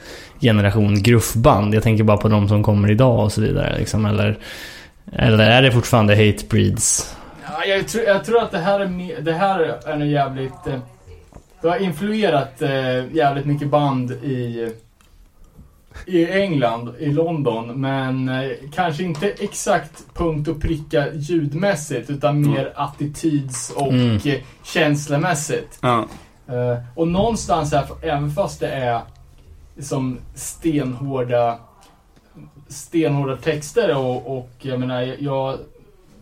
generation 0.41 1.03
gruffband? 1.03 1.76
Jag 1.76 1.84
tänker 1.84 2.03
bara 2.03 2.18
på 2.18 2.27
de 2.27 2.47
som 2.47 2.64
kommer 2.64 2.91
idag 2.91 3.19
och 3.19 3.31
så 3.31 3.41
vidare 3.41 3.76
liksom, 3.80 4.05
eller, 4.05 4.38
eller 5.14 5.49
är 5.49 5.61
det 5.61 5.72
fortfarande 5.72 6.15
Hate 6.15 6.45
Breeds? 6.49 7.15
Ja, 7.53 7.65
jag, 7.65 7.88
tror, 7.88 8.03
jag 8.03 8.25
tror 8.25 8.41
att 8.43 8.51
det 8.51 8.59
här 8.59 8.80
är, 8.80 8.85
me- 8.88 9.21
det 9.21 9.34
här 9.34 9.59
är 9.85 9.95
nog 9.97 10.07
jävligt... 10.07 10.67
Eh, 10.67 10.80
det 11.61 11.69
har 11.69 11.77
influerat 11.77 12.61
eh, 12.61 13.15
jävligt 13.15 13.45
mycket 13.45 13.67
band 13.69 14.11
i, 14.11 14.71
i 16.05 16.31
England, 16.31 16.95
i 16.99 17.05
London. 17.11 17.81
Men 17.81 18.30
eh, 18.30 18.51
kanske 18.73 19.03
inte 19.03 19.27
exakt 19.30 20.03
punkt 20.13 20.47
och 20.47 20.61
pricka 20.61 21.13
ljudmässigt 21.13 22.09
utan 22.09 22.41
mer 22.51 22.71
attityds 22.75 23.69
och 23.69 23.93
Mm. 23.93 24.15
eh, 24.25 24.39
känslomässigt. 24.63 25.80
ja. 25.81 26.05
Eh, 26.47 26.77
och 26.95 27.07
någonstans 27.07 27.73
här, 27.73 27.85
även 28.01 28.31
fast 28.31 28.59
det 28.59 28.67
är 28.69 29.01
som 29.80 30.19
stenhårda 30.35 31.57
stenhårda 32.67 33.38
texter 33.38 33.95
och, 33.97 34.38
och 34.38 34.49
jag 34.59 34.80
menar, 34.80 35.15
jag 35.19 35.57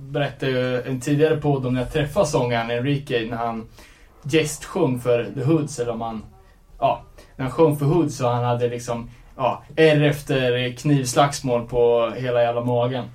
berättade 0.02 0.52
ju 0.52 0.82
en 0.82 0.99
tidigare 0.99 1.38
podd 1.38 1.65
om 1.65 1.73
när 1.73 1.82
jag 1.82 1.94
träffade 1.94 2.26
sångaren 2.26 2.72
Enrique 2.72 3.28
när 3.30 3.38
han 3.38 3.68
gästsjöng 4.23 4.99
för 4.99 5.32
The 5.36 5.44
Hoods, 5.44 5.80
eller 5.80 5.91
om 5.91 6.02
han, 6.02 6.23
ja, 6.80 7.03
när 7.36 7.45
han 7.45 7.52
sjöng 7.52 7.78
för 7.78 7.86
Hoods 7.86 8.18
så 8.18 8.28
han 8.28 8.44
hade 8.44 8.68
liksom, 8.68 9.10
ja, 9.38 9.64
R 9.76 10.02
efter 10.02 10.72
knivslagsmål 10.72 11.68
på 11.68 12.14
hela 12.18 12.41
jävla 12.41 12.64
magen. 12.64 13.06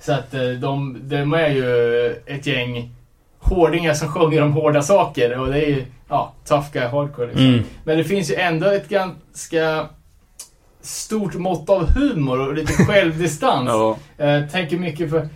Så 0.00 0.12
att 0.12 0.34
eh, 0.34 0.50
de, 0.50 1.00
de 1.02 1.34
är 1.34 1.48
ju 1.48 2.06
ett 2.26 2.46
gäng 2.46 2.94
hårdingar 3.38 3.94
som 3.94 4.08
sjunger 4.08 4.42
om 4.42 4.52
hårda 4.52 4.82
saker 4.82 5.38
och 5.38 5.46
det 5.46 5.64
är 5.64 5.68
ju, 5.68 5.84
ja, 6.08 6.32
tough 6.44 6.72
guy 6.72 6.86
hardcore 6.86 7.26
liksom. 7.26 7.46
Mm. 7.46 7.64
Men 7.84 7.98
det 7.98 8.04
finns 8.04 8.30
ju 8.30 8.34
ändå 8.34 8.66
ett 8.66 8.88
ganska 8.88 9.86
stort 10.80 11.34
mått 11.34 11.70
av 11.70 11.90
humor 11.90 12.48
och 12.48 12.54
lite 12.54 12.72
självdistans. 12.72 13.68
ja. 13.68 13.96
Jag 14.16 14.50
tänker 14.50 14.78
mycket 14.78 15.10
för, 15.10 15.28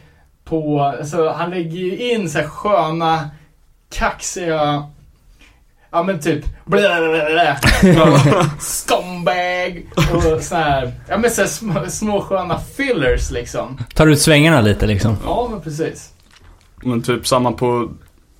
på, 0.49 0.81
alltså 0.81 1.29
han 1.29 1.51
lägger 1.51 1.79
ju 1.79 2.13
in 2.13 2.31
så 2.31 2.39
här 2.39 2.47
sköna, 2.47 3.31
kaxiga, 3.91 4.85
ja 5.91 6.03
men 6.03 6.21
typ 6.21 6.45
blablabla, 6.65 7.57
scumbag 8.59 9.87
och 10.13 10.43
så 10.43 10.55
här, 10.55 10.93
ja 11.09 11.19
men 11.19 11.31
så 11.31 11.41
här 11.41 11.49
små, 11.49 11.87
små 11.89 12.21
sköna 12.21 12.59
fillers 12.59 13.31
liksom. 13.31 13.79
Tar 13.95 14.07
ut 14.07 14.21
svängarna 14.21 14.61
lite 14.61 14.87
liksom? 14.87 15.17
Ja 15.25 15.49
men 15.51 15.61
precis. 15.61 16.11
Men 16.83 17.03
typ 17.03 17.27
samma 17.27 17.53
på, 17.53 17.91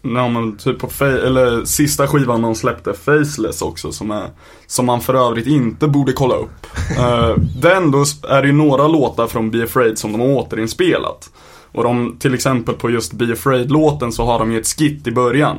ja, 0.03 0.29
men 0.29 0.57
typ 0.57 0.79
på 0.79 1.05
eller 1.05 1.65
sista 1.65 2.07
skivan 2.07 2.43
de 2.43 2.55
släppte, 2.55 2.95
Faceless 2.95 3.63
också, 3.63 3.93
som 3.93 4.11
är, 4.11 4.31
som 4.67 4.87
man 4.87 5.01
för 5.01 5.15
övrigt 5.29 5.47
inte 5.47 5.89
borde 5.89 6.13
kolla 6.13 6.35
upp. 6.35 6.51
Eh, 6.99 7.35
den 7.61 7.91
då 7.91 8.05
är 8.29 8.43
det 8.43 8.49
ju 8.49 8.55
några 8.55 8.89
låtar 8.89 9.27
från 9.27 9.51
Be 9.51 9.65
Afraid 9.65 9.99
som 9.99 10.13
de 10.13 10.21
har 10.21 10.29
återinspelat. 10.29 11.31
Och 11.77 11.85
de, 11.85 12.17
till 12.19 12.35
exempel 12.35 12.75
på 12.75 12.91
just 12.91 13.13
Be 13.13 13.33
Afraid-låten 13.33 14.13
så 14.13 14.25
har 14.25 14.39
de 14.39 14.53
ju 14.53 14.61
ett 14.61 14.67
skit 14.67 15.07
i 15.07 15.13
början. 15.13 15.57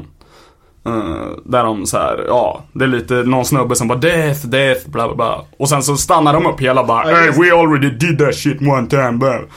Eh, 0.85 1.27
där 1.45 1.63
de 1.63 1.85
så 1.85 1.97
här, 1.97 2.25
ja, 2.27 2.63
det 2.73 2.83
är 2.83 2.87
lite 2.87 3.13
någon 3.13 3.45
snubbe 3.45 3.75
som 3.75 3.87
bara 3.87 3.97
death, 3.97 4.47
death, 4.47 4.89
bla 4.89 5.07
bla 5.07 5.15
bla. 5.15 5.45
Och 5.59 5.69
sen 5.69 5.83
så 5.83 5.97
stannar 5.97 6.33
de 6.33 6.45
upp 6.45 6.61
hela 6.61 6.83
bara, 6.83 7.03
hey 7.03 7.31
we 7.31 7.59
already 7.59 7.89
did 7.89 8.19
that 8.19 8.35
shit 8.35 8.61
one 8.61 8.87
time, 8.87 9.11
bro. 9.11 9.39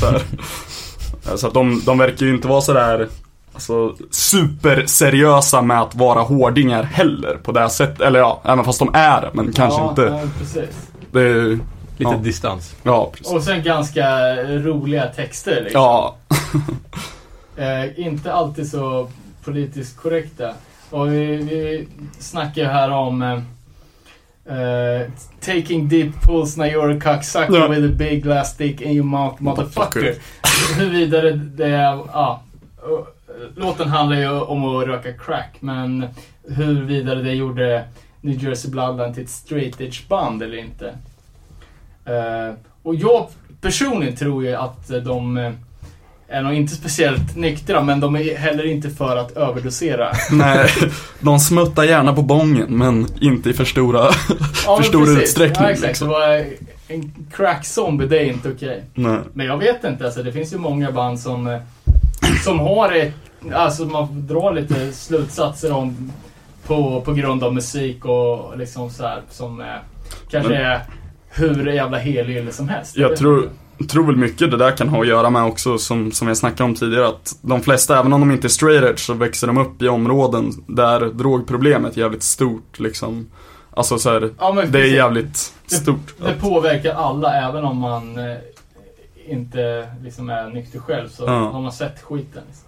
så 0.00 0.06
här. 0.06 0.22
Så 1.36 1.46
att 1.46 1.54
de, 1.54 1.82
de 1.86 1.98
verkar 1.98 2.26
ju 2.26 2.34
inte 2.34 2.48
vara 2.48 2.60
sådär 2.60 3.08
Alltså 3.54 3.96
superseriösa 4.10 5.62
med 5.62 5.80
att 5.80 5.94
vara 5.94 6.20
hårdingar 6.20 6.82
heller 6.82 7.34
på 7.42 7.52
det 7.52 7.70
sättet. 7.70 8.00
Eller 8.00 8.18
ja, 8.18 8.40
även 8.44 8.64
fast 8.64 8.78
de 8.78 8.90
är 8.94 9.30
men 9.32 9.52
kanske 9.52 9.80
ja, 9.80 9.90
inte. 9.90 10.02
Ja, 10.02 10.20
precis. 10.38 10.88
Det 11.12 11.20
är, 11.20 11.58
Lite 11.98 12.10
Ja. 12.10 12.16
distans. 12.18 12.74
ja, 12.82 13.10
precis. 13.12 13.32
Och 13.32 13.42
sen 13.42 13.62
ganska 13.62 14.36
roliga 14.46 15.06
texter 15.06 15.62
liksom. 15.62 15.80
Ja, 15.80 16.16
Eh, 17.56 17.98
inte 18.06 18.32
alltid 18.32 18.70
så 18.70 19.08
politiskt 19.44 19.96
korrekta. 19.96 20.54
Och 20.90 21.12
vi, 21.12 21.36
vi 21.36 21.88
snackar 22.18 22.62
ju 22.62 22.68
här 22.68 22.90
om 22.90 23.22
eh, 23.22 24.58
eh, 24.58 25.06
taking 25.40 25.88
deep 25.88 26.22
pulls 26.22 26.56
när 26.56 26.66
you're 26.70 26.96
a 26.96 27.00
cocksucker 27.14 27.54
Ja. 27.54 27.68
with 27.68 27.84
a 27.84 27.94
big 27.98 28.22
glass 28.22 28.56
dick 28.56 28.80
in 28.80 28.90
your 28.92 29.04
mouth 29.06 29.42
motherfucker. 29.42 30.14
Huruvida 30.78 31.20
det, 31.20 31.32
det 31.36 31.66
är, 31.66 31.98
ja. 32.12 32.42
eh, 32.82 33.04
Låten 33.56 33.88
handlar 33.88 34.16
ju 34.16 34.30
om 34.40 34.64
att 34.64 34.86
röka 34.86 35.12
crack 35.12 35.56
men 35.60 36.06
huruvida 36.48 37.14
det 37.14 37.32
gjorde 37.32 37.84
New 38.20 38.44
Jersey 38.44 38.70
Bloodline 38.70 39.14
till 39.14 39.24
ett 39.24 39.30
straight 39.30 39.80
edge 39.80 40.08
band 40.08 40.42
eller 40.42 40.56
inte. 40.58 40.94
Eh, 42.08 42.54
och 42.82 42.94
jag 42.94 43.26
personligen 43.60 44.16
tror 44.16 44.44
ju 44.44 44.54
att 44.54 44.88
de 45.04 45.36
eh, 45.38 45.52
är 46.28 46.42
nog 46.42 46.54
inte 46.54 46.74
speciellt 46.74 47.36
nyktra, 47.36 47.82
men 47.82 48.00
de 48.00 48.16
är 48.16 48.36
heller 48.36 48.66
inte 48.66 48.90
för 48.90 49.16
att 49.16 49.30
överdosera. 49.36 50.12
nej. 50.32 50.68
De 51.20 51.38
smuttar 51.40 51.84
gärna 51.84 52.12
på 52.14 52.22
bången, 52.22 52.78
men 52.78 53.06
inte 53.20 53.50
i 53.50 53.52
för 53.52 53.64
stora. 53.64 54.10
Ja, 54.66 54.76
För 54.76 54.82
stor 54.82 55.18
utsträckning, 55.22 55.64
Ja, 55.64 55.70
exakt. 55.70 55.88
liksom. 55.88 56.12
En 56.88 57.14
crack-zombie, 57.32 58.06
det 58.06 58.18
är 58.18 58.24
inte 58.24 58.48
okej. 58.50 58.84
nej. 58.94 59.18
Men 59.32 59.46
jag 59.46 59.56
vet 59.58 59.84
inte, 59.84 60.04
alltså, 60.04 60.22
det 60.22 60.32
finns 60.32 60.52
ju 60.52 60.58
många 60.58 60.92
band 60.92 61.20
som, 61.20 61.46
eh, 61.46 61.58
som 62.44 62.58
har 62.58 62.92
ett, 62.92 63.14
alltså 63.52 63.84
man 63.84 64.26
drar 64.26 64.52
lite 64.52 64.92
slutsatser 64.92 65.72
om 65.72 66.12
På, 66.66 67.00
på 67.00 67.12
grund 67.12 67.44
av 67.44 67.54
musik 67.54 68.04
och 68.04 68.58
liksom 68.58 68.90
så 68.90 69.02
här 69.02 69.20
som 69.30 69.64
kanske 70.30 70.52
Men- 70.52 70.60
är 70.60 70.80
hur 71.38 71.66
jävla 71.66 71.98
helylle 71.98 72.52
som 72.52 72.68
helst. 72.68 72.96
Jag 72.96 73.16
tror, 73.16 73.50
tror 73.90 74.06
väl 74.06 74.16
mycket 74.16 74.50
det 74.50 74.56
där 74.56 74.70
kan 74.76 74.88
ha 74.88 75.00
att 75.00 75.06
göra 75.06 75.30
med 75.30 75.42
också 75.44 75.78
som, 75.78 76.12
som 76.12 76.28
jag 76.28 76.36
snackade 76.36 76.64
om 76.64 76.74
tidigare 76.74 77.08
att 77.08 77.36
de 77.42 77.60
flesta, 77.60 77.98
även 77.98 78.12
om 78.12 78.20
de 78.20 78.30
inte 78.30 78.46
är 78.46 78.48
straight 78.48 78.84
edge 78.84 78.98
så 79.00 79.14
växer 79.14 79.46
de 79.46 79.58
upp 79.58 79.82
i 79.82 79.88
områden 79.88 80.52
där 80.66 81.00
drogproblemet 81.00 81.96
är 81.96 82.00
jävligt 82.00 82.22
stort 82.22 82.78
liksom. 82.80 83.26
Alltså 83.70 83.98
så 83.98 84.10
här, 84.10 84.30
Ja, 84.38 84.64
det 84.68 84.80
är 84.80 84.84
jävligt 84.94 85.52
stort. 85.66 86.14
Det 86.18 86.34
påverkar 86.40 86.94
alla 86.94 87.48
även 87.48 87.64
om 87.64 87.76
man 87.76 88.18
eh, 88.18 88.36
inte 89.28 89.88
liksom 90.02 90.30
är 90.30 90.50
nykter 90.50 90.78
själv 90.78 91.08
så 91.08 91.24
Ja. 91.24 91.30
har 91.50 91.60
man 91.60 91.72
sett 91.72 92.02
skiten. 92.02 92.42
Liksom. 92.48 92.64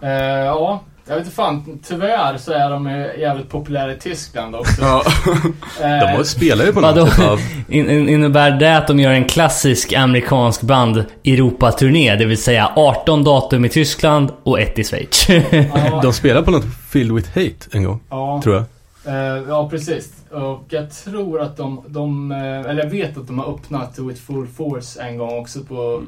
Eh, 0.00 0.10
ja, 0.44 0.80
jag 1.06 1.14
vet 1.16 1.24
inte 1.24 1.36
fan. 1.36 1.78
Tyvärr 1.88 2.36
så 2.36 2.52
är 2.52 2.70
de 2.70 2.86
jävligt 3.20 3.48
populära 3.48 3.92
i 3.92 3.96
Tyskland 3.98 4.54
också. 4.54 4.82
Ja. 4.82 5.02
De 5.80 5.84
Eh, 5.84 6.16
har- 6.16 6.24
spelar 6.24 6.64
ju 6.64 6.72
på 6.72 6.80
något 6.80 7.16
typ 7.16 7.26
av... 7.26 7.38
In, 7.68 7.90
in, 7.90 8.08
innebär 8.08 8.50
det 8.50 8.76
att 8.78 8.86
de 8.86 9.00
gör 9.00 9.12
en 9.12 9.24
klassisk 9.24 9.92
amerikansk 9.92 10.62
band 10.62 11.04
Europa-turné? 11.24 12.16
Det 12.16 12.24
vill 12.24 12.42
säga 12.42 12.72
18 12.76 13.24
datum 13.24 13.64
i 13.64 13.68
Tyskland 13.68 14.32
och 14.42 14.60
ett 14.60 14.78
i 14.78 14.84
Schweiz. 14.84 15.26
ja, 15.74 16.00
De 16.02 16.12
spelar 16.12 16.42
på 16.42 16.50
något 16.50 16.64
Filled 16.90 17.14
with 17.14 17.28
Hate 17.28 17.68
en 17.76 17.84
gång, 17.84 18.00
ja, 18.10 18.40
tror 18.44 18.54
jag. 18.54 18.64
eh, 19.14 19.42
ja, 19.48 19.68
precis. 19.70 20.12
Och 20.30 20.64
jag 20.68 20.90
tror 20.90 21.40
att 21.40 21.56
de, 21.56 21.84
de, 21.86 22.32
eh, 22.32 22.38
eller 22.70 22.82
jag 22.84 22.90
vet 22.90 23.16
att 23.18 23.26
de 23.26 23.38
har 23.38 23.54
öppnat 23.54 23.98
With 23.98 24.20
Full 24.22 24.46
Force 24.46 25.02
en 25.02 25.18
gång 25.18 25.38
också 25.40 25.60
på, 25.60 26.02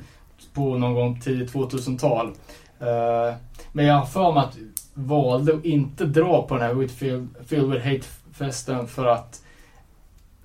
på 0.55 0.79
någon 0.79 0.95
gång 0.95 1.21
tidigt 1.21 1.53
2000-tal. 1.53 2.27
Eh, 2.81 3.35
men 3.73 3.87
jag 3.87 3.95
har 3.95 4.07
för 4.07 4.33
mig 4.33 4.43
att 4.43 4.57
valde 4.95 5.55
att 5.55 5.65
inte 5.65 6.05
dra 6.05 6.43
på 6.49 6.55
den 6.55 6.63
här 6.63 6.75
With 6.75 6.95
Filled, 6.95 7.29
with 7.71 7.87
Hate-festen 7.87 8.87
för 8.87 9.07
att 9.07 9.41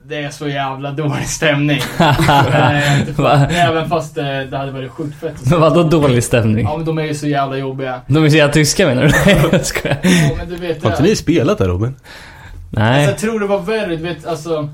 det 0.04 0.16
är 0.24 0.30
så 0.30 0.48
jävla 0.48 0.92
dålig 0.92 1.28
stämning. 1.28 1.80
Eh, 2.00 3.00
inte 3.00 3.22
Va? 3.22 3.30
fa- 3.36 3.48
Även 3.52 3.90
fast 3.90 4.18
eh, 4.18 4.24
det 4.26 4.58
hade 4.58 4.72
varit 4.72 4.92
sjukt 4.92 5.20
fett. 5.20 5.50
Men 5.52 5.62
vadå 5.62 5.84
dålig 5.84 6.24
stämning? 6.24 6.66
Ja 6.66 6.78
men 6.78 6.86
de 6.86 6.98
är 6.98 7.04
ju 7.04 7.14
så 7.16 7.28
jävla 7.28 7.58
jobbiga. 7.58 8.02
De 8.08 8.24
är 8.26 8.30
så 8.30 8.36
jävla 8.38 8.54
tyska 8.54 8.88
menar 8.88 9.04
du? 9.04 9.32
jag 9.58 9.66
skojar. 9.66 9.98
Ja 10.04 10.36
men 10.38 10.50
du 10.50 10.56
vet 10.56 10.84
Har 10.84 10.92
inte 10.92 11.04
ni 11.04 11.16
spelat 11.16 11.58
där 11.58 11.68
Robin? 11.68 11.88
Alltså, 11.90 12.80
Nej. 12.84 13.06
jag 13.06 13.18
tror 13.18 13.40
det 13.40 13.48
var 13.48 13.60
värre, 13.60 13.96
du 13.96 14.04
vet 14.04 14.26
alltså 14.28 14.70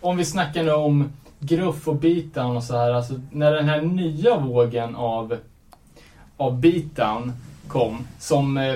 Om 0.00 0.16
vi 0.16 0.24
snackar 0.24 0.62
nu 0.62 0.72
om 0.72 1.12
gruff 1.40 1.88
och 1.88 1.96
beatdown 1.96 2.56
och 2.56 2.62
så 2.62 2.76
här, 2.76 2.92
alltså 2.92 3.14
när 3.30 3.52
den 3.52 3.68
här 3.68 3.80
nya 3.80 4.36
vågen 4.38 4.96
av 4.96 5.36
av 6.36 6.60
beatdown 6.60 7.32
kom 7.68 8.06
som 8.18 8.56
eh, 8.56 8.74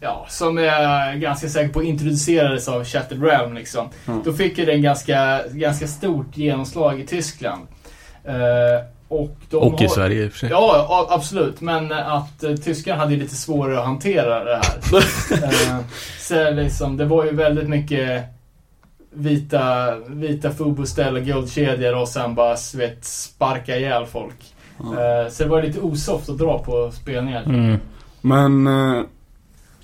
Ja, 0.00 0.26
som 0.28 0.58
jag 0.58 0.82
är 0.82 1.14
ganska 1.16 1.48
säker 1.48 1.72
på 1.72 1.82
introducerades 1.82 2.68
av 2.68 2.84
Shattered 2.84 3.22
Realm 3.22 3.54
liksom. 3.54 3.88
Mm. 4.06 4.22
Då 4.24 4.32
fick 4.32 4.58
ju 4.58 4.64
den 4.64 4.82
ganska, 4.82 5.40
ganska 5.52 5.86
stort 5.86 6.36
genomslag 6.36 7.00
i 7.00 7.06
Tyskland. 7.06 7.62
Eh, 8.24 8.34
och 9.08 9.36
de 9.50 9.56
Och 9.56 9.80
i 9.80 9.84
har- 9.84 9.94
Sverige 9.94 10.24
i 10.24 10.28
och 10.28 10.32
för 10.32 10.38
sig. 10.38 10.48
Ja, 10.50 11.06
absolut. 11.10 11.60
Men 11.60 11.92
att 11.92 12.42
eh, 12.44 12.54
tyskarna 12.54 12.98
hade 13.00 13.16
lite 13.16 13.34
svårare 13.34 13.78
att 13.78 13.84
hantera 13.86 14.44
det 14.44 14.56
här. 14.62 14.78
eh, 15.76 15.78
så 16.20 16.50
liksom, 16.50 16.96
det 16.96 17.04
var 17.04 17.24
ju 17.24 17.30
väldigt 17.34 17.68
mycket 17.68 18.22
vita, 19.12 19.94
vita 20.06 20.50
fuboställ 20.50 21.16
och 21.16 21.22
guldkedjor 21.22 21.94
och 22.00 22.08
sen 22.08 22.34
bara 22.34 22.56
vet, 22.76 23.04
sparka 23.04 23.76
ihjäl 23.76 24.06
folk. 24.06 24.54
Eh, 24.80 25.30
så 25.30 25.42
det 25.42 25.48
var 25.48 25.62
lite 25.62 25.80
osoft 25.80 26.28
att 26.28 26.38
dra 26.38 26.58
på 26.58 26.90
spelningar. 26.90 27.42
Mm. 27.42 27.76
Men 28.20 28.66
eh, 28.66 29.02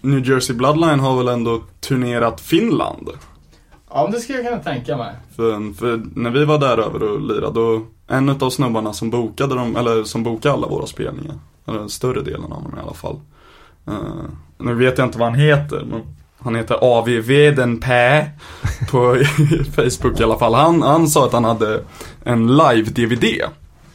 New 0.03 0.29
Jersey 0.29 0.57
Bloodline 0.57 1.01
har 1.01 1.16
väl 1.16 1.29
ändå 1.29 1.62
turnerat 1.81 2.41
Finland? 2.41 3.09
Ja, 3.91 4.09
det 4.12 4.20
skulle 4.20 4.39
jag 4.39 4.47
kunna 4.47 4.62
tänka 4.62 4.97
mig. 4.97 5.15
För, 5.37 5.74
för 5.74 6.03
när 6.15 6.31
vi 6.31 6.45
var 6.45 6.59
där 6.59 6.79
över 6.79 7.03
och 7.03 7.20
lirade, 7.20 7.53
då 7.53 7.87
en 8.07 8.29
av 8.29 8.51
snubbarna 8.51 8.93
som 8.93 9.11
bokade 9.11 9.55
dem, 9.55 9.77
eller 9.77 10.05
som 10.05 10.23
bokade 10.23 10.55
alla 10.55 10.66
våra 10.66 10.87
spelningar, 10.87 11.35
eller 11.69 11.79
den 11.79 11.89
större 11.89 12.23
delen 12.23 12.53
av 12.53 12.62
dem 12.62 12.74
i 12.79 12.81
alla 12.81 12.95
fall. 12.95 13.20
Eh, 13.87 13.95
nu 14.59 14.74
vet 14.74 14.99
jag 14.99 15.07
inte 15.07 15.19
vad 15.19 15.29
han 15.29 15.39
heter, 15.39 15.85
men 15.91 16.01
han 16.39 16.55
heter 16.55 16.79
AV 16.81 17.09
Vedenpä 17.09 18.31
på 18.91 19.16
Facebook 19.74 20.20
i 20.20 20.23
alla 20.23 20.39
fall. 20.39 20.55
Han, 20.55 20.83
han 20.83 21.09
sa 21.09 21.27
att 21.27 21.33
han 21.33 21.45
hade 21.45 21.83
en 22.24 22.57
live-DVD 22.57 23.43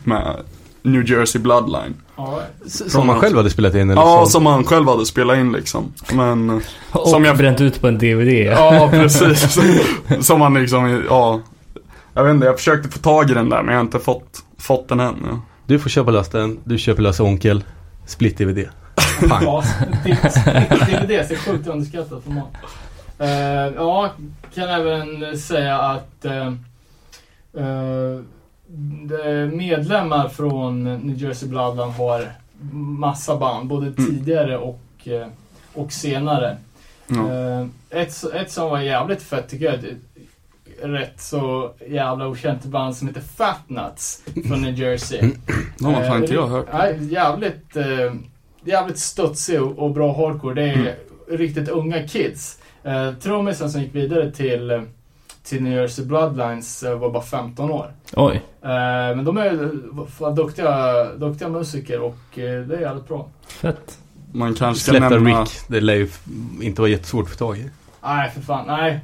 med 0.04 0.36
New 0.88 1.10
Jersey 1.10 1.42
Bloodline. 1.42 1.94
Ja, 2.16 2.42
Som 2.66 3.08
man 3.08 3.20
själv 3.20 3.38
hade 3.38 3.50
spelat 3.50 3.76
in 3.76 3.90
eller 3.90 4.02
Ja, 4.02 4.18
som... 4.26 4.32
som 4.32 4.46
han 4.46 4.64
själv 4.64 4.88
hade 4.88 5.06
spelat 5.06 5.38
in 5.38 5.52
liksom. 5.52 5.94
Men, 6.14 6.50
eh, 6.50 6.58
Och 6.92 7.08
Som 7.10 7.26
jag- 7.26 7.38
bränt 7.38 7.62
ut 7.62 7.82
på 7.82 7.88
en 7.88 7.98
DVD. 7.98 8.28
ja 8.46 8.88
precis. 8.92 9.58
som 10.22 10.42
han 10.42 10.54
liksom, 10.54 11.04
ja. 11.10 11.42
Jag 12.14 12.24
vet 12.24 12.32
inte, 12.34 12.46
jag 12.46 12.56
försökte 12.58 12.90
få 12.90 13.00
tag 13.00 13.32
i 13.32 13.34
den 13.34 13.50
där 13.50 13.58
men 13.64 13.68
jag 13.74 13.80
har 13.80 13.86
inte 13.86 14.00
fått, 14.00 14.44
fått 14.58 14.90
den 14.90 15.00
än. 15.00 15.16
Ja. 15.32 15.40
Du 15.66 15.80
får 15.80 15.90
köpa 15.90 16.12
lös 16.12 16.30
den, 16.30 16.60
du 16.64 16.78
köper 16.78 17.02
lös 17.02 17.20
onkel. 17.20 17.64
Split-DVD. 18.06 18.66
Pang. 19.30 19.44
ja 19.44 19.64
DVD 20.06 21.12
är 21.12 21.36
sjukt 21.52 21.68
underskattat 21.68 22.24
format. 22.24 22.48
Uh, 23.22 23.76
ja, 23.76 24.12
kan 24.56 24.70
även 24.70 25.38
säga 25.38 25.78
att 25.78 26.26
eh, 26.26 26.54
de 27.54 28.24
medlemmar 29.54 30.30
från 30.30 30.84
New 30.84 31.18
Jersey 31.18 31.50
Bloodline 31.50 31.92
har 31.92 32.32
massa 32.74 33.38
band, 33.38 33.68
både 33.70 33.94
tidigare 33.94 34.58
och, 34.58 34.82
eh, 35.08 35.28
och 35.74 35.92
senare. 35.92 36.58
Eh, 37.10 37.68
ett, 37.90 38.24
ett 38.34 38.52
som 38.52 38.70
var 38.70 38.80
jävligt 38.80 39.22
fett 39.22 39.50
tycker 39.50 39.66
jag, 39.66 39.80
rätt 40.92 41.22
så 41.22 41.72
jävla 41.88 42.28
okänt 42.28 42.66
band 42.66 42.96
som 42.98 43.08
heter 43.08 43.22
Fat 43.22 43.70
Nuts 43.70 44.24
från 44.48 44.62
New 44.62 44.80
Jersey. 44.80 45.32
De 45.80 45.94
har 45.94 46.04
fan 46.04 46.22
inte 46.22 46.34
jag 46.34 46.44
Eh, 46.44 46.50
hört. 46.50 46.66
Nej, 46.74 46.98
jävligt, 47.14 47.76
eh, 47.76 48.14
jävligt 48.66 48.98
studsig 49.00 49.62
och, 49.62 49.92
bra 49.92 50.14
hardcore. 50.18 50.54
Det 50.54 50.70
är 50.70 50.76
Mm. 50.78 50.94
riktigt 51.30 51.70
unga 51.70 52.08
kids. 52.08 52.60
Eh, 52.84 53.14
Trummisen 53.14 53.70
som 53.72 53.82
gick 53.82 53.96
vidare 53.96 54.32
till, 54.32 54.72
eh, 54.72 54.82
till 55.50 55.64
New 55.64 55.74
Jersey 55.74 56.06
Bloodlines 56.06 56.84
eh, 56.84 57.00
var 57.00 57.10
bara 57.12 57.24
15 57.24 57.72
år. 57.72 57.94
Oj. 58.16 58.36
Eh, 58.62 58.70
men 59.16 59.24
de 59.26 59.38
är 59.38 59.72
duktiga, 60.36 61.04
duktiga 61.14 61.50
musiker 61.50 62.02
och 62.02 62.40
eh, 62.40 62.62
det 62.62 62.76
är 62.76 62.82
jävligt 62.82 63.08
bra. 63.08 63.30
Fett. 63.48 63.98
Man 64.32 64.54
kanske 64.54 64.84
ska 64.84 64.92
Släppte 64.92 65.10
nämna, 65.10 65.42
Rick. 65.42 65.50
Det 65.68 65.82
lär 65.82 65.94
ju 65.96 66.10
inte 66.62 66.82
vara 66.82 66.92
jättesvårt 66.92 67.24
att 67.26 67.32
få 67.32 67.38
tag 67.38 67.58
i. 67.58 67.70
Nej, 68.04 68.32
för 68.32 68.42
fan. 68.42 68.68
Nej. 68.68 69.00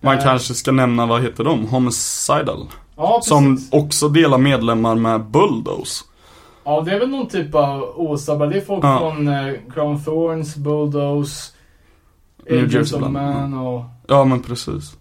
man 0.00 0.18
kanske 0.18 0.54
ska 0.54 0.72
nämna, 0.72 1.06
vad 1.06 1.22
heter 1.22 1.44
de? 1.44 1.64
Homicidal. 1.68 2.66
Ja, 2.96 3.16
precis. 3.18 3.28
Som 3.28 3.58
också 3.80 4.08
delar 4.08 4.38
medlemmar 4.38 4.94
med 4.94 5.24
Bulldoze. 5.24 6.04
Ja, 6.64 6.80
det 6.80 6.90
är 6.92 7.00
väl 7.00 7.08
någon 7.10 7.28
typ 7.28 7.54
av 7.54 7.82
osabbar. 7.96 8.46
Det 8.46 8.56
är 8.56 8.60
folk 8.60 8.84
Ja. 8.84 8.98
från 8.98 9.28
eh, 9.28 9.54
Crown 9.74 10.04
Thorns, 10.04 10.56
Bulldoze, 10.56 11.52
New 12.50 12.74
Jersey 12.74 13.00
Man 13.00 13.54
och... 13.54 13.84
Ja 14.06 14.24
men 14.24 14.42
precis. 14.42 14.96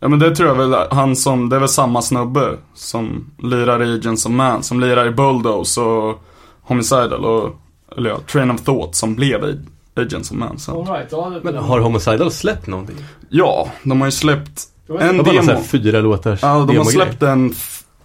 Ja 0.00 0.08
men 0.08 0.18
det 0.18 0.36
tror 0.36 0.48
jag 0.48 0.54
väl, 0.54 0.74
han 0.90 1.16
som, 1.16 1.48
det 1.48 1.56
är 1.56 1.60
väl 1.60 1.68
samma 1.68 2.02
snubbe 2.02 2.56
som 2.74 3.30
lirar 3.42 3.82
i 3.82 3.94
Agents 3.94 4.26
of 4.26 4.32
Man, 4.32 4.62
som 4.62 4.80
lirar 4.80 5.06
i 5.06 5.10
Bulldoze 5.10 5.80
och 5.80 6.22
Homicidal 6.62 7.24
och, 7.24 7.56
eller 7.96 8.10
ja, 8.10 8.18
Train 8.32 8.50
of 8.50 8.60
Thought 8.62 8.94
som 8.94 9.14
blev 9.14 9.44
i 9.44 9.58
Agents 10.00 10.30
of 10.30 10.36
Man 10.36 10.58
sen. 10.58 10.74
All 10.74 10.86
right, 10.86 11.08
ja, 11.10 11.32
Men 11.42 11.56
har 11.56 11.80
Homicidal 11.80 12.30
släppt 12.30 12.66
någonting? 12.66 12.96
Ja, 13.28 13.68
de 13.82 14.00
har 14.00 14.08
ju 14.08 14.12
släppt 14.12 14.62
en 14.88 15.16
Det 15.16 15.22
var 15.22 15.24
bara 15.24 15.42
demo. 15.42 15.62
fyra 15.62 16.00
låtar. 16.00 16.38
Ja, 16.42 16.64
de 16.68 16.76
har 16.76 16.84
släppt 16.84 17.22
en 17.22 17.54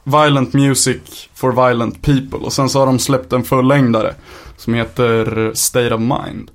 Violent 0.04 0.54
Music 0.54 1.30
for 1.34 1.52
Violent 1.68 2.02
People 2.02 2.40
och 2.40 2.54
sen 2.54 2.70
så 2.70 2.80
har 2.80 2.86
de 2.86 3.00
släppt 3.00 3.34
en 3.34 3.44
fullängdare 3.44 4.16
som 4.58 4.74
heter 4.74 5.52
State 5.54 5.94
of 5.94 6.00
Mind. 6.02 6.52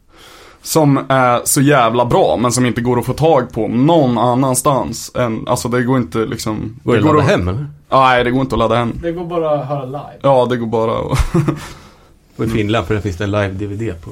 Som 0.65 1.05
är 1.09 1.41
så 1.45 1.61
jävla 1.61 2.05
bra 2.05 2.36
men 2.41 2.53
som 2.53 2.66
inte 2.66 2.81
går 2.81 2.99
att 2.99 3.07
få 3.07 3.12
tag 3.12 3.53
på 3.53 3.69
någon 3.69 4.19
annanstans 4.19 5.12
än, 5.15 5.49
alltså 5.49 5.69
det 5.69 5.82
går 5.82 5.97
inte 5.99 6.19
liksom 6.19 6.77
Går 6.85 6.93
det 6.93 6.99
att 6.99 7.05
går 7.05 7.12
ladda 7.15 7.24
att- 7.24 7.31
hem 7.31 7.49
eller? 7.49 7.66
Nej, 7.91 8.24
det 8.24 8.31
går 8.31 8.41
inte 8.41 8.55
att 8.55 8.59
ladda 8.59 8.74
hem. 8.77 8.93
Det 9.03 9.12
går 9.12 9.24
bara 9.24 9.51
att 9.61 9.66
höra 9.69 9.85
live. 9.85 10.19
Ja, 10.23 10.47
det 10.51 10.57
går 10.57 10.66
bara 10.66 10.93
att... 11.12 11.19
Och 12.36 12.45
i 12.45 12.49
Finland 12.49 12.86
för 12.86 12.95
där 12.95 13.01
finns 13.01 13.16
det 13.16 13.24
en 13.24 13.31
live-DVD 13.31 13.95
på. 14.01 14.11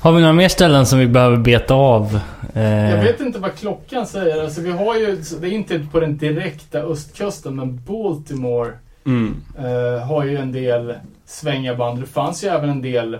Har 0.00 0.12
vi 0.12 0.20
några 0.20 0.32
mer 0.32 0.48
ställen 0.48 0.86
som 0.86 0.98
vi 0.98 1.06
behöver 1.06 1.36
beta 1.36 1.74
av? 1.74 2.20
Eh, 2.54 2.62
Jag 2.90 3.02
vet 3.02 3.20
inte 3.20 3.38
vad 3.38 3.54
klockan 3.54 4.06
säger. 4.06 4.44
Alltså, 4.44 4.60
vi 4.60 4.70
har 4.70 4.96
ju, 4.96 5.22
det 5.40 5.46
är 5.46 5.52
inte 5.52 5.78
på 5.92 6.00
den 6.00 6.16
direkta 6.18 6.78
östkusten, 6.78 7.56
men 7.56 7.80
Baltimore 7.86 8.70
Mm. 9.06 9.36
eh, 9.58 10.06
har 10.06 10.24
ju 10.24 10.36
en 10.36 10.52
del 10.52 10.94
svängarband. 11.26 12.00
Det 12.00 12.06
fanns 12.06 12.44
ju 12.44 12.48
även 12.48 12.70
en 12.70 12.82
del 12.82 13.18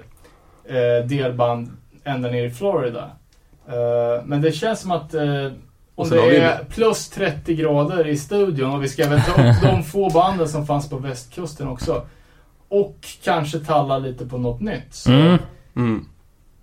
eh, 0.69 1.07
delband 1.07 1.71
ända 2.05 2.31
ner 2.31 2.45
i 2.45 2.51
Florida. 2.51 3.11
Eh, 3.69 4.25
men 4.25 4.41
det 4.41 4.53
känns 4.53 4.81
som 4.81 4.91
att 4.91 5.15
eh, 5.15 5.23
om 5.95 6.09
det 6.09 6.29
vi- 6.31 6.37
är 6.37 6.65
plus 6.65 7.09
30 7.11 7.55
grader 7.55 8.07
i 8.07 8.17
studion 8.17 8.75
och 8.75 8.83
vi 8.83 8.89
ska 8.89 9.09
väl 9.09 9.21
ta 9.21 9.33
upp 9.33 9.57
de 9.63 9.83
få 9.83 10.11
banden 10.11 10.49
som 10.49 10.67
fanns 10.67 10.91
på 10.91 10.97
västkusten 10.99 11.69
också. 11.69 12.07
Och 12.69 12.97
kanske 13.25 13.59
talla 13.59 13.99
lite 13.99 14.27
på 14.27 14.39
något 14.39 14.61
nytt. 14.61 14.95
Så 14.95 15.11
Mm. 15.13 15.39
Mm. 15.77 16.05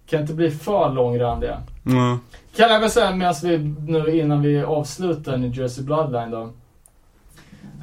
kan 0.09 0.21
inte 0.21 0.33
bli 0.33 0.51
för 0.51 0.89
långrandiga. 0.89 1.57
Mm. 1.85 2.17
Kan 2.55 2.71
även 2.71 2.89
säga 2.89 3.11
medan 3.15 3.33
vi 3.43 3.57
nu 3.91 4.19
innan 4.19 4.41
vi 4.41 4.63
avslutar 4.63 5.37
New 5.37 5.57
Jersey 5.59 5.83
Bloodline 5.83 6.31
då. 6.31 6.41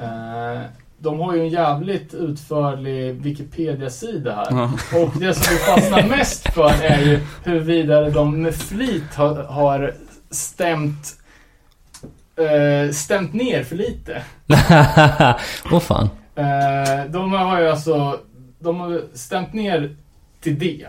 Eh, 0.03 0.61
de 1.03 1.21
har 1.21 1.35
ju 1.35 1.41
en 1.41 1.49
jävligt 1.49 2.15
utförlig 2.15 3.15
Wikipedia-sida 3.15 4.35
här. 4.35 4.47
Ja. 4.51 4.73
Och 4.99 5.21
det 5.21 5.35
som 5.35 5.55
vi 5.55 5.59
fastnar 5.59 6.09
mest 6.09 6.55
för 6.55 6.71
är 6.83 7.01
ju 7.01 7.21
huruvida 7.45 8.11
de 8.11 8.43
med 8.43 8.55
flit 8.55 9.15
har, 9.15 9.35
har 9.35 9.95
stämt 10.31 11.19
eh, 12.37 12.93
stämt 12.93 13.33
ner 13.33 13.65
för 13.65 13.77
lite. 13.77 14.23
Åh 15.73 15.81
fan. 15.81 16.11
Eh, 16.35 17.05
de 17.09 17.33
har 17.33 17.61
ju 17.61 17.69
alltså 17.69 18.21
de 18.59 18.81
har 18.81 19.03
stämt 19.15 19.53
ner 19.53 19.97
till 20.41 20.59
D. 20.59 20.87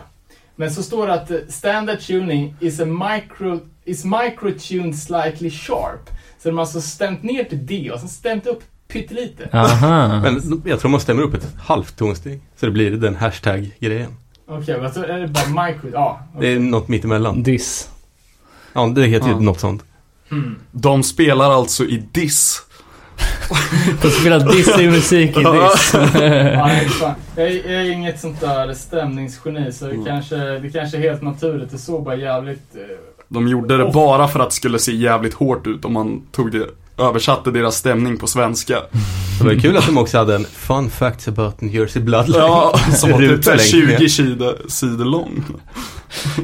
Men 0.56 0.70
så 0.70 0.82
står 0.82 1.06
det 1.06 1.14
att 1.14 1.30
standard 1.48 2.00
tuning 2.00 2.56
is 2.60 2.80
a 2.80 2.84
micro 2.84 3.60
is 3.84 4.04
micro-tuned 4.04 4.94
slightly 4.94 5.50
sharp. 5.50 6.10
Så 6.38 6.48
de 6.48 6.56
har 6.56 6.62
alltså 6.64 6.80
stämt 6.80 7.22
ner 7.22 7.44
till 7.44 7.66
D 7.66 7.90
och 7.92 8.00
sen 8.00 8.08
stämt 8.08 8.46
upp 8.46 8.62
pyttelite. 8.92 9.48
Aha. 9.52 10.20
Men 10.22 10.62
jag 10.64 10.80
tror 10.80 10.90
man 10.90 11.00
stämmer 11.00 11.22
upp 11.22 11.34
ett 11.34 11.48
halvt 11.62 11.96
tonsteg. 11.96 12.40
Så 12.56 12.66
det 12.66 12.72
blir 12.72 12.90
den 12.90 13.16
hashtag-grejen. 13.16 14.10
Okej, 14.46 14.78
men 14.80 14.92
så 14.92 15.02
är 15.04 15.18
det 15.20 15.28
bara 15.28 15.66
micro... 15.66 15.90
Ja. 15.92 16.20
Det 16.40 16.46
är 16.52 16.58
något 16.58 16.88
mittemellan. 16.88 17.42
Diss. 17.42 17.88
Ja, 18.72 18.86
det 18.86 19.06
heter 19.06 19.26
ju 19.26 19.32
Ja. 19.32 19.38
något 19.40 19.60
sånt. 19.60 19.84
Hmm. 20.30 20.56
De 20.72 21.02
spelar 21.02 21.50
alltså 21.50 21.84
i 21.84 22.04
diss. 22.12 22.62
De 24.02 24.10
spelar 24.10 24.52
dissig 24.52 24.88
musik 24.90 25.30
i 25.36 25.42
diss. 25.42 25.94
Ja, 25.94 26.70
jag, 27.36 27.46
är- 27.46 27.70
jag 27.72 27.82
är 27.86 27.90
inget 27.90 28.20
sånt 28.20 28.40
där 28.40 28.74
stämningsgeni 28.74 29.72
så 29.72 29.84
det, 29.84 29.90
Mm. 29.92 30.04
kanske, 30.06 30.36
det 30.36 30.70
kanske 30.70 30.96
är 30.96 31.00
helt 31.00 31.22
naturligt. 31.22 31.70
Det 31.70 31.78
såg 31.78 32.04
bara 32.04 32.16
jävligt... 32.16 32.74
Eh, 32.76 32.80
De 33.28 33.48
gjorde 33.48 33.76
det 33.76 33.90
bara 33.94 34.28
för 34.28 34.40
att 34.40 34.50
det 34.50 34.54
skulle 34.56 34.78
se 34.78 34.92
jävligt 34.92 35.34
hårt 35.34 35.66
ut 35.66 35.84
om 35.84 35.92
man 35.92 36.22
tog 36.32 36.52
det, 36.52 36.66
översatte 36.98 37.50
deras 37.50 37.76
stämning 37.76 38.16
på 38.16 38.26
svenska. 38.26 38.78
Det 39.38 39.44
var 39.44 39.54
kul 39.60 39.76
att 39.76 39.86
de 39.86 39.98
också 39.98 40.18
hade 40.18 40.34
en 40.34 40.44
fun 40.44 40.90
facts 40.90 41.28
about 41.28 41.60
New 41.60 41.74
Jersey 41.74 42.02
Bloodline. 42.02 42.36
Ja, 42.40 42.78
som 42.96 43.10
var 43.10 43.18
typ 43.18 43.30
Ruta 43.30 43.42
så 43.42 43.50
här 43.50 43.56
längst 43.56 43.70
20 43.70 43.98
ner. 43.98 44.08
sidor, 44.08 44.56
sidor 44.68 45.04
lång. 45.04 45.44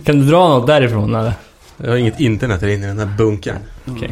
Kan 0.05 0.19
du 0.21 0.27
dra 0.27 0.49
något 0.49 0.67
därifrån 0.67 1.15
eller? 1.15 1.33
Jag 1.77 1.91
har 1.91 1.97
inget 1.97 2.21
internet 2.21 2.61
här 2.61 2.69
inne 2.69 2.85
i 2.85 2.89
den 2.89 2.99
här 2.99 3.11
bunkern. 3.19 3.59
Okej. 3.87 4.11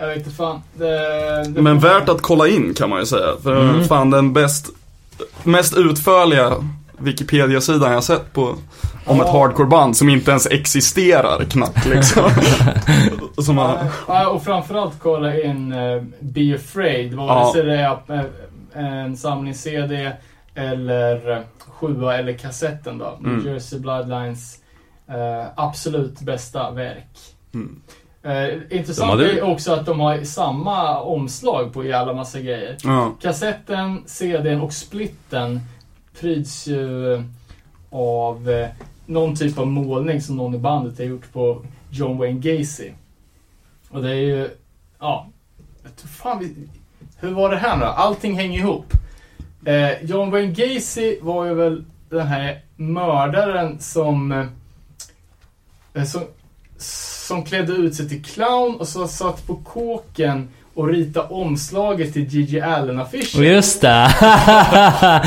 jag 0.00 0.08
vet 0.08 0.16
inte 0.16 0.30
fan. 0.30 0.60
Det, 0.74 0.88
det 1.48 1.62
Men 1.62 1.78
värt 1.78 2.08
att 2.08 2.22
kolla 2.22 2.48
in 2.48 2.74
kan 2.74 2.90
man 2.90 3.00
ju 3.00 3.06
säga. 3.06 3.26
För 3.42 3.70
Mm. 3.70 3.84
fan 3.88 4.10
den 4.10 4.32
bäst, 4.32 4.70
mest 5.42 5.76
utförliga 5.76 6.52
Wikipedia-sidan 6.98 7.92
jag 7.92 8.04
sett 8.04 8.32
på 8.32 8.54
om 9.06 9.20
ett 9.20 9.28
hardcore-band 9.28 9.96
som 9.96 10.08
inte 10.08 10.30
ens 10.30 10.46
existerar 10.46 11.44
knappt 11.44 11.86
liksom. 11.86 12.30
som 13.44 13.58
har, 13.58 13.78
ja, 14.08 14.28
och 14.28 14.42
framförallt 14.44 14.94
kolla 14.98 15.40
in 15.40 15.72
uh, 15.72 16.02
Be 16.20 16.54
Afraid. 16.54 17.14
Vare 17.14 17.28
Ja. 17.28 17.52
sig 17.54 17.62
det 17.62 17.74
är 17.74 17.98
eh, 18.74 19.04
en 19.04 19.16
samling 19.16 19.54
CD 19.54 20.12
eller 20.54 21.42
sjua 21.68 22.18
eller 22.18 22.32
kassetten 22.32 22.98
då. 22.98 23.18
New 23.20 23.32
Mm. 23.32 23.46
Jersey 23.52 23.78
Bloodlines 23.80 24.58
eh, 25.08 25.46
absolut 25.56 26.20
bästa 26.20 26.70
verk. 26.70 27.18
Mm. 27.54 27.80
Eh, 28.24 28.78
intressant 28.78 29.10
De 29.10 29.10
hade- 29.10 29.32
är 29.32 29.42
också 29.42 29.72
att 29.72 29.86
de 29.86 30.00
har 30.00 30.24
samma 30.24 31.00
omslag 31.00 31.72
på 31.72 31.84
jävla 31.84 32.12
massa 32.14 32.40
grejer. 32.40 32.76
ja. 32.82 33.12
Kassetten, 33.22 34.02
CDn 34.06 34.60
och 34.60 34.72
splitten 34.72 35.60
pryds 36.20 36.66
ju 36.66 37.14
eh, 37.14 37.22
av 37.90 38.50
eh, 38.50 38.68
någon 39.06 39.36
typ 39.36 39.58
av 39.58 39.66
målning 39.66 40.20
som 40.20 40.36
någon 40.36 40.54
i 40.54 40.58
bandet 40.58 40.98
har 40.98 41.04
gjort 41.04 41.32
på 41.32 41.64
John 41.90 42.18
Wayne 42.18 42.40
Gacy. 42.40 42.90
Och 43.90 44.02
det 44.02 44.10
är 44.10 44.14
ju, 44.14 44.50
ja, 44.98 45.28
jag 45.82 46.10
fan 46.10 46.38
vi, 46.38 46.68
hur 47.18 47.30
var 47.30 47.50
det 47.50 47.56
här 47.56 47.76
nu 47.76 47.84
då? 47.84 47.90
Allting 47.90 48.36
hänger 48.36 48.58
ihop. 48.58 48.92
Eh, 49.64 50.04
John 50.04 50.30
Wayne 50.30 50.52
Gacy 50.52 51.18
var 51.20 51.44
ju 51.44 51.54
väl 51.54 51.84
den 52.08 52.26
här 52.26 52.60
mördaren 52.76 53.80
som, 53.80 54.32
eh, 54.32 54.46
eh 55.94 56.04
som, 56.04 56.22
som 56.76 57.44
klädde 57.44 57.72
ut 57.72 57.94
sig 57.94 58.08
till 58.08 58.24
clown 58.24 58.76
och 58.76 58.88
så 58.88 59.08
satt 59.08 59.46
på 59.46 59.56
kåken 59.56 60.48
och 60.74 60.88
ritade 60.88 61.28
omslaget 61.28 62.12
till 62.12 62.24
Gigi 62.24 62.60
Allen-affischen. 62.60 63.42
Just 63.42 63.80
det. 63.80 64.08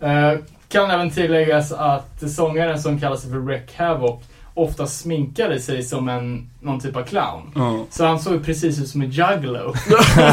Eh, 0.00 0.38
kan 0.68 0.90
även 0.90 1.10
tilläggas 1.10 1.72
att 1.72 2.30
sångaren 2.30 2.78
som 2.78 3.00
kallar 3.00 3.16
sig 3.16 3.30
för 3.30 3.38
Wreck 3.38 3.74
Havoc 3.76 4.20
ofta 4.58 4.86
sminkade 4.86 5.60
sig 5.60 5.82
som 5.82 6.08
en, 6.08 6.50
någon 6.60 6.80
typ 6.80 6.96
av 6.96 7.02
clown. 7.02 7.52
Ja. 7.54 7.84
Så 7.90 8.04
han 8.04 8.18
såg 8.18 8.44
precis 8.44 8.80
ut 8.80 8.88
som 8.88 9.02
en 9.02 9.10
juggalo. 9.10 9.74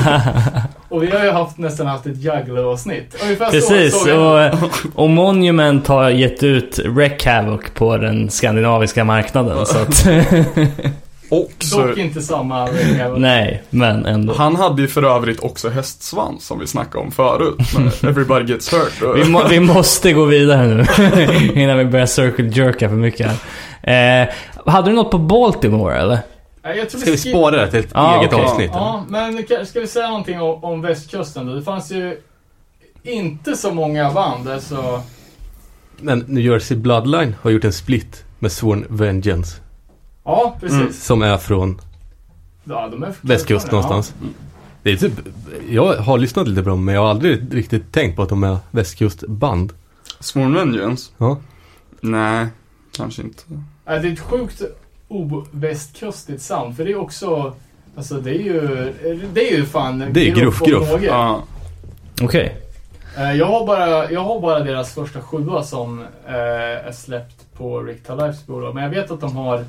och 0.90 1.04
vi 1.04 1.12
har 1.12 1.24
ju 1.26 1.32
haft, 1.32 1.58
nästan 1.58 1.88
haft 1.88 2.06
ett 2.06 2.18
juggalo-avsnitt. 2.18 3.16
Precis, 3.52 4.04
så 4.04 4.20
och, 4.20 4.54
och 4.96 5.10
Monument 5.10 5.88
har 5.88 6.10
gett 6.10 6.44
ut 6.44 6.80
Wreck 6.86 7.26
Havoc 7.26 7.62
på 7.74 7.98
den 7.98 8.30
skandinaviska 8.30 9.04
marknaden. 9.04 9.66
Så 9.66 9.78
att, 9.78 10.08
Och 11.30 11.52
så, 11.60 11.88
Dock 11.88 11.98
inte 11.98 12.22
samma 12.22 12.68
nej, 13.18 13.64
men 13.70 14.06
ändå. 14.06 14.34
han 14.34 14.56
hade 14.56 14.82
ju 14.82 14.88
för 14.88 15.04
övrigt 15.04 15.40
också 15.40 15.70
hästsvans 15.70 16.46
som 16.46 16.60
vi 16.60 16.68
snackade 16.68 17.04
om 17.04 17.12
förut. 17.12 17.56
Everybody 18.04 18.54
gets 18.54 18.74
hurt. 18.74 19.16
Vi, 19.16 19.30
må, 19.30 19.48
vi 19.48 19.60
måste 19.60 20.14
gå 20.14 20.26
vidare 20.26 20.68
nu 20.68 20.86
innan 21.62 21.78
vi 21.78 21.86
börjar 21.86 22.06
circle 22.06 22.48
jerka 22.48 22.90
för 22.90 22.96
mycket 22.96 23.28
här. 23.82 24.24
Eh, 24.24 24.30
hade 24.66 24.90
du 24.90 24.96
något 24.96 25.12
på 25.12 25.18
Baltimore 25.18 25.96
eller? 25.98 26.20
Jag 26.64 26.90
tror 26.90 27.02
Ska 27.02 27.12
vi 27.12 27.18
spara 27.18 27.52
det 27.58 27.72
till 27.72 27.80
ett 27.80 27.92
Ja, 27.94 28.20
eget 28.20 28.34
okej. 28.34 28.46
avsnitt? 28.46 28.72
Ja, 28.74 29.06
men 29.10 29.38
ka- 29.38 29.66
ska 29.66 29.80
vi 29.80 29.88
säga 29.88 30.08
någonting 30.08 30.42
om, 30.42 30.64
om 30.64 30.82
västkusten 30.82 31.48
då? 31.48 31.54
Det 31.54 31.62
fanns 31.64 31.92
ju 31.92 32.18
inte 33.04 33.56
så 33.56 33.72
många 33.74 34.12
band, 34.12 34.50
alltså. 34.50 35.02
Men 35.98 36.20
New 36.28 36.44
Jersey 36.46 36.78
Bloodline 36.78 37.36
har 37.42 37.52
gjort 37.52 37.64
en 37.64 37.74
split 37.74 38.24
med 38.40 38.52
Sworn 38.52 38.86
Vengeance. 38.90 39.58
Ja, 40.26 40.58
precis. 40.60 40.80
Mm. 40.80 40.94
Som 40.94 41.22
är 41.22 41.38
från 41.38 41.82
Ja, 42.64 42.88
de 42.92 43.04
är 43.04 43.14
västkust 43.22 43.66
ja. 43.68 43.72
någonstans. 43.72 44.14
Det 44.84 44.92
är 44.92 44.98
typ, 44.98 45.14
jag 45.70 45.96
har 45.98 46.18
lyssnat 46.18 46.48
lite 46.48 46.64
på 46.64 46.70
dem 46.70 46.86
men 46.86 46.96
jag 46.96 47.02
har 47.02 47.10
aldrig 47.10 47.56
riktigt 47.56 47.92
tänkt 47.92 48.16
på 48.16 48.22
att 48.24 48.30
de 48.30 48.44
är 48.44 48.58
västkustband. 48.72 49.74
Sworn 50.20 50.54
Vengeance? 50.54 51.12
Ja. 51.18 51.38
Nej, 52.02 52.48
kanske 52.98 53.22
inte. 53.22 53.44
Ja, 53.86 54.00
det 54.00 54.08
är 54.08 54.12
ett 54.14 54.20
sjukt 54.20 54.62
ovästkustigt 55.08 56.42
sound, 56.42 56.78
för 56.78 56.86
det 56.86 56.92
är 56.92 57.00
också... 57.00 57.54
Alltså 57.98 58.16
det 58.16 58.30
är 58.30 58.44
ju... 58.44 58.94
Det 59.34 59.52
är 59.54 59.58
ju 59.58 59.66
fan... 59.66 60.00
Det 60.12 60.30
är 60.30 60.36
gruff, 60.36 60.60
gruff. 60.62 60.92
något. 60.92 61.02
Ja. 61.02 61.44
Okej. 62.22 62.62
Eh, 63.18 63.32
Jag 63.34 63.46
har, 63.46 63.68
bara, 63.68 64.12
jag 64.12 64.22
har 64.24 64.42
bara 64.42 64.60
deras 64.60 64.94
första 64.94 65.22
sjua 65.22 65.64
som 65.64 66.00
eh, 66.28 66.34
är 66.88 66.92
släppt 66.92 67.54
på 67.58 67.82
Rick 67.82 68.10
Lives 68.10 68.46
bolag. 68.48 68.74
Men 68.76 68.84
jag 68.84 68.90
vet 68.90 69.12
att 69.12 69.22
de 69.22 69.36
har 69.36 69.66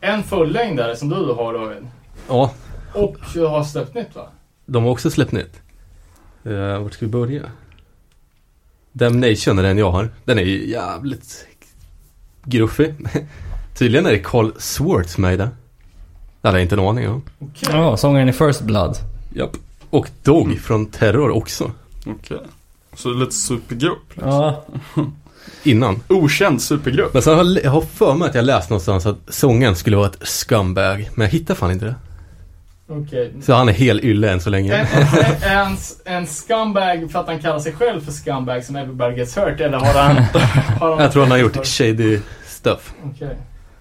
en 0.00 0.22
fullängdare 0.22 0.96
som 0.96 1.08
du 1.08 1.32
har 1.34 1.52
David. 1.54 1.88
Ja, 2.28 2.52
Och 2.94 3.16
jag 3.34 3.48
har 3.48 3.64
släppt 3.64 3.94
nytt 3.94 4.14
va? 4.16 4.28
de 4.66 4.84
har 4.84 4.90
också 4.90 5.10
släppt 5.10 5.32
nytt. 5.32 5.60
Uh, 6.46 6.78
vart 6.78 6.92
ska 6.92 7.06
vi 7.06 7.12
börja? 7.12 7.42
Damnation 8.92 9.58
är 9.58 9.62
den 9.62 9.78
jag 9.78 9.90
har. 9.90 10.08
Den 10.24 10.38
är 10.38 10.42
ju 10.42 10.70
jävligt 10.70 11.46
gruffig. 12.44 12.94
Tydligen 13.78 14.06
är 14.06 14.10
det 14.10 14.18
Carl 14.18 14.52
Swartz 14.58 15.18
med 15.18 15.34
i 15.34 15.36
den. 15.36 15.48
Det 16.40 16.48
hade 16.48 16.58
jag 16.58 16.64
inte 16.64 16.74
en 16.74 16.80
aning 16.80 17.08
om. 17.08 17.22
Ja, 17.60 17.96
sångaren 17.96 18.28
i 18.28 18.32
First 18.32 18.62
Blood. 18.62 18.96
Japp. 19.34 19.56
Och 19.90 20.08
Dog 20.22 20.58
från 20.58 20.86
Terror 20.86 21.30
också. 21.30 21.70
Okej. 22.06 22.40
Så 22.94 23.08
det 23.08 23.14
är 23.16 23.18
lite 23.20 23.34
supergrupp. 23.34 24.12
Ja. 24.14 24.64
Innan. 25.62 26.02
Okänd 26.08 26.62
supergrupp. 26.62 27.14
Men 27.14 27.22
sen 27.22 27.34
har 27.36 27.60
jag 27.64 27.70
har 27.70 27.80
för 27.80 28.14
mig 28.14 28.28
att 28.28 28.34
jag 28.34 28.44
läst 28.44 28.70
någonstans 28.70 29.06
att 29.06 29.18
sången 29.28 29.76
skulle 29.76 29.96
vara 29.96 30.06
ett 30.06 30.28
scumbag. 30.28 31.10
Men 31.14 31.24
jag 31.24 31.32
hittar 31.32 31.54
fan 31.54 31.70
inte 31.70 31.84
det. 31.84 31.94
Okej. 32.88 33.32
Så 33.42 33.52
han 33.52 33.68
är 33.68 33.72
hel 33.72 34.00
ylle 34.00 34.30
än 34.30 34.40
så 34.40 34.50
länge. 34.50 34.74
en, 34.74 35.66
en, 35.66 35.76
en 36.04 36.26
scumbag 36.26 37.10
för 37.12 37.18
att 37.18 37.26
han 37.26 37.38
kallar 37.38 37.58
sig 37.58 37.72
själv 37.72 38.00
för 38.00 38.12
scumbag 38.12 38.64
som 38.64 38.76
Everybody 38.76 39.16
Gets 39.16 39.36
Hurt 39.36 39.60
eller 39.60 39.78
har 39.78 40.02
han... 40.02 40.16
Har 40.80 41.02
Jag 41.02 41.12
tror 41.12 41.22
han 41.22 41.30
har 41.30 41.38
gjort 41.38 41.66
shady 41.66 42.18
stuff. 42.46 42.94
Okej. 43.14 43.36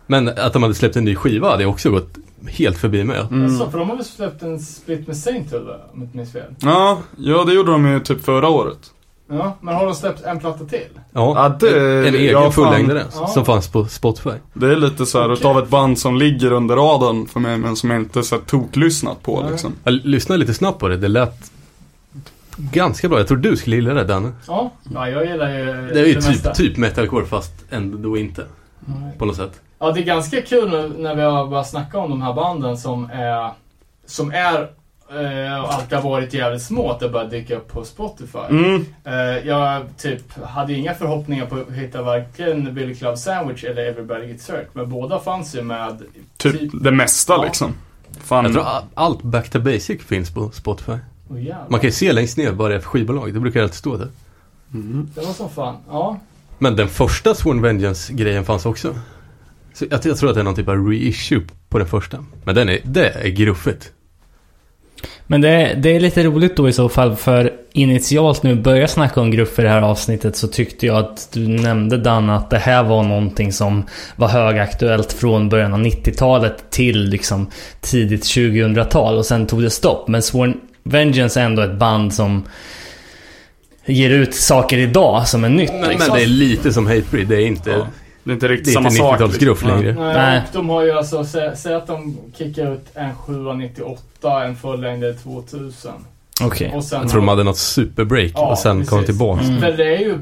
Men 0.08 0.28
att 0.28 0.54
de 0.54 0.64
hade 0.64 0.76
släppt 0.76 0.96
en 0.96 1.04
ny 1.04 1.16
skiva 1.16 1.50
hade 1.50 1.66
också 1.66 1.90
gått 1.92 2.18
helt 2.48 2.78
förbi 2.78 3.04
mig. 3.04 3.20
Mm. 3.20 3.44
Alltså, 3.44 3.70
för 3.70 3.78
de 3.78 3.90
har 3.90 3.96
väl 3.96 4.06
släppt 4.06 4.42
en 4.42 4.60
split 4.60 5.08
med 5.08 5.18
Sainthood 5.18 5.64
va? 5.64 5.76
Om 5.94 6.00
jag 6.00 6.04
inte 6.04 6.18
minns 6.18 6.32
fel. 6.32 6.56
Ja, 6.60 7.00
ja, 7.18 7.44
det 7.44 7.54
gjorde 7.54 7.72
de 7.72 7.88
ju 7.88 8.00
typ 8.00 8.26
förra 8.26 8.50
året. 8.50 8.92
Ja, 9.32 9.58
men 9.62 9.76
har 9.76 9.86
de 9.86 9.96
släppt 9.96 10.22
en 10.24 10.40
platta 10.40 10.66
till? 10.66 10.88
Ja, 11.12 11.34
Ja, 11.36 11.50
det- 11.70 12.08
en 12.08 12.16
egen 12.16 12.32
ja, 12.32 12.42
fan. 12.42 12.52
fullängdare 12.52 13.04
Ja. 13.20 13.28
som 13.28 13.46
fanns 13.46 13.68
på 13.68 13.86
Spotify. 13.86 14.30
Det 14.54 14.72
är 14.72 14.76
lite 14.76 15.06
så 15.06 15.18
här 15.20 15.26
Okej. 15.26 15.34
utav 15.40 15.60
ett 15.60 15.70
band 15.70 16.00
som 16.00 16.18
ligger 16.18 16.52
under 16.52 16.76
radarn 16.76 17.28
för 17.28 17.40
mig 17.40 17.58
men 17.58 17.76
som 17.76 17.90
jag 17.92 18.00
inte 18.02 18.24
så 18.24 18.38
toklyssnat 18.38 19.24
på 19.24 19.42
Nej. 19.42 19.52
liksom. 19.52 19.74
Jag 19.84 19.94
lyssnade 19.94 20.40
lite 20.40 20.54
snabbt 20.54 20.80
på 20.80 20.88
det. 20.88 20.98
Det 20.98 21.08
lät 21.08 21.52
ganska 22.58 23.10
bra. 23.10 23.18
Jag 23.18 23.28
tror 23.28 23.38
du 23.38 23.58
skulle 23.58 23.76
gilla 23.76 23.94
det 23.94 24.04
Dan. 24.04 24.36
Ja, 24.48 24.72
ja 24.94 25.10
jag 25.10 25.26
gillar 25.26 25.50
ju 25.50 25.66
Det 25.66 26.00
är 26.00 26.06
ju 26.06 26.16
mesta. 26.16 26.54
typ, 26.54 26.54
typ 26.54 26.78
metalcore 26.78 27.26
fast 27.26 27.52
ändå 27.70 28.18
inte. 28.18 28.46
På 29.18 29.26
något 29.26 29.36
sätt. 29.36 29.62
Ja, 29.80 29.92
det 29.92 30.00
är 30.00 30.04
ganska 30.06 30.42
kul 30.42 30.70
nu 30.70 30.94
när 30.98 31.16
vi 31.16 31.22
har 31.22 31.48
börjat 31.48 31.70
snacka 31.70 31.98
om 32.00 32.10
de 32.10 32.22
här 32.22 32.34
banden 32.34 32.78
som 32.78 33.10
är, 33.14 33.52
som 34.06 34.32
är 34.32 34.68
eh, 35.12 35.64
och 35.64 35.74
alltid 35.74 35.98
har 35.98 36.10
varit 36.10 36.34
jävligt 36.34 36.62
små 36.62 36.92
att 36.92 37.00
det 37.00 37.10
börjar 37.10 37.30
dyka 37.30 37.56
upp 37.56 37.68
på 37.68 37.84
Spotify. 37.86 38.40
Mm. 38.50 38.86
Eh, 39.04 39.14
jag 39.48 39.84
typ 39.98 40.34
hade 40.44 40.74
inga 40.74 40.94
förhoppningar 40.94 41.46
på 41.46 41.56
att 41.56 41.74
hitta 41.74 42.02
varken 42.02 42.74
Billy 42.76 42.96
Club 42.96 43.18
Sandwich 43.18 43.64
eller 43.64 43.86
Everybody 43.86 44.28
Gets 44.28 44.50
Hurt. 44.50 44.68
Men 44.74 44.90
båda 44.90 45.20
fanns 45.20 45.56
ju 45.56 45.62
med 45.62 46.02
Typ 46.38 46.72
det 46.84 46.92
mesta 46.92 47.34
Ja. 47.34 47.44
liksom. 47.44 47.74
Fan. 48.24 48.44
Jag 48.46 48.54
tror 48.54 48.66
allt 48.94 49.22
Back 49.22 49.50
to 49.50 49.60
Basic 49.60 50.02
finns 50.06 50.32
på 50.34 50.52
Spotify. 50.52 50.92
Oh. 51.30 51.38
Man 51.70 51.80
kan 51.80 51.88
ju 51.88 51.92
se 51.92 52.14
längst 52.14 52.38
ner 52.38 52.52
vad 52.52 52.72
det 52.72 52.76
är 52.76 52.80
för 52.80 52.90
skivbolag. 52.90 53.34
Det 53.34 53.40
brukar 53.40 53.62
alltid 53.64 53.76
stå 53.78 53.98
där. 53.98 54.08
Det 55.16 55.26
var 55.26 55.34
som 55.34 55.50
fan. 55.50 55.76
Ja. 55.90 56.20
Men 56.58 56.76
den 56.76 56.88
första 56.88 57.36
Sworn 57.36 57.62
Vengeance-grejen 57.62 58.46
fanns 58.46 58.66
också. 58.66 58.96
Så 59.74 59.86
jag, 59.90 60.06
jag 60.06 60.18
tror 60.18 60.30
att 60.30 60.36
det 60.36 60.42
är 60.42 60.44
någon 60.44 60.56
typ 60.56 60.68
av 60.70 60.88
reissue 60.88 61.42
på 61.70 61.78
den 61.78 61.88
första. 61.88 62.26
Men 62.44 62.56
den 62.56 62.70
är, 62.70 62.80
det 62.84 63.10
är 63.10 63.30
gruffigt. 63.30 63.92
Men 65.32 65.42
det, 65.42 65.74
det 65.78 65.96
är 65.96 66.00
lite 66.00 66.24
roligt 66.24 66.58
då 66.58 66.70
i 66.70 66.74
så 66.74 66.90
fall 66.90 67.16
för 67.16 67.54
initialt 67.74 68.44
när 68.44 68.54
vi 68.54 68.62
började 68.62 68.88
snacka 68.88 69.22
om 69.22 69.32
grupp 69.32 69.56
för 69.56 69.64
det 69.64 69.70
här 69.70 69.82
avsnittet 69.82 70.36
så 70.36 70.48
tyckte 70.48 70.86
jag 70.86 70.98
att 70.98 71.30
du 71.34 71.48
nämnde 71.48 71.98
Dan 71.98 72.30
att 72.30 72.50
det 72.50 72.58
här 72.58 72.84
var 72.84 73.04
någonting 73.04 73.54
som 73.54 73.84
var 74.16 74.28
högaktuellt 74.28 75.14
från 75.14 75.50
början 75.50 75.74
av 75.74 75.80
90-talet 75.80 76.72
till 76.72 77.10
liksom 77.10 77.50
tidigt 77.82 78.24
2000-tal 78.24 79.18
och 79.18 79.26
sen 79.26 79.48
tog 79.48 79.62
det 79.62 79.70
stopp. 79.70 80.08
Men 80.08 80.22
Sworn 80.22 80.60
Vengeance 80.84 81.42
är 81.42 81.46
ändå 81.46 81.62
ett 81.62 81.76
band 81.76 82.14
som 82.14 82.44
ger 83.86 84.10
ut 84.10 84.36
saker 84.36 84.78
idag 84.78 85.28
som 85.28 85.44
är 85.44 85.50
nytt. 85.50 85.72
Men, 85.72 85.90
liksom. 85.90 86.08
men 86.08 86.18
det 86.18 86.24
är 86.24 86.28
lite 86.28 86.74
som 86.74 86.88
Hatebreed. 86.88 87.28
Det 87.28 87.36
är 87.36 87.46
inte, 87.46 87.70
Ja. 87.70 87.88
Det 88.30 88.34
är 88.34 88.36
inte 88.36 88.48
det 88.48 88.54
riktigt 88.54 88.76
är 88.76 88.80
inte 88.80 88.92
samma 88.92 89.18
sak. 89.18 89.20
90-talsgruff 89.20 89.50
liksom. 89.50 89.70
längre. 89.70 89.94
Nej, 89.94 90.14
Nej. 90.14 90.42
och 90.48 90.54
de 90.54 90.70
har 90.70 90.84
ju 90.84 90.92
alltså, 90.92 91.26
sä, 91.26 91.56
säg 91.56 91.76
att 91.76 91.88
de 91.88 92.18
kickar 92.38 92.74
ut 92.74 92.86
en 92.94 93.16
798, 93.16 94.46
en 94.46 94.56
fullängd 94.56 95.04
2000. 95.24 95.92
Okej. 96.42 96.82
Sen 96.82 97.02
Jag 97.02 97.10
tror 97.10 97.22
de 97.22 97.28
hade 97.28 97.44
något 97.44 97.58
superbreak 97.58 98.32
Ja, 98.36 98.52
och 98.52 98.58
sen 98.58 98.86
kom 98.86 99.00
precis. 99.00 99.06
tillbaka. 99.06 99.44
Mm. 99.44 99.62
För 99.62 99.72
det 99.72 99.96
är 99.96 100.00
ju, 100.00 100.18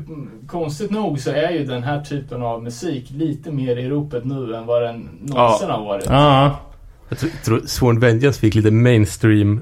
konstigt 0.47 0.91
nog 0.91 1.19
så 1.19 1.31
är 1.31 1.51
ju 1.51 1.65
den 1.65 1.84
här 1.84 2.01
typen 2.01 2.43
av 2.43 2.63
musik 2.63 3.09
lite 3.09 3.51
mer 3.51 3.77
i 3.77 3.89
ropet 3.89 4.25
nu 4.25 4.55
än 4.55 4.65
vad 4.65 4.81
den 4.84 5.09
någonsin 5.21 5.69
har 5.69 5.85
varit. 5.85 6.05
Ja. 6.05 6.59
Jag 7.09 7.19
tror, 7.19 7.29
tror 7.45 7.61
Sworn 7.65 7.99
Vengeance 7.99 8.39
fick 8.39 8.55
lite 8.55 8.71
mainstream 8.71 9.61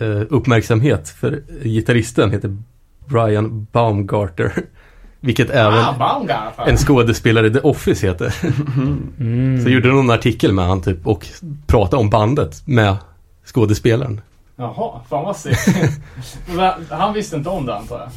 eh, 0.00 0.22
uppmärksamhet 0.30 1.08
för 1.08 1.42
gitarristen 1.62 2.30
heter 2.30 2.56
Brian 3.06 3.66
Baumgarter. 3.72 4.52
Vilket 5.20 5.50
även 5.50 5.78
Ah, 5.78 6.66
en 6.66 6.76
skådespelare 6.76 7.46
i 7.46 7.50
The 7.50 7.60
Office 7.60 8.06
heter. 8.06 8.34
Mm. 9.20 9.62
Så 9.64 9.68
gjorde 9.68 9.88
de 9.88 9.98
en 9.98 10.10
artikel 10.10 10.52
med 10.52 10.64
han 10.66 10.82
typ 10.82 11.06
och 11.06 11.26
pratade 11.66 12.00
om 12.00 12.10
bandet 12.10 12.62
med 12.64 12.96
skådespelaren. 13.44 14.20
Jaha, 14.56 15.00
fan 15.10 15.24
vad 15.24 15.36
sick. 15.36 15.58
Han 16.90 17.14
visste 17.14 17.36
inte 17.36 17.48
om 17.48 17.66
det 17.66 17.76
antar 17.76 17.98
jag. 17.98 18.08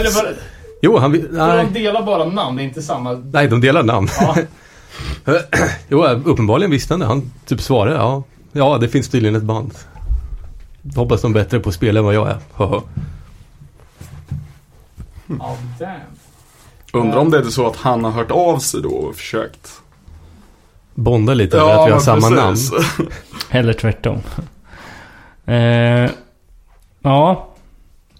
Eller 0.00 0.14
var 0.14 0.22
det, 0.22 0.34
Jo, 0.82 0.98
han 0.98 1.12
nej, 1.12 1.64
de 1.72 1.78
delar 1.80 2.02
bara 2.02 2.24
namn, 2.24 2.56
det 2.56 2.62
är 2.62 2.64
inte 2.64 2.82
samma. 2.82 3.12
nej, 3.12 3.48
de 3.48 3.60
delar 3.60 3.82
namn. 3.82 4.08
Ja, 4.20 4.36
Jo, 5.88 6.04
uppenbarligen 6.04 6.70
visste 6.70 6.92
han 6.94 7.00
det. 7.00 7.06
Han 7.06 7.32
typ 7.46 7.60
svarade 7.60 7.96
ja. 7.96 8.22
Ja, 8.52 8.78
det 8.78 8.88
finns 8.88 9.08
tydligen 9.08 9.36
ett 9.36 9.42
band. 9.42 9.74
Hoppas 10.96 11.20
de 11.22 11.30
är 11.30 11.34
bättre 11.34 11.60
på 11.60 11.68
att 11.68 11.74
spela 11.74 11.98
än 11.98 12.04
vad 12.04 12.14
jag 12.14 12.28
är. 12.28 12.36
Oh, 15.40 15.56
damn. 15.78 16.00
Undrar 16.92 17.18
om 17.18 17.30
det 17.30 17.38
är 17.38 17.42
så 17.42 17.66
att 17.66 17.76
han 17.76 18.04
har 18.04 18.10
hört 18.10 18.30
av 18.30 18.58
sig 18.58 18.82
då 18.82 18.88
och 18.88 19.16
försökt. 19.16 19.70
Bonda 20.94 21.34
lite 21.34 21.56
över 21.58 21.82
att 21.82 21.88
vi 21.88 21.92
har 21.92 22.00
samma 22.00 22.28
namn. 22.28 22.56
Eller 23.50 23.72
tvärtom. 23.72 24.18
Eh, 25.46 26.10
ja, 27.02 27.48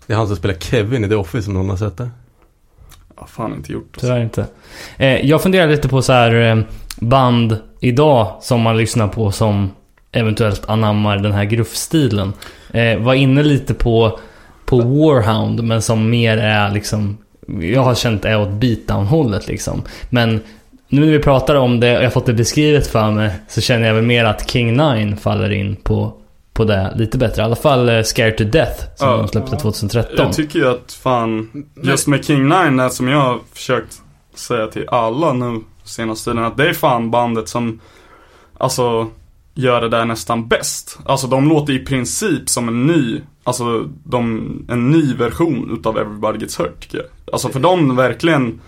Det 0.06 0.12
är 0.12 0.16
han 0.16 0.26
som 0.26 0.36
spelar 0.36 0.54
Kevin 0.54 1.04
i 1.04 1.08
The 1.08 1.14
Office 1.14 1.48
om 1.48 1.54
någon 1.54 1.70
har 1.70 1.76
sett 1.76 1.96
det. 1.96 2.10
Ja, 3.16 3.26
fan 3.26 3.54
inte 3.54 3.72
gjort. 3.72 3.96
tyvärr 4.00 4.20
inte. 4.20 4.46
Eh, 4.96 5.26
jag 5.26 5.42
funderar 5.42 5.68
lite 5.68 5.88
på 5.88 6.02
så 6.02 6.12
här 6.12 6.34
eh, 6.56 6.62
band 7.00 7.56
idag 7.80 8.36
som 8.40 8.60
man 8.60 8.76
lyssnar 8.76 9.08
på 9.08 9.32
som 9.32 9.70
eventuellt 10.12 10.68
anammar 10.68 11.16
den 11.18 11.32
här 11.32 11.44
gruffstilen. 11.44 12.32
Eh, 12.70 12.98
var 12.98 13.14
inne 13.14 13.42
lite 13.42 13.74
på, 13.74 14.18
på 14.80 14.80
Warhound 14.88 15.64
men 15.64 15.82
som 15.82 16.10
mer 16.10 16.38
är 16.38 16.70
liksom 16.70 17.18
jag 17.60 17.82
har 17.82 17.94
känt 17.94 18.24
är 18.24 18.40
åt 18.40 18.48
beatdown-hållet 18.48 19.46
liksom. 19.48 19.82
Men 20.10 20.40
nu 20.88 21.00
när 21.00 21.12
vi 21.12 21.18
pratar 21.18 21.54
om 21.54 21.80
det 21.80 21.96
och 21.96 22.02
jag 22.02 22.06
har 22.06 22.10
fått 22.10 22.26
det 22.26 22.32
beskrivet 22.32 22.86
för 22.86 23.10
mig 23.10 23.30
så 23.48 23.60
känner 23.60 23.86
jag 23.86 23.94
väl 23.94 24.04
mer 24.04 24.24
att 24.24 24.50
King 24.50 24.76
9 24.76 25.16
faller 25.16 25.50
in 25.52 25.76
på, 25.76 26.12
på 26.52 26.64
det 26.64 26.92
lite 26.96 27.18
bättre. 27.18 27.42
I 27.42 27.44
alla 27.44 27.56
fall 27.56 27.88
eh, 27.88 28.02
Scared 28.02 28.36
to 28.36 28.44
Death 28.44 28.84
som 28.96 29.08
Ja. 29.08 29.16
de 29.16 29.28
släppte 29.28 29.56
2013. 29.56 30.16
Jag 30.26 30.32
tycker 30.32 30.58
ju 30.58 30.68
att 30.68 30.92
fan, 30.92 31.64
just 31.82 32.06
med 32.06 32.24
King 32.24 32.48
9 32.48 32.54
är 32.56 32.88
som 32.88 33.08
jag 33.08 33.20
har 33.20 33.38
försökt 33.52 34.02
säga 34.34 34.66
till 34.66 34.84
alla 34.88 35.32
nu 35.32 35.60
senaste 35.84 36.30
tiden, 36.30 36.44
att 36.44 36.56
det 36.56 36.68
är 36.68 36.72
fan 36.72 37.10
bandet 37.10 37.48
som, 37.48 37.80
alltså, 38.58 39.08
gör 39.54 39.80
det 39.80 39.88
där 39.88 40.04
nästan 40.04 40.48
bäst. 40.48 40.98
Alltså 41.06 41.26
de 41.26 41.48
låter 41.48 41.72
i 41.72 41.78
princip 41.78 42.48
som 42.48 42.68
en 42.68 42.86
ny, 42.86 43.20
alltså 43.44 43.88
de, 44.04 44.48
en 44.68 44.90
ny 44.90 45.14
version 45.14 45.78
utav 45.78 45.98
Everybody 45.98 46.38
Gets 46.38 46.60
Hurt 46.60 46.80
tycker 46.80 46.98
jag. 46.98 47.06
Alltså 47.32 47.48
för 47.48 47.60
de 47.60 47.96
verkligen 47.96 48.60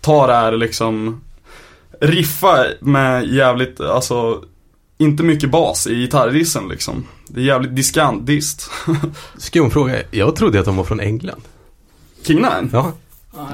tar 0.00 0.28
det 0.28 0.34
här 0.34 0.52
liksom, 0.52 1.20
riffa 2.00 2.64
med 2.80 3.26
jävligt, 3.26 3.80
alltså, 3.80 4.42
inte 4.98 5.22
mycket 5.22 5.50
bas 5.50 5.86
i 5.86 5.94
gitarrdissen 5.94 6.68
liksom. 6.68 7.04
Det 7.28 7.40
är 7.40 7.44
jävligt 7.44 7.76
diskant 7.76 8.26
dist. 8.26 8.70
Skum 9.36 9.70
fråga. 9.70 9.96
Jag 10.10 10.36
trodde 10.36 10.60
att 10.60 10.66
de 10.66 10.76
var 10.76 10.84
från 10.84 11.00
England. 11.00 11.42
King 12.22 12.36
9? 12.36 12.48
Ja. 12.72 12.92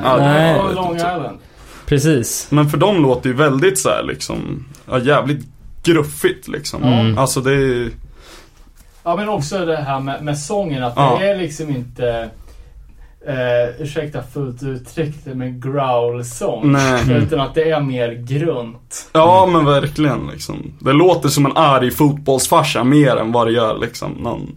Ja, 0.02 0.16
Nej. 0.16 0.54
det 0.54 0.74
Long 0.74 0.88
typ. 0.88 0.96
Island. 0.96 1.38
Precis. 1.86 2.46
Men 2.50 2.70
för 2.70 2.78
dem 2.78 3.02
låter 3.02 3.28
ju 3.28 3.36
väldigt 3.36 3.78
så 3.78 3.88
här 3.88 4.02
liksom, 4.02 4.64
ja, 4.86 4.98
jävligt 4.98 5.46
gruffigt 5.82 6.48
liksom. 6.48 6.82
Mm. 6.82 7.18
Alltså 7.18 7.40
det 7.40 7.52
är 7.52 7.90
Ja 9.04 9.16
men 9.16 9.28
också 9.28 9.64
det 9.66 9.76
här 9.76 10.00
med, 10.00 10.22
med 10.22 10.38
sången, 10.38 10.82
att 10.84 10.92
Ja. 10.96 11.16
det 11.20 11.28
är 11.30 11.36
liksom 11.36 11.70
inte 11.70 12.28
Eh, 13.28 13.82
ursäkta 13.82 14.22
fullt 14.22 14.62
uttryckt 14.62 15.26
men 15.26 15.60
growl-sång. 15.60 16.72
Nej. 16.72 17.04
Utan 17.10 17.40
att 17.40 17.54
det 17.54 17.70
är 17.70 17.80
mer 17.80 18.12
grunt. 18.12 19.08
Ja 19.12 19.46
men 19.52 19.64
verkligen 19.64 20.28
liksom. 20.32 20.72
Det 20.78 20.92
låter 20.92 21.28
som 21.28 21.46
en 21.46 21.56
arg 21.56 21.90
fotbollsfarsa 21.90 22.84
mer 22.84 23.16
än 23.16 23.32
vad 23.32 23.46
det 23.46 23.52
gör 23.52 23.78
liksom 23.78 24.12
någon. 24.12 24.56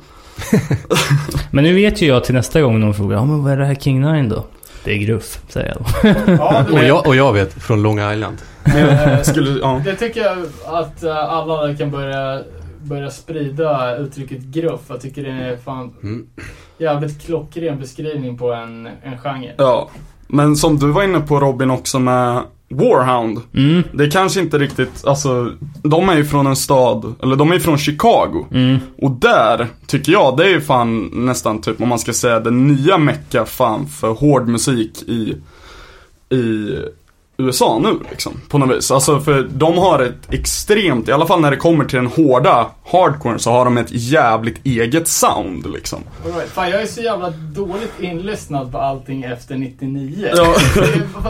Men 1.51 1.63
nu 1.63 1.73
vet 1.73 2.01
ju 2.01 2.07
jag 2.07 2.23
till 2.23 2.35
nästa 2.35 2.61
gång 2.61 2.79
någon 2.79 2.93
frågar 2.93 3.17
ja, 3.17 3.25
men 3.25 3.43
vad 3.43 3.53
är 3.53 3.57
det 3.57 3.65
här 3.65 3.75
King 3.75 4.01
9 4.01 4.23
då? 4.29 4.45
Det 4.83 4.91
är 4.93 4.97
gruff, 4.97 5.39
säger 5.49 5.67
jag 5.75 5.77
då. 5.77 6.31
Ja, 6.33 6.65
Och 6.71 6.83
jag, 6.83 7.07
och 7.07 7.15
jag 7.15 7.33
vet, 7.33 7.53
från 7.53 7.83
Long 7.83 7.99
Island. 8.11 8.37
eh, 8.65 9.21
Skulle, 9.23 9.59
ja. 9.59 9.81
Det 9.85 9.95
tycker 9.95 10.21
jag 10.21 10.37
att 10.65 11.03
eh, 11.03 11.17
alla 11.17 11.73
kan 11.75 11.91
börja, 11.91 12.41
börja 12.83 13.09
sprida 13.11 13.97
uttrycket 13.97 14.39
gruff. 14.43 14.81
Jag 14.87 15.01
tycker 15.01 15.23
det 15.23 15.31
är 15.31 15.57
fan 15.57 15.93
Mm. 16.03 16.27
jävligt 16.77 17.21
klockren 17.25 17.79
beskrivning 17.79 18.37
på 18.37 18.53
en, 18.53 18.85
en 19.03 19.17
genre. 19.17 19.53
ja. 19.57 19.89
Men 20.27 20.55
som 20.55 20.77
du 20.79 20.87
var 20.91 21.03
inne 21.03 21.19
på 21.19 21.39
Robin 21.39 21.71
också 21.71 21.99
med 21.99 22.41
Warhound. 22.69 23.39
Mm, 23.53 23.83
Det 23.93 24.03
är 24.03 24.09
kanske 24.11 24.39
inte 24.39 24.57
riktigt, 24.57 25.05
alltså, 25.07 25.51
de 25.83 26.09
är 26.09 26.15
ju 26.15 26.25
från 26.25 26.47
en 26.47 26.55
stad, 26.55 27.15
eller 27.23 27.35
de 27.35 27.49
är 27.49 27.53
ju 27.53 27.59
från 27.59 27.77
Chicago. 27.77 28.45
mm. 28.51 28.77
Och 28.97 29.11
där, 29.11 29.67
tycker 29.87 30.11
jag, 30.11 30.37
det 30.37 30.43
är 30.45 30.49
ju 30.49 30.61
fan 30.61 31.09
nästan 31.13 31.61
typ 31.61 31.81
om 31.81 31.89
man 31.89 31.99
ska 31.99 32.13
säga 32.13 32.39
den 32.39 32.67
nya 32.67 32.97
mecka 32.97 33.45
fan 33.45 33.85
för 33.87 34.11
hård 34.13 34.47
musik 34.47 35.03
i, 35.07 35.35
i 36.35 36.75
USA 37.37 37.79
nu 37.79 37.99
liksom. 38.09 38.41
På 38.49 38.57
något 38.57 38.77
vis. 38.77 38.91
Alltså 38.91 39.19
för 39.19 39.47
de 39.53 39.77
har 39.77 39.99
ett 39.99 40.33
extremt, 40.33 41.07
i 41.09 41.11
alla 41.11 41.25
fall 41.27 41.41
när 41.41 41.51
det 41.51 41.57
kommer 41.57 41.85
till 41.85 41.95
den 41.97 42.07
hårda 42.07 42.67
hardcore 42.91 43.39
så 43.39 43.51
har 43.51 43.65
de 43.65 43.77
ett 43.77 43.87
jävligt 43.91 44.65
eget 44.65 45.07
sound 45.07 45.71
liksom. 45.73 45.99
Right. 46.25 46.49
Fan, 46.49 46.69
jag 46.69 46.81
är 46.81 46.85
så 46.85 47.01
jävla 47.01 47.29
dåligt 47.29 47.93
inlyssnad 47.99 48.71
på 48.71 48.77
allting 48.77 49.23
efter 49.23 49.55
99. 49.55 50.27
Ja. 50.35 50.43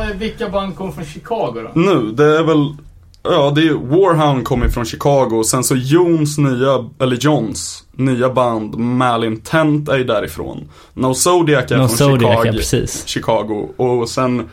Är- 0.01 0.13
Vilka 0.13 0.49
band 0.49 0.75
kom 0.75 0.93
från 0.93 1.05
Chicago 1.05 1.53
då? 1.73 1.79
Nu, 1.81 2.11
det 2.11 2.37
är 2.39 2.43
väl, 2.43 2.75
ja 3.23 3.51
det 3.55 3.61
är 3.61 3.65
ju, 3.65 3.73
Warhound 3.77 4.43
kommer 4.45 4.67
från 4.69 4.85
Chicago 4.85 5.29
och 5.35 5.45
sen 5.45 5.63
så 5.63 5.75
Jons 5.75 6.37
nya, 6.37 6.89
eller 6.99 7.15
Johns 7.19 7.83
nya 7.95 8.29
band 8.29 8.77
Malintent 8.77 9.89
är 9.89 9.97
ju 9.97 10.03
därifrån. 10.03 10.69
No 10.93 11.13
Zodiac 11.13 11.71
är 11.71 11.77
No 11.77 11.87
från 11.87 11.97
Zodiac, 11.97 12.19
Chicago. 12.31 12.45
ja 12.45 12.51
precis. 12.51 13.05
Chicago. 13.07 13.69
Och 13.77 14.09
sen 14.09 14.49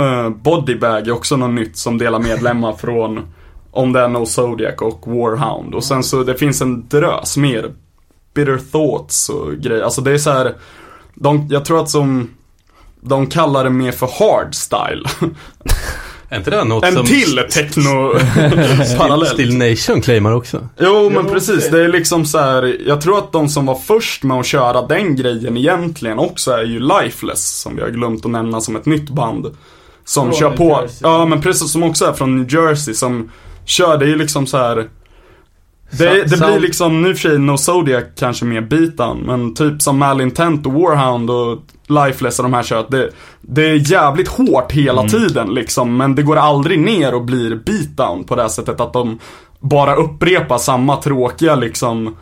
uh, 0.00 0.28
Bodybag 0.30 1.08
är 1.08 1.12
också 1.12 1.36
något 1.36 1.50
nytt 1.54 1.76
som 1.76 1.98
delar 1.98 2.18
medlemmar 2.18 2.72
från 2.80 3.20
om 3.70 3.92
det 3.92 4.00
är 4.00 4.08
No 4.08 4.26
Zodiac 4.26 4.74
och 4.80 5.02
Warhound. 5.06 5.74
Och 5.74 5.84
sen 5.84 6.02
så 6.02 6.22
det 6.22 6.34
finns 6.34 6.60
en 6.62 6.88
drös 6.88 7.36
mer 7.36 7.72
bitter 8.34 8.58
thoughts 8.72 9.28
och 9.28 9.52
grejer. 9.56 9.82
Alltså 9.82 10.00
det 10.00 10.10
är 10.12 10.18
så 10.18 10.30
här, 10.30 10.54
de, 11.14 11.46
jag 11.50 11.64
tror 11.64 11.80
att 11.80 11.90
som, 11.90 12.30
de 13.00 13.26
kallar 13.26 13.64
det 13.64 13.70
mer 13.70 13.92
för 13.92 14.08
hardstyle. 14.18 15.04
Är 16.28 16.36
inte 16.38 16.50
det 16.50 16.64
något 16.64 16.84
En 16.84 16.92
som 16.94 17.06
till 17.06 17.44
techno 17.50 18.14
parallell. 18.98 19.26
Still 19.28 19.56
Nation 19.58 20.00
claimar 20.00 20.32
också? 20.32 20.68
Jo 20.78 21.10
men 21.10 21.24
Jo, 21.26 21.32
precis, 21.32 21.70
det- 21.70 21.78
det 21.78 21.84
är 21.84 21.88
liksom 21.88 22.24
så 22.24 22.38
här. 22.38 22.76
jag 22.86 23.00
tror 23.00 23.18
att 23.18 23.32
de 23.32 23.48
som 23.48 23.66
var 23.66 23.74
först 23.74 24.22
med 24.22 24.36
att 24.40 24.46
köra 24.46 24.82
den 24.86 25.16
grejen 25.16 25.56
egentligen 25.56 26.18
också 26.18 26.50
är 26.52 26.62
ju 26.64 26.80
Lifeless, 26.80 27.60
som 27.60 27.76
vi 27.76 27.82
har 27.82 27.88
glömt 27.90 28.24
att 28.24 28.30
nämna 28.30 28.60
som 28.60 28.76
ett 28.76 28.86
nytt 28.86 29.10
band. 29.10 29.46
Som 30.04 30.26
Från 30.28 30.38
kör 30.38 30.48
New 30.50 30.56
på, 30.58 30.68
Jersey. 30.82 30.98
ja 31.02 31.26
men 31.26 31.40
precis, 31.40 31.72
som 31.72 31.82
också 31.82 32.04
är 32.04 32.12
från 32.12 32.36
New 32.36 32.54
Jersey, 32.54 32.94
som 32.94 33.30
kör, 33.64 33.98
det 33.98 34.04
är 34.04 34.08
ju 34.08 34.16
liksom 34.16 34.46
så 34.46 34.56
här. 34.58 34.88
Det, 35.98 36.24
det 36.24 36.36
blir 36.36 36.60
liksom, 36.60 37.02
nu 37.02 37.14
för 37.14 37.28
sig 37.28 37.38
No 37.38 37.56
Zodiac 37.56 38.04
kanske 38.18 38.44
mer 38.44 38.60
beatdown, 38.60 39.18
men 39.18 39.54
typ 39.54 39.82
som 39.82 39.98
Malintent 39.98 40.66
och 40.66 40.72
Warhound 40.72 41.30
och 41.30 41.58
Lifeless 41.86 42.38
och 42.38 42.42
de 42.42 42.52
här 42.52 42.62
kör, 42.62 42.86
det, 42.88 43.10
det 43.40 43.62
är 43.70 43.92
jävligt 43.92 44.28
hårt 44.28 44.72
hela 44.72 45.00
Mm. 45.00 45.10
tiden 45.10 45.54
liksom, 45.54 45.96
men 45.96 46.14
det 46.14 46.22
går 46.22 46.36
aldrig 46.36 46.78
ner 46.80 47.14
och 47.14 47.22
blir 47.24 47.54
beatdown 47.56 48.24
på 48.24 48.36
det 48.36 48.42
här 48.42 48.48
sättet 48.48 48.80
att 48.80 48.92
de 48.92 49.18
bara 49.60 49.94
upprepar 49.94 50.58
samma 50.58 50.96
tråkiga 50.96 51.54
liksom 51.54 52.16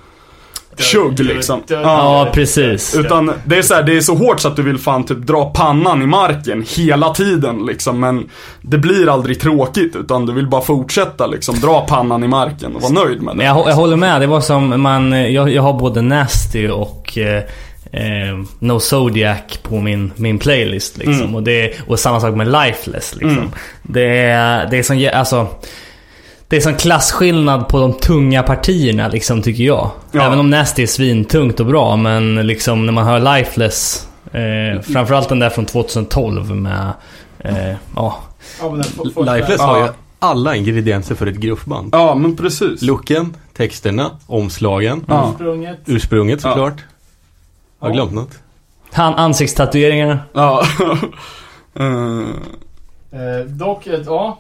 tjugg 0.78 1.20
liksom. 1.20 1.62
Ja. 1.68 2.28
Precis. 2.32 2.96
Utan 2.96 3.32
det 3.44 3.58
är 3.58 3.62
så 3.62 3.74
här, 3.74 3.82
det 3.82 3.96
är 3.96 4.00
så 4.00 4.14
hårt 4.14 4.40
så 4.40 4.48
att 4.48 4.56
du 4.56 4.62
vill 4.62 4.78
fan 4.78 5.04
typ 5.04 5.18
dra 5.18 5.44
pannan 5.44 6.02
i 6.02 6.06
marken 6.06 6.64
hela 6.76 7.14
tiden 7.14 7.66
liksom. 7.66 8.00
Men 8.00 8.28
det 8.62 8.78
blir 8.78 9.12
aldrig 9.12 9.40
tråkigt 9.40 9.96
utan 9.96 10.26
du 10.26 10.32
vill 10.32 10.46
bara 10.46 10.60
fortsätta 10.62 11.26
liksom 11.26 11.60
dra 11.60 11.80
pannan 11.80 12.24
i 12.24 12.28
marken 12.28 12.76
och 12.76 12.82
vara 12.82 12.92
nöjd 12.92 13.16
med 13.22 13.24
Men 13.24 13.38
det. 13.38 13.44
jag, 13.44 13.68
jag 13.68 13.74
håller 13.74 13.96
med. 13.96 14.20
Det 14.20 14.26
var 14.26 14.40
som 14.40 14.82
man... 14.82 15.32
Jag, 15.32 15.50
jag 15.52 15.62
har 15.62 15.72
både 15.72 16.02
Nasty 16.02 16.68
och 16.68 17.18
eh, 17.18 17.42
eh, 17.92 18.38
No 18.58 18.80
Zodiac 18.80 19.58
på 19.62 19.80
min, 19.80 20.12
min 20.16 20.38
playlist 20.38 20.96
liksom. 20.98 21.14
Mm. 21.20 21.34
Och, 21.34 21.42
det, 21.42 21.72
och 21.86 21.98
samma 21.98 22.20
sak 22.20 22.34
med 22.36 22.46
Lifeless 22.52 23.14
liksom. 23.14 23.30
Mm. 23.38 23.50
Det, 23.82 24.18
är, 24.18 24.70
det 24.70 24.76
är 24.78 24.82
jä- 24.82 25.14
alltså... 25.14 25.46
Det 26.50 26.56
är 26.56 26.60
sån 26.60 26.74
klasskillnad 26.74 27.68
på 27.68 27.80
de 27.80 27.92
tunga 27.92 28.42
partierna 28.42 29.08
liksom 29.08 29.42
tycker 29.42 29.64
jag. 29.64 29.90
Ja. 30.12 30.22
Även 30.26 30.38
om 30.38 30.50
Nasty 30.50 30.82
är 30.82 30.86
svintungt 30.86 31.60
och 31.60 31.66
bra 31.66 31.96
men 31.96 32.34
liksom 32.46 32.86
när 32.86 32.92
man 32.92 33.04
hör 33.06 33.36
Lifeless 33.38 34.08
eh, 34.32 34.80
Framförallt 34.82 35.28
den 35.28 35.38
där 35.38 35.50
från 35.50 35.66
2012 35.66 36.50
med... 36.56 36.92
Eh, 37.38 37.74
ja, 37.96 38.18
Ja, 38.60 38.74
Lifeless 39.34 39.60
har 39.60 39.78
ju 39.82 39.88
alla 40.18 40.56
ingredienser 40.56 41.14
för 41.14 41.26
ett 41.26 41.36
gruffband. 41.36 41.88
Ja 41.92 42.14
men 42.14 42.36
precis. 42.36 42.82
Looken, 42.82 43.36
texterna, 43.56 44.10
omslagen, 44.26 45.04
Ja. 45.08 45.28
Ursprunget. 45.32 45.78
ursprunget 45.86 46.40
Ja. 46.44 46.50
såklart. 46.50 46.84
Har 47.78 47.88
Ja. 47.88 47.94
glömt 47.94 48.12
något? 48.12 48.38
han, 48.92 49.14
ansiktstatueringarna. 49.14 50.18
Ja. 50.32 50.64
Eh, 51.74 51.84
Eh, 53.12 53.46
dock 53.46 53.86
ett, 53.86 54.06
ja, 54.06 54.38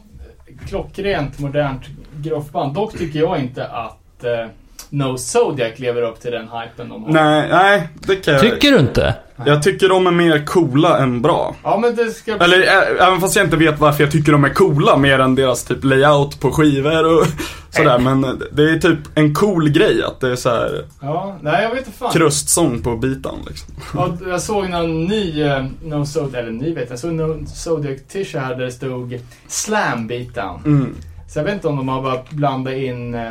klockrent 0.68 1.38
modernt 1.38 1.80
gruffband. 2.16 2.74
Dock 2.74 2.98
tycker 2.98 3.18
jag 3.18 3.38
inte 3.38 3.66
att 3.66 4.24
eh, 4.24 4.46
No 4.92 5.18
Zodiac 5.18 5.78
lever 5.78 6.02
upp 6.02 6.20
till 6.20 6.30
den 6.30 6.42
hypen 6.48 6.88
de 6.88 7.04
har. 7.04 7.12
nej, 7.12 7.48
nej, 7.50 7.88
det 8.00 8.16
kan 8.16 8.34
jag. 8.34 8.42
Tycker 8.42 8.72
du 8.72 8.78
inte? 8.78 9.14
Jag 9.46 9.62
tycker 9.62 9.88
de 9.88 10.06
är 10.06 10.10
mer 10.10 10.46
coola 10.46 10.98
än 10.98 11.22
bra. 11.22 11.56
Ja 11.62 11.78
men 11.78 11.96
det 11.96 12.10
ska... 12.10 12.32
Eller 12.34 12.60
ä- 12.60 12.96
även 13.06 13.20
fast 13.20 13.36
jag 13.36 13.46
inte 13.46 13.56
vet 13.56 13.78
varför 13.80 14.02
jag 14.04 14.12
tycker 14.12 14.32
de 14.32 14.44
är 14.44 14.48
coola 14.48 14.96
mer 14.96 15.18
än 15.18 15.34
deras 15.34 15.64
typ 15.64 15.84
layout 15.84 16.40
på 16.40 16.50
skivor 16.52 17.04
och 17.20 17.26
sådär. 17.70 17.98
Men 17.98 18.42
det 18.52 18.70
är 18.70 18.78
typ 18.78 18.98
en 19.14 19.34
cool 19.34 19.68
grej 19.70 20.02
att 20.02 20.20
det 20.20 20.28
är 20.30 20.36
så 20.36 20.50
här 20.50 20.84
Ja, 21.00 21.36
nej 21.42 21.62
jag 21.62 21.70
vet 21.70 21.86
inte 21.86 21.98
fan. 21.98 22.10
krustsång 22.12 22.82
på 22.82 22.96
bitan 22.96 23.34
liksom. 23.48 23.74
Ja, 23.94 24.16
jag 24.28 24.40
såg 24.42 24.68
någon 24.68 25.04
ny 25.04 25.42
eh, 25.42 25.64
No 25.84 26.06
Zodiac, 26.06 26.34
eller 26.34 26.52
ny 26.52 26.74
vet 26.74 26.82
jag, 26.84 26.90
jag 26.92 26.98
såg 26.98 27.12
No 27.12 27.46
Zodiac 27.46 28.00
t-shirt 28.12 28.48
där 28.58 28.64
det 28.64 28.72
stod 28.72 29.20
Slam 29.48 30.06
Beatdown. 30.06 30.60
Mm. 30.64 30.94
Så 31.32 31.38
jag 31.38 31.44
vet 31.44 31.54
inte 31.54 31.68
om 31.68 31.76
de 31.76 31.88
har 31.88 32.02
börjat 32.02 32.30
blanda 32.30 32.74
in 32.74 33.14
eh, 33.14 33.30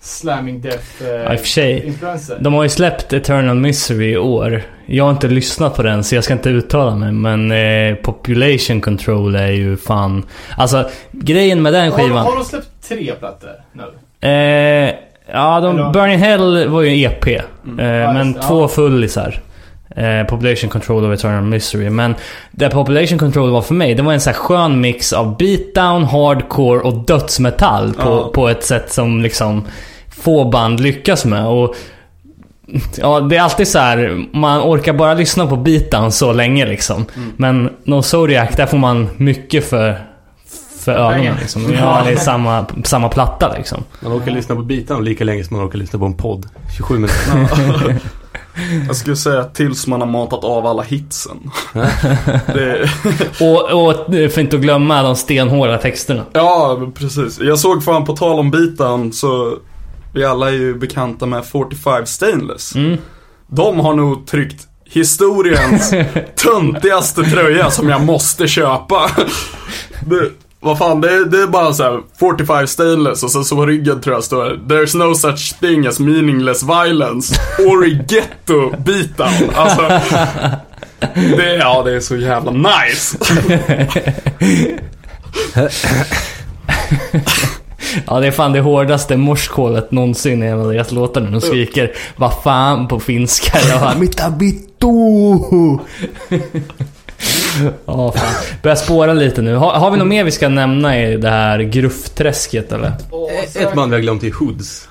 Slamming 0.00 0.60
Death 0.60 0.84
Ja, 1.02 1.06
eh, 1.06 1.32
i 1.32 1.36
och 1.36 1.40
för 1.40 1.46
sig. 1.48 1.86
influenser. 1.86 2.38
De 2.40 2.54
har 2.54 2.62
ju 2.62 2.68
släppt 2.68 3.12
Eternal 3.12 3.56
Misery 3.56 4.10
i 4.12 4.16
år. 4.18 4.62
Jag 4.86 5.04
har 5.04 5.10
inte 5.10 5.28
lyssnat 5.28 5.76
på 5.76 5.82
den 5.82 6.04
så 6.04 6.14
jag 6.14 6.24
ska 6.24 6.32
inte 6.32 6.48
uttala 6.50 6.96
mig 6.96 7.12
men 7.12 7.52
eh, 7.52 7.94
Population 7.94 8.80
Control 8.80 9.34
är 9.36 9.50
ju 9.50 9.76
fan... 9.76 10.24
Alltså 10.56 10.88
grejen 11.12 11.62
med 11.62 11.72
den 11.72 11.92
har, 11.92 11.98
skivan... 11.98 12.24
har 12.26 12.36
de 12.36 12.44
släppt 12.44 12.88
tre 12.88 13.12
plattor 13.14 13.50
nu? 13.72 13.82
Eh, 14.28 14.94
ja, 15.32 15.60
de, 15.60 15.78
Eller- 15.78 15.92
Burning 15.92 16.18
Hell 16.18 16.68
var 16.68 16.82
ju 16.82 16.88
en 17.04 17.10
EP. 17.12 17.26
Eh, 17.26 17.34
Ja, 17.76 18.12
men 18.12 18.26
just 18.26 18.40
det, 18.40 18.46
två 18.48 18.60
ja. 18.60 18.68
fullisar. 18.68 19.40
Eh, 19.96 20.26
Population 20.26 20.70
Control 20.70 21.04
och 21.04 21.14
Eternal 21.14 21.42
Misery. 21.44 21.90
Men 21.90 22.14
det 22.50 22.68
Population 22.70 23.18
Control 23.18 23.50
var 23.50 23.62
för 23.62 23.74
mig, 23.74 23.94
det 23.94 24.02
var 24.02 24.12
en 24.12 24.20
så 24.20 24.30
här 24.30 24.36
skön 24.36 24.80
mix 24.80 25.12
av 25.12 25.36
beatdown, 25.36 26.04
hardcore 26.04 26.80
och 26.80 26.94
dödsmetall 26.94 27.92
på, 27.94 28.08
Ja. 28.08 28.30
på 28.34 28.48
ett 28.48 28.64
sätt 28.64 28.92
som 28.92 29.22
liksom 29.22 29.64
få 30.08 30.44
band 30.50 30.80
lyckas 30.80 31.24
med. 31.24 31.46
Och 31.46 31.74
Ja, 32.96 33.20
det 33.20 33.36
är 33.36 33.40
alltid 33.40 33.68
så 33.68 33.78
här. 33.78 34.24
man 34.32 34.60
orkar 34.60 34.92
bara 34.92 35.14
lyssna 35.14 35.46
på 35.46 35.56
beatdown 35.56 36.12
så 36.12 36.32
länge 36.32 36.66
liksom. 36.66 37.04
Mm. 37.16 37.32
Men 37.36 37.70
No 37.84 38.02
Zodiac, 38.02 38.56
där 38.56 38.66
får 38.66 38.78
man 38.78 39.08
mycket 39.16 39.64
för, 39.68 39.98
för 40.84 40.92
ögonen 40.92 41.36
liksom. 41.40 41.72
Ja, 41.80 42.02
det 42.06 42.12
är 42.12 42.16
samma, 42.16 42.66
samma 42.84 43.08
platta 43.08 43.54
liksom. 43.56 43.84
Man 44.00 44.12
orkar 44.12 44.30
lyssna 44.32 44.54
på 44.54 44.62
bitarna 44.62 45.00
lika 45.00 45.24
länge 45.24 45.44
som 45.44 45.56
man 45.56 45.66
orkar 45.66 45.78
lyssna 45.78 45.98
på 45.98 46.04
en 46.04 46.16
podd. 46.16 46.46
27 46.76 46.94
minuter. 46.94 47.96
Jag 48.86 48.96
skulle 48.96 49.16
säga 49.16 49.44
tills 49.44 49.86
man 49.86 50.00
har 50.00 50.08
matat 50.08 50.44
av 50.44 50.66
alla 50.66 50.82
hitsen. 50.82 51.50
det, 52.46 52.90
Och, 53.40 53.86
och 53.86 54.06
för 54.06 54.38
inte 54.38 54.56
att 54.56 54.62
glömma 54.62 55.02
de 55.02 55.16
stenhårda 55.16 55.78
texterna. 55.78 56.24
ja, 56.32 56.80
precis. 56.94 57.40
Jag 57.40 57.58
såg 57.58 57.84
fan 57.84 58.04
på 58.04 58.16
tal 58.16 58.38
om 58.38 58.50
beatdown 58.50 59.12
så 59.12 59.58
vi 60.14 60.24
alla 60.24 60.48
är 60.48 60.54
ju 60.54 60.74
bekanta 60.74 61.26
med 61.26 61.44
45 61.44 62.06
Stainless. 62.06 62.74
Mm. 62.74 62.98
De 63.46 63.80
har 63.80 63.94
nog 63.94 64.26
tryckt 64.26 64.68
historiens 64.84 65.94
töntigaste 66.36 67.22
tröja 67.22 67.70
som 67.70 67.88
jag 67.88 68.04
måste 68.04 68.48
köpa. 68.48 69.10
Det, 70.06 70.30
vad 70.64 70.78
fan, 70.78 71.00
det, 71.00 71.08
är- 71.12 71.24
det 71.24 71.42
är 71.42 71.46
bara 71.46 71.72
så 71.72 71.82
här 71.82 72.00
45 72.20 72.66
stainless 72.66 73.22
och 73.22 73.30
så, 73.30 73.44
så 73.44 73.56
på 73.56 73.66
ryggen 73.66 74.00
tror 74.00 74.14
jag 74.16 74.24
står 74.24 74.44
There's 74.68 74.96
no 75.08 75.14
such 75.14 75.60
thing 75.60 75.86
as 75.86 76.00
meaningless 76.00 76.62
violence 76.62 77.40
or 77.58 77.84
ghetto 77.86 78.70
beatdown. 78.84 79.50
Alltså, 79.54 79.82
det, 81.36 81.54
ja, 81.54 81.82
det 81.82 81.92
är 81.96 82.00
så 82.00 82.16
jävla 82.16 82.50
nice. 82.50 83.18
Ja, 88.06 88.20
det 88.20 88.26
är 88.26 88.30
fan 88.30 88.52
det 88.52 88.60
hårdaste 88.60 89.16
morskålet 89.16 89.90
någonsin 89.92 90.42
i 90.42 90.46
en 90.46 90.60
av 90.60 90.72
deras 90.72 90.92
låtar 90.92 91.20
när 91.20 91.30
de 91.30 91.40
skriker 91.40 91.92
Vad 92.16 92.42
fan 92.42 92.88
på 92.88 93.00
finska. 93.00 93.58
Jag 93.68 93.80
bara, 93.80 93.94
Mitta 93.98 94.30
bitto! 94.30 95.80
Ja, 97.86 98.12
fan. 98.12 98.34
Börjar 98.62 98.76
spåra 98.76 99.12
lite 99.12 99.42
nu. 99.42 99.54
Har, 99.54 99.72
har 99.72 99.90
vi 99.90 99.96
något 99.96 100.06
mer 100.08 100.24
vi 100.24 100.30
ska 100.30 100.48
nämna 100.48 101.00
i 101.00 101.16
det 101.16 101.30
här 101.30 101.58
gruffträsket 101.58 102.72
eller? 102.72 102.92
Ett 103.56 103.74
band 103.74 103.90
vi 103.90 103.96
har 103.96 104.02
glömt 104.02 104.22
är 104.24 104.32
Hoods. 104.32 104.88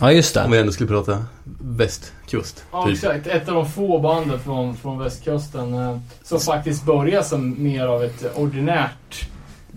Ja, 0.00 0.12
just 0.12 0.36
Om 0.36 0.42
det. 0.42 0.56
vi 0.56 0.60
ändå 0.60 0.72
skulle 0.72 0.88
prata 0.88 1.24
västkust. 1.60 2.64
Ja, 2.72 2.84
Typ. 2.86 2.94
exakt. 2.94 3.26
Ett 3.26 3.48
av 3.48 3.54
de 3.54 3.70
få 3.70 3.98
banden 3.98 4.40
från, 4.40 4.76
från 4.76 4.98
västkusten 4.98 5.74
eh, 5.74 5.98
som 6.22 6.40
faktiskt 6.40 6.84
började 6.84 7.24
som 7.24 7.62
mer 7.62 7.86
av 7.86 8.04
ett 8.04 8.36
ordinärt 8.36 9.28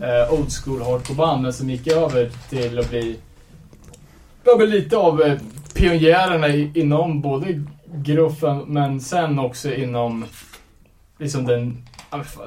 eh, 0.01 0.33
old 0.33 0.51
school 0.63 0.81
hardcore-band 0.81 1.41
men 1.41 1.53
som 1.53 1.69
gick 1.69 1.87
över 1.87 2.31
till 2.49 2.79
att 2.79 2.89
bli 2.89 3.15
ja, 4.43 4.55
lite 4.65 4.97
av 4.97 5.21
eh, 5.21 5.33
pionjärerna 5.73 6.47
i, 6.47 6.71
inom 6.73 7.21
både 7.21 7.63
gruffen 7.95 8.57
men 8.67 9.01
sen 9.01 9.39
också 9.39 9.73
inom 9.73 10.25
liksom 11.19 11.45
den 11.45 11.83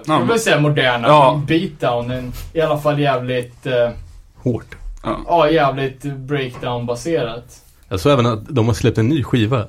jag 0.06 0.24
vill 0.26 0.40
säga 0.40 0.60
moderna 0.60 1.08
Ja. 1.08 1.42
beatdownen. 1.46 2.32
I 2.52 2.60
alla 2.60 2.78
fall 2.78 2.98
jävligt 3.00 3.66
eh, 3.66 3.90
Hårt. 4.36 4.74
ja, 5.02 5.50
jävligt 5.50 6.02
breakdown-baserat. 6.02 7.62
Jag 7.88 8.00
såg 8.00 8.12
även 8.12 8.26
att 8.26 8.46
de 8.48 8.66
har 8.66 8.74
släppt 8.74 8.98
en 8.98 9.08
ny 9.08 9.24
skiva 9.24 9.66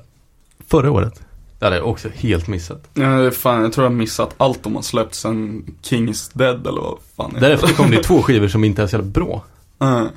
förra 0.68 0.90
året. 0.90 1.22
Det 1.58 1.64
hade 1.66 1.76
jag 1.76 1.88
också 1.88 2.08
helt 2.14 2.46
missat. 2.48 2.88
Ja, 2.94 3.30
fan, 3.30 3.62
jag 3.62 3.72
tror 3.72 3.84
jag 3.84 3.90
har 3.90 3.96
missat 3.96 4.34
allt 4.36 4.62
de 4.62 4.74
har 4.74 4.82
släppt 4.82 5.14
sen 5.14 5.64
King 5.82 6.08
is 6.08 6.28
Dead 6.28 6.66
eller 6.66 6.80
vad 6.80 6.98
fan 7.16 7.36
är 7.36 7.40
det? 7.40 7.46
Därefter 7.46 7.68
kom 7.74 7.90
det 7.90 8.02
två 8.02 8.22
skivor 8.22 8.48
som 8.48 8.64
inte 8.64 8.82
är 8.82 8.86
så 8.86 8.96
jävla 8.96 9.10
bra. 9.10 9.44
Mm. 9.78 10.08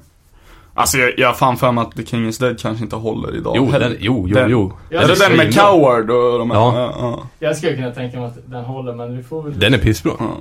Alltså 0.75 0.97
jag, 0.97 1.19
jag 1.19 1.27
har 1.27 1.33
fan 1.33 1.57
för 1.57 1.71
mig 1.71 1.81
att 1.81 1.95
The 1.95 2.05
King 2.05 2.27
is 2.27 2.37
Dead 2.37 2.59
kanske 2.59 2.83
inte 2.83 2.95
håller 2.95 3.35
idag 3.37 3.53
Jo, 3.57 3.71
den, 3.71 3.95
jo, 3.99 4.25
jo, 4.27 4.35
Den- 4.35 4.49
jo. 4.49 4.73
Ja, 4.89 5.01
är 5.01 5.07
det 5.07 5.15
den 5.15 5.37
med. 5.37 5.53
Coward 5.55 6.09
och 6.11 6.39
de 6.39 6.51
här? 6.51 6.57
Ja. 6.57 6.73
ja, 6.79 6.93
ja. 6.99 7.27
Jag 7.39 7.57
skulle 7.57 7.75
kunna 7.75 7.91
tänka 7.91 8.17
mig 8.17 8.25
att 8.27 8.37
den 8.51 8.63
håller 8.65 8.93
men 8.93 9.17
vi 9.17 9.23
får 9.23 9.43
väl... 9.43 9.59
Den 9.59 9.73
är 9.73 9.77
pissbra. 9.77 10.11
ja. 10.19 10.37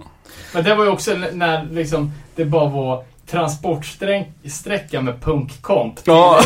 Men 0.55 0.65
det 0.65 0.75
var 0.75 0.85
ju 0.85 0.91
också 0.91 1.15
när 1.33 1.65
liksom 1.73 2.13
det 2.35 2.45
bara 2.45 2.69
var 2.69 3.05
transportsträcka 3.31 5.01
med 5.01 5.21
punkkomp. 5.23 6.01
Ja. 6.05 6.41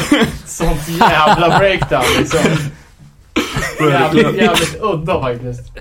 Sånt 0.46 0.88
jävla 1.00 1.58
breakdown 1.58 2.02
liksom. 2.18 2.40
Jävligt, 3.90 4.36
jävligt 4.36 4.78
udda 4.82 5.20
faktiskt. 5.20 5.72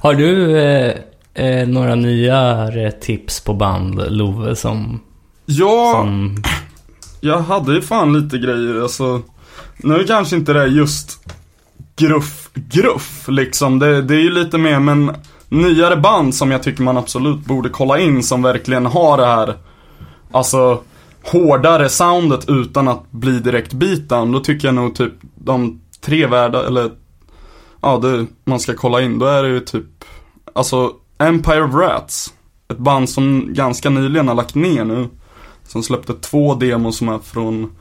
Har 0.00 0.14
du 0.14 0.58
eh, 0.60 0.94
eh, 1.34 1.68
några 1.68 1.94
nyare 1.94 2.90
tips 2.92 3.40
på 3.40 3.54
band, 3.54 4.02
Love, 4.08 4.56
som... 4.56 5.00
Ja, 5.46 5.92
som 5.94 6.36
jag 7.20 7.38
hade 7.38 7.74
ju 7.74 7.82
fan 7.82 8.12
lite 8.12 8.38
grejer 8.38 8.82
alltså. 8.82 9.22
Nu 9.76 10.04
kanske 10.04 10.36
inte 10.36 10.52
det 10.52 10.62
är 10.62 10.66
just 10.66 11.18
gruff, 11.96 12.48
gruff 12.54 13.28
liksom. 13.28 13.78
Det, 13.78 14.02
det 14.02 14.14
är 14.14 14.20
ju 14.20 14.30
lite 14.30 14.58
mer 14.58 14.80
men 14.80 15.12
nyare 15.48 15.96
band 15.96 16.34
som 16.34 16.50
jag 16.50 16.62
tycker 16.62 16.82
man 16.82 16.96
absolut 16.96 17.44
borde 17.44 17.68
kolla 17.68 17.98
in 17.98 18.22
som 18.22 18.42
verkligen 18.42 18.86
har 18.86 19.16
det 19.16 19.26
här, 19.26 19.54
alltså 20.32 20.82
hårdare 21.22 21.88
soundet 21.88 22.48
utan 22.48 22.88
att 22.88 23.10
bli 23.10 23.40
direkt 23.40 23.72
beatdown. 23.72 24.32
Då 24.32 24.40
tycker 24.40 24.68
jag 24.68 24.74
nog 24.74 24.94
typ 24.94 25.12
de 25.34 25.80
tre 26.00 26.26
värda, 26.26 26.66
eller 26.66 26.90
ja, 27.80 27.98
det 27.98 28.26
man 28.44 28.60
ska 28.60 28.74
kolla 28.74 29.00
in. 29.00 29.18
Då 29.18 29.26
är 29.26 29.42
det 29.42 29.48
ju 29.48 29.60
typ, 29.60 30.04
alltså 30.52 30.92
Empire 31.18 31.62
of 31.62 31.74
Rats. 31.74 32.34
Ett 32.68 32.78
band 32.78 33.10
som 33.10 33.54
ganska 33.54 33.90
nyligen 33.90 34.28
har 34.28 34.34
lagt 34.34 34.54
ner 34.54 34.84
nu. 34.84 35.08
Som 35.70 35.82
släppte 35.82 36.14
två 36.14 36.54
demos 36.54 36.96
som 36.96 37.08
är 37.08 37.18
från, 37.18 37.72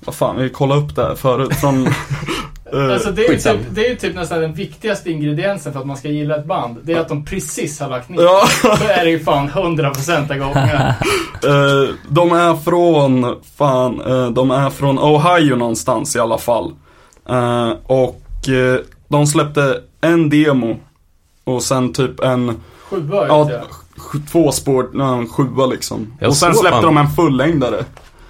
vad 0.00 0.14
fan, 0.14 0.36
vi 0.36 0.50
kollade 0.50 0.80
upp 0.80 0.96
det 0.96 1.02
här 1.02 1.14
förut. 1.14 1.54
Från, 1.54 1.86
eh, 2.72 2.92
Alltså 2.92 3.10
det 3.10 3.26
är, 3.26 3.32
ju 3.32 3.38
typ, 3.38 3.60
det 3.70 3.86
är 3.86 3.90
ju 3.90 3.96
typ 3.96 4.14
nästan 4.14 4.40
den 4.40 4.54
viktigaste 4.54 5.10
ingrediensen 5.10 5.72
för 5.72 5.80
att 5.80 5.86
man 5.86 5.96
ska 5.96 6.08
gilla 6.08 6.36
ett 6.36 6.46
band. 6.46 6.78
Det 6.82 6.92
är 6.92 7.00
att 7.00 7.08
de 7.08 7.24
precis 7.24 7.80
har 7.80 7.88
lagt 7.88 8.08
ner. 8.08 8.22
ja, 8.22 8.46
Då 8.62 8.86
är 8.88 9.04
det 9.04 9.10
ju 9.10 9.20
fan 9.20 9.50
100% 9.50 10.32
av 10.32 10.38
gången. 10.38 10.76
eh, 10.76 11.94
de 12.08 12.32
är 12.32 12.56
från, 12.56 13.40
fan, 13.56 14.00
eh, 14.00 14.30
de 14.30 14.50
är 14.50 14.70
från 14.70 14.98
Ohio 14.98 15.56
någonstans 15.56 16.16
i 16.16 16.18
alla 16.18 16.38
fall. 16.38 16.74
Och 17.84 18.22
de 19.08 19.26
släppte 19.26 19.80
en 20.00 20.30
demo. 20.30 20.76
Och 21.44 21.62
sen 21.62 21.92
typ 21.92 22.20
en, 22.20 22.60
Sjua 22.90 23.26
ja, 23.26 23.50
två 24.30 24.52
spår, 24.52 25.00
en 25.02 25.28
sjua 25.28 25.66
liksom. 25.66 26.14
Jag 26.20 26.28
och 26.28 26.36
sen 26.36 26.54
släppte 26.54 26.80
de 26.80 26.96
en 26.96 27.08
fullängdare. 27.08 27.84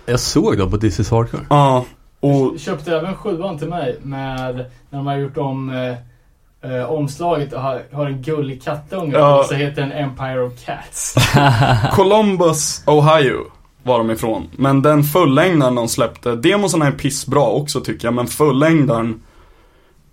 Jag 0.06 0.20
såg 0.20 0.58
dem 0.58 0.70
på 0.70 0.78
This 0.78 1.00
is 1.00 1.10
Hardcore. 1.10 1.46
Ja, 1.50 1.84
och 2.20 2.58
Köpte 2.58 2.96
även 2.96 3.14
sjuan 3.14 3.58
till 3.58 3.68
mig 3.68 3.98
med, 4.02 4.56
när 4.90 4.98
de 4.98 5.06
har 5.06 5.16
gjort 5.16 5.36
om 5.36 5.70
eh, 5.70 6.70
eh, 6.72 6.90
omslaget 6.90 7.52
och 7.52 7.60
har, 7.62 7.82
har 7.92 8.06
en 8.06 8.22
gullig 8.22 8.62
kattunge 8.62 9.12
Ja. 9.18 9.38
och 9.40 9.44
så 9.44 9.54
heter 9.54 9.82
den 9.82 9.92
Empire 9.92 10.40
of 10.40 10.64
Cats. 10.64 11.14
Columbus, 11.92 12.82
Ohio 12.86 13.40
var 13.82 13.98
de 13.98 14.10
ifrån. 14.10 14.48
Men 14.56 14.82
den 14.82 15.02
fullängdaren 15.04 15.74
de 15.74 15.88
släppte, 15.88 16.36
demosarna 16.36 16.86
är 16.86 16.92
pissbra 16.92 17.46
också 17.46 17.80
tycker 17.80 18.06
jag, 18.06 18.14
men 18.14 18.26
fullängdaren 18.26 19.22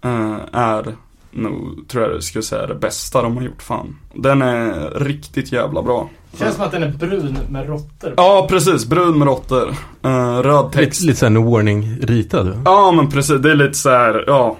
eh, 0.03 0.35
är 0.51 0.95
nog, 1.33 1.87
tror 1.87 2.03
jag 2.03 2.13
det 2.13 2.21
skulle 2.21 2.43
säga, 2.43 2.67
det 2.67 2.75
bästa 2.75 3.21
de 3.21 3.37
har 3.37 3.43
gjort 3.43 3.61
fan. 3.61 3.95
Den 4.13 4.41
är 4.41 4.89
riktigt 4.99 5.51
jävla 5.51 5.81
bra. 5.81 6.09
Känns 6.39 6.55
som 6.55 6.63
att 6.65 6.71
den 6.71 6.83
är 6.83 6.87
brun 6.91 7.37
med 7.49 7.67
råttor. 7.67 8.13
Ja, 8.17 8.47
precis. 8.49 8.85
Brun 8.85 9.17
med 9.19 9.25
råttor. 9.27 9.69
Eh, 10.03 10.37
röd 10.41 10.65
Lite, 10.65 10.77
text. 10.77 11.01
lite 11.01 11.19
såhär 11.19 11.29
no 11.31 11.51
warning-ritad. 11.51 12.61
Ja, 12.65 12.91
men 12.91 13.09
precis. 13.11 13.41
Det 13.41 13.51
är 13.51 13.55
lite 13.55 13.73
så 13.73 13.89
här, 13.89 14.23
ja, 14.27 14.57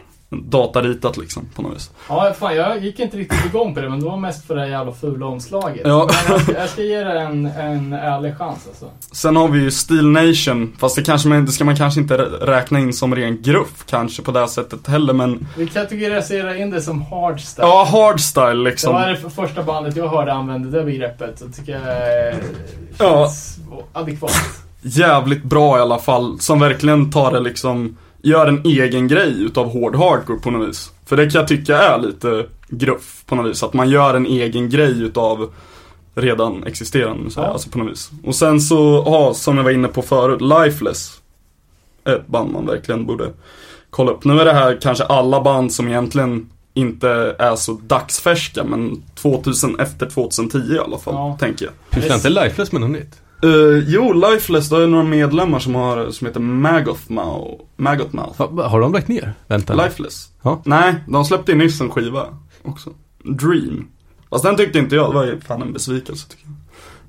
dataritat 0.50 1.18
liksom 1.18 1.46
på 1.56 1.62
något 1.62 1.76
vis. 1.76 1.92
Ja, 2.10 2.34
fan 2.40 2.56
jag 2.56 2.84
gick 2.84 3.00
inte 3.00 3.18
riktigt 3.18 3.46
igång 3.46 3.76
på 3.76 3.82
det 3.82 3.90
men 3.90 4.00
det 4.00 4.06
var 4.06 4.18
mest 4.18 4.48
för 4.48 4.56
det 4.56 4.62
här 4.62 4.68
jävla 4.70 4.92
fula 4.92 5.26
omslaget. 5.26 5.82
Ja. 5.86 6.10
Men 6.28 6.34
jag, 6.34 6.42
ska, 6.42 6.54
jag 6.60 6.70
ska 6.70 6.84
ge 6.84 7.04
det 7.04 7.20
en, 7.20 7.46
en 7.46 7.94
ärlig 7.94 8.38
chans 8.38 8.68
alltså. 8.68 8.86
Sen 9.12 9.36
har 9.36 9.48
vi 9.48 9.60
ju 9.60 9.72
Steel 9.72 10.08
Nation, 10.08 10.76
fast 10.80 10.96
det 10.96 11.02
kanske 11.04 11.28
man, 11.30 11.46
det 11.46 11.52
ska 11.52 11.66
man 11.66 11.76
kanske 11.76 12.00
inte 12.00 12.18
rä- 12.18 12.46
räkna 12.46 12.80
in 12.80 12.94
som 12.94 13.16
ren 13.16 13.42
gruff 13.42 13.84
kanske 13.90 14.22
på 14.22 14.32
det 14.32 14.40
här 14.40 14.48
sättet 14.48 14.88
heller, 14.88 15.14
men 15.14 15.48
Vi 15.58 15.68
kategoriserar 15.68 16.54
in 16.62 16.70
det 16.70 16.82
som 16.82 17.02
hardstyle. 17.02 17.68
ja, 17.68 17.88
hardstyle 17.92 18.48
Det 18.48 18.54
liksom. 18.70 18.94
var 18.94 19.08
det 19.08 19.18
för- 19.18 19.30
första 19.30 19.64
bandet 19.64 19.96
jag 19.96 20.08
hörde 20.08 20.34
använda 20.34 20.78
det 20.78 20.84
begreppet. 20.86 21.40
Så 21.40 21.46
tycker 21.50 21.72
jag 21.72 21.82
eh, 21.82 22.36
Ja. 22.98 23.26
känns 23.28 23.58
adekvat. 23.94 24.32
Jävligt 24.82 25.44
bra 25.44 25.78
i 25.78 25.82
alla 25.82 26.00
fall, 26.00 26.40
som 26.40 26.60
verkligen 26.60 27.12
tar 27.12 27.32
det 27.32 27.40
liksom, 27.40 27.98
gör 28.24 28.48
en 28.48 28.62
egen 28.66 29.08
grej 29.08 29.44
utav 29.44 29.70
hård 29.70 29.96
hardcore 29.96 30.40
på 30.40 30.52
något 30.52 30.70
vis. 30.70 30.92
För 31.06 31.18
det 31.18 31.30
kan 31.30 31.40
jag 31.40 31.48
tycka 31.48 31.78
är 31.78 32.00
lite 32.00 32.46
gruff 32.70 33.24
på 33.26 33.36
något 33.36 33.52
vis, 33.52 33.64
att 33.64 33.74
man 33.74 33.90
gör 33.90 34.14
en 34.14 34.26
egen 34.26 34.70
grej 34.70 35.02
utav 35.04 35.54
redan 36.16 36.64
existerande, 36.64 37.32
så 37.32 37.40
här, 37.42 37.48
Ja. 37.48 37.54
alltså 37.54 37.70
på 37.70 37.78
något 37.78 37.92
vis. 37.92 38.12
Och 38.26 38.36
sen 38.36 38.62
så, 38.62 39.04
ja, 39.06 39.34
som 39.34 39.58
jag 39.58 39.64
var 39.64 39.72
inne 39.72 39.88
på 39.88 40.02
förut, 40.02 40.42
Lifeless. 40.42 41.20
Ett 42.06 42.28
band 42.28 42.52
man 42.52 42.66
verkligen 42.66 43.06
borde 43.06 43.30
kolla 43.90 44.12
upp. 44.12 44.24
Nu 44.26 44.40
är 44.42 44.46
det 44.46 44.54
här 44.54 44.78
kanske 44.82 45.04
alla 45.04 45.42
band 45.42 45.74
som 45.74 45.88
egentligen 45.88 46.50
inte 46.74 47.36
är 47.40 47.56
så 47.56 47.74
dagsfärska, 47.88 48.64
men 48.64 49.04
2000, 49.16 49.80
efter 49.80 50.10
2010 50.10 50.58
i 50.76 50.80
alla 50.80 50.98
fall, 50.98 51.14
Ja. 51.14 51.38
tänker 51.40 51.66
jag. 51.66 51.74
Pysslar 51.90 52.16
inte 52.16 52.30
Lifeless 52.30 52.72
med 52.72 52.82
något 52.82 52.90
nytt? 52.90 53.22
Uh, 53.44 53.84
jo, 53.88 54.14
Lifeless, 54.14 54.70
då 54.70 54.76
är 54.76 54.82
det 54.82 54.88
några 54.88 55.04
medlemmar 55.04 55.60
som 55.60 55.76
har, 55.76 56.12
som 56.12 56.28
heter. 56.28 56.40
Maggothmouth. 57.78 58.38
Ha, 58.38 58.68
har 58.68 58.80
de 58.82 58.94
lagt 58.94 59.08
ner? 59.08 59.34
Vänta. 59.48 59.86
Lifeless? 59.86 60.28
Ja. 60.42 60.62
Nej, 60.66 60.96
de 61.08 61.26
släppte 61.26 61.52
ju 61.52 61.58
nyss 61.58 61.82
en 61.82 61.90
skiva 61.92 62.26
också. 62.64 62.90
Dream. 63.24 63.88
Fast 64.30 64.44
den 64.44 64.56
tyckte 64.58 64.80
inte 64.80 64.96
jag, 64.96 65.12
det 65.12 65.16
var 65.16 65.26
ju 65.26 65.40
fan 65.42 65.62
en 65.62 65.74
besvikelse 65.74 66.30
tycker 66.30 66.44
jag. 66.46 66.54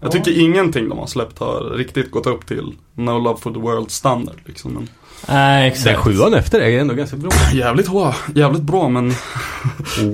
Jag 0.00 0.08
Ja. 0.08 0.12
tycker 0.24 0.40
ingenting 0.40 0.88
de 0.88 0.98
har 0.98 1.06
släppt 1.06 1.38
har 1.38 1.60
riktigt 1.76 2.10
gått 2.10 2.26
upp 2.26 2.46
till 2.46 2.72
No 2.94 3.10
Love 3.18 3.40
for 3.40 3.50
the 3.52 3.58
World 3.60 3.90
standard 3.90 4.36
liksom. 4.44 4.72
Men 4.72 4.88
Nej, 5.28 5.62
Den 5.62 5.72
exakt. 5.72 5.98
sjuan 5.98 6.34
efter 6.34 6.60
är 6.60 6.80
ändå 6.80 6.94
ganska 6.94 7.16
bra. 7.16 7.30
jävligt, 7.54 7.88
wow, 7.88 8.14
jävligt 8.34 8.62
bra 8.62 8.88
men 8.88 9.08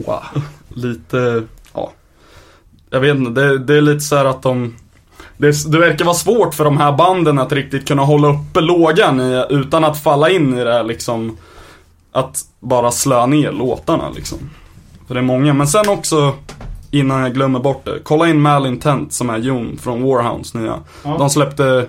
wow. 0.06 0.22
lite, 0.68 1.42
ja. 1.74 1.92
Jag 2.90 3.00
vet 3.00 3.16
inte, 3.16 3.30
det, 3.42 3.58
det 3.58 3.74
är 3.76 3.80
lite 3.80 4.00
så 4.00 4.16
här 4.16 4.24
att 4.24 4.42
de 4.42 4.76
det, 5.40 5.70
det 5.72 5.78
verkar 5.78 6.04
vara 6.04 6.14
svårt 6.14 6.54
för 6.54 6.64
de 6.64 6.76
här 6.76 6.92
banden 6.92 7.38
att 7.38 7.52
riktigt 7.52 7.88
kunna 7.88 8.02
hålla 8.02 8.28
uppe 8.28 8.60
lågan 8.60 9.20
i, 9.20 9.44
utan 9.50 9.84
att 9.84 10.02
falla 10.02 10.30
in 10.30 10.58
i 10.58 10.64
det 10.64 10.72
här 10.72 10.84
liksom 10.84 11.36
Att 12.12 12.38
bara 12.60 12.90
slö 12.90 13.26
ner 13.26 13.52
låtarna 13.52 14.10
liksom 14.14 14.38
För 15.06 15.14
det 15.14 15.20
är 15.20 15.24
många, 15.24 15.54
men 15.54 15.66
sen 15.66 15.88
också 15.88 16.34
Innan 16.90 17.20
jag 17.20 17.34
glömmer 17.34 17.58
bort 17.58 17.84
det, 17.84 17.98
kolla 18.02 18.28
in 18.28 18.40
Malintent 18.40 19.12
som 19.12 19.30
är 19.30 19.38
Jon 19.38 19.78
från 19.82 20.02
Warhounds 20.02 20.54
nya 20.54 20.74
Ja. 21.04 21.16
De 21.18 21.30
släppte 21.30 21.86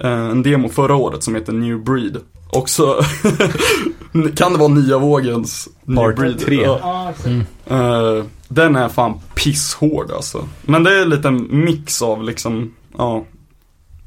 eh, 0.00 0.10
en 0.30 0.42
demo 0.42 0.68
förra 0.68 0.96
året 0.96 1.22
som 1.22 1.34
heter 1.34 1.52
New 1.52 1.84
Breed 1.84 2.16
Också 2.50 3.00
Kan 4.36 4.52
det 4.52 4.58
vara 4.58 4.68
nya 4.68 4.98
vågens 4.98 5.68
New 5.84 5.96
Part 5.96 6.16
Breed? 6.16 6.38
tre. 6.38 6.62
Ja. 6.64 6.78
Ja, 6.82 7.10
exakt. 7.10 7.26
Mm. 7.26 7.46
Eh, 8.18 8.24
den 8.48 8.76
är 8.76 8.88
fan 8.88 9.20
pisshård 9.34 10.10
alltså. 10.10 10.48
Men 10.62 10.84
det 10.84 11.00
är 11.00 11.06
lite 11.06 11.28
en 11.28 11.64
mix 11.64 12.02
av 12.02 12.22
liksom, 12.22 12.74
ja, 12.98 13.24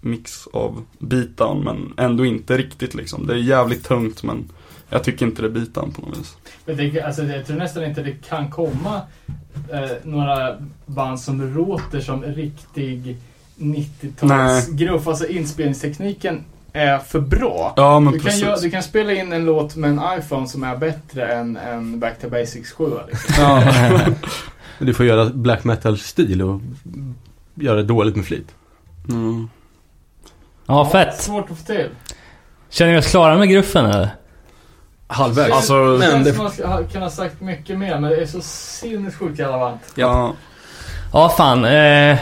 mix 0.02 0.48
av 0.54 0.84
beatdown 1.00 1.64
men 1.64 1.94
ändå 1.98 2.26
inte 2.26 2.58
riktigt 2.58 2.94
liksom. 2.94 3.28
Det 3.28 3.34
är 3.34 3.38
jävligt 3.38 3.84
tungt 3.84 4.24
men 4.24 4.50
jag 4.90 5.04
tycker 5.04 5.26
inte 5.26 5.42
det 5.42 5.48
är 5.48 5.52
beatdown 5.52 5.92
på 5.92 6.02
något 6.02 6.20
vis. 6.20 6.38
Men 6.66 6.78
det, 6.78 7.02
alltså, 7.02 7.24
jag 7.24 7.46
tror 7.46 7.58
nästan 7.58 7.86
inte 7.86 8.04
det 8.04 8.28
kan 8.28 8.52
komma 8.52 9.02
eh, 9.72 9.92
några 10.04 10.58
band 10.86 11.20
som 11.20 11.56
låter 11.56 12.00
som 12.00 12.24
riktig 12.24 13.18
90-talsgruff. 13.58 15.08
Alltså 15.08 15.28
inspelningstekniken 15.28 16.44
är 16.74 16.98
för 17.00 17.20
bra. 17.20 17.74
Ja 17.78 18.00
men 18.00 18.14
Du 18.14 18.20
kan, 18.20 18.26
precis. 18.26 18.42
göra, 18.44 18.56
du 18.58 18.70
kan 18.72 18.84
spela 18.84 19.14
in 19.14 19.34
en 19.34 19.46
låt 19.46 19.76
med 19.76 19.90
en 19.90 20.02
iPhone 20.20 20.48
som 20.48 20.64
är 20.64 20.78
bättre 20.78 21.28
än 21.34 21.58
en 21.58 22.00
Back 22.00 22.20
to 22.22 22.30
Basics 22.30 22.72
7 22.72 22.92
liksom. 23.12 23.34
Ja. 23.44 23.64
Du 24.80 24.94
får 24.94 25.06
göra 25.06 25.26
black 25.30 25.64
metal-stil 25.64 26.42
och 26.42 26.62
göra 27.56 27.76
det 27.76 27.84
dåligt 27.84 28.16
med 28.16 28.26
flit. 28.26 28.56
Mm. 29.10 29.50
Ja, 30.66 30.90
fett. 30.90 31.22
Svårt 31.22 31.52
att 31.52 31.58
få 31.58 31.64
till. 31.66 31.90
Känner 32.70 32.92
vi 32.94 33.00
oss 33.00 33.12
klara 33.12 33.38
med 33.38 33.50
gruffen 33.50 33.86
eller? 33.86 34.10
Halvvägs. 35.08 35.52
Alltså, 35.52 35.74
men 35.74 36.24
det- 36.24 36.38
man 36.38 36.52
ska 36.52 36.84
kan 36.84 37.02
ha 37.02 37.10
sagt 37.10 37.42
mycket 37.42 37.78
mer 37.78 38.00
men 38.00 38.10
det 38.12 38.18
är 38.18 38.26
så 38.26 38.42
sinnessjukt 38.42 39.40
relevant. 39.40 39.82
Ja. 39.96 40.34
Ja, 41.14 41.30
fan. 41.30 41.66
Eh, 41.66 42.18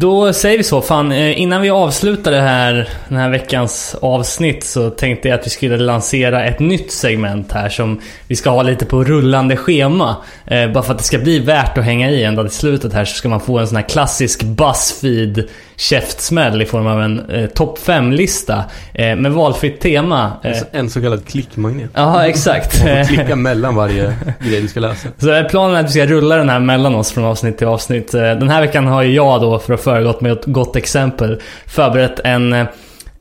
då 0.00 0.32
säger 0.32 0.58
vi 0.58 0.64
så. 0.64 0.80
Fan, 0.82 1.12
eh, 1.12 1.40
innan 1.40 1.62
vi 1.62 1.70
avslutar 1.70 2.30
det 2.30 2.40
här, 2.40 2.88
den 3.08 3.18
här 3.18 3.30
veckans 3.30 3.96
avsnitt 4.02 4.64
så 4.64 4.90
tänkte 4.90 5.28
jag 5.28 5.38
att 5.40 5.46
vi 5.46 5.50
skulle 5.50 5.76
lansera 5.76 6.44
ett 6.44 6.58
nytt 6.60 6.92
segment 6.92 7.52
här 7.52 7.68
som 7.68 8.00
vi 8.28 8.36
ska 8.36 8.50
ha 8.50 8.62
lite 8.62 8.86
på 8.86 9.04
rullande 9.04 9.56
schema. 9.56 10.16
Eh, 10.46 10.72
bara 10.72 10.84
för 10.84 10.92
att 10.92 10.98
det 10.98 11.04
ska 11.04 11.18
bli 11.18 11.38
värt 11.38 11.78
att 11.78 11.84
hänga 11.84 12.10
i 12.10 12.24
ända 12.24 12.42
till 12.42 12.52
slutet 12.52 12.92
här 12.92 13.04
så 13.04 13.14
ska 13.14 13.28
man 13.28 13.40
få 13.40 13.58
en 13.58 13.66
sån 13.66 13.76
här 13.76 13.88
klassisk 13.88 14.42
Buzzfeed 14.42 15.48
käftsmäll 15.76 16.62
i 16.62 16.66
form 16.66 16.86
av 16.86 17.02
en 17.02 17.30
eh, 17.30 17.46
topp 17.46 17.78
5-lista 17.86 18.64
eh, 18.94 19.16
med 19.16 19.32
valfritt 19.32 19.80
tema. 19.80 20.32
Eh, 20.42 20.56
En 20.72 20.90
så 20.90 21.00
kallad 21.02 21.26
klickmagnet. 21.26 21.90
Ja, 21.94 22.26
exakt. 22.26 22.84
Man 22.84 23.06
får 23.06 23.14
klicka 23.14 23.36
mellan 23.36 23.74
varje 23.74 24.14
grej 24.48 24.60
du 24.60 24.68
ska 24.68 24.80
läsa. 24.80 25.08
Så 25.18 25.44
planen 25.50 25.76
är 25.76 25.80
att 25.80 25.86
vi 25.86 25.90
ska 25.90 26.06
rulla 26.06 26.36
den 26.36 26.48
här 26.48 26.60
mellan 26.60 26.94
oss 26.94 27.12
från 27.12 27.24
avsnitt 27.24 27.58
till 27.58 27.66
avsnitt. 27.66 28.14
Eh, 28.14 28.20
Den 28.20 28.48
här 28.48 28.60
veckan 28.60 28.86
har 28.86 29.02
ju 29.02 29.12
jag 29.42 29.52
då, 29.52 29.58
för 29.58 29.74
att 29.74 29.80
föregått 29.80 30.20
med 30.20 30.32
ett 30.32 30.44
gott 30.44 30.76
exempel, 30.76 31.40
förberett 31.66 32.20
en, 32.24 32.66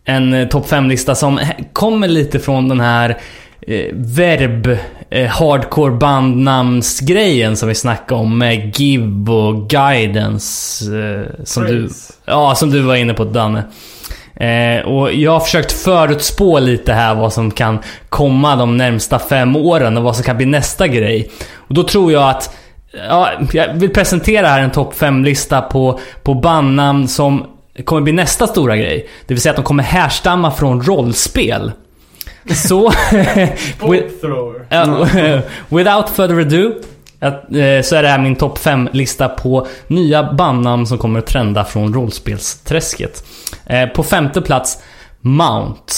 en 0.06 0.50
topp 0.50 0.70
5-lista 0.70 1.16
som 1.16 1.40
kommer 1.74 2.08
lite 2.08 2.40
från 2.40 2.70
den 2.70 2.80
här 2.80 3.18
eh, 3.62 3.86
verb, 3.94 4.78
eh, 5.10 5.28
hardcore 5.28 5.92
bandnamnsgrejen 5.92 7.58
som 7.58 7.70
vi 7.70 7.76
snackade 7.76 8.22
om 8.22 8.38
med 8.38 8.80
give 8.80 9.32
och 9.32 9.70
guidance. 9.70 10.86
Eh, 10.98 11.44
som 11.44 11.64
du, 11.64 11.90
ja, 12.26 12.56
som 12.56 12.72
du 12.72 12.82
var 12.82 12.96
inne 12.96 13.14
på 13.14 13.24
Danne. 13.24 13.64
Eh, 14.40 14.86
och 14.86 15.14
jag 15.14 15.32
har 15.32 15.40
försökt 15.40 15.72
förutspå 15.72 16.60
lite 16.60 16.94
här 16.94 17.16
vad 17.16 17.34
som 17.34 17.52
kan 17.52 17.80
komma 18.10 18.56
de 18.56 18.78
närmsta 18.78 19.20
fem 19.20 19.56
åren 19.56 19.98
och 19.98 20.04
vad 20.04 20.16
som 20.16 20.26
kan 20.26 20.38
bli 20.38 20.46
nästa 20.46 20.88
grej. 20.88 21.30
Och 21.56 21.74
då 21.74 21.84
tror 21.84 22.12
jag 22.12 22.30
att 22.30 22.56
Ja, 22.92 23.32
jag 23.54 23.74
vill 23.74 23.94
presentera 23.94 24.48
här 24.48 24.62
en 24.62 24.72
topp 24.72 24.94
5-lista 24.94 25.62
på, 25.62 26.00
på 26.24 26.34
bandnamn 26.34 27.08
som 27.08 27.46
kommer 27.86 28.02
bli 28.02 28.14
nästa 28.14 28.48
stora 28.48 28.78
grej. 28.78 29.10
Det 29.28 29.34
vill 29.34 29.42
säga 29.42 29.52
att 29.52 29.56
de 29.56 29.66
kommer 29.66 29.84
härstamma 29.84 30.52
från 30.52 30.82
rollspel. 30.82 31.72
Så... 32.56 32.90
with, 33.92 34.26
ja, 34.70 35.08
without 35.70 36.10
further 36.10 36.40
ado. 36.40 36.74
Att, 37.20 37.44
eh, 37.44 37.82
så 37.84 37.96
är 37.96 38.04
det 38.04 38.10
här 38.10 38.20
min 38.20 38.36
topp 38.36 38.58
5-lista 38.58 39.30
på 39.30 39.68
nya 39.88 40.34
bandnamn 40.34 40.88
som 40.88 40.98
kommer 40.98 41.20
att 41.20 41.28
trenda 41.28 41.66
från 41.66 41.94
rollspelsträsket. 41.94 43.24
Eh, 43.66 43.90
på 43.90 44.04
femte 44.04 44.42
plats, 44.42 44.78
Mount. 45.22 45.94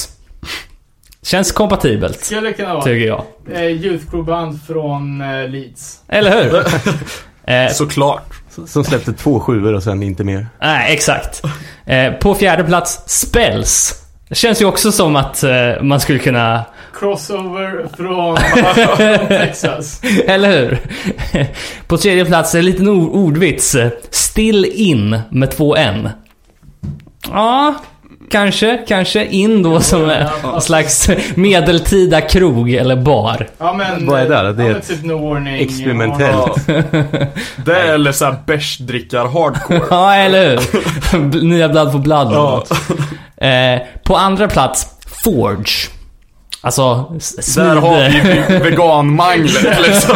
Känns 1.23 1.51
kompatibelt, 1.51 2.23
Skulle 2.25 2.53
kunna 2.53 2.73
vara. 2.73 2.83
tycker 2.83 3.07
jag. 3.07 3.23
Eh, 3.53 3.61
Youth 3.63 4.05
Crew-band 4.11 4.59
från 4.67 5.21
eh, 5.21 5.49
Leeds. 5.49 5.99
Eller 6.07 6.43
hur? 6.43 6.63
Eh, 7.45 7.71
Såklart. 7.71 8.33
Som 8.67 8.83
släppte 8.83 9.13
två 9.13 9.39
sjuor 9.39 9.73
och 9.73 9.83
sen 9.83 10.03
inte 10.03 10.23
mer. 10.23 10.47
Nej, 10.61 10.93
exakt. 10.93 11.41
Eh, 11.85 12.13
på 12.13 12.35
fjärde 12.35 12.63
plats, 12.63 12.99
Spells. 13.05 13.93
Det 14.29 14.35
känns 14.35 14.61
ju 14.61 14.65
också 14.65 14.91
som 14.91 15.15
att 15.15 15.43
eh, 15.43 15.81
man 15.81 15.99
skulle 15.99 16.19
kunna... 16.19 16.65
Crossover 16.93 17.87
från, 17.97 18.37
från 18.37 19.27
Texas. 19.27 20.01
Eller 20.25 20.49
hur? 20.59 20.79
på 21.87 21.97
tredje 21.97 22.25
plats, 22.25 22.55
en 22.55 22.65
liten 22.65 22.87
ord- 22.87 23.09
ordvits. 23.15 23.75
Still 24.11 24.65
in 24.65 25.19
med 25.31 25.51
två 25.51 25.75
N. 25.75 26.09
Ja, 27.31 27.75
kanske. 28.31 28.77
Kanske 28.87 29.25
in 29.25 29.63
då 29.63 29.79
som 29.79 30.09
en 30.09 30.61
slags 30.61 31.09
medeltida 31.35 32.21
krog 32.21 32.73
eller 32.73 32.95
bar. 32.95 33.47
Ja 33.57 33.73
men... 33.73 34.05
Vad 34.07 34.19
är 34.21 34.43
det? 34.43 34.53
Det 34.53 34.63
är 34.63 34.69
ja, 34.69 34.77
ett 34.77 34.87
typ 34.87 35.03
No 35.03 35.29
Warning. 35.29 35.55
experimentellt. 35.61 36.51
Ja. 36.67 36.73
Det 37.65 37.75
är 37.79 37.93
eller 37.93 38.11
såhär 38.11 38.35
bärsdrickar 38.45 39.25
hardcore. 39.27 39.81
Ja, 39.89 40.15
eller 40.15 40.49
hur? 40.49 41.41
Nya 41.43 41.69
Blood 41.69 41.91
for 41.91 41.99
Blood 41.99 42.31
Ja. 42.33 42.63
Eh, 43.47 43.81
på 44.03 44.15
andra 44.15 44.47
plats, 44.47 44.87
Forge. 45.23 45.89
Alltså, 46.63 47.13
s- 47.17 47.55
Där 47.55 47.75
har 47.75 48.09
smide. 48.09 48.43
vi 48.49 48.57
veganmanglet 48.69 49.79
liksom. 49.87 50.15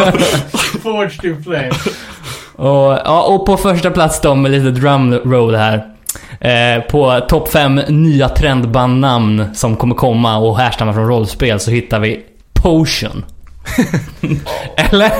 Forge 0.82 1.10
to 1.10 1.42
Flame. 1.44 1.70
Och, 2.56 2.98
ja, 3.04 3.22
och 3.22 3.46
på 3.46 3.56
första 3.56 3.90
plats 3.90 4.20
då 4.20 4.34
med 4.34 4.50
lite 4.50 4.70
drum 4.70 5.14
roll 5.14 5.54
här. 5.54 5.84
Eh, 6.40 6.80
på 6.90 7.20
topp 7.28 7.48
5 7.52 7.74
nya 7.88 8.28
trendbandnamn 8.28 9.44
som 9.54 9.76
kommer 9.76 9.94
komma 9.94 10.36
och 10.36 10.58
härstammar 10.58 10.92
från 10.92 11.08
rollspel 11.08 11.60
så 11.60 11.70
hittar 11.70 12.00
vi 12.00 12.20
Potion. 12.62 13.24
Eller? 14.76 15.10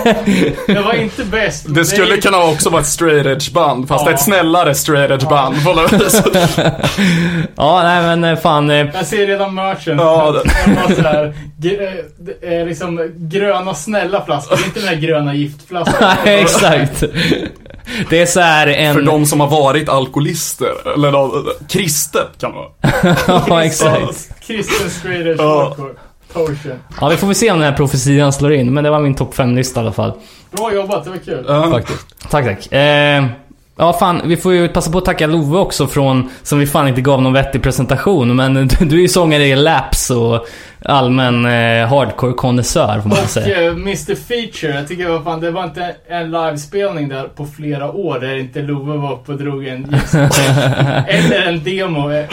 Det 0.75 0.81
var 0.81 0.95
inte 0.95 1.25
bäst. 1.25 1.67
Det 1.75 1.85
skulle 1.85 2.15
är- 2.17 2.21
kunna 2.21 2.39
också 2.45 2.71
vara 2.71 2.81
ett 2.81 2.87
straight 2.87 3.27
edge 3.27 3.53
band, 3.53 3.89
fast 3.89 4.07
Ja. 4.07 4.13
ett 4.13 4.21
snällare 4.21 4.75
straight 4.75 5.11
edge 5.11 5.29
band 5.29 5.65
på 5.65 5.73
något 5.73 5.93
vis. 5.93 6.23
ja, 7.57 7.83
nej 7.83 8.03
men 8.03 8.25
eh, 8.25 8.37
fan. 8.39 8.71
Eh, 8.71 8.77
Jag 8.95 9.07
ser 9.07 9.27
redan 9.27 9.55
merchen. 9.55 9.99
Ja, 9.99 10.33
det- 10.33 11.33
det 11.59 11.69
gr- 11.69 12.03
det 12.19 12.55
är 12.57 12.67
liksom 12.67 13.11
gröna 13.17 13.75
snälla 13.75 14.25
flaskor. 14.25 14.59
Inte 14.67 14.81
den 14.81 14.89
här 14.89 14.97
gröna 14.97 15.35
giftflaskan. 15.35 16.15
nej, 16.25 16.41
exakt. 16.41 17.03
Det 18.11 18.21
är 18.23 18.27
så 18.27 18.41
här 18.41 18.67
en... 18.67 18.95
För 18.95 19.03
de 19.03 19.27
som 19.27 19.41
har 19.41 19.49
varit 19.49 19.89
alkoholister, 19.89 20.93
eller 20.95 21.11
nå- 21.13 21.45
kristet 21.69 22.29
kan 22.41 22.53
man 22.55 22.65
ja, 23.49 23.65
exakt. 23.65 24.47
Kristen 24.47 25.13
edge 25.13 25.37
Ja. 25.39 25.77
Potion. 26.33 26.79
Ja, 27.01 27.09
vi 27.09 27.17
får 27.17 27.27
väl 27.27 27.37
se 27.37 27.51
om 27.51 27.59
den 27.61 27.71
här 27.71 27.77
profetian 27.77 28.33
slår 28.33 28.53
in. 28.53 28.75
Men 28.75 28.85
det 28.85 28.91
var 28.91 29.01
min 29.01 29.15
topp 29.15 29.35
5-lista 29.35 29.81
i 29.81 29.83
alla 29.83 29.93
fall. 29.93 30.13
Bra 30.51 30.75
jobbat, 30.75 31.05
det 31.05 31.11
var 31.11 31.17
kul. 31.17 31.45
Ja. 31.49 31.71
Faktiskt. 31.71 32.07
Tack, 32.31 32.45
tack. 32.45 32.73
Eh, 32.73 33.25
ja, 33.79 33.93
fan. 33.93 34.23
Vi 34.25 34.37
får 34.37 34.53
ju 34.53 34.69
passa 34.69 34.91
på 34.91 34.99
att 34.99 35.05
tacka 35.05 35.27
Love 35.27 35.59
också 35.59 35.87
från... 35.87 36.31
Som 36.43 36.59
vi 36.59 36.67
fan 36.67 36.89
inte 36.89 37.01
gav 37.01 37.23
någon 37.23 37.33
vettig 37.33 37.63
presentation. 37.63 38.37
Men 38.37 38.55
du, 38.69 38.85
du 38.85 38.97
är 38.97 39.01
ju 39.03 39.09
sångare 39.09 39.45
i 39.45 39.57
Laps 39.57 40.11
och 40.11 40.47
allmän 40.85 41.45
eh, 41.45 41.89
hardcore-konnässör 41.89 43.01
får 43.01 43.09
man 43.09 43.19
Och 43.23 43.31
säga. 43.31 43.63
eh, 43.67 43.73
Mr 43.73 44.15
Feature, 44.15 44.79
jag 44.79 44.89
tycker 44.89 45.09
vad 45.09 45.25
fan, 45.25 45.41
det 45.41 45.51
var 45.51 45.65
inte 45.65 45.95
en 46.09 46.31
livespelning 46.31 47.09
där 47.09 47.23
på 47.29 47.47
flera 47.47 47.91
år 47.93 48.19
där 48.21 48.37
inte 48.37 48.63
Love 48.63 48.97
var 48.99 49.13
uppe 49.13 49.33
och 49.33 49.39
drog 49.39 49.67
en 49.67 49.91
gäst. 49.93 50.15
Eller 51.09 51.43
en 51.47 51.65
demo. 51.65 52.11
eh. 52.11 52.25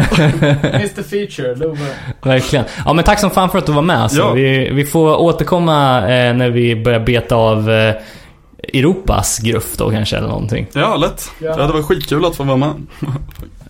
Mr 0.62 1.02
Feature, 1.02 1.54
Love. 1.54 1.78
Verkligen. 2.22 2.64
Ja, 2.84 2.92
men 2.92 3.04
tack 3.04 3.18
som 3.20 3.30
fan 3.30 3.50
för 3.50 3.58
att 3.58 3.66
du 3.66 3.72
var 3.72 3.82
med. 3.82 4.02
Alltså. 4.02 4.18
Ja. 4.18 4.32
Vi, 4.32 4.70
vi 4.72 4.84
får 4.84 5.20
återkomma 5.20 5.98
eh, 5.98 6.34
när 6.34 6.50
vi 6.50 6.76
börjar 6.76 7.00
beta 7.00 7.34
av 7.36 7.70
eh, 7.70 7.94
Europas 8.74 9.38
gruff 9.38 9.76
då 9.76 9.90
kanske, 9.90 10.16
eller 10.16 10.28
någonting. 10.28 10.66
Ja, 10.72 10.96
lätt. 10.96 11.30
Ja. 11.38 11.54
Ja. 11.58 11.66
Det 11.66 11.72
var 11.72 11.82
skitkul 11.82 12.24
att 12.24 12.36
få 12.36 12.42
vara 12.44 12.56
med. 12.56 12.72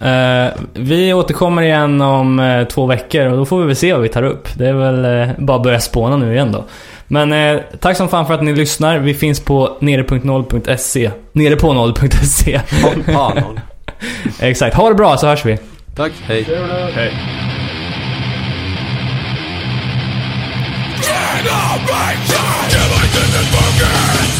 Eh, 0.00 0.52
vi 0.74 1.14
återkommer 1.14 1.62
igen 1.62 2.00
om 2.00 2.40
eh, 2.40 2.64
två 2.64 2.86
veckor 2.86 3.26
och 3.26 3.36
då 3.36 3.44
får 3.44 3.60
vi 3.60 3.66
väl 3.66 3.76
se 3.76 3.92
vad 3.92 4.02
vi 4.02 4.08
tar 4.08 4.22
upp. 4.22 4.48
Det 4.54 4.68
är 4.68 4.72
väl 4.72 5.28
eh, 5.28 5.34
bara 5.38 5.56
att 5.56 5.62
börja 5.62 5.80
spåna 5.80 6.16
nu 6.16 6.32
igen 6.32 6.52
då. 6.52 6.64
Men 7.06 7.32
eh, 7.32 7.60
tack 7.80 7.96
som 7.96 8.08
fan 8.08 8.26
för 8.26 8.34
att 8.34 8.42
ni 8.42 8.54
lyssnar. 8.54 8.98
Vi 8.98 9.14
finns 9.14 9.40
på 9.40 9.76
nere.0.se. 9.80 11.10
Nere 11.32 11.56
på 11.56 11.72
0.se. 11.72 12.60
Ja, 13.06 13.32
noll. 13.34 13.60
Exakt. 14.40 14.76
Ha 14.76 14.88
det 14.88 14.94
bra 14.94 15.16
så 15.16 15.26
hörs 15.26 15.44
vi. 15.44 15.58
Tack, 15.96 16.12
hej. 16.26 16.46
Hej. 16.94 17.12
To 23.12 23.18
the 23.18 24.39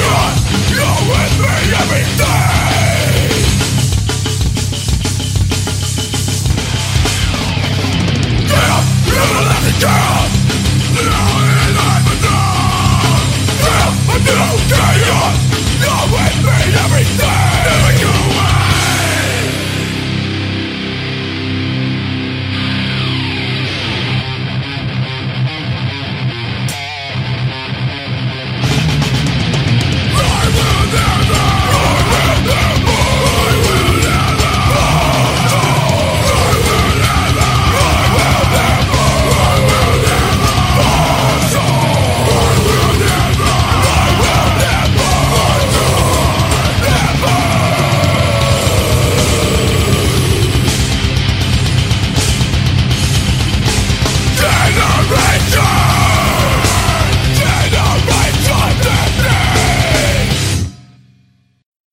everything. 1.81 3.41
Get 8.47 8.69
up, 8.69 8.85
you 9.07 9.85
let. 9.85 10.20